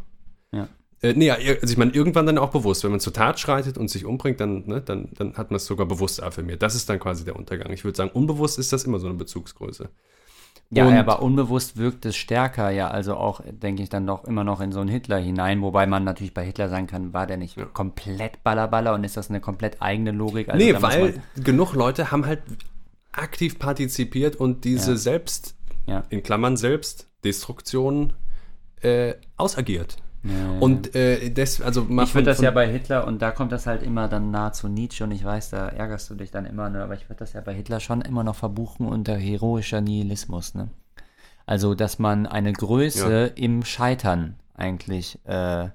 Ja. 1.05 1.11
Äh, 1.11 1.15
nee, 1.15 1.27
ja, 1.27 1.35
also 1.35 1.73
ich 1.73 1.77
meine, 1.77 1.93
irgendwann 1.93 2.27
dann 2.27 2.39
auch 2.39 2.51
bewusst. 2.51 2.83
Wenn 2.85 2.91
man 2.91 3.01
zur 3.01 3.13
Tat 3.13 3.39
schreitet 3.39 3.79
und 3.79 3.89
sich 3.89 4.05
umbringt, 4.05 4.41
dann, 4.41 4.67
ne, 4.67 4.81
dann, 4.81 5.09
dann 5.17 5.37
hat 5.37 5.51
man 5.51 5.57
es 5.57 5.67
sogar 5.67 5.87
bewusst 5.87 6.23
affirmiert. 6.23 6.63
Das 6.63 6.75
ist 6.75 6.89
dann 6.89 6.99
quasi 6.99 7.25
der 7.25 7.37
Untergang. 7.37 7.73
Ich 7.73 7.85
würde 7.85 7.97
sagen, 7.97 8.11
unbewusst 8.13 8.59
ist 8.59 8.73
das 8.73 8.85
immer 8.85 8.99
so 8.99 9.07
eine 9.07 9.17
Bezugsgröße. 9.17 9.89
Ja, 10.71 10.87
Und- 10.87 10.95
aber 10.95 11.21
unbewusst 11.21 11.77
wirkt 11.77 12.07
es 12.07 12.17
stärker, 12.17 12.71
ja, 12.71 12.89
also 12.89 13.17
auch, 13.17 13.43
denke 13.45 13.83
ich, 13.83 13.91
dann 13.91 14.07
doch 14.07 14.25
immer 14.25 14.45
noch 14.45 14.61
in 14.63 14.73
so 14.73 14.81
einen 14.81 14.89
Hitler 14.89 15.19
hinein, 15.19 15.61
wobei 15.61 15.87
man 15.87 16.05
natürlich 16.05 16.33
bei 16.33 16.45
Hitler 16.45 16.69
sagen 16.71 16.87
kann, 16.87 17.13
war 17.13 17.27
der 17.27 17.37
nicht 17.37 17.57
komplett 17.75 18.43
Ballerballer 18.43 18.95
und 18.95 19.05
ist 19.05 19.17
das 19.17 19.29
eine 19.29 19.41
komplett 19.41 19.83
eigene 19.83 20.11
Logik? 20.11 20.49
Also 20.49 20.65
nee, 20.65 20.75
weil 20.81 21.21
genug 21.37 21.75
Leute 21.75 22.11
haben 22.11 22.25
halt 22.27 22.43
aktiv 23.13 23.59
partizipiert 23.59 24.37
und 24.37 24.65
diese 24.65 24.93
Ja. 24.93 24.97
Selbst, 24.97 25.55
Ja. 25.87 26.03
in 26.09 26.23
Klammern 26.23 26.57
Selbstdestruktion, 26.57 28.15
äh, 28.81 29.15
ausagiert. 29.37 29.97
Ja, 30.25 30.59
Und 30.59 30.95
äh, 30.95 31.31
das, 31.31 31.61
also 31.61 31.83
ich 31.83 32.15
würde 32.15 32.25
das 32.25 32.41
ja 32.41 32.51
bei 32.51 32.67
Hitler, 32.67 33.07
und 33.07 33.21
da 33.21 33.31
kommt 33.31 33.53
das 33.53 33.67
halt 33.67 33.83
immer 33.83 34.09
dann 34.09 34.31
nahe 34.31 34.53
zu 34.53 34.69
Nietzsche, 34.69 35.05
und 35.05 35.11
ich 35.11 35.23
weiß, 35.23 35.51
da 35.51 35.69
ärgerst 35.69 36.09
du 36.09 36.15
dich 36.15 36.31
dann 36.31 36.47
immer, 36.47 36.71
ne, 36.71 36.83
aber 36.83 36.95
ich 36.95 37.09
würde 37.09 37.19
das 37.19 37.35
ja 37.35 37.43
bei 37.43 37.53
Hitler 37.53 37.81
schon 37.81 38.01
immer 38.01 38.25
noch 38.25 38.37
verbuchen 38.37 38.87
unter 38.87 39.17
heroischer 39.17 39.81
Nihilismus, 39.81 40.55
ne? 40.55 40.69
Also, 41.47 41.75
dass 41.75 41.99
man 41.99 42.27
eine 42.27 42.55
Größe 42.55 43.33
im 43.35 43.65
Scheitern 43.65 44.37
eigentlich, 44.55 45.19
äh, 45.27 45.69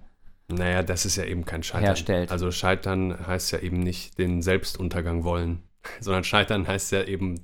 Naja, 0.48 0.82
das 0.82 1.06
ist 1.06 1.16
ja 1.16 1.26
eben 1.26 1.46
kein 1.46 1.62
Scheitern. 1.62 1.86
Herstellt. 1.86 2.32
Also 2.32 2.50
Scheitern 2.50 3.16
heißt 3.28 3.52
ja 3.52 3.60
eben 3.60 3.80
nicht 3.80 4.18
den 4.18 4.42
Selbstuntergang 4.42 5.24
wollen, 5.24 5.62
sondern 6.00 6.24
Scheitern 6.24 6.68
heißt 6.68 6.92
ja 6.92 7.04
eben 7.04 7.36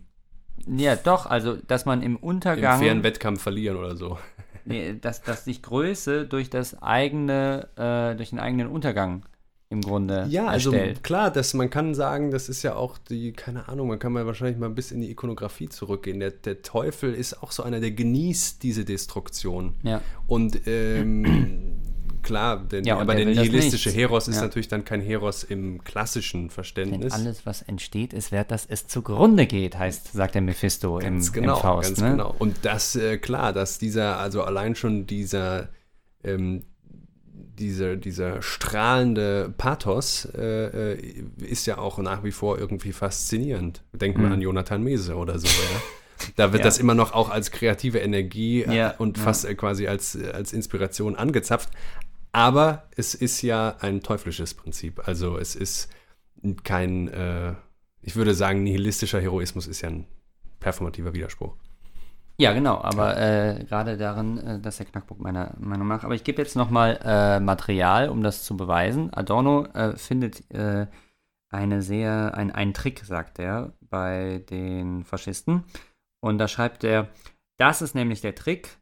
ja 0.68 0.96
doch, 0.96 1.28
also, 1.28 1.58
dass 1.68 1.86
man 1.86 2.02
im 2.02 2.16
im 2.16 2.18
Untergang, 2.18 2.80
fairen 2.80 3.04
Wettkampf 3.04 3.44
verlieren 3.44 3.78
oder 3.78 3.96
so. 3.96 4.18
Nee, 4.66 4.96
dass, 5.00 5.22
dass 5.22 5.46
sich 5.46 5.62
Größe 5.62 6.26
durch 6.26 6.50
das 6.50 6.82
eigene, 6.82 7.68
äh, 7.76 8.16
durch 8.16 8.32
den 8.32 8.40
eigenen 8.40 8.68
Untergang 8.68 9.24
im 9.70 9.82
Grunde 9.82 10.28
Ja, 10.30 10.46
also 10.48 10.72
erstellt. 10.72 11.04
klar, 11.04 11.32
dass 11.32 11.54
man 11.56 11.70
kann 11.70 11.96
sagen, 11.96 12.30
das 12.32 12.50
ist 12.50 12.62
ja 12.62 12.76
auch 12.76 12.98
die, 12.98 13.34
keine 13.34 13.68
Ahnung, 13.68 13.88
man 13.88 13.98
kann 14.00 14.14
mal 14.14 14.26
wahrscheinlich 14.26 14.58
mal 14.58 14.70
bis 14.70 14.92
in 14.92 15.02
die 15.02 15.10
Ikonografie 15.10 15.70
zurückgehen. 15.70 16.20
Der, 16.20 16.32
der 16.32 16.62
Teufel 16.62 17.14
ist 17.14 17.42
auch 17.42 17.52
so 17.52 17.64
einer, 17.64 17.80
der 17.80 17.92
genießt 17.92 18.62
diese 18.62 18.86
Destruktion. 18.86 19.76
Ja. 19.84 20.02
Und 20.28 20.62
ähm, 20.68 21.78
klar, 22.26 22.58
denn, 22.58 22.84
Ja, 22.84 22.98
aber 23.00 23.16
der 23.16 23.24
der 23.26 23.36
nihilistische. 23.36 23.90
Heros 23.92 24.28
ist 24.28 24.36
Ja. 24.36 24.42
natürlich 24.42 24.68
dann 24.68 24.84
kein 24.84 25.00
Heros 25.00 25.44
im 25.44 25.82
klassischen 25.84 26.42
Denn 26.42 26.50
Verständnis. 26.50 27.14
alles, 27.14 27.46
was 27.46 27.62
entsteht, 27.62 28.12
ist 28.14 28.32
wert, 28.34 28.52
dass 28.52 28.66
es 28.66 28.88
zugrunde 28.88 29.46
geht, 29.46 29.78
heißt, 29.78 30.12
sagt 30.12 30.36
der 30.36 30.42
Mephisto 30.42 31.00
im, 31.00 31.06
Ganz 31.06 31.32
genau, 31.32 31.56
im 31.56 31.62
Faust. 31.62 31.88
ganz 31.90 32.02
ne? 32.02 32.12
genau. 32.12 32.36
Und 32.38 32.58
das, 32.64 32.96
äh, 32.98 33.18
klar, 33.18 33.54
dass 33.54 33.78
dieser, 33.80 34.18
also 34.20 34.44
allein 34.44 34.76
schon 34.76 35.06
dieser, 35.08 35.70
ähm, 36.24 36.64
dieser, 37.58 37.96
dieser 37.96 38.42
strahlende 38.42 39.54
Pathos 39.58 40.26
äh, 40.36 40.94
äh, 40.94 41.24
ist 41.38 41.66
ja 41.68 41.78
auch 41.78 42.00
nach 42.00 42.24
wie 42.26 42.32
vor 42.32 42.58
irgendwie 42.60 42.92
faszinierend. 42.92 43.82
Denkt 43.94 44.18
mal 44.18 44.28
Mhm. 44.28 44.34
an 44.34 44.42
Jonathan 44.42 44.84
Mese 44.84 45.16
oder 45.16 45.40
so, 45.40 45.48
ja. 45.48 45.82
Da 46.36 46.44
wird 46.52 46.62
Ja. 46.62 46.66
das 46.66 46.80
immer 46.80 46.96
noch 46.96 47.14
auch 47.14 47.30
als 47.30 47.52
kreative 47.52 48.00
Energie 48.00 48.64
äh, 48.64 48.76
Ja, 48.76 48.90
und 48.98 49.18
ja. 49.18 49.24
fast 49.24 49.46
äh, 49.46 49.56
quasi 49.56 49.88
als, 49.88 50.18
als 50.34 50.52
Inspiration 50.52 51.16
angezapft. 51.16 51.70
Aber 52.36 52.84
es 52.98 53.16
ist 53.16 53.42
ja 53.44 53.78
ein 53.80 54.02
teuflisches 54.02 54.56
Prinzip. 54.56 55.08
Also 55.08 55.38
es 55.38 55.56
ist 55.56 55.90
kein, 56.66 57.08
äh, 57.08 57.54
ich 58.02 58.18
würde 58.18 58.34
sagen, 58.34 58.62
nihilistischer 58.62 59.22
Heroismus 59.22 59.68
ist 59.68 59.80
ja 59.80 59.88
ein 59.88 60.06
performativer 60.60 61.14
Widerspruch. 61.14 61.56
Ja, 62.38 62.52
genau, 62.52 62.82
aber 62.82 63.16
äh, 63.16 63.64
gerade 63.64 63.96
darin, 63.96 64.38
äh, 64.40 64.60
das 64.60 64.74
ist 64.74 64.80
der 64.80 64.88
Knackpunkt 64.88 65.24
meiner 65.24 65.56
Meinung 65.60 65.88
nach. 65.88 66.04
Aber 66.04 66.14
ich 66.14 66.26
gebe 66.26 66.42
jetzt 66.42 66.58
nochmal 66.58 67.00
äh, 67.06 67.40
Material, 67.40 68.10
um 68.10 68.22
das 68.22 68.44
zu 68.44 68.58
beweisen. 68.58 69.14
Adorno 69.14 69.68
äh, 69.68 69.96
findet 69.96 70.52
äh, 70.52 70.88
eine 71.54 71.82
sehr, 71.82 72.36
ein, 72.36 72.52
einen 72.52 72.74
Trick, 72.74 73.06
sagt 73.06 73.40
er, 73.40 73.72
bei 73.80 74.44
den 74.50 75.06
Faschisten. 75.06 75.64
Und 76.20 76.38
da 76.38 76.50
schreibt 76.50 76.84
er, 76.84 77.08
das 77.56 77.82
ist 77.82 77.96
nämlich 77.96 78.20
der 78.20 78.36
Trick, 78.36 78.78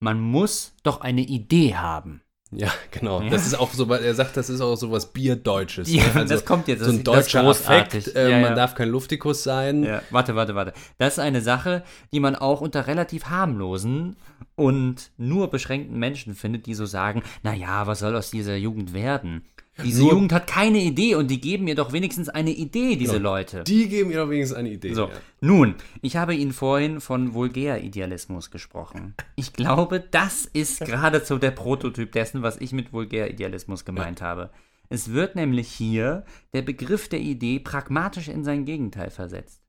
man 0.00 0.20
muss 0.20 0.74
doch 0.82 1.00
eine 1.00 1.20
Idee 1.20 1.76
haben. 1.76 2.22
Ja, 2.52 2.68
genau. 2.90 3.22
Ja. 3.22 3.30
Das 3.30 3.46
ist 3.46 3.54
auch 3.58 3.72
so, 3.72 3.88
weil 3.88 4.02
er 4.04 4.14
sagt, 4.14 4.36
das 4.36 4.50
ist 4.50 4.60
auch 4.60 4.74
so 4.76 4.90
was 4.90 5.12
Bierdeutsches. 5.12 5.92
Ja, 5.92 6.02
ne? 6.14 6.24
das 6.26 6.44
kommt 6.44 6.66
jetzt, 6.68 6.80
So 6.80 6.86
das- 6.86 6.94
ein 6.94 7.04
das 7.04 7.14
deutscher 7.24 7.42
großartig. 7.42 8.00
Affekt. 8.08 8.16
Äh, 8.16 8.30
Ja, 8.30 8.36
Man 8.40 8.50
ja. 8.50 8.54
darf 8.56 8.74
kein 8.74 8.88
Luftikus 8.88 9.42
sein. 9.44 9.84
Ja, 9.84 10.02
warte, 10.10 10.34
warte, 10.34 10.54
warte. 10.54 10.72
Das 10.98 11.14
ist 11.14 11.18
eine 11.20 11.40
Sache, 11.42 11.84
die 12.12 12.20
man 12.20 12.34
auch 12.36 12.60
unter 12.60 12.86
relativ 12.86 13.26
harmlosen 13.26 14.16
und 14.56 15.10
nur 15.16 15.48
beschränkten 15.50 15.98
Menschen 15.98 16.34
findet, 16.34 16.66
die 16.66 16.74
so 16.74 16.86
sagen, 16.86 17.22
naja, 17.42 17.86
was 17.86 18.00
soll 18.00 18.16
aus 18.16 18.30
dieser 18.30 18.56
Jugend 18.56 18.94
werden? 18.94 19.44
Diese 19.84 20.02
Nur- 20.02 20.12
Jugend 20.12 20.32
hat 20.32 20.46
keine 20.46 20.78
Idee 20.78 21.14
und 21.14 21.28
die 21.30 21.40
geben 21.40 21.64
mir 21.64 21.74
doch 21.74 21.92
wenigstens 21.92 22.28
eine 22.28 22.50
Idee, 22.50 22.96
diese 22.96 23.14
Ja, 23.14 23.18
Leute. 23.20 23.64
Die 23.64 23.88
geben 23.88 24.10
ihr 24.10 24.18
doch 24.18 24.30
wenigstens 24.30 24.56
eine 24.58 24.70
Idee. 24.70 24.94
So, 24.94 25.04
Ja. 25.04 25.10
nun, 25.40 25.74
ich 26.02 26.16
habe 26.16 26.34
Ihnen 26.34 26.52
vorhin 26.52 27.00
von 27.00 27.34
Vulgäridealismus 27.34 28.50
gesprochen. 28.50 29.14
Ich 29.36 29.52
glaube, 29.52 30.00
das 30.10 30.44
ist 30.46 30.80
geradezu 30.86 31.38
der 31.38 31.50
Prototyp 31.52 32.12
dessen, 32.12 32.42
was 32.42 32.56
ich 32.58 32.72
mit 32.72 32.92
Vulgäridealismus 32.92 33.84
gemeint 33.84 34.22
habe. 34.22 34.50
Es 34.88 35.12
wird 35.12 35.36
nämlich 35.36 35.68
hier 35.68 36.24
der 36.52 36.62
Begriff 36.62 37.08
der 37.08 37.20
Idee 37.20 37.60
pragmatisch 37.60 38.28
in 38.28 38.42
sein 38.44 38.64
Gegenteil 38.64 39.10
versetzt. 39.10 39.59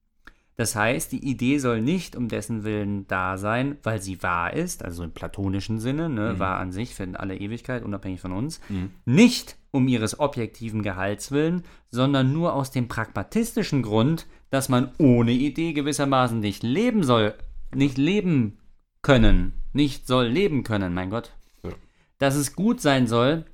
Das 0.57 0.75
heißt, 0.75 1.11
die 1.11 1.25
Idee 1.25 1.57
soll 1.57 1.81
nicht 1.81 2.15
um 2.15 2.27
dessen 2.27 2.63
Willen 2.63 3.07
da 3.07 3.37
sein, 3.37 3.77
weil 3.83 4.01
sie 4.01 4.21
wahr 4.21 4.53
ist, 4.53 4.83
also 4.83 5.03
im 5.03 5.11
platonischen 5.11 5.79
Sinne, 5.79 6.09
ne, 6.09 6.39
wahr 6.39 6.59
an 6.59 6.71
sich 6.71 6.93
für 6.93 7.07
alle 7.19 7.37
Ewigkeit, 7.37 7.83
unabhängig 7.83 8.19
von 8.21 8.31
uns, 8.31 8.59
nicht 9.05 9.57
um 9.71 9.87
ihres 9.87 10.19
objektiven 10.19 10.83
Gehalts 10.83 11.31
willen, 11.31 11.63
sondern 11.89 12.33
nur 12.33 12.53
aus 12.53 12.71
dem 12.71 12.87
pragmatistischen 12.87 13.81
Grund, 13.81 14.27
dass 14.49 14.69
man 14.69 14.91
ohne 14.97 15.31
Idee 15.31 15.73
gewissermaßen 15.73 16.39
nicht 16.39 16.61
leben 16.61 17.03
soll, 17.03 17.33
nicht 17.73 17.97
leben 17.97 18.59
können, 19.01 19.53
nicht 19.73 20.07
soll 20.07 20.27
leben 20.27 20.63
können, 20.63 20.93
mein 20.93 21.09
Gott. 21.09 21.31
Ja. 21.63 21.71
Dass 22.19 22.35
es 22.35 22.53
gut 22.55 22.81
sein 22.81 23.07
soll, 23.07 23.45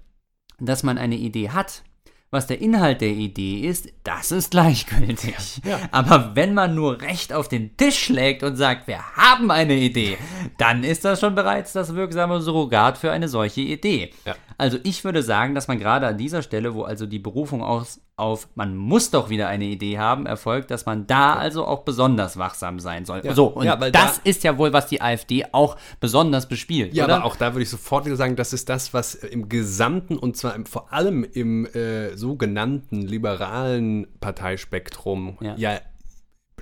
dass 0.59 0.83
man 0.83 0.97
eine 0.97 1.17
Idee 1.17 1.51
hat. 1.51 1.83
Was 2.30 2.45
der 2.45 2.59
Inhalt 2.59 2.99
der 2.99 3.11
Idee 3.11 3.61
ist, 3.61 3.88
das 4.03 4.34
ist 4.34 4.51
gleichgültig. 4.51 5.61
Aber 5.91 6.36
wenn 6.36 6.53
man 6.53 6.75
nur 6.75 7.01
recht 7.01 7.32
auf 7.32 7.47
den 7.47 7.78
Tisch 7.78 7.97
schlägt 7.97 8.43
und 8.43 8.57
sagt, 8.57 8.88
wir 8.88 8.99
haben 9.15 9.49
eine 9.49 9.75
Idee, 9.75 10.17
dann 10.57 10.84
ist 10.84 11.05
das 11.05 11.21
schon 11.21 11.36
bereits 11.36 11.71
das 11.71 11.95
wirksame 11.95 12.41
Surrogat 12.41 12.97
für 12.97 13.11
eine 13.11 13.30
solche 13.30 13.61
Idee. 13.61 14.11
Ja. 14.25 14.36
Also 14.57 14.78
ich 14.84 15.05
würde 15.05 15.23
sagen, 15.23 15.55
dass 15.55 15.69
man 15.69 15.79
gerade 15.79 16.05
an 16.05 16.17
dieser 16.17 16.41
Stelle, 16.41 16.74
wo 16.75 16.83
also 16.83 17.05
die 17.05 17.20
Berufung 17.20 17.63
aus, 17.63 18.01
auf 18.17 18.47
man 18.55 18.75
muss 18.75 19.11
doch 19.11 19.29
wieder 19.29 19.47
eine 19.47 19.65
Idee 19.65 19.99
haben, 19.99 20.25
erfolgt, 20.25 20.71
dass 20.71 20.87
man 20.87 21.05
da 21.05 21.35
also 21.35 21.65
auch 21.65 21.83
besonders 21.83 22.35
wachsam 22.37 22.79
sein 22.79 23.05
soll. 23.05 23.21
Ja. 23.23 23.35
So, 23.35 23.45
und 23.45 23.65
Ja, 23.65 23.75
das 23.75 23.91
da- 23.91 24.21
ist 24.23 24.43
ja 24.43 24.57
wohl, 24.57 24.73
was 24.73 24.87
die 24.87 25.01
AfD 25.01 25.45
auch 25.51 25.77
besonders 25.99 26.47
bespielt, 26.49 26.95
Ja, 26.95 27.05
oder? 27.05 27.17
aber 27.17 27.25
auch 27.25 27.35
da 27.35 27.53
würde 27.53 27.61
ich 27.61 27.69
sofort 27.69 28.05
wieder 28.07 28.15
sagen, 28.15 28.35
das 28.35 28.53
ist 28.53 28.69
das, 28.69 28.91
was 28.91 29.13
im 29.13 29.49
gesamten 29.49 30.17
und 30.17 30.35
zwar 30.35 30.55
im, 30.55 30.65
vor 30.65 30.91
allem 30.91 31.23
im 31.23 31.67
äh, 31.67 32.17
sogenannten 32.17 33.01
liberalen 33.03 34.07
Parteispektrum 34.19 35.37
Ja. 35.55 35.79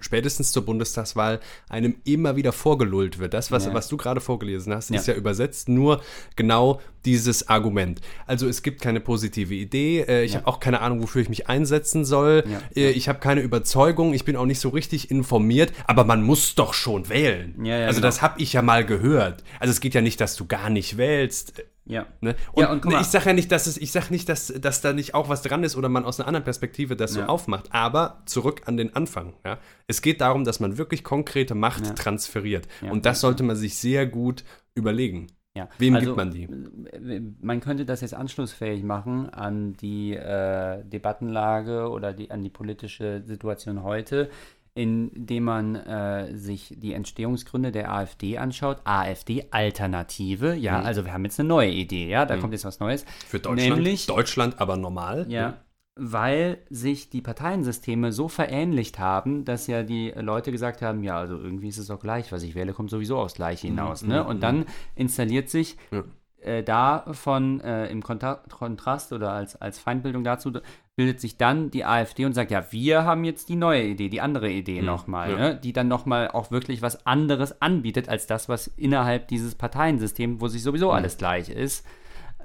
Spätestens 0.01 0.51
zur 0.51 0.65
Bundestagswahl 0.65 1.39
einem 1.69 1.95
immer 2.03 2.35
wieder 2.35 2.51
vorgelullt 2.51 3.19
wird. 3.19 3.33
Das, 3.33 3.51
was, 3.51 3.65
Ja. 3.65 3.73
was 3.73 3.87
du 3.87 3.97
gerade 3.97 4.21
vorgelesen 4.21 4.73
hast, 4.73 4.89
Ja. 4.89 4.97
ist 4.99 5.07
ja 5.07 5.13
übersetzt 5.13 5.69
nur 5.69 6.01
genau 6.35 6.81
dieses 7.05 7.47
Argument. 7.49 8.01
Also 8.25 8.47
es 8.47 8.61
gibt 8.63 8.81
keine 8.81 8.99
positive 8.99 9.53
Idee, 9.53 10.01
äh, 10.07 10.23
ich 10.23 10.33
Ja. 10.33 10.39
habe 10.39 10.47
auch 10.47 10.59
keine 10.59 10.81
Ahnung, 10.81 11.01
wofür 11.01 11.21
ich 11.21 11.29
mich 11.29 11.47
einsetzen 11.47 12.03
soll, 12.03 12.43
äh, 12.75 12.89
ich 12.89 13.07
habe 13.07 13.19
keine 13.19 13.41
Überzeugung, 13.41 14.13
ich 14.13 14.25
bin 14.25 14.35
auch 14.35 14.45
nicht 14.45 14.59
so 14.59 14.69
richtig 14.69 15.11
informiert, 15.11 15.71
aber 15.87 16.03
man 16.03 16.23
muss 16.23 16.55
doch 16.55 16.73
schon 16.73 17.07
wählen. 17.09 17.53
Also 17.59 17.97
genau. 17.99 18.07
das 18.07 18.21
habe 18.21 18.41
ich 18.41 18.53
ja 18.53 18.61
mal 18.61 18.85
gehört. 18.85 19.43
Also 19.59 19.71
es 19.71 19.79
geht 19.79 19.93
ja 19.93 20.01
nicht, 20.01 20.19
dass 20.19 20.35
du 20.35 20.45
gar 20.45 20.69
nicht 20.69 20.97
wählst. 20.97 21.63
Ja. 21.87 22.07
Ne? 22.21 22.35
Und, 22.53 22.61
Ja, 22.63 22.71
und 22.71 22.85
ich 23.01 23.07
sage 23.07 23.25
ja 23.27 23.33
nicht, 23.33 23.51
dass 23.51 23.67
es, 23.67 23.77
ich 23.77 23.91
sage 23.91 24.07
nicht, 24.09 24.27
dass, 24.27 24.47
dass 24.47 24.81
da 24.81 24.91
nicht 24.93 25.13
auch 25.13 25.29
was 25.29 25.41
dran 25.43 25.63
ist 25.63 25.75
oder 25.75 25.87
man 25.87 26.03
aus 26.05 26.19
einer 26.19 26.27
anderen 26.27 26.43
Perspektive 26.43 26.95
das 26.95 27.13
so 27.13 27.19
Ja. 27.21 27.25
aufmacht. 27.27 27.67
Aber 27.71 28.21
zurück 28.25 28.63
an 28.65 28.75
den 28.77 28.95
Anfang. 28.95 29.33
Ja? 29.45 29.59
Es 29.87 30.01
geht 30.01 30.21
darum, 30.21 30.43
dass 30.45 30.59
man 30.59 30.77
wirklich 30.77 31.03
konkrete 31.03 31.53
Macht 31.55 31.85
Ja. 31.85 31.93
transferiert. 31.93 32.67
Und 32.89 33.05
das 33.05 33.21
sollte 33.21 33.43
man 33.43 33.55
sich 33.55 33.77
sehr 33.77 34.07
gut 34.07 34.43
überlegen. 34.73 35.27
Ja. 35.57 35.69
Wem 35.77 35.95
also, 35.95 36.07
gibt 36.07 36.17
man 36.17 36.31
die? 36.31 36.43
äh, 36.43 37.21
Man 37.39 37.61
könnte 37.61 37.85
das 37.85 38.01
jetzt 38.01 38.13
anschlussfähig 38.13 38.83
machen 38.83 39.29
an 39.29 39.71
die 39.73 40.13
äh, 40.13 40.83
Debattenlage 40.83 41.89
oder 41.89 42.11
die, 42.11 42.29
an 42.29 42.41
die 42.41 42.49
politische 42.49 43.23
Situation 43.25 43.81
heute, 43.81 44.29
indem 44.77 45.45
man 45.45 45.75
äh, 45.75 46.35
sich 46.35 46.75
die 46.77 46.93
Entstehungsgründe 46.93 47.71
der 47.71 47.91
AfD 47.93 48.37
anschaut. 48.37 48.81
AfD-Alternative, 48.83 50.53
ja, 50.55 50.79
Mhm. 50.79 50.85
also 50.85 51.05
wir 51.05 51.13
haben 51.13 51.23
jetzt 51.23 51.39
eine 51.39 51.47
neue 51.49 51.71
Idee, 51.71 52.09
ja, 52.09 52.25
da 52.25 52.37
kommt 52.37 52.53
jetzt 52.53 52.65
was 52.65 52.79
Neues. 52.79 53.05
Für 53.25 53.39
Deutschland. 53.39 53.75
Nämlich- 53.75 54.05
Deutschland 54.05 54.59
aber 54.59 54.77
normal. 54.77 55.25
Ja, 55.29 55.57
weil 55.97 56.57
sich 56.69 57.09
die 57.09 57.21
Parteiensysteme 57.21 58.11
so 58.11 58.27
verähnlicht 58.27 58.99
haben, 58.99 59.45
dass 59.45 59.65
ja 59.67 59.81
die 59.83 60.09
Leute 60.17 60.51
gesagt 60.51 60.81
haben, 60.81 61.03
ja, 61.03 61.17
also 61.17 61.37
irgendwie 61.37 61.69
ist 61.69 61.77
es 61.77 61.87
doch 61.87 62.01
gleich, 62.01 62.33
was 62.33 62.43
ich 62.43 62.53
wähle, 62.53 62.73
kommt 62.73 62.89
sowieso 62.89 63.17
aufs 63.17 63.35
Gleiche 63.35 63.67
hinaus. 63.67 64.03
ne? 64.03 64.25
Und 64.25 64.43
dann 64.43 64.65
installiert 64.95 65.49
sich 65.49 65.77
Ja. 65.91 66.03
äh, 66.41 66.63
davon 66.63 67.61
äh, 67.61 67.87
im 67.87 68.03
Kontra 68.03 68.35
Kontrast 68.49 69.13
oder 69.13 69.31
als, 69.31 69.55
als 69.55 69.79
Feindbildung 69.79 70.25
dazu 70.25 70.51
bildet 70.95 71.19
sich 71.19 71.37
dann 71.37 71.71
die 71.71 71.83
AfD 71.83 72.25
und 72.25 72.33
sagt, 72.33 72.51
ja, 72.51 72.65
wir 72.71 73.03
haben 73.03 73.25
jetzt 73.25 73.49
die 73.49 73.55
neue 73.55 73.83
Idee, 73.83 74.07
die 74.09 74.21
andere 74.21 74.49
Idee 74.49 74.81
nochmal, 74.81 75.31
ja. 75.31 75.37
ne? 75.37 75.59
die 75.61 75.73
dann 75.73 75.87
nochmal 75.87 76.29
auch 76.29 76.51
wirklich 76.51 76.81
was 76.81 77.05
anderes 77.05 77.61
anbietet 77.61 78.07
als 78.07 78.27
das, 78.27 78.47
was 78.47 78.67
innerhalb 78.77 79.27
dieses 79.27 79.55
Parteiensystems, 79.55 80.39
wo 80.39 80.47
sich 80.47 80.63
sowieso 80.63 80.91
alles 80.91 81.17
gleich 81.17 81.49
ist. 81.49 81.85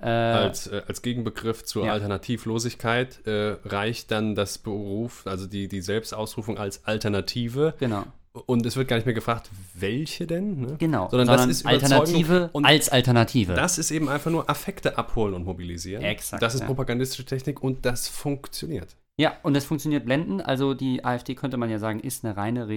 Äh, 0.02 0.06
Als, 0.08 0.66
äh, 0.66 0.82
als 0.88 1.02
Gegenbegriff 1.02 1.62
zur 1.62 1.84
Ja. 1.84 1.92
Alternativlosigkeit 1.92 3.26
äh, 3.26 3.56
reicht 3.64 4.10
dann 4.10 4.34
das 4.34 4.56
Beruf, 4.56 5.26
also 5.26 5.46
die, 5.46 5.68
die 5.68 5.82
Selbstausrufung 5.82 6.58
als 6.58 6.86
Alternative. 6.86 7.74
genau. 7.78 8.04
Und 8.32 8.64
es 8.64 8.76
wird 8.76 8.86
gar 8.86 8.96
nicht 8.96 9.06
mehr 9.06 9.14
gefragt, 9.14 9.50
welche 9.74 10.26
denn? 10.26 10.60
Ne? 10.60 10.76
Genau, 10.78 11.08
Sondern, 11.10 11.26
das 11.26 11.46
ist 11.46 11.66
Alternative 11.66 12.50
und 12.52 12.64
als 12.64 12.88
Alternative. 12.88 13.54
Das 13.54 13.76
ist 13.76 13.90
eben 13.90 14.08
einfach 14.08 14.30
nur 14.30 14.48
Affekte 14.48 14.96
abholen 14.96 15.34
und 15.34 15.44
mobilisieren. 15.44 16.04
Exakt, 16.04 16.40
Das 16.40 16.54
ist 16.54 16.60
ja. 16.60 16.66
propagandistische 16.66 17.24
Technik 17.24 17.60
und 17.60 17.84
das 17.84 18.06
funktioniert. 18.08 18.96
ja, 19.16 19.32
und 19.42 19.56
es 19.56 19.64
funktioniert 19.64 20.04
blendend. 20.04 20.46
Also 20.46 20.74
die 20.74 21.04
AfD 21.04 21.34
könnte 21.34 21.56
man 21.56 21.70
ja 21.70 21.78
sagen, 21.80 21.98
ist 21.98 22.24
eine 22.24 22.36
reine 22.36 22.68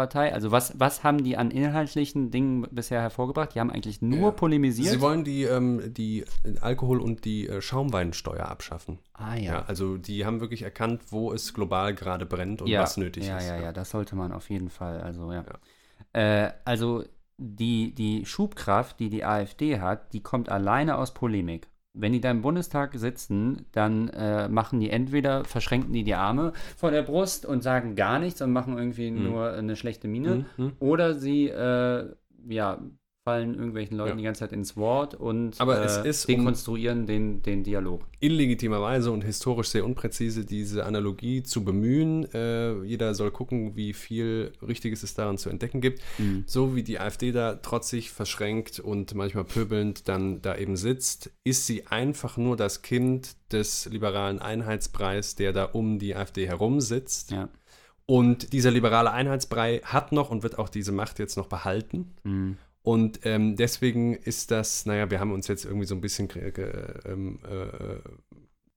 Ressentiment-Partei. 0.00 0.32
Also 0.34 0.50
was, 0.50 0.78
was 0.78 1.04
haben 1.04 1.22
die 1.22 1.36
an 1.36 1.50
inhaltlichen 1.50 2.30
Dingen 2.30 2.66
bisher 2.70 3.00
hervorgebracht? 3.00 3.54
Die 3.54 3.60
haben 3.60 3.70
eigentlich 3.70 4.02
nur 4.02 4.18
Ja. 4.20 4.30
polemisiert. 4.30 4.88
Sie 4.88 5.00
wollen 5.00 5.24
die, 5.24 5.44
ähm, 5.44 5.92
die 5.92 6.24
Alkohol- 6.60 7.00
und 7.00 7.24
die 7.24 7.48
äh, 7.48 7.60
Schaumweinsteuer 7.60 8.46
abschaffen. 8.46 8.98
ah 9.14 9.34
Ja. 9.36 9.64
also 9.66 9.96
die 9.96 10.24
haben 10.24 10.40
wirklich 10.40 10.62
erkannt, 10.62 11.02
wo 11.10 11.32
es 11.32 11.54
global 11.54 11.94
gerade 11.94 12.26
brennt 12.26 12.62
und 12.62 12.68
ja, 12.68 12.82
was 12.82 12.96
nötig 12.96 13.26
ja, 13.26 13.38
ist. 13.38 13.48
Ja, 13.48 13.60
ja, 13.60 13.72
das 13.72 13.90
sollte 13.90 14.16
man 14.16 14.32
auf 14.32 14.50
jeden 14.50 14.70
Fall. 14.70 15.00
Also, 15.00 15.32
ja. 15.32 15.44
Äh, 16.12 16.52
also 16.64 17.04
die, 17.38 17.94
die 17.94 18.26
Schubkraft, 18.26 19.00
die 19.00 19.08
die 19.08 19.24
AfD 19.24 19.80
hat, 19.80 20.12
die 20.12 20.22
kommt 20.22 20.48
alleine 20.50 20.98
aus 20.98 21.14
Polemik. 21.14 21.68
Wenn 21.92 22.12
die 22.12 22.20
da 22.20 22.30
im 22.30 22.40
Bundestag 22.42 22.94
sitzen, 22.94 23.66
dann 23.72 24.08
äh, 24.10 24.48
machen 24.48 24.78
die 24.78 24.90
entweder, 24.90 25.44
verschränken 25.44 25.92
die 25.92 26.04
die 26.04 26.14
Arme 26.14 26.52
vor 26.76 26.90
der 26.92 27.02
Brust 27.02 27.44
und 27.44 27.62
sagen 27.62 27.96
gar 27.96 28.18
nichts 28.20 28.40
und 28.42 28.52
machen 28.52 28.78
irgendwie 28.78 29.10
nur 29.10 29.52
eine 29.52 29.74
schlechte 29.74 30.06
Miene, 30.06 30.44
Mhm. 30.56 30.72
oder 30.78 31.14
sie, 31.14 31.48
äh, 31.48 32.14
ja, 32.48 32.78
fallen 33.24 33.54
irgendwelchen 33.54 33.98
Leuten 33.98 34.10
Ja. 34.12 34.16
die 34.16 34.22
ganze 34.22 34.40
Zeit 34.40 34.52
ins 34.52 34.76
Wort 34.76 35.14
und 35.14 35.60
Aber 35.60 35.80
äh, 35.80 35.84
es 35.84 35.98
ist 35.98 36.28
um- 36.28 36.36
dekonstruieren 36.36 37.06
den, 37.06 37.42
den 37.42 37.62
Dialog. 37.64 38.02
Illegitimerweise 38.20 39.10
und 39.10 39.22
historisch 39.22 39.68
sehr 39.68 39.84
unpräzise 39.84 40.46
diese 40.46 40.86
Analogie 40.86 41.42
zu 41.42 41.62
bemühen. 41.62 42.24
Äh, 42.32 42.82
jeder 42.84 43.14
soll 43.14 43.30
gucken, 43.30 43.76
wie 43.76 43.92
viel 43.92 44.52
Richtiges 44.66 45.02
es 45.02 45.14
daran 45.14 45.36
zu 45.36 45.50
entdecken 45.50 45.82
gibt. 45.82 46.00
Mhm. 46.18 46.44
So 46.46 46.74
wie 46.74 46.82
die 46.82 46.98
AfD 46.98 47.30
da 47.32 47.56
trotzig, 47.56 48.10
verschränkt 48.10 48.80
und 48.80 49.14
manchmal 49.14 49.44
pöbelnd 49.44 50.08
dann 50.08 50.40
da 50.40 50.56
eben 50.56 50.76
sitzt, 50.76 51.30
ist 51.44 51.66
sie 51.66 51.86
einfach 51.88 52.38
nur 52.38 52.56
das 52.56 52.80
Kind 52.80 53.36
des 53.52 53.84
liberalen 53.86 54.38
Einheitspreis, 54.38 55.34
der 55.34 55.52
da 55.52 55.64
um 55.64 55.98
die 55.98 56.14
AfD 56.16 56.46
herum 56.46 56.80
sitzt. 56.80 57.32
Ja. 57.32 57.50
Und 58.06 58.54
dieser 58.54 58.70
liberale 58.70 59.12
Einheitsbrei 59.12 59.82
hat 59.84 60.10
noch 60.10 60.30
und 60.30 60.42
wird 60.42 60.58
auch 60.58 60.68
diese 60.70 60.90
Macht 60.90 61.18
jetzt 61.18 61.36
noch 61.36 61.46
behalten. 61.46 62.14
Mhm. 62.24 62.56
Und 62.82 63.20
ähm, 63.24 63.56
deswegen 63.56 64.14
ist 64.14 64.50
das, 64.50 64.86
naja, 64.86 65.10
wir 65.10 65.20
haben 65.20 65.32
uns 65.32 65.48
jetzt 65.48 65.64
irgendwie 65.64 65.86
so 65.86 65.94
ein 65.94 66.00
bisschen 66.00 66.28
ähm, 67.04 67.38
äh, 67.44 67.98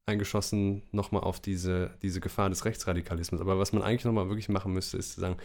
eingeschossen 0.06 0.84
nochmal 0.92 1.24
auf 1.24 1.40
diese, 1.40 1.92
diese 2.02 2.20
Gefahr 2.20 2.50
des 2.50 2.66
Rechtsradikalismus. 2.66 3.40
Aber 3.40 3.58
was 3.60 3.72
man 3.72 3.82
eigentlich 3.82 4.06
nochmal 4.06 4.28
wirklich 4.28 4.50
machen 4.50 4.74
müsste, 4.74 4.98
ist 4.98 5.14
zu 5.14 5.22
sagen, 5.22 5.38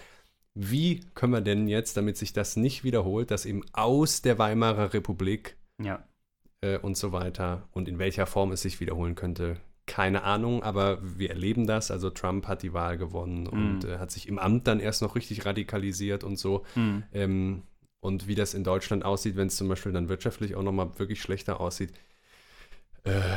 wie 0.55 1.01
können 1.15 1.33
wir 1.33 1.41
denn 1.41 1.69
jetzt, 1.69 1.97
damit 1.97 2.17
sich 2.17 2.33
das 2.33 2.57
nicht 2.57 2.83
wiederholt, 2.83 3.31
dass 3.31 3.47
eben 3.47 3.63
aus 3.73 4.23
der 4.23 4.39
Weimarer 4.39 4.93
Republik 4.93 5.57
Ja. 5.81 6.03
äh, 6.61 6.79
und 6.79 6.97
so 6.97 7.13
weiter 7.13 7.69
und 7.71 7.89
in 7.89 8.01
welcher 8.01 8.27
Form 8.27 8.51
es 8.51 8.63
sich 8.63 8.81
wiederholen 8.81 9.15
könnte, 9.15 9.59
keine 9.87 10.25
Ahnung, 10.25 10.65
aber 10.65 10.99
wir 11.03 11.31
erleben 11.31 11.67
das. 11.67 11.91
Also 11.91 12.11
Trump 12.11 12.47
hat 12.49 12.63
die 12.63 12.75
Wahl 12.75 12.99
gewonnen 12.99 13.47
und 13.47 13.85
äh, 13.85 13.99
hat 13.99 14.11
sich 14.11 14.29
im 14.29 14.39
Amt 14.39 14.67
dann 14.67 14.81
erst 14.81 15.01
noch 15.01 15.15
richtig 15.15 15.47
radikalisiert 15.47 16.25
und 16.25 16.39
so. 16.39 16.65
Mhm. 16.75 17.05
Ähm, 17.13 17.63
und 18.01 18.29
wie 18.29 18.35
das 18.35 18.55
in 18.55 18.65
Deutschland 18.65 19.05
aussieht, 19.05 19.37
wenn 19.37 19.49
es 19.49 19.57
zum 19.57 19.69
Beispiel 19.69 19.93
dann 19.93 20.09
wirtschaftlich 20.09 20.55
auch 20.55 20.63
nochmal 20.63 20.99
wirklich 20.99 21.21
schlechter 21.21 21.61
aussieht. 21.61 21.93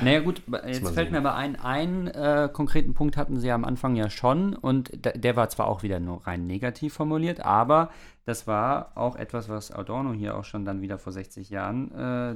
Naja 0.01 0.19
gut, 0.19 0.41
jetzt 0.65 0.79
fällt 0.79 0.95
sehen. 0.95 1.11
mir 1.11 1.17
aber 1.19 1.35
ein, 1.35 1.55
einen 1.55 2.07
äh, 2.07 2.49
konkreten 2.51 2.93
Punkt 2.93 3.15
hatten 3.15 3.39
sie 3.39 3.51
am 3.51 3.63
Anfang 3.63 3.95
ja 3.95 4.09
schon 4.09 4.55
und 4.55 4.91
der 4.93 5.35
war 5.35 5.49
zwar 5.49 5.67
auch 5.67 5.83
wieder 5.83 5.99
nur 5.99 6.25
rein 6.27 6.45
negativ 6.45 6.93
formuliert, 6.93 7.39
aber 7.41 7.89
das 8.25 8.47
war 8.47 8.91
auch 8.95 9.15
etwas, 9.15 9.49
was 9.49 9.71
Adorno 9.71 10.13
hier 10.13 10.35
auch 10.35 10.43
schon 10.43 10.65
dann 10.65 10.81
wieder 10.81 10.97
vor 10.97 11.13
60 11.13 11.49
Jahren 11.49 11.91
äh, 11.91 12.35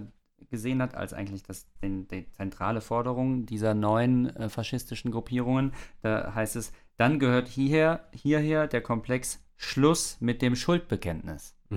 gesehen 0.49 0.81
hat, 0.81 0.95
als 0.95 1.14
eigentlich 1.14 1.43
das, 1.43 1.68
den, 1.81 2.07
die 2.07 2.30
zentrale 2.31 2.81
Forderung 2.81 3.45
dieser 3.45 3.73
neuen 3.73 4.34
äh, 4.35 4.49
faschistischen 4.49 5.11
Gruppierungen. 5.11 5.73
Da 6.02 6.34
heißt 6.34 6.56
es, 6.56 6.72
dann 6.97 7.19
gehört 7.19 7.47
hierher, 7.47 8.07
hierher 8.14 8.68
der 8.68 8.81
Komplex 8.81 9.43
Schluss 9.57 10.18
mit 10.19 10.41
dem 10.41 10.56
Schuldbekenntnis. 10.56 11.56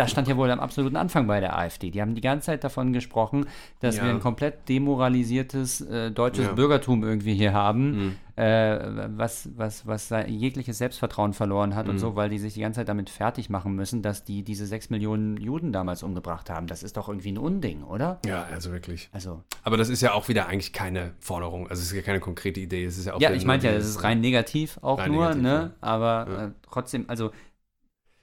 Das 0.00 0.10
stand 0.12 0.28
ja 0.28 0.36
wohl 0.36 0.50
am 0.50 0.60
absoluten 0.60 0.96
Anfang 0.96 1.26
bei 1.26 1.40
der 1.40 1.56
AfD. 1.58 1.90
Die 1.90 2.00
haben 2.00 2.14
die 2.14 2.20
ganze 2.20 2.46
Zeit 2.46 2.64
davon 2.64 2.92
gesprochen, 2.92 3.46
dass 3.80 3.96
Ja. 3.98 4.04
wir 4.04 4.10
ein 4.10 4.20
komplett 4.20 4.68
demoralisiertes 4.68 5.80
äh, 5.82 6.10
deutsches 6.10 6.46
Ja. 6.46 6.52
Bürgertum 6.52 7.02
irgendwie 7.04 7.34
hier 7.34 7.52
haben, 7.52 7.90
Mhm. 7.90 8.16
äh, 8.36 8.78
was, 9.16 9.50
was, 9.56 9.86
was 9.86 10.10
jegliches 10.26 10.78
Selbstvertrauen 10.78 11.32
verloren 11.34 11.74
hat 11.74 11.88
und 11.88 11.96
Mhm. 11.96 11.98
so, 11.98 12.16
weil 12.16 12.30
die 12.30 12.38
sich 12.38 12.54
die 12.54 12.60
ganze 12.60 12.80
Zeit 12.80 12.88
damit 12.88 13.10
fertig 13.10 13.50
machen 13.50 13.74
müssen, 13.74 14.02
dass 14.02 14.24
die 14.24 14.42
diese 14.42 14.66
sechs 14.66 14.88
Millionen 14.90 15.36
Juden 15.36 15.72
damals 15.72 16.02
umgebracht 16.02 16.48
haben. 16.50 16.66
Das 16.66 16.82
ist 16.82 16.96
doch 16.96 17.08
irgendwie 17.08 17.32
ein 17.32 17.38
Unding, 17.38 17.82
oder? 17.82 18.18
Ja, 18.26 18.44
also 18.50 18.72
wirklich. 18.72 19.08
Also, 19.12 19.42
Aber 19.62 19.76
das 19.76 19.88
ist 19.90 20.00
ja 20.00 20.12
auch 20.14 20.28
wieder 20.28 20.46
eigentlich 20.46 20.72
keine 20.72 21.12
Forderung. 21.18 21.68
Also 21.68 21.82
es 21.82 21.90
ist 21.90 21.96
ja 21.96 22.02
keine 22.02 22.20
konkrete 22.20 22.60
Idee. 22.60 22.84
Es 22.84 22.96
ist 22.96 23.06
ja 23.06 23.14
auch 23.14 23.20
ja, 23.20 23.32
ich 23.32 23.44
meinte 23.44 23.66
ja, 23.66 23.74
das 23.74 23.86
ist 23.86 24.02
rein 24.02 24.20
negativ 24.20 24.78
auch 24.82 24.98
Rein 24.98 25.12
nur, 25.12 25.34
negativ, 25.34 25.42
ne? 25.42 25.70
Aber 25.82 26.26
Ja. 26.30 26.44
äh, 26.46 26.50
trotzdem, 26.70 27.04
also 27.08 27.30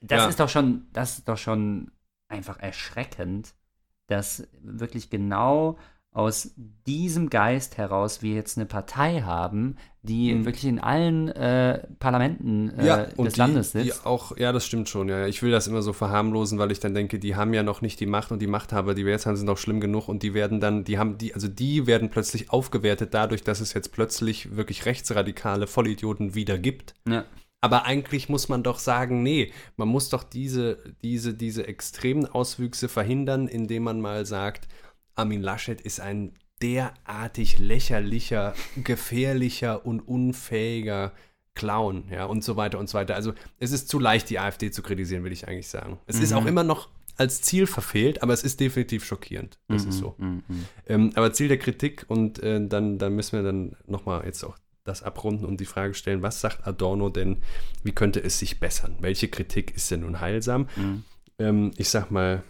das 0.07 0.23
Ja. 0.23 0.29
ist 0.29 0.39
doch 0.39 0.49
schon, 0.49 0.88
das 0.93 1.17
ist 1.19 1.27
doch 1.27 1.38
schon 1.38 1.91
einfach 2.29 2.59
erschreckend, 2.59 3.53
dass 4.07 4.47
wirklich 4.61 5.09
genau 5.09 5.77
aus 6.11 6.51
diesem 6.55 7.29
Geist 7.29 7.77
heraus 7.77 8.23
wir 8.23 8.34
jetzt 8.34 8.57
eine 8.57 8.65
Partei 8.65 9.21
haben, 9.21 9.75
die 10.01 10.34
Mhm. 10.34 10.45
wirklich 10.45 10.65
in 10.65 10.79
allen 10.79 11.27
äh, 11.27 11.85
Parlamenten 11.99 12.71
äh, 12.71 12.88
ja, 12.88 13.03
des 13.05 13.34
die, 13.34 13.39
Landes 13.39 13.71
sitzt. 13.73 14.03
auch, 14.05 14.35
ja, 14.35 14.51
das 14.51 14.65
stimmt 14.65 14.89
schon. 14.89 15.09
Ja. 15.09 15.27
Ich 15.27 15.43
will 15.43 15.51
das 15.51 15.67
immer 15.67 15.84
so 15.84 15.93
verharmlosen, 15.93 16.57
weil 16.57 16.71
ich 16.71 16.79
dann 16.79 16.95
denke, 16.95 17.19
die 17.19 17.35
haben 17.35 17.53
ja 17.53 17.61
noch 17.61 17.81
nicht 17.81 17.99
die 17.99 18.07
Macht 18.07 18.31
und 18.31 18.39
die 18.41 18.47
Machthaber, 18.47 18.95
die 18.95 19.05
wir 19.05 19.11
jetzt 19.11 19.27
haben, 19.27 19.35
sind 19.35 19.45
doch 19.45 19.59
schlimm 19.59 19.79
genug 19.79 20.07
und 20.07 20.23
die 20.23 20.34
werden 20.34 20.59
dann, 20.59 20.84
die 20.85 20.97
haben 20.97 21.19
die, 21.19 21.35
also 21.35 21.47
die 21.49 21.85
werden 21.85 22.09
plötzlich 22.09 22.49
aufgewertet 22.49 23.13
dadurch, 23.13 23.43
dass 23.43 23.59
es 23.59 23.73
jetzt 23.73 23.91
plötzlich 23.91 24.55
wirklich 24.55 24.85
rechtsradikale 24.85 25.67
Vollidioten 25.67 26.34
wieder 26.34 26.57
gibt. 26.57 26.95
Ja. 27.07 27.25
Aber 27.61 27.85
eigentlich 27.85 28.29
muss 28.29 28.49
man 28.49 28.61
doch 28.63 28.77
sagen, 28.79 29.23
nee, 29.23 29.51
man 29.77 29.88
muss 29.88 30.09
doch 30.09 30.23
diese, 30.23 30.77
diese, 31.03 31.34
diese 31.34 31.67
extremen 31.67 32.25
Auswüchse 32.27 32.88
verhindern, 32.88 33.47
indem 33.47 33.84
man 33.84 33.99
mal 33.99 34.25
sagt, 34.25 34.67
Armin 35.15 35.41
Laschet 35.41 35.81
ist 35.81 35.99
ein 35.99 36.34
derartig 36.61 37.59
lächerlicher, 37.59 38.53
gefährlicher 38.84 39.85
und 39.85 40.01
unfähiger 40.01 41.13
klauen, 41.55 42.05
ja, 42.11 42.25
und 42.25 42.43
so 42.43 42.55
weiter 42.55 42.77
und 42.77 42.88
so 42.89 42.97
weiter. 42.97 43.15
Also 43.15 43.34
es 43.59 43.71
ist 43.71 43.89
zu 43.89 43.97
leicht, 43.99 44.29
die 44.29 44.38
AfD 44.39 44.69
zu 44.69 44.84
kritisieren, 44.84 45.23
will 45.23 45.31
ich 45.31 45.47
eigentlich 45.47 45.67
sagen. 45.69 45.97
Es 46.05 46.19
ist 46.19 46.31
Mhm. 46.31 46.38
auch 46.38 46.45
immer 46.45 46.63
noch 46.63 46.89
als 47.15 47.41
Ziel 47.41 47.65
verfehlt, 47.65 48.21
aber 48.21 48.34
es 48.34 48.43
ist 48.43 48.59
definitiv 48.59 49.03
schockierend. 49.03 49.57
Das 49.67 49.85
ist 49.85 49.97
so. 49.97 50.13
Mhm. 50.19 50.43
Ähm, 50.85 51.11
aber 51.15 51.34
Ziel 51.34 51.47
der 51.47 51.57
Kritik 51.57 52.05
und 52.07 52.38
äh, 52.43 52.63
dann, 52.67 52.99
dann 52.99 53.15
müssen 53.15 53.38
wir 53.38 53.43
dann 53.43 53.75
nochmal 53.88 54.23
jetzt 54.25 54.43
auch 54.43 54.55
das 54.88 55.03
abrunden 55.03 55.45
und 55.45 55.59
die 55.59 55.65
Frage 55.65 55.93
stellen, 55.93 56.22
was 56.22 56.41
sagt 56.41 56.65
Adorno 56.65 57.09
denn, 57.09 57.43
wie 57.84 57.91
könnte 57.91 58.23
es 58.23 58.39
sich 58.39 58.59
bessern? 58.59 58.95
Welche 58.99 59.27
Kritik 59.27 59.76
ist 59.76 59.91
denn 59.91 60.01
nun 60.01 60.19
heilsam? 60.19 60.68
Mhm. 60.76 61.03
Ähm, 61.39 61.72
ich 61.77 61.89
sag 61.89 62.09
mal, 62.11 62.43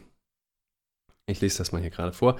ich 1.25 1.41
lese 1.41 1.57
das 1.57 1.71
mal 1.71 1.81
hier 1.81 1.89
gerade 1.89 2.13
vor. 2.13 2.39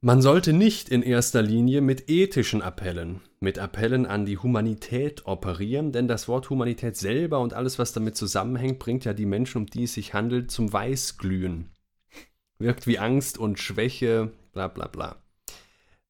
Man 0.00 0.20
sollte 0.20 0.52
nicht 0.52 0.90
in 0.90 1.02
erster 1.02 1.40
Linie 1.40 1.80
mit 1.80 2.10
ethischen 2.10 2.60
Appellen, 2.60 3.22
mit 3.40 3.58
Appellen 3.58 4.04
an 4.04 4.26
die 4.26 4.36
Humanität 4.36 5.26
operieren, 5.26 5.92
denn 5.92 6.08
das 6.08 6.28
Wort 6.28 6.50
Humanität 6.50 6.98
selber 6.98 7.40
und 7.40 7.54
alles, 7.54 7.78
was 7.78 7.94
damit 7.94 8.14
zusammenhängt, 8.14 8.78
bringt 8.78 9.06
ja 9.06 9.14
die 9.14 9.24
Menschen, 9.24 9.62
um 9.62 9.66
die 9.66 9.84
es 9.84 9.94
sich 9.94 10.12
handelt, 10.12 10.50
zum 10.50 10.70
Weißglühen. 10.70 11.70
Wirkt 12.58 12.86
wie 12.86 12.98
Angst 12.98 13.38
und 13.38 13.58
Schwäche, 13.58 14.30
bla 14.52 14.68
bla 14.68 14.88
bla. 14.88 15.23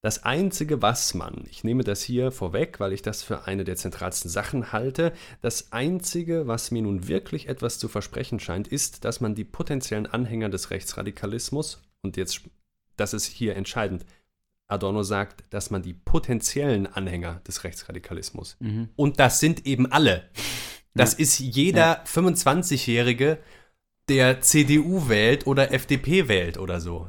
Das 0.04 0.22
Einzige, 0.22 0.82
was 0.82 1.14
man, 1.14 1.46
ich 1.48 1.64
nehme 1.64 1.82
das 1.82 2.02
hier 2.02 2.30
vorweg, 2.30 2.78
weil 2.78 2.92
ich 2.92 3.00
das 3.00 3.22
für 3.22 3.46
eine 3.46 3.64
der 3.64 3.76
zentralsten 3.76 4.30
Sachen 4.30 4.70
halte, 4.70 5.14
das 5.40 5.72
Einzige, 5.72 6.46
was 6.46 6.70
mir 6.70 6.82
nun 6.82 7.08
wirklich 7.08 7.48
etwas 7.48 7.78
zu 7.78 7.88
versprechen 7.88 8.38
scheint, 8.38 8.68
ist, 8.68 9.06
dass 9.06 9.22
man 9.22 9.34
die 9.34 9.44
potenziellen 9.44 10.04
Anhänger 10.04 10.50
des 10.50 10.70
Rechtsradikalismus, 10.70 11.80
und 12.02 12.18
jetzt, 12.18 12.42
das 12.98 13.14
ist 13.14 13.24
hier 13.24 13.56
entscheidend, 13.56 14.04
Adorno 14.68 15.02
sagt, 15.04 15.42
dass 15.48 15.70
man 15.70 15.80
die 15.80 15.94
potenziellen 15.94 16.86
Anhänger 16.86 17.40
des 17.48 17.64
Rechtsradikalismus, 17.64 18.58
Mhm. 18.60 18.90
und 18.96 19.18
das 19.18 19.40
sind 19.40 19.64
eben 19.64 19.90
alle, 19.90 20.28
das 20.92 21.14
ist 21.14 21.38
jeder 21.38 22.04
25-Jährige, 22.04 23.38
der 24.10 24.42
CDU 24.42 25.08
wählt 25.08 25.46
oder 25.46 25.72
FDP 25.72 26.28
wählt 26.28 26.58
oder 26.58 26.82
so. 26.82 27.08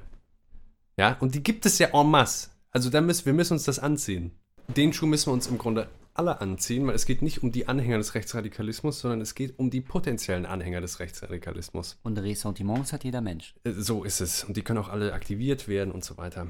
Ja, 0.97 1.17
und 1.19 1.35
die 1.35 1.43
gibt 1.43 1.65
es 1.65 1.77
ja 1.77 1.89
en 1.91 2.09
masse. 2.09 2.54
Also 2.75 2.89
da 2.89 2.99
müssen, 2.99 3.25
wir 3.25 3.31
müssen 3.31 3.53
uns 3.53 3.63
das 3.63 3.79
anziehen. 3.79 4.33
Den 4.75 4.91
Schuh 4.91 5.05
müssen 5.05 5.27
wir 5.27 5.33
uns 5.33 5.47
im 5.47 5.57
Grunde 5.57 5.87
alle 6.13 6.41
anziehen, 6.41 6.85
weil 6.85 6.95
es 6.95 7.05
geht 7.05 7.21
nicht 7.21 7.41
um 7.41 7.53
die 7.53 7.69
Anhänger 7.69 7.99
des 7.99 8.15
Rechtsradikalismus, 8.15 8.99
sondern 8.99 9.21
es 9.21 9.33
geht 9.33 9.57
um 9.57 9.69
die 9.69 9.79
potenziellen 9.79 10.45
Anhänger 10.45 10.81
des 10.81 10.99
Rechtsradikalismus. 10.99 11.97
Und 12.03 12.17
Ressentiments 12.19 12.91
hat 12.91 13.05
jeder 13.05 13.21
Mensch. 13.21 13.55
Äh, 13.63 13.71
So 13.71 14.03
ist 14.03 14.19
es. 14.19 14.43
Und 14.43 14.57
die 14.57 14.61
können 14.61 14.79
auch 14.79 14.89
alle 14.89 15.13
aktiviert 15.13 15.69
werden 15.69 15.93
und 15.93 16.03
so 16.03 16.17
weiter. 16.17 16.47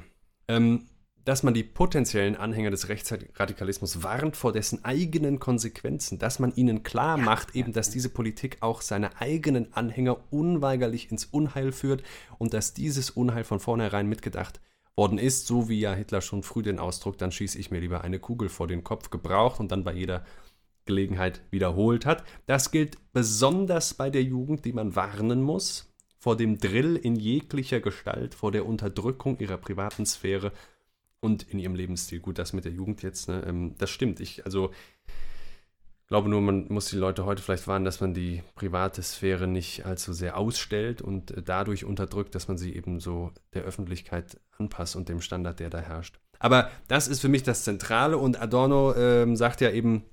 Ähm, 0.48 0.86
dass 1.24 1.44
man 1.44 1.54
die 1.54 1.62
potenziellen 1.62 2.34
Anhänger 2.34 2.72
des 2.72 2.88
Rechtsradikalismus 2.88 4.02
warnt 4.02 4.34
vor 4.34 4.52
dessen 4.52 4.84
eigenen 4.84 5.38
Konsequenzen, 5.38 6.18
dass 6.18 6.40
man 6.40 6.52
ihnen 6.56 6.82
klar 6.82 7.18
macht, 7.18 7.54
eben, 7.54 7.72
dass 7.72 7.90
diese 7.90 8.08
Politik 8.08 8.56
auch 8.62 8.82
seine 8.82 9.20
eigenen 9.20 9.72
Anhänger 9.74 10.18
unweigerlich 10.32 11.12
ins 11.12 11.24
Unheil 11.24 11.70
führt 11.70 12.02
und 12.38 12.52
dass 12.52 12.74
dieses 12.74 13.10
Unheil 13.10 13.44
von 13.44 13.60
vornherein 13.60 14.08
mitgedacht 14.08 14.58
worden 14.96 15.18
ist, 15.18 15.46
so 15.46 15.68
wie 15.68 15.80
ja 15.80 15.92
Hitler 15.92 16.22
schon 16.22 16.42
früh 16.42 16.62
den 16.62 16.78
Ausdruck, 16.78 17.18
dann 17.18 17.30
schieße 17.30 17.58
ich 17.58 17.70
mir 17.70 17.80
lieber 17.80 18.02
eine 18.02 18.18
Kugel 18.18 18.48
vor 18.48 18.66
den 18.66 18.82
Kopf 18.82 19.10
gebraucht 19.10 19.60
und 19.60 19.70
dann 19.70 19.84
bei 19.84 19.92
jeder 19.92 20.24
Gelegenheit 20.86 21.42
wiederholt 21.50 22.06
hat. 22.06 22.24
Das 22.46 22.70
gilt 22.70 22.96
besonders 23.12 23.94
bei 23.94 24.08
der 24.08 24.22
Jugend, 24.22 24.64
die 24.64 24.72
man 24.72 24.96
warnen 24.96 25.42
muss, 25.42 25.92
vor 26.18 26.36
dem 26.36 26.58
Drill 26.58 26.96
in 26.96 27.16
jeglicher 27.16 27.80
Gestalt, 27.80 28.34
vor 28.34 28.52
der 28.52 28.66
Unterdrückung 28.66 29.38
ihrer 29.38 29.58
privaten 29.58 30.06
Sphäre 30.06 30.52
und 31.20 31.42
in 31.42 31.58
ihrem 31.58 31.74
Lebensstil. 31.74 32.20
Gut, 32.20 32.38
das 32.38 32.52
mit 32.52 32.64
der 32.64 32.72
Jugend 32.72 33.02
jetzt, 33.02 33.28
ne, 33.28 33.44
ähm, 33.46 33.74
das 33.78 33.90
stimmt. 33.90 34.20
Ich, 34.20 34.44
also 34.44 34.70
glaube 36.08 36.28
nur, 36.28 36.40
man 36.40 36.66
muss 36.68 36.90
die 36.90 36.96
Leute 36.96 37.24
heute 37.24 37.42
vielleicht 37.42 37.66
warnen, 37.66 37.84
dass 37.84 38.00
man 38.00 38.14
die 38.14 38.42
private 38.54 39.02
Sphäre 39.02 39.46
nicht 39.46 39.86
allzu 39.86 40.12
sehr 40.12 40.36
ausstellt 40.36 41.02
und 41.02 41.30
äh, 41.32 41.42
dadurch 41.42 41.84
unterdrückt, 41.84 42.34
dass 42.34 42.48
man 42.48 42.58
sie 42.58 42.74
eben 42.74 43.00
so 43.00 43.32
der 43.54 43.62
Öffentlichkeit 43.62 44.40
anpasst 44.58 44.96
und 44.96 45.08
dem 45.08 45.20
Standard, 45.20 45.60
der 45.60 45.70
da 45.70 45.78
herrscht. 45.78 46.20
Aber 46.38 46.70
das 46.88 47.08
ist 47.08 47.20
für 47.20 47.28
mich 47.28 47.42
das 47.42 47.64
Zentrale 47.64 48.18
und 48.18 48.40
Adorno 48.40 48.94
ähm, 48.94 49.36
sagt 49.36 49.60
ja 49.60 49.70
eben 49.70 50.04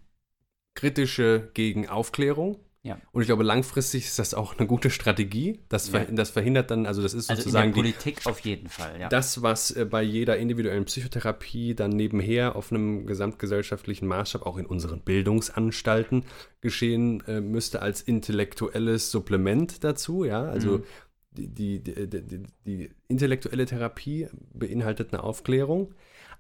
kritische 0.74 1.52
gegen 1.54 1.88
Aufklärung. 1.90 2.60
Ja. 2.86 3.00
Und 3.14 3.22
ich 3.22 3.28
glaube, 3.28 3.44
langfristig 3.44 4.04
ist 4.04 4.20
das 4.20 4.34
auch 4.34 4.58
eine 4.58 4.68
gute 4.68 4.90
Strategie. 4.90 5.62
Das, 5.70 5.88
ver 5.88 6.02
Ja. 6.04 6.12
das 6.12 6.32
verhindert 6.32 6.70
dann, 6.70 6.86
also 6.86 7.02
das 7.02 7.14
ist 7.14 7.30
Also 7.30 7.32
in 7.32 7.36
der 7.38 7.44
sozusagen 7.44 7.72
die, 7.72 7.80
Politik 7.80 8.26
auf 8.26 8.40
jeden 8.42 8.68
Fall, 8.68 9.00
ja. 9.00 9.08
das, 9.08 9.42
was 9.42 9.72
äh, 9.72 9.86
bei 9.86 10.04
jeder 10.04 10.36
individuellen 10.38 10.84
Psychotherapie 10.84 11.76
dann 11.76 11.92
nebenher 11.92 12.58
auf 12.58 12.72
einem 12.72 13.06
gesamtgesellschaftlichen 13.06 14.06
Maßstab 14.06 14.46
auch 14.46 14.58
in 14.58 14.66
unseren 14.66 15.00
Bildungsanstalten 15.00 16.26
geschehen 16.60 17.24
äh, 17.26 17.40
müsste, 17.40 17.82
als 17.82 18.02
intellektuelles 18.02 19.12
Supplement 19.12 19.84
dazu, 19.86 20.26
ja, 20.26 20.44
also 20.44 20.80
Mhm. 20.80 20.84
die, 21.32 21.48
die, 21.48 21.80
die, 21.84 22.08
die, 22.22 22.44
die 22.66 22.90
intellektuelle 23.08 23.66
Therapie 23.66 24.28
beinhaltet 24.54 25.14
eine 25.14 25.24
Aufklärung, 25.24 25.94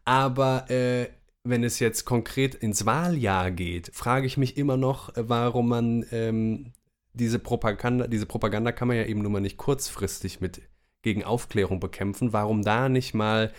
aber 0.03 0.69
äh, 0.69 1.07
wenn 1.43 1.63
es 1.63 1.79
jetzt 1.79 2.05
konkret 2.05 2.55
ins 2.55 2.85
Wahljahr 2.85 3.51
geht, 3.51 3.91
frage 3.93 4.25
ich 4.25 4.37
mich 4.37 4.57
immer 4.57 4.77
noch, 4.77 5.15
äh, 5.15 5.27
warum 5.29 5.69
man 5.69 6.05
ähm, 6.11 6.73
diese 7.13 7.39
Propaganda, 7.39 8.07
diese 8.07 8.25
Propaganda 8.25 8.71
kann 8.71 8.87
man 8.87 8.97
ja 8.97 9.05
eben 9.05 9.21
nur 9.21 9.31
mal 9.31 9.41
nicht 9.41 9.57
kurzfristig 9.57 10.41
mit 10.41 10.61
gegen 11.01 11.23
Aufklärung 11.23 11.79
bekämpfen. 11.79 12.33
Warum 12.33 12.63
da 12.63 12.89
nicht 12.89 13.13
mal 13.13 13.51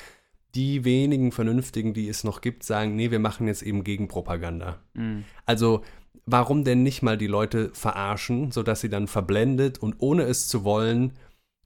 die 0.55 0.85
wenigen 0.85 1.31
Vernünftigen, 1.31 1.95
die 1.95 2.09
es 2.09 2.25
noch 2.25 2.41
gibt, 2.41 2.63
sagen, 2.63 2.97
nee, 2.97 3.11
wir 3.11 3.19
machen 3.19 3.47
jetzt 3.47 3.63
eben 3.63 3.85
Gegenpropaganda. 3.85 4.81
Mhm. 4.95 5.25
Also 5.47 5.83
warum 6.27 6.65
denn 6.65 6.83
nicht 6.83 7.03
mal 7.03 7.19
die 7.19 7.27
Leute 7.27 7.71
verarschen, 7.75 8.51
sodass 8.51 8.81
sie 8.81 8.89
dann 8.89 9.09
verblendet 9.09 9.79
und 9.79 9.97
ohne 9.99 10.23
es 10.23 10.49
zu 10.49 10.65
wollen, 10.65 11.13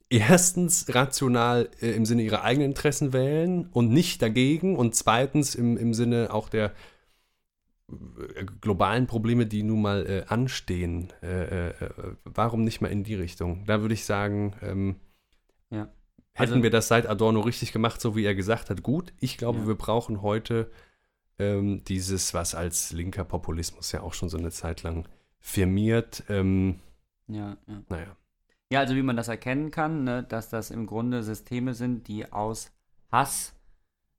erstens 0.09 0.93
rational 0.93 1.69
äh, 1.81 1.91
im 1.91 2.05
Sinne 2.05 2.23
ihrer 2.23 2.43
eigenen 2.43 2.69
Interessen 2.71 3.13
wählen 3.13 3.69
und 3.71 3.89
nicht 3.91 4.21
dagegen 4.21 4.75
und 4.75 4.95
zweitens 4.95 5.55
im, 5.55 5.77
im 5.77 5.93
Sinne 5.93 6.29
auch 6.33 6.49
der 6.49 6.73
äh, 7.89 8.45
globalen 8.61 9.07
Probleme, 9.07 9.45
die 9.45 9.63
nun 9.63 9.81
mal 9.81 10.05
äh, 10.05 10.23
anstehen. 10.27 11.11
Äh, 11.21 11.69
äh, 11.69 11.73
warum 12.23 12.63
nicht 12.63 12.81
mal 12.81 12.89
in 12.89 13.03
die 13.03 13.15
Richtung? 13.15 13.65
Da 13.65 13.81
würde 13.81 13.93
ich 13.93 14.05
sagen, 14.05 14.53
ähm, 14.61 14.95
Ja. 15.69 15.89
hätten 16.33 16.53
Also- 16.53 16.63
wir 16.63 16.69
das 16.71 16.87
seit 16.87 17.07
Adorno 17.07 17.41
richtig 17.41 17.71
gemacht, 17.71 18.01
so 18.01 18.15
wie 18.15 18.25
er 18.25 18.35
gesagt 18.35 18.69
hat, 18.69 18.83
gut. 18.83 19.13
Ich 19.19 19.37
glaube, 19.37 19.59
Ja. 19.59 19.67
wir 19.67 19.75
brauchen 19.75 20.21
heute 20.21 20.71
ähm, 21.41 21.83
dieses, 21.85 22.33
was 22.33 22.53
als 22.53 22.91
linker 22.91 23.23
Populismus 23.23 23.93
ja 23.93 24.01
auch 24.01 24.13
schon 24.13 24.27
so 24.27 24.37
eine 24.37 24.51
Zeit 24.51 24.83
lang 24.83 25.07
firmiert. 25.39 26.23
Ähm, 26.27 26.79
ja, 27.27 27.55
ja. 27.65 27.81
naja. 27.87 28.15
Ja, 28.71 28.79
also 28.81 28.95
wie 28.95 29.01
man 29.01 29.17
das 29.17 29.27
erkennen 29.27 29.71
kann, 29.71 30.03
ne, 30.03 30.23
dass 30.23 30.49
das 30.49 30.69
im 30.69 30.85
Grunde 30.85 31.23
Systeme 31.23 31.73
sind, 31.73 32.07
die 32.07 32.31
aus 32.31 32.71
Hass 33.11 33.53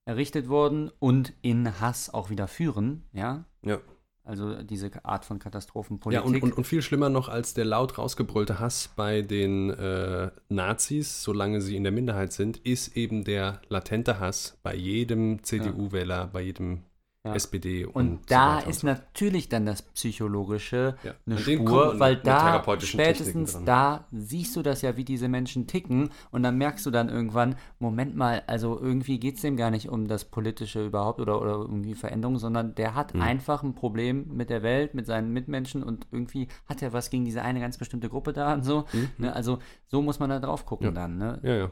errichtet 0.05 0.49
wurden 0.49 0.91
und 0.99 1.33
in 1.43 1.81
Hass 1.81 2.13
auch 2.13 2.31
wieder 2.31 2.49
führen, 2.49 3.05
ja. 3.13 3.45
Ja. 3.63 3.79
Also 4.25 4.63
diese 4.63 4.91
Art 5.05 5.25
von 5.25 5.39
Ja, 5.39 5.45
Katastrophenpolitik. 5.45 6.25
und, 6.27 6.43
und, 6.43 6.53
und 6.59 6.65
viel 6.65 6.83
schlimmer 6.83 7.09
noch 7.09 7.29
als 7.29 7.55
der 7.55 7.65
laut 7.65 7.97
rausgebrüllte 7.97 8.59
Hass 8.59 8.91
bei 8.95 9.23
den 9.23 9.71
äh, 9.71 10.31
Nazis, 10.49 11.23
solange 11.23 11.61
sie 11.61 11.77
in 11.77 11.85
der 11.85 11.93
Minderheit 11.93 12.33
sind, 12.33 12.59
ist 12.59 12.97
eben 12.97 13.25
der 13.25 13.63
latente 13.69 14.21
Hass 14.21 14.59
bei 14.63 14.75
jedem 14.75 15.43
CDU-Wähler, 15.43 16.29
bei 16.33 16.43
jedem 16.43 16.83
Ja. 17.23 17.35
SPD 17.35 17.85
und, 17.85 17.95
Und 17.95 18.19
so 18.21 18.25
da 18.29 18.59
und 18.61 18.69
ist 18.71 18.81
so. 18.81 18.87
natürlich 18.87 19.51
dann 19.51 19.67
das 19.67 19.83
Psychologische 19.83 20.97
Ja, 21.03 21.13
eine 21.27 21.37
an 21.37 21.43
Spur, 21.43 22.01
weil 22.01 22.17
da 22.17 22.63
spätestens 22.81 23.59
da 23.67 24.07
siehst 24.11 24.57
du 24.57 24.63
das 24.63 24.81
ja, 24.81 24.97
wie 24.97 25.05
diese 25.05 25.29
Menschen 25.29 25.67
ticken 25.67 26.09
und 26.31 26.43
dann 26.43 26.57
merkst 26.57 26.87
du 26.87 26.91
dann 26.91 27.11
irgendwann, 27.11 27.57
Moment 27.79 28.17
mal, 28.17 28.43
also 28.47 28.81
irgendwie 28.81 29.21
geht 29.21 29.37
es 29.37 29.43
dem 29.43 29.59
gar 29.59 29.71
nicht 29.71 29.91
um 29.91 30.09
das 30.09 30.25
Politische 30.25 30.87
überhaupt 30.87 31.21
oder, 31.21 31.43
oder 31.43 31.53
irgendwie 31.57 31.95
Veränderung, 31.95 32.39
sondern 32.39 32.75
der 32.75 32.95
hat 32.95 33.15
Mhm. 33.15 33.21
einfach 33.21 33.63
ein 33.63 33.75
Problem 33.75 34.29
mit 34.35 34.49
der 34.49 34.63
Welt, 34.63 34.95
mit 34.95 35.05
seinen 35.05 35.31
Mitmenschen 35.33 35.83
und 35.83 36.07
irgendwie 36.13 36.49
hat 36.71 36.81
er 36.81 36.95
was 36.95 37.11
gegen 37.11 37.27
diese 37.27 37.43
eine 37.43 37.61
ganz 37.61 37.77
bestimmte 37.77 38.09
Gruppe 38.09 38.33
da 38.33 38.55
und 38.55 38.65
so. 38.65 38.87
Ne? 39.19 39.35
Also 39.35 39.59
so 39.89 40.01
muss 40.01 40.21
man 40.21 40.31
da 40.31 40.39
drauf 40.39 40.65
gucken 40.65 40.89
Mhm. 40.89 40.95
Ja. 40.97 41.01
dann. 41.03 41.19
Ne? 41.19 41.41
Ja, 41.43 41.55
ja. 41.57 41.71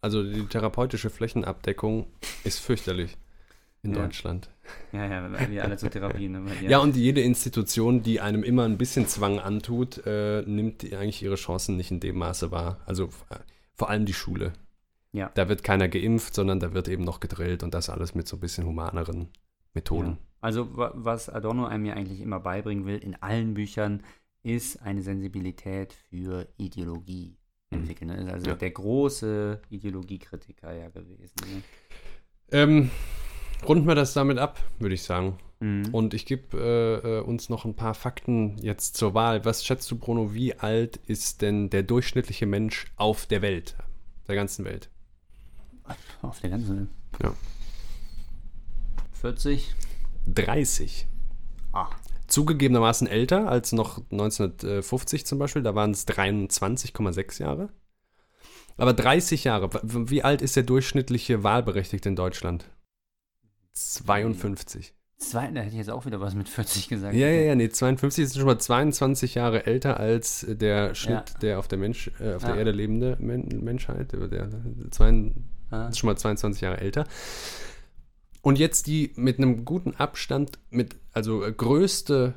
Also 0.00 0.22
die 0.22 0.46
therapeutische 0.46 1.10
Flächenabdeckung 1.10 2.06
ist 2.44 2.60
fürchterlich 2.60 3.16
in 3.86 3.94
Ja. 3.94 4.02
Deutschland. 4.02 4.50
Ja, 4.92 5.06
ja, 5.06 5.32
weil 5.32 5.50
wir 5.50 5.64
alle 5.64 5.76
zur 5.76 5.90
Therapie. 5.90 6.28
Ne? 6.28 6.42
Ihr- 6.62 6.70
Ja, 6.70 6.78
und 6.78 6.96
jede 6.96 7.20
Institution, 7.22 8.02
die 8.02 8.20
einem 8.20 8.42
immer 8.42 8.64
ein 8.64 8.76
bisschen 8.78 9.06
Zwang 9.06 9.38
antut, 9.38 10.04
äh, 10.06 10.42
nimmt 10.42 10.82
eigentlich 10.92 11.22
ihre 11.22 11.36
Chancen 11.36 11.76
nicht 11.76 11.90
in 11.90 12.00
dem 12.00 12.16
Maße 12.18 12.50
wahr. 12.50 12.80
Also 12.86 13.04
äh, 13.30 13.36
vor 13.74 13.88
allem 13.90 14.04
die 14.06 14.12
Schule. 14.14 14.52
Ja. 15.12 15.30
Da 15.34 15.48
wird 15.48 15.62
keiner 15.62 15.88
geimpft, 15.88 16.34
sondern 16.34 16.60
da 16.60 16.74
wird 16.74 16.88
eben 16.88 17.04
noch 17.04 17.20
gedrillt 17.20 17.62
und 17.62 17.72
das 17.74 17.88
alles 17.88 18.14
mit 18.14 18.26
so 18.28 18.36
ein 18.36 18.40
bisschen 18.40 18.66
humaneren 18.66 19.28
Methoden. 19.72 20.08
Ja. 20.10 20.18
Also 20.42 20.76
wa- 20.76 20.92
was 20.94 21.28
Adorno 21.28 21.64
einem 21.66 21.86
ja 21.86 21.94
eigentlich 21.94 22.20
immer 22.20 22.40
beibringen 22.40 22.84
will 22.86 22.98
in 22.98 23.14
allen 23.22 23.54
Büchern, 23.54 24.02
ist 24.42 24.82
eine 24.82 25.02
Sensibilität 25.02 25.92
für 26.10 26.46
Ideologie 26.56 27.36
entwickeln. 27.70 28.10
Er 28.10 28.18
ist 28.18 28.28
also 28.32 28.44
Mhm. 28.46 28.50
Ja. 28.50 28.54
der 28.56 28.70
große 28.70 29.60
Ideologiekritiker 29.70 30.72
ja 30.72 30.88
gewesen. 30.88 31.34
Ne? 31.46 31.62
Ähm, 32.52 32.90
runden 33.66 33.86
wir 33.86 33.94
das 33.94 34.12
damit 34.12 34.38
ab, 34.38 34.60
würde 34.78 34.94
ich 34.94 35.02
sagen. 35.02 35.38
Mhm. 35.60 35.88
Und 35.92 36.14
ich 36.14 36.26
gebe 36.26 36.58
äh, 36.58 37.18
äh, 37.18 37.20
uns 37.20 37.48
noch 37.48 37.64
ein 37.64 37.74
paar 37.74 37.94
Fakten 37.94 38.58
jetzt 38.58 38.96
zur 38.96 39.14
Wahl. 39.14 39.44
Was 39.44 39.64
schätzt 39.64 39.90
du, 39.90 39.96
Bruno, 39.96 40.34
wie 40.34 40.54
alt 40.54 40.98
ist 41.06 41.42
denn 41.42 41.70
der 41.70 41.82
durchschnittliche 41.82 42.46
Mensch 42.46 42.86
auf 42.96 43.26
der 43.26 43.42
Welt, 43.42 43.76
der 44.28 44.34
ganzen 44.34 44.64
Welt? 44.64 44.90
Auf 46.22 46.40
der 46.40 46.50
ganzen. 46.50 46.90
Ja. 47.22 47.32
40? 49.20 49.74
30. 50.26 51.06
Ah. 51.72 51.88
Zugegebenermaßen 52.26 53.06
älter 53.06 53.48
als 53.48 53.72
noch 53.72 53.98
1950 54.10 55.24
zum 55.26 55.38
Beispiel, 55.38 55.62
da 55.62 55.74
waren 55.74 55.92
es 55.92 56.06
23,6 56.08 57.40
Jahre. 57.40 57.70
Aber 58.76 58.92
30 58.92 59.44
Jahre, 59.44 59.70
wie 59.82 60.22
alt 60.22 60.42
ist 60.42 60.56
der 60.56 60.64
durchschnittliche 60.64 61.42
Wahlberechtigte 61.42 62.08
in 62.08 62.16
Deutschland? 62.16 62.66
52. 63.76 64.94
Zwei, 65.18 65.50
da 65.50 65.60
hätte 65.60 65.72
ich 65.72 65.78
jetzt 65.78 65.90
auch 65.90 66.04
wieder 66.04 66.20
was 66.20 66.34
mit 66.34 66.48
40 66.48 66.88
gesagt. 66.88 67.14
Ja, 67.14 67.28
ja, 67.28 67.40
ja, 67.42 67.54
nee, 67.54 67.70
52 67.70 68.24
ist 68.24 68.36
schon 68.36 68.44
mal 68.44 68.58
22 68.58 69.34
Jahre 69.34 69.64
älter 69.64 69.98
als 69.98 70.44
der 70.46 70.94
Schnitt 70.94 71.30
Ja. 71.30 71.38
der 71.40 71.58
auf 71.58 71.68
der 71.68 71.78
Mensch, 71.78 72.10
äh, 72.20 72.34
auf 72.34 72.42
der 72.42 72.50
Ja. 72.52 72.56
Erde 72.58 72.72
lebende 72.72 73.16
Men 73.18 73.46
Menschheit. 73.64 74.12
Der, 74.12 74.28
der, 74.28 74.50
zwei, 74.90 75.32
Ah. 75.70 75.88
ist 75.88 75.98
schon 75.98 76.08
mal 76.08 76.16
22 76.16 76.60
Jahre 76.60 76.78
älter. 76.80 77.04
Und 78.42 78.58
jetzt 78.58 78.86
die 78.86 79.10
mit 79.16 79.38
einem 79.38 79.64
guten 79.64 79.94
Abstand, 79.96 80.58
mit, 80.70 80.94
also 81.12 81.42
äh, 81.42 81.50
größte 81.52 82.34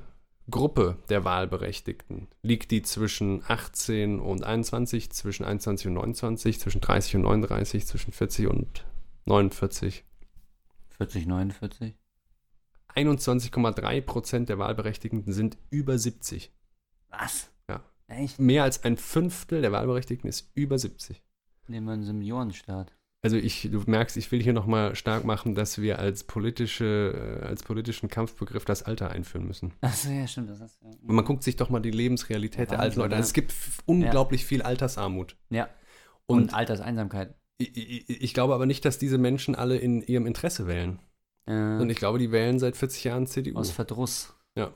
Gruppe 0.50 0.98
der 1.10 1.24
Wahlberechtigten, 1.26 2.28
liegt 2.42 2.72
die 2.72 2.82
zwischen 2.82 3.44
18 3.48 4.20
und 4.20 4.44
21, 4.44 5.12
zwischen 5.12 5.44
21 5.46 5.88
und 5.88 5.94
29, 5.94 6.60
zwischen 6.60 6.82
30 6.82 7.18
und 7.18 7.22
39, 7.24 7.86
zwischen 7.86 8.12
40 8.14 8.48
und 8.48 8.86
49. 9.26 10.06
40, 11.00 11.26
49? 11.28 11.96
21,3 12.96 14.02
Prozent 14.02 14.50
der 14.50 14.60
Wahlberechtigten 14.60 15.24
sind 15.32 15.58
über 15.70 15.98
70. 15.98 16.52
Was? 17.10 17.52
Ja. 17.70 17.84
Echt? 18.08 18.40
Mehr 18.40 18.64
als 18.64 18.84
ein 18.84 18.98
Fünftel 18.98 19.62
der 19.62 19.72
Wahlberechtigten 19.72 20.28
ist 20.30 20.52
über 20.56 20.78
70. 20.78 21.22
Nehmen 21.68 21.86
wir 21.88 21.94
einen 21.94 22.04
Seniorenstaat. 22.04 22.94
Also 23.22 23.36
ich, 23.36 23.70
du 23.72 23.84
merkst, 23.86 24.16
ich 24.18 24.32
will 24.32 24.42
hier 24.42 24.54
nochmal 24.54 24.96
stark 24.96 25.26
machen, 25.26 25.54
dass 25.54 25.82
wir 25.82 26.00
als 26.00 26.24
politische, 26.24 27.42
äh, 27.42 27.46
als 27.46 27.64
politischen 27.64 28.10
Kampfbegriff 28.10 28.64
das 28.66 28.84
Alter 28.84 29.12
einführen 29.12 29.46
müssen. 29.46 29.74
Achso, 29.82 30.10
ja, 30.10 30.26
stimmt. 30.26 30.50
Das 30.50 30.62
ist, 30.62 30.82
ja. 30.82 30.90
Und 30.90 31.16
man 31.16 31.26
guckt 31.26 31.44
sich 31.44 31.56
doch 31.58 31.70
mal 31.70 31.82
die 31.82 31.92
Lebensrealität 31.92 32.60
Ja, 32.72 32.78
der 32.78 32.80
alten 32.80 33.00
Leute 33.00 33.16
an. 33.16 33.20
ja. 33.22 33.26
Es 33.26 33.34
gibt 33.34 33.54
unglaublich 33.86 34.46
viel 34.46 34.62
Altersarmut. 34.62 35.38
ja. 35.50 35.70
Und, 36.26 36.44
Und, 36.44 36.54
Alterseinsamkeit. 36.54 37.36
Ich, 37.60 38.10
ich, 38.24 38.34
glaube 38.34 38.54
aber 38.54 38.66
nicht, 38.66 38.86
dass 38.86 38.98
diese 38.98 39.18
Menschen 39.18 39.54
alle 39.56 39.78
in 39.78 40.02
ihrem 40.02 40.26
Interesse 40.26 40.66
wählen. 40.68 41.00
Äh, 41.46 41.78
Und 41.78 41.90
ich 41.90 41.98
glaube, 41.98 42.18
die 42.20 42.32
wählen 42.32 42.58
seit 42.60 42.78
40 42.78 43.04
Jahren 43.04 43.28
CDU. 43.28 43.58
aus 43.58 43.70
Verdruss. 43.72 44.34
Ja. 44.56 44.74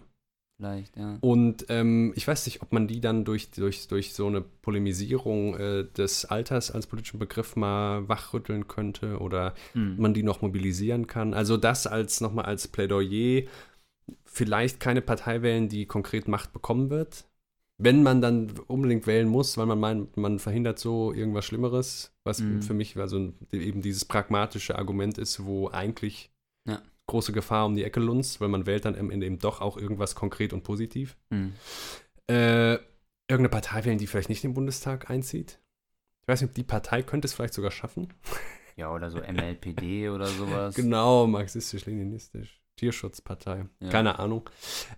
Vielleicht, 0.58 0.96
ja. 0.98 1.18
Und 1.22 1.66
ähm, 1.70 2.14
ich 2.16 2.28
weiß 2.28 2.46
nicht, 2.46 2.62
ob 2.62 2.72
man 2.74 2.88
die 2.88 3.02
dann 3.02 3.26
durch, 3.26 3.50
durch, 3.52 3.88
durch 3.88 4.14
so 4.14 4.28
eine 4.28 4.42
Polemisierung 4.42 5.56
äh, 5.56 5.86
des 5.98 6.26
Alters 6.26 6.72
als 6.72 6.86
politischen 6.88 7.20
Begriff 7.20 7.56
mal 7.56 8.08
wachrütteln 8.08 8.68
könnte 8.68 9.18
oder 9.20 9.56
Hm. 9.74 9.98
man 9.98 10.14
die 10.14 10.24
noch 10.24 10.42
mobilisieren 10.42 11.08
kann. 11.08 11.34
Also 11.34 11.58
das 11.58 11.88
als 11.88 12.22
nochmal 12.22 12.46
als 12.46 12.68
Plädoyer, 12.68 13.44
vielleicht 14.26 14.80
keine 14.80 15.02
Partei 15.02 15.42
wählen, 15.42 15.70
die 15.70 15.86
konkret 15.86 16.28
Macht 16.28 16.54
bekommen 16.54 16.90
wird. 16.90 17.26
Wenn 17.84 18.02
man 18.04 18.22
dann 18.22 18.52
unbedingt 18.68 19.08
wählen 19.08 19.28
muss, 19.28 19.58
weil 19.58 19.66
man 19.66 19.80
meint, 19.80 20.16
man 20.18 20.40
verhindert 20.40 20.80
so 20.80 21.12
irgendwas 21.14 21.46
Schlimmeres, 21.46 22.12
was 22.24 22.40
Mhm. 22.40 22.62
für 22.62 22.74
mich 22.74 22.96
also 22.98 23.34
eben 23.52 23.82
dieses 23.82 24.06
pragmatische 24.06 24.78
Argument 24.78 25.18
ist, 25.18 25.44
wo 25.46 25.68
eigentlich 25.70 26.32
Ja. 26.66 26.82
große 27.08 27.34
Gefahr 27.34 27.66
um 27.66 27.76
die 27.76 27.84
Ecke 27.84 28.00
lunzt, 28.00 28.40
weil 28.40 28.48
man 28.48 28.66
wählt 28.66 28.86
dann 28.86 28.96
am 28.96 29.12
Ende 29.12 29.26
eben 29.26 29.40
doch 29.40 29.60
auch 29.62 29.78
irgendwas 29.78 30.16
konkret 30.16 30.54
und 30.54 30.64
positiv. 30.64 31.18
Hm. 31.32 31.54
Äh, 32.30 32.74
irgendeine 33.28 33.50
Partei 33.50 33.84
wählen, 33.86 33.98
die 33.98 34.08
vielleicht 34.08 34.30
nicht 34.30 34.44
in 34.44 34.52
den 34.52 34.56
Bundestag 34.56 35.10
einzieht. 35.10 35.60
Ich 36.22 36.28
weiß 36.30 36.42
nicht, 36.42 36.50
ob 36.52 36.56
die 36.56 36.64
Partei 36.64 37.02
könnte 37.04 37.26
es 37.28 37.34
vielleicht 37.34 37.54
sogar 37.54 37.72
schaffen. 37.72 38.08
Ja, 38.76 38.92
oder 38.92 39.12
so 39.12 39.20
MLPD 39.20 40.10
oder 40.10 40.26
sowas. 40.26 40.74
Genau, 40.74 41.28
marxistisch-leninistisch. 41.28 42.60
Tierschutzpartei. 42.78 43.68
Ja. 43.80 43.90
Keine 43.90 44.18
Ahnung. 44.18 44.50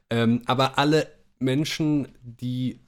Ähm, 0.10 0.44
aber 0.46 0.78
alle 0.78 1.12
Menschen, 1.40 2.08
die 2.22 2.80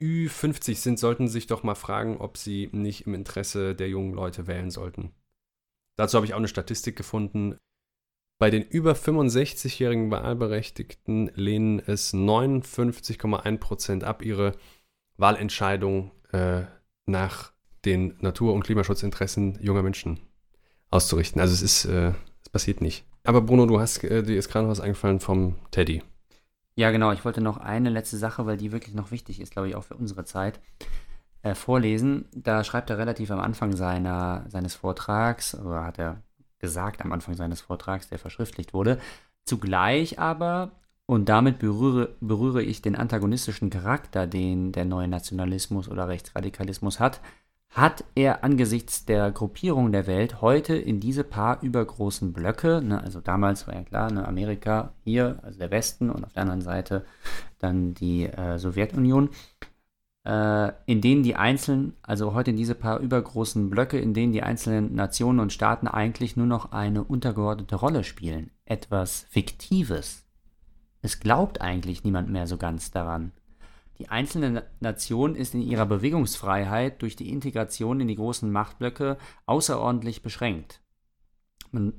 Ü50 0.00 0.76
sind, 0.76 0.98
sollten 0.98 1.28
sich 1.28 1.46
doch 1.46 1.62
mal 1.62 1.74
fragen, 1.74 2.18
ob 2.18 2.36
sie 2.36 2.68
nicht 2.72 3.06
im 3.06 3.14
Interesse 3.14 3.74
der 3.74 3.88
jungen 3.88 4.12
Leute 4.12 4.46
wählen 4.46 4.70
sollten. 4.70 5.12
Dazu 5.96 6.16
habe 6.16 6.26
ich 6.26 6.34
auch 6.34 6.38
eine 6.38 6.48
Statistik 6.48 6.96
gefunden. 6.96 7.56
Bei 8.38 8.50
den 8.50 8.62
über 8.62 8.92
65-jährigen 8.92 10.10
Wahlberechtigten 10.10 11.30
lehnen 11.34 11.78
es 11.78 12.12
59,1 12.12 13.58
Prozent 13.58 14.04
ab, 14.04 14.24
ihre 14.24 14.56
Wahlentscheidung 15.16 16.10
äh, 16.32 16.62
nach 17.06 17.52
den 17.84 18.16
Natur- 18.20 18.54
und 18.54 18.64
Klimaschutzinteressen 18.64 19.58
junger 19.60 19.82
Menschen 19.82 20.20
auszurichten. 20.90 21.40
Also 21.40 21.54
es 21.54 21.62
ist, 21.62 21.84
äh, 21.84 22.12
es 22.42 22.48
passiert 22.48 22.80
nicht. 22.80 23.04
Aber 23.22 23.40
Bruno, 23.40 23.66
du 23.66 23.80
hast, 23.80 24.02
äh, 24.04 24.22
dir 24.22 24.36
noch 24.36 24.68
was 24.68 24.80
eingefallen 24.80 25.20
vom 25.20 25.56
Teddy. 25.70 26.02
Ja, 26.76 26.90
genau. 26.90 27.12
Ich 27.12 27.24
wollte 27.24 27.40
noch 27.40 27.58
eine 27.58 27.90
letzte 27.90 28.16
Sache, 28.16 28.46
weil 28.46 28.56
die 28.56 28.72
wirklich 28.72 28.94
noch 28.94 29.10
wichtig 29.10 29.40
ist, 29.40 29.52
glaube 29.52 29.68
ich, 29.68 29.76
auch 29.76 29.84
für 29.84 29.94
unsere 29.94 30.24
Zeit, 30.24 30.60
äh, 31.42 31.54
vorlesen. 31.54 32.26
Da 32.34 32.64
schreibt 32.64 32.90
er 32.90 32.98
relativ 32.98 33.30
am 33.30 33.38
Anfang 33.40 33.76
seiner, 33.76 34.44
seines 34.48 34.74
Vortrags, 34.74 35.54
oder 35.54 35.84
hat 35.84 35.98
er 35.98 36.22
gesagt 36.58 37.02
am 37.02 37.12
Anfang 37.12 37.34
seines 37.34 37.60
Vortrags, 37.60 38.08
der 38.08 38.18
verschriftlicht 38.18 38.74
wurde, 38.74 38.98
zugleich 39.44 40.18
aber, 40.18 40.72
und 41.06 41.28
damit 41.28 41.58
berühre, 41.58 42.16
berühre 42.20 42.62
ich 42.62 42.80
den 42.80 42.96
antagonistischen 42.96 43.68
Charakter, 43.68 44.26
den 44.26 44.72
der 44.72 44.86
neue 44.86 45.06
Nationalismus 45.06 45.88
oder 45.88 46.08
Rechtsradikalismus 46.08 46.98
hat, 46.98 47.20
hat 47.74 48.04
er 48.14 48.44
angesichts 48.44 49.04
der 49.04 49.32
Gruppierung 49.32 49.90
der 49.90 50.06
Welt 50.06 50.40
heute 50.40 50.76
in 50.76 51.00
diese 51.00 51.24
paar 51.24 51.60
übergroßen 51.60 52.32
Blöcke, 52.32 52.80
ne, 52.80 53.02
also 53.02 53.20
damals 53.20 53.66
war 53.66 53.74
ja 53.74 53.82
klar, 53.82 54.12
ne, 54.12 54.26
Amerika 54.26 54.92
hier, 55.02 55.40
also 55.42 55.58
der 55.58 55.72
Westen 55.72 56.08
und 56.08 56.24
auf 56.24 56.32
der 56.32 56.42
anderen 56.42 56.60
Seite 56.60 57.04
dann 57.58 57.92
die 57.92 58.26
äh, 58.26 58.58
Sowjetunion, 58.58 59.30
äh, 60.24 60.70
in 60.86 61.00
denen 61.00 61.24
die 61.24 61.34
einzelnen, 61.34 61.94
also 62.02 62.32
heute 62.32 62.52
in 62.52 62.56
diese 62.56 62.76
paar 62.76 63.00
übergroßen 63.00 63.68
Blöcke, 63.70 63.98
in 63.98 64.14
denen 64.14 64.32
die 64.32 64.44
einzelnen 64.44 64.94
Nationen 64.94 65.40
und 65.40 65.52
Staaten 65.52 65.88
eigentlich 65.88 66.36
nur 66.36 66.46
noch 66.46 66.70
eine 66.70 67.02
untergeordnete 67.02 67.74
Rolle 67.74 68.04
spielen. 68.04 68.52
Etwas 68.66 69.26
Fiktives. 69.30 70.24
Es 71.02 71.18
glaubt 71.18 71.60
eigentlich 71.60 72.04
niemand 72.04 72.30
mehr 72.30 72.46
so 72.46 72.56
ganz 72.56 72.92
daran. 72.92 73.32
Die 73.98 74.08
einzelne 74.08 74.50
Na- 74.50 74.62
Nation 74.80 75.36
ist 75.36 75.54
in 75.54 75.62
ihrer 75.62 75.86
Bewegungsfreiheit 75.86 77.00
durch 77.02 77.16
die 77.16 77.30
Integration 77.30 78.00
in 78.00 78.08
die 78.08 78.16
großen 78.16 78.50
Machtblöcke 78.50 79.18
außerordentlich 79.46 80.22
beschränkt. 80.22 80.80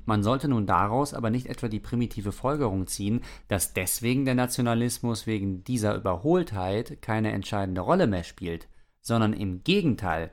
Man 0.06 0.22
sollte 0.22 0.48
nun 0.48 0.66
daraus 0.66 1.12
aber 1.12 1.28
nicht 1.28 1.48
etwa 1.48 1.68
die 1.68 1.80
primitive 1.80 2.32
Folgerung 2.32 2.86
ziehen, 2.86 3.20
dass 3.48 3.74
deswegen 3.74 4.24
der 4.24 4.34
Nationalismus 4.34 5.26
wegen 5.26 5.64
dieser 5.64 5.94
Überholtheit 5.96 7.02
keine 7.02 7.32
entscheidende 7.32 7.82
Rolle 7.82 8.06
mehr 8.06 8.24
spielt, 8.24 8.68
sondern 9.02 9.34
im 9.34 9.62
Gegenteil. 9.64 10.30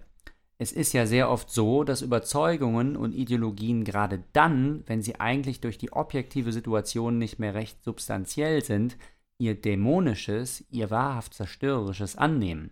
Es 0.60 0.72
ist 0.72 0.94
ja 0.94 1.06
sehr 1.06 1.30
oft 1.30 1.49
so, 1.49 1.84
dass 1.84 2.02
Überzeugungen 2.02 2.95
und 2.95 3.14
Ideologien 3.14 3.84
gerade 3.84 4.23
dann, 4.31 4.84
wenn 4.85 5.02
sie 5.02 5.19
eigentlich 5.19 5.60
durch 5.60 5.77
die 5.77 5.91
objektive 5.91 6.53
Situation 6.53 7.18
nicht 7.18 7.38
mehr 7.38 7.53
recht 7.53 7.84
substanziell 7.84 8.64
sind, 8.64 8.98
ihr 9.38 9.55
dämonisches, 9.55 10.64
ihr 10.69 10.89
wahrhaft 10.91 11.34
zerstörerisches 11.34 12.15
annehmen. 12.15 12.72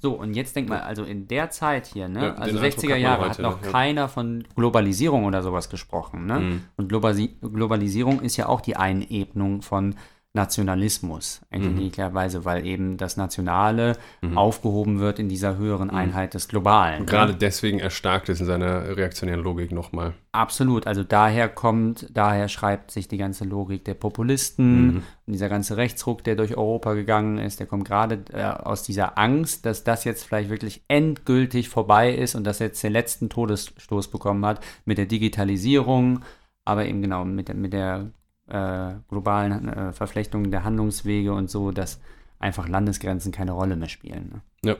So, 0.00 0.12
und 0.12 0.34
jetzt 0.34 0.54
denk 0.56 0.68
mal, 0.68 0.80
also 0.80 1.04
in 1.04 1.26
der 1.28 1.48
Zeit 1.50 1.86
hier, 1.86 2.08
ne, 2.08 2.22
Ja, 2.22 2.34
also 2.34 2.58
Eindruck 2.58 2.80
60er 2.80 2.82
hat 2.82 2.88
man 2.90 3.00
Jahre 3.00 3.28
hat 3.30 3.38
noch 3.38 3.62
ja. 3.64 3.70
keiner 3.70 4.08
von 4.08 4.44
Globalisierung 4.56 5.24
oder 5.24 5.42
sowas 5.42 5.70
gesprochen, 5.70 6.26
ne? 6.26 6.40
Mhm. 6.40 6.62
Und 6.76 6.88
Globalisierung 6.88 8.20
ist 8.20 8.36
ja 8.36 8.46
auch 8.46 8.60
die 8.60 8.76
Einebnung 8.76 9.62
von 9.62 9.94
Nationalismus, 10.36 11.42
eigentlich 11.52 11.96
Mhm. 11.96 12.14
weil 12.44 12.66
eben 12.66 12.96
das 12.96 13.16
Nationale 13.16 13.96
aufgehoben 14.34 14.98
wird 14.98 15.20
in 15.20 15.28
dieser 15.28 15.56
höheren 15.56 15.90
Einheit 15.90 16.34
des 16.34 16.48
Globalen. 16.48 17.00
Und 17.00 17.06
ne? 17.06 17.10
gerade 17.12 17.34
deswegen 17.36 17.78
erstarkt 17.78 18.28
es 18.28 18.40
in 18.40 18.46
seiner 18.46 18.96
reaktionären 18.96 19.42
Logik 19.44 19.70
nochmal. 19.70 20.14
Absolut, 20.32 20.88
also 20.88 21.04
daher 21.04 21.48
kommt, 21.48 22.08
daher 22.12 22.48
schreibt 22.48 22.90
sich 22.90 23.06
die 23.06 23.16
ganze 23.16 23.44
Logik 23.44 23.84
der 23.84 23.94
Populisten 23.94 25.04
und 25.24 25.32
dieser 25.32 25.48
ganze 25.48 25.76
Rechtsruck, 25.76 26.24
der 26.24 26.34
durch 26.34 26.56
Europa 26.56 26.94
gegangen 26.94 27.38
ist, 27.38 27.60
der 27.60 27.68
kommt 27.68 27.84
gerade 27.86 28.24
äh, 28.32 28.42
aus 28.42 28.82
dieser 28.82 29.16
Angst, 29.16 29.64
dass 29.66 29.84
das 29.84 30.02
jetzt 30.02 30.24
vielleicht 30.24 30.50
wirklich 30.50 30.82
endgültig 30.88 31.68
vorbei 31.68 32.12
ist 32.12 32.34
und 32.34 32.42
dass 32.42 32.58
jetzt 32.58 32.82
den 32.82 32.92
letzten 32.92 33.28
Todesstoß 33.28 34.08
bekommen 34.08 34.44
hat 34.44 34.60
mit 34.84 34.98
der 34.98 35.06
Digitalisierung, 35.06 36.24
aber 36.64 36.86
eben 36.86 37.02
genau 37.02 37.24
mit, 37.24 37.54
mit 37.54 37.72
der 37.72 38.10
äh, 38.48 38.94
globalen 39.08 39.68
äh, 39.68 39.92
Verflechtung 39.92 40.50
der 40.50 40.64
Handlungswege 40.64 41.32
und 41.32 41.50
so, 41.50 41.70
dass 41.70 42.00
einfach 42.38 42.68
Landesgrenzen 42.68 43.32
keine 43.32 43.52
Rolle 43.52 43.76
mehr 43.76 43.88
spielen. 43.88 44.42
Ne? 44.62 44.70
Ja. 44.70 44.76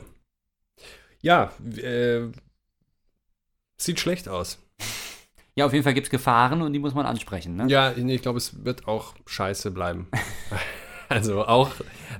Ja, 1.23 1.53
äh, 1.78 2.31
sieht 3.77 4.01
schlecht 4.01 4.28
aus. 4.28 4.59
Ja, 5.57 5.66
auf 5.66 5.73
jeden 5.73 5.85
Fall 5.85 5.95
gibt 5.95 6.09
es 6.09 6.11
Gefahren 6.11 6.62
und 6.62 6.73
die 6.73 6.81
muss 6.81 6.95
man 6.95 7.07
ansprechen. 7.07 7.55
Ne? 7.55 7.66
Ja, 7.69 7.93
ich 7.93 8.23
glaube, 8.23 8.39
es 8.39 8.65
wird 8.65 8.89
auch 8.89 9.15
scheiße 9.24 9.70
bleiben. 9.70 10.09
also 11.09 11.45
auch 11.47 11.70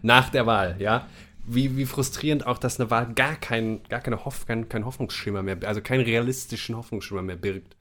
nach 0.03 0.31
der 0.31 0.47
Wahl, 0.47 0.77
ja. 0.79 1.09
Wie, 1.45 1.77
wie 1.77 1.85
frustrierend 1.85 2.47
auch, 2.47 2.59
dass 2.59 2.79
eine 2.79 2.93
Wahl 2.93 3.12
gar, 3.12 3.35
kein, 3.35 3.83
gar 3.89 3.99
keine 3.99 4.25
Hoff, 4.25 4.47
kein, 4.47 4.69
kein 4.69 4.85
Hoffnungsschimmer 4.85 5.43
mehr, 5.43 5.59
also 5.65 5.81
keinen 5.81 6.05
realistischen 6.05 6.77
Hoffnungsschimmer 6.77 7.23
mehr 7.23 7.35
birgt. 7.35 7.77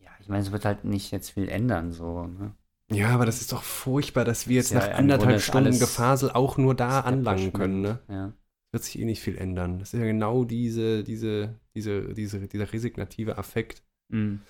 Ja, 0.00 0.10
ich 0.18 0.26
meine, 0.26 0.42
es 0.42 0.50
wird 0.50 0.64
halt 0.64 0.84
nicht 0.84 1.12
jetzt 1.12 1.30
viel 1.30 1.48
ändern, 1.48 1.92
so. 1.92 2.26
Ne? 2.26 2.56
Ja, 2.92 3.10
aber 3.10 3.24
das 3.24 3.40
ist 3.40 3.52
doch 3.52 3.62
furchtbar, 3.62 4.24
dass 4.24 4.48
wir 4.48 4.56
jetzt 4.56 4.72
Ja, 4.72 4.80
nach 4.80 4.90
anderthalb 4.98 5.40
Stunden 5.40 5.78
Gefasel 5.78 6.30
auch 6.30 6.56
nur 6.56 6.74
da 6.74 7.00
anlangen 7.00 7.52
können, 7.52 7.80
ne? 7.80 8.00
Ja. 8.08 8.32
Wird 8.72 8.84
sich 8.84 8.98
eh 8.98 9.04
nicht 9.04 9.20
viel 9.22 9.36
ändern. 9.36 9.78
Das 9.78 9.94
ist 9.94 10.00
ja 10.00 10.06
genau 10.06 10.44
diese, 10.44 11.02
diese, 11.04 11.58
diese, 11.74 12.14
diese, 12.14 12.46
dieser 12.46 12.72
resignative 12.72 13.38
Affekt. 13.38 13.82
Mhm. 14.08 14.42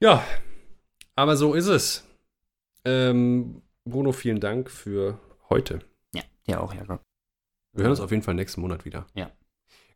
Ja, 0.00 0.24
aber 1.14 1.36
so 1.36 1.54
ist 1.54 1.66
es. 1.66 2.04
Ähm, 2.84 3.62
Bruno, 3.84 4.12
vielen 4.12 4.40
Dank 4.40 4.70
für 4.70 5.18
heute. 5.48 5.80
ja, 6.14 6.22
dir 6.46 6.60
auch, 6.60 6.74
Jakob. 6.74 7.00
Wir 7.72 7.82
hören 7.84 7.90
uns 7.92 8.00
auf 8.00 8.10
jeden 8.10 8.22
Fall 8.22 8.34
nächsten 8.34 8.60
Monat 8.60 8.84
wieder. 8.84 9.06
Ja. 9.14 9.30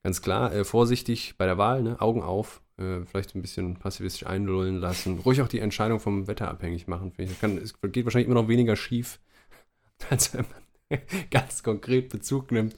Ganz 0.03 0.23
klar, 0.23 0.53
äh, 0.53 0.65
vorsichtig 0.65 1.37
bei 1.37 1.47
der 1.47 1.59
Wahl, 1.59 1.83
ne? 1.83 2.01
Augen 2.01 2.23
auf, 2.23 2.63
äh, 2.79 3.05
vielleicht 3.05 3.35
ein 3.35 3.43
bisschen 3.43 3.77
passivistisch 3.77 4.27
einlullen 4.27 4.79
lassen. 4.79 5.19
Ruhig 5.19 5.41
auch 5.41 5.49
die 5.49 5.61
Entscheidung 5.61 6.01
vom 6.01 6.27
Wetter 6.27 6.49
abhängig 6.49 6.87
machen. 6.89 7.13
finde 7.13 7.33
ich. 7.33 7.41
Kann, 7.41 7.59
es 7.59 7.75
geht 7.81 8.05
wahrscheinlich 8.05 8.27
immer 8.27 8.41
noch 8.41 8.49
weniger 8.49 8.77
schief, 8.77 9.19
als 10.11 10.35
wenn 10.35 10.45
man 10.91 11.01
ganz 11.31 11.63
konkret 11.63 12.09
Bezug 12.09 12.53
nimmt. 12.53 12.77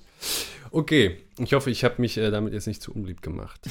Okay, 0.70 1.18
ich 1.38 1.52
hoffe, 1.52 1.70
ich 1.70 1.84
habe 1.84 2.00
mich 2.00 2.16
äh, 2.16 2.30
damit 2.30 2.52
jetzt 2.52 2.66
nicht 2.66 2.82
zu 2.82 2.92
unbeliebt 2.92 3.22
gemacht. 3.22 3.68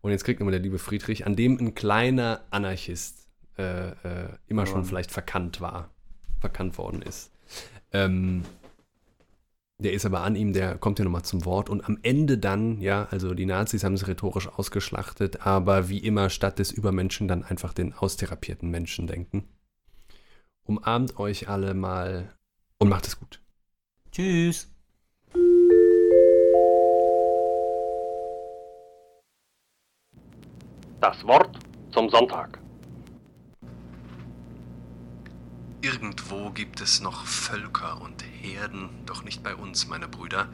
Und 0.00 0.10
jetzt 0.10 0.24
kriegt 0.24 0.40
nochmal 0.40 0.52
der 0.52 0.60
liebe 0.60 0.78
Friedrich, 0.78 1.26
an 1.26 1.36
dem 1.36 1.58
ein 1.58 1.74
kleiner 1.74 2.44
Anarchist 2.50 3.28
äh, 3.56 3.90
äh, 3.90 4.28
immer 4.48 4.66
schon 4.66 4.84
vielleicht 4.84 5.12
verkannt 5.12 5.60
war, 5.60 5.90
verkannt 6.40 6.76
worden 6.78 7.02
ist. 7.02 7.30
Ähm, 7.92 8.42
der 9.82 9.92
ist 9.92 10.06
aber 10.06 10.22
an 10.22 10.36
ihm, 10.36 10.52
der 10.52 10.78
kommt 10.78 10.98
ja 10.98 11.04
nochmal 11.04 11.22
zum 11.22 11.44
Wort. 11.44 11.68
Und 11.68 11.84
am 11.84 11.98
Ende 12.02 12.38
dann, 12.38 12.80
ja, 12.80 13.06
also 13.10 13.34
die 13.34 13.46
Nazis 13.46 13.84
haben 13.84 13.94
es 13.94 14.06
rhetorisch 14.06 14.48
ausgeschlachtet, 14.48 15.44
aber 15.46 15.88
wie 15.88 15.98
immer 15.98 16.30
statt 16.30 16.58
des 16.58 16.72
Übermenschen 16.72 17.28
dann 17.28 17.44
einfach 17.44 17.72
den 17.72 17.92
austherapierten 17.92 18.70
Menschen 18.70 19.06
denken. 19.06 19.48
Umarmt 20.64 21.18
euch 21.18 21.48
alle 21.48 21.74
mal 21.74 22.32
und 22.78 22.88
macht 22.88 23.06
es 23.06 23.18
gut. 23.18 23.40
Tschüss. 24.12 24.68
Das 31.00 31.26
Wort 31.26 31.58
zum 31.92 32.08
Sonntag. 32.08 32.60
Irgendwo 35.82 36.50
gibt 36.50 36.80
es 36.80 37.00
noch 37.00 37.26
Völker 37.26 38.00
und 38.00 38.22
Herden, 38.22 38.88
doch 39.04 39.24
nicht 39.24 39.42
bei 39.42 39.56
uns, 39.56 39.88
meine 39.88 40.06
Brüder. 40.06 40.48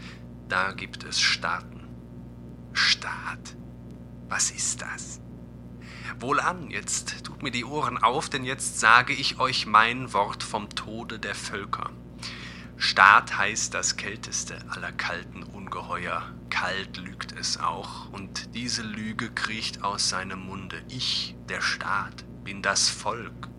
Da 0.48 0.72
gibt 0.72 1.04
es 1.04 1.20
Staaten. 1.20 1.86
Staat. 2.72 3.54
Was 4.30 4.50
ist 4.50 4.80
das? 4.80 5.20
Wohlan, 6.18 6.70
jetzt 6.70 7.26
tut 7.26 7.42
mir 7.42 7.50
die 7.50 7.66
Ohren 7.66 7.98
auf, 7.98 8.30
denn 8.30 8.44
jetzt 8.44 8.80
sage 8.80 9.12
ich 9.12 9.38
euch 9.38 9.66
mein 9.66 10.14
Wort 10.14 10.42
vom 10.42 10.70
Tode 10.70 11.18
der 11.18 11.34
Völker. 11.34 11.90
Staat 12.78 13.36
heißt 13.36 13.74
das 13.74 13.96
kälteste 13.96 14.58
aller 14.70 14.92
kalten 14.92 15.42
Ungeheuer. 15.42 16.22
Kalt 16.48 16.96
lügt 16.96 17.32
es 17.38 17.60
auch, 17.60 18.10
und 18.12 18.54
diese 18.54 18.80
Lüge 18.80 19.30
kriecht 19.30 19.84
aus 19.84 20.08
seinem 20.08 20.46
Munde. 20.46 20.82
Ich, 20.88 21.36
der 21.50 21.60
Staat, 21.60 22.24
bin 22.44 22.62
das 22.62 22.88
Volk. 22.88 23.50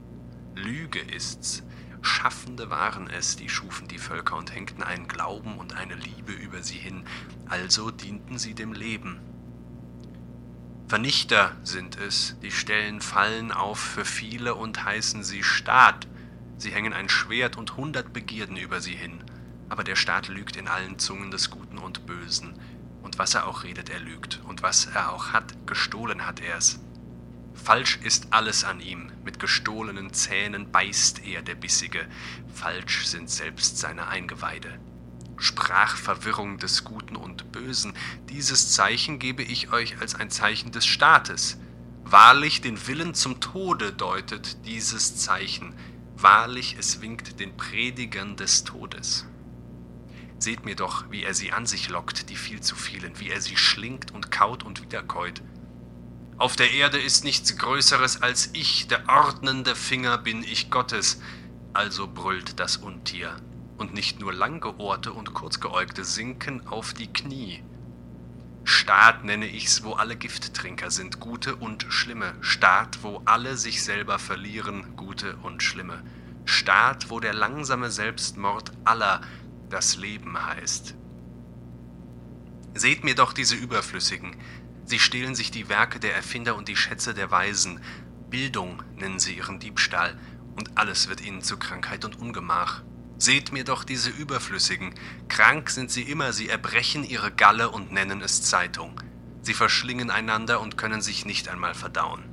Lüge 0.60 1.00
ist's. 1.00 1.64
Schaffende 2.02 2.70
waren 2.70 3.10
es, 3.10 3.36
die 3.36 3.50
schufen 3.50 3.88
die 3.88 3.98
Völker 3.98 4.38
und 4.38 4.54
hängten 4.54 4.84
einen 4.84 5.08
Glauben 5.08 5.58
und 5.58 5.76
eine 5.76 5.96
Liebe 5.96 6.32
über 6.32 6.64
sie 6.64 6.78
hin, 6.78 7.04
also 7.48 7.92
dienten 7.92 8.38
sie 8.38 8.54
dem 8.54 8.74
Leben. 8.74 9.20
Vernichter 10.88 11.56
sind 11.64 11.98
es, 11.98 12.36
die 12.42 12.52
stellen 12.52 13.02
Fallen 13.02 13.52
auf 13.52 13.80
für 13.80 14.06
viele 14.06 14.56
und 14.56 14.84
heißen 14.84 15.24
sie 15.24 15.44
Staat. 15.44 16.08
Sie 16.58 16.72
hängen 16.72 16.94
ein 16.94 17.10
Schwert 17.10 17.58
und 17.58 17.78
hundert 17.78 18.12
Begierden 18.12 18.58
über 18.58 18.82
sie 18.82 18.96
hin. 18.96 19.24
Aber 19.70 19.84
der 19.84 19.96
Staat 19.96 20.30
lügt 20.30 20.56
in 20.56 20.68
allen 20.68 20.98
Zungen 20.98 21.30
des 21.30 21.52
Guten 21.52 21.78
und 21.78 22.08
Bösen. 22.08 22.60
Und 23.04 23.20
was 23.20 23.36
er 23.36 23.48
auch 23.48 23.64
redet, 23.64 23.90
er 23.90 24.00
lügt. 24.00 24.42
Und 24.48 24.64
was 24.64 24.88
er 24.88 25.14
auch 25.14 25.32
hat, 25.32 25.68
gestohlen 25.68 26.26
hat 26.26 26.40
er's. 26.40 26.80
Falsch 27.54 28.00
ist 28.04 28.28
alles 28.32 28.64
an 28.64 28.80
ihm, 28.80 29.12
mit 29.24 29.40
gestohlenen 29.40 30.14
Zähnen 30.14 30.72
beißt 30.72 31.26
er 31.26 31.42
der 31.42 31.56
Bissige, 31.56 32.08
falsch 32.54 33.06
sind 33.06 33.30
selbst 33.30 33.78
seine 33.78 34.08
Eingeweide. 34.08 34.80
Sprachverwirrung 35.38 36.58
des 36.58 36.84
Guten 36.84 37.16
und 37.16 37.52
Bösen, 37.52 37.94
dieses 38.30 38.74
Zeichen 38.74 39.20
gebe 39.20 39.44
ich 39.44 39.72
euch 39.72 40.00
als 40.02 40.16
ein 40.16 40.30
Zeichen 40.30 40.72
des 40.72 40.86
Staates. 40.86 41.58
Wahrlich 42.04 42.62
den 42.62 42.88
Willen 42.88 43.14
zum 43.14 43.40
Tode 43.40 43.94
deutet 43.94 44.66
dieses 44.66 45.18
Zeichen, 45.18 45.76
wahrlich 46.16 46.76
es 46.78 47.02
winkt 47.02 47.40
den 47.40 47.56
Predigern 47.56 48.36
des 48.36 48.64
Todes. 48.64 49.28
Seht 50.40 50.66
mir 50.66 50.76
doch, 50.76 51.10
wie 51.12 51.24
er 51.24 51.34
sie 51.34 51.52
an 51.52 51.66
sich 51.66 51.90
lockt, 51.90 52.30
die 52.30 52.36
viel 52.36 52.62
zu 52.62 52.76
vielen, 52.76 53.20
wie 53.20 53.30
er 53.30 53.42
sie 53.42 53.58
schlingt 53.58 54.12
und 54.12 54.32
kaut 54.32 54.64
und 54.64 54.82
wiederkäut. 54.82 55.42
Auf 56.40 56.56
der 56.56 56.72
Erde 56.72 56.98
ist 56.98 57.26
nichts 57.26 57.58
Größeres 57.58 58.22
als 58.22 58.52
ich, 58.54 58.88
der 58.88 59.10
ordnende 59.10 59.76
Finger 59.76 60.18
bin 60.18 60.42
ich 60.42 60.72
Gottes. 60.72 61.22
Also 61.74 62.08
brüllt 62.08 62.62
das 62.62 62.78
Untier. 62.78 63.36
Und 63.78 63.94
nicht 63.94 64.22
nur 64.22 64.32
langgeohrte 64.34 65.12
und 65.12 65.34
kurzgeäugte 65.34 66.06
sinken 66.06 66.66
auf 66.66 66.94
die 66.94 67.12
Knie. 67.12 67.62
Staat 68.64 69.26
nenne 69.26 69.48
ich's, 69.48 69.84
wo 69.84 69.94
alle 69.94 70.16
Gifttrinker 70.16 70.92
sind, 70.92 71.20
gute 71.20 71.58
und 71.58 71.86
schlimme. 71.90 72.34
Staat, 72.40 73.04
wo 73.04 73.22
alle 73.26 73.58
sich 73.58 73.84
selber 73.84 74.18
verlieren, 74.18 74.96
gute 74.96 75.36
und 75.44 75.62
schlimme. 75.62 76.02
Staat, 76.46 77.10
wo 77.10 77.20
der 77.20 77.34
langsame 77.34 77.92
Selbstmord 77.92 78.72
aller 78.86 79.20
das 79.70 79.98
Leben 79.98 80.42
heißt. 80.42 80.96
Seht 82.76 83.04
mir 83.04 83.16
doch 83.16 83.34
diese 83.34 83.56
Überflüssigen. 83.56 84.38
Sie 84.90 84.98
stehlen 84.98 85.36
sich 85.36 85.52
die 85.52 85.70
Werke 85.70 86.00
der 86.00 86.16
Erfinder 86.16 86.56
und 86.56 86.68
die 86.68 86.76
Schätze 86.76 87.14
der 87.14 87.30
Weisen. 87.30 87.80
Bildung 88.32 88.82
nennen 88.96 89.20
sie 89.20 89.36
ihren 89.36 89.60
Diebstahl, 89.60 90.18
und 90.56 90.80
alles 90.80 91.10
wird 91.10 91.22
ihnen 91.22 91.44
zu 91.44 91.58
Krankheit 91.58 92.06
und 92.06 92.18
Ungemach. 92.18 92.82
Seht 93.20 93.52
mir 93.52 93.64
doch 93.64 93.84
diese 93.84 94.10
Überflüssigen. 94.10 94.96
Krank 95.28 95.70
sind 95.70 95.92
sie 95.92 96.02
immer, 96.02 96.34
sie 96.34 96.50
erbrechen 96.50 97.04
ihre 97.04 97.32
Galle 97.32 97.70
und 97.70 97.92
nennen 97.92 98.20
es 98.22 98.42
Zeitung. 98.42 99.00
Sie 99.44 99.54
verschlingen 99.54 100.10
einander 100.10 100.60
und 100.60 100.76
können 100.76 101.04
sich 101.04 101.24
nicht 101.24 101.50
einmal 101.50 101.76
verdauen. 101.76 102.24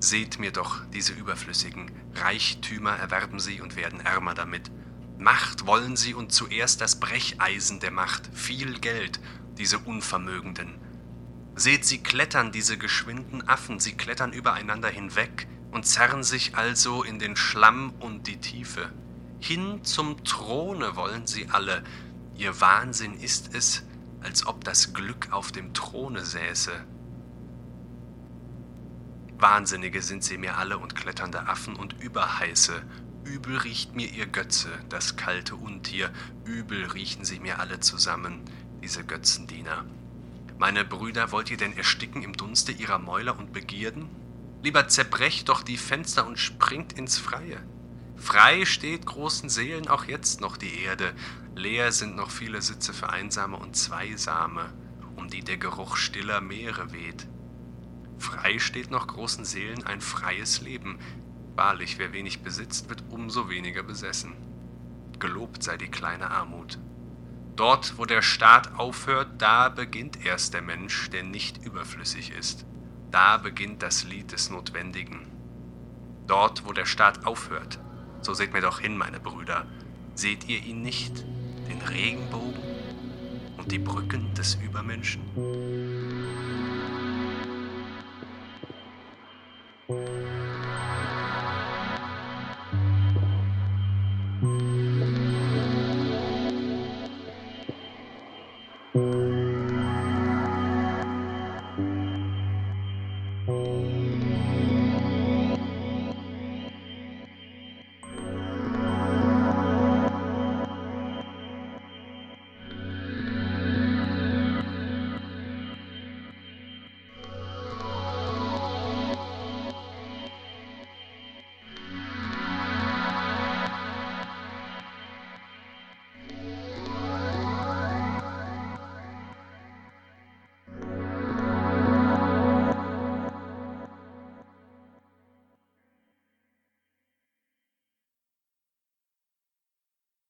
Seht 0.00 0.40
mir 0.40 0.50
doch 0.50 0.84
diese 0.92 1.12
Überflüssigen. 1.12 1.92
Reichtümer 2.16 2.96
erwerben 2.96 3.38
sie 3.38 3.60
und 3.60 3.76
werden 3.76 4.00
ärmer 4.00 4.34
damit. 4.34 4.72
Macht 5.20 5.66
wollen 5.66 5.96
sie 5.96 6.14
und 6.14 6.32
zuerst 6.32 6.80
das 6.80 6.98
Brecheisen 6.98 7.78
der 7.78 7.92
Macht, 7.92 8.28
viel 8.34 8.80
Geld, 8.80 9.20
diese 9.56 9.78
Unvermögenden. 9.78 10.80
Seht 11.58 11.86
sie 11.86 12.02
klettern, 12.02 12.52
diese 12.52 12.76
geschwinden 12.76 13.48
Affen, 13.48 13.80
sie 13.80 13.94
klettern 13.94 14.34
übereinander 14.34 14.90
hinweg 14.90 15.48
und 15.70 15.86
zerren 15.86 16.22
sich 16.22 16.54
also 16.54 17.02
in 17.02 17.18
den 17.18 17.34
Schlamm 17.34 17.94
und 17.98 18.26
die 18.26 18.36
Tiefe. 18.36 18.92
Hin 19.40 19.82
zum 19.82 20.22
Throne 20.22 20.96
wollen 20.96 21.26
sie 21.26 21.48
alle. 21.48 21.82
Ihr 22.36 22.60
Wahnsinn 22.60 23.18
ist 23.18 23.54
es, 23.54 23.84
als 24.20 24.46
ob 24.46 24.64
das 24.64 24.92
Glück 24.92 25.32
auf 25.32 25.50
dem 25.50 25.72
Throne 25.72 26.26
säße. 26.26 26.72
Wahnsinnige 29.38 30.02
sind 30.02 30.24
sie 30.24 30.36
mir 30.36 30.58
alle 30.58 30.76
und 30.76 30.94
kletternde 30.94 31.46
Affen 31.46 31.74
und 31.76 31.94
Überheiße. 32.02 32.82
Übel 33.24 33.56
riecht 33.56 33.96
mir 33.96 34.08
ihr 34.10 34.26
Götze, 34.26 34.68
das 34.90 35.16
kalte 35.16 35.56
Untier, 35.56 36.10
übel 36.44 36.84
riechen 36.84 37.24
sie 37.24 37.40
mir 37.40 37.60
alle 37.60 37.80
zusammen, 37.80 38.42
diese 38.82 39.04
Götzendiener. 39.04 39.86
Meine 40.58 40.86
Brüder, 40.86 41.32
wollt 41.32 41.50
ihr 41.50 41.58
denn 41.58 41.76
ersticken 41.76 42.22
im 42.22 42.32
Dunste 42.32 42.72
ihrer 42.72 42.98
Mäuler 42.98 43.38
und 43.38 43.52
Begierden? 43.52 44.08
Lieber 44.62 44.88
zerbrecht 44.88 45.50
doch 45.50 45.62
die 45.62 45.76
Fenster 45.76 46.26
und 46.26 46.38
springt 46.38 46.94
ins 46.94 47.18
Freie. 47.18 47.62
Frei 48.16 48.64
steht 48.64 49.04
großen 49.04 49.50
Seelen 49.50 49.86
auch 49.86 50.04
jetzt 50.06 50.40
noch 50.40 50.56
die 50.56 50.80
Erde, 50.80 51.12
leer 51.54 51.92
sind 51.92 52.16
noch 52.16 52.30
viele 52.30 52.62
Sitze 52.62 52.94
für 52.94 53.10
Einsame 53.10 53.58
und 53.58 53.76
Zweisame, 53.76 54.72
um 55.16 55.28
die 55.28 55.44
der 55.44 55.58
Geruch 55.58 55.96
stiller 55.96 56.40
Meere 56.40 56.90
weht. 56.90 57.26
Frei 58.18 58.58
steht 58.58 58.90
noch 58.90 59.06
großen 59.08 59.44
Seelen 59.44 59.84
ein 59.84 60.00
freies 60.00 60.62
Leben. 60.62 60.98
Wahrlich, 61.54 61.98
wer 61.98 62.14
wenig 62.14 62.40
besitzt, 62.40 62.88
wird 62.88 63.04
umso 63.10 63.50
weniger 63.50 63.82
besessen. 63.82 64.32
Gelobt 65.18 65.62
sei 65.62 65.76
die 65.76 65.90
kleine 65.90 66.30
Armut. 66.30 66.78
Dort, 67.56 67.96
wo 67.96 68.04
der 68.04 68.20
Staat 68.20 68.78
aufhört, 68.78 69.28
da 69.38 69.70
beginnt 69.70 70.26
erst 70.26 70.52
der 70.52 70.60
Mensch, 70.60 71.08
der 71.08 71.22
nicht 71.22 71.64
überflüssig 71.64 72.30
ist. 72.38 72.66
Da 73.10 73.38
beginnt 73.38 73.82
das 73.82 74.04
Lied 74.04 74.32
des 74.32 74.50
Notwendigen. 74.50 75.26
Dort, 76.26 76.66
wo 76.66 76.74
der 76.74 76.84
Staat 76.84 77.24
aufhört, 77.24 77.78
so 78.20 78.34
seht 78.34 78.52
mir 78.52 78.60
doch 78.60 78.80
hin, 78.80 78.98
meine 78.98 79.20
Brüder, 79.20 79.66
seht 80.14 80.46
ihr 80.48 80.62
ihn 80.62 80.82
nicht, 80.82 81.24
den 81.66 81.80
Regenbogen 81.80 82.60
und 83.56 83.72
die 83.72 83.78
Brücken 83.78 84.34
des 84.34 84.56
Übermenschen? 84.56 85.22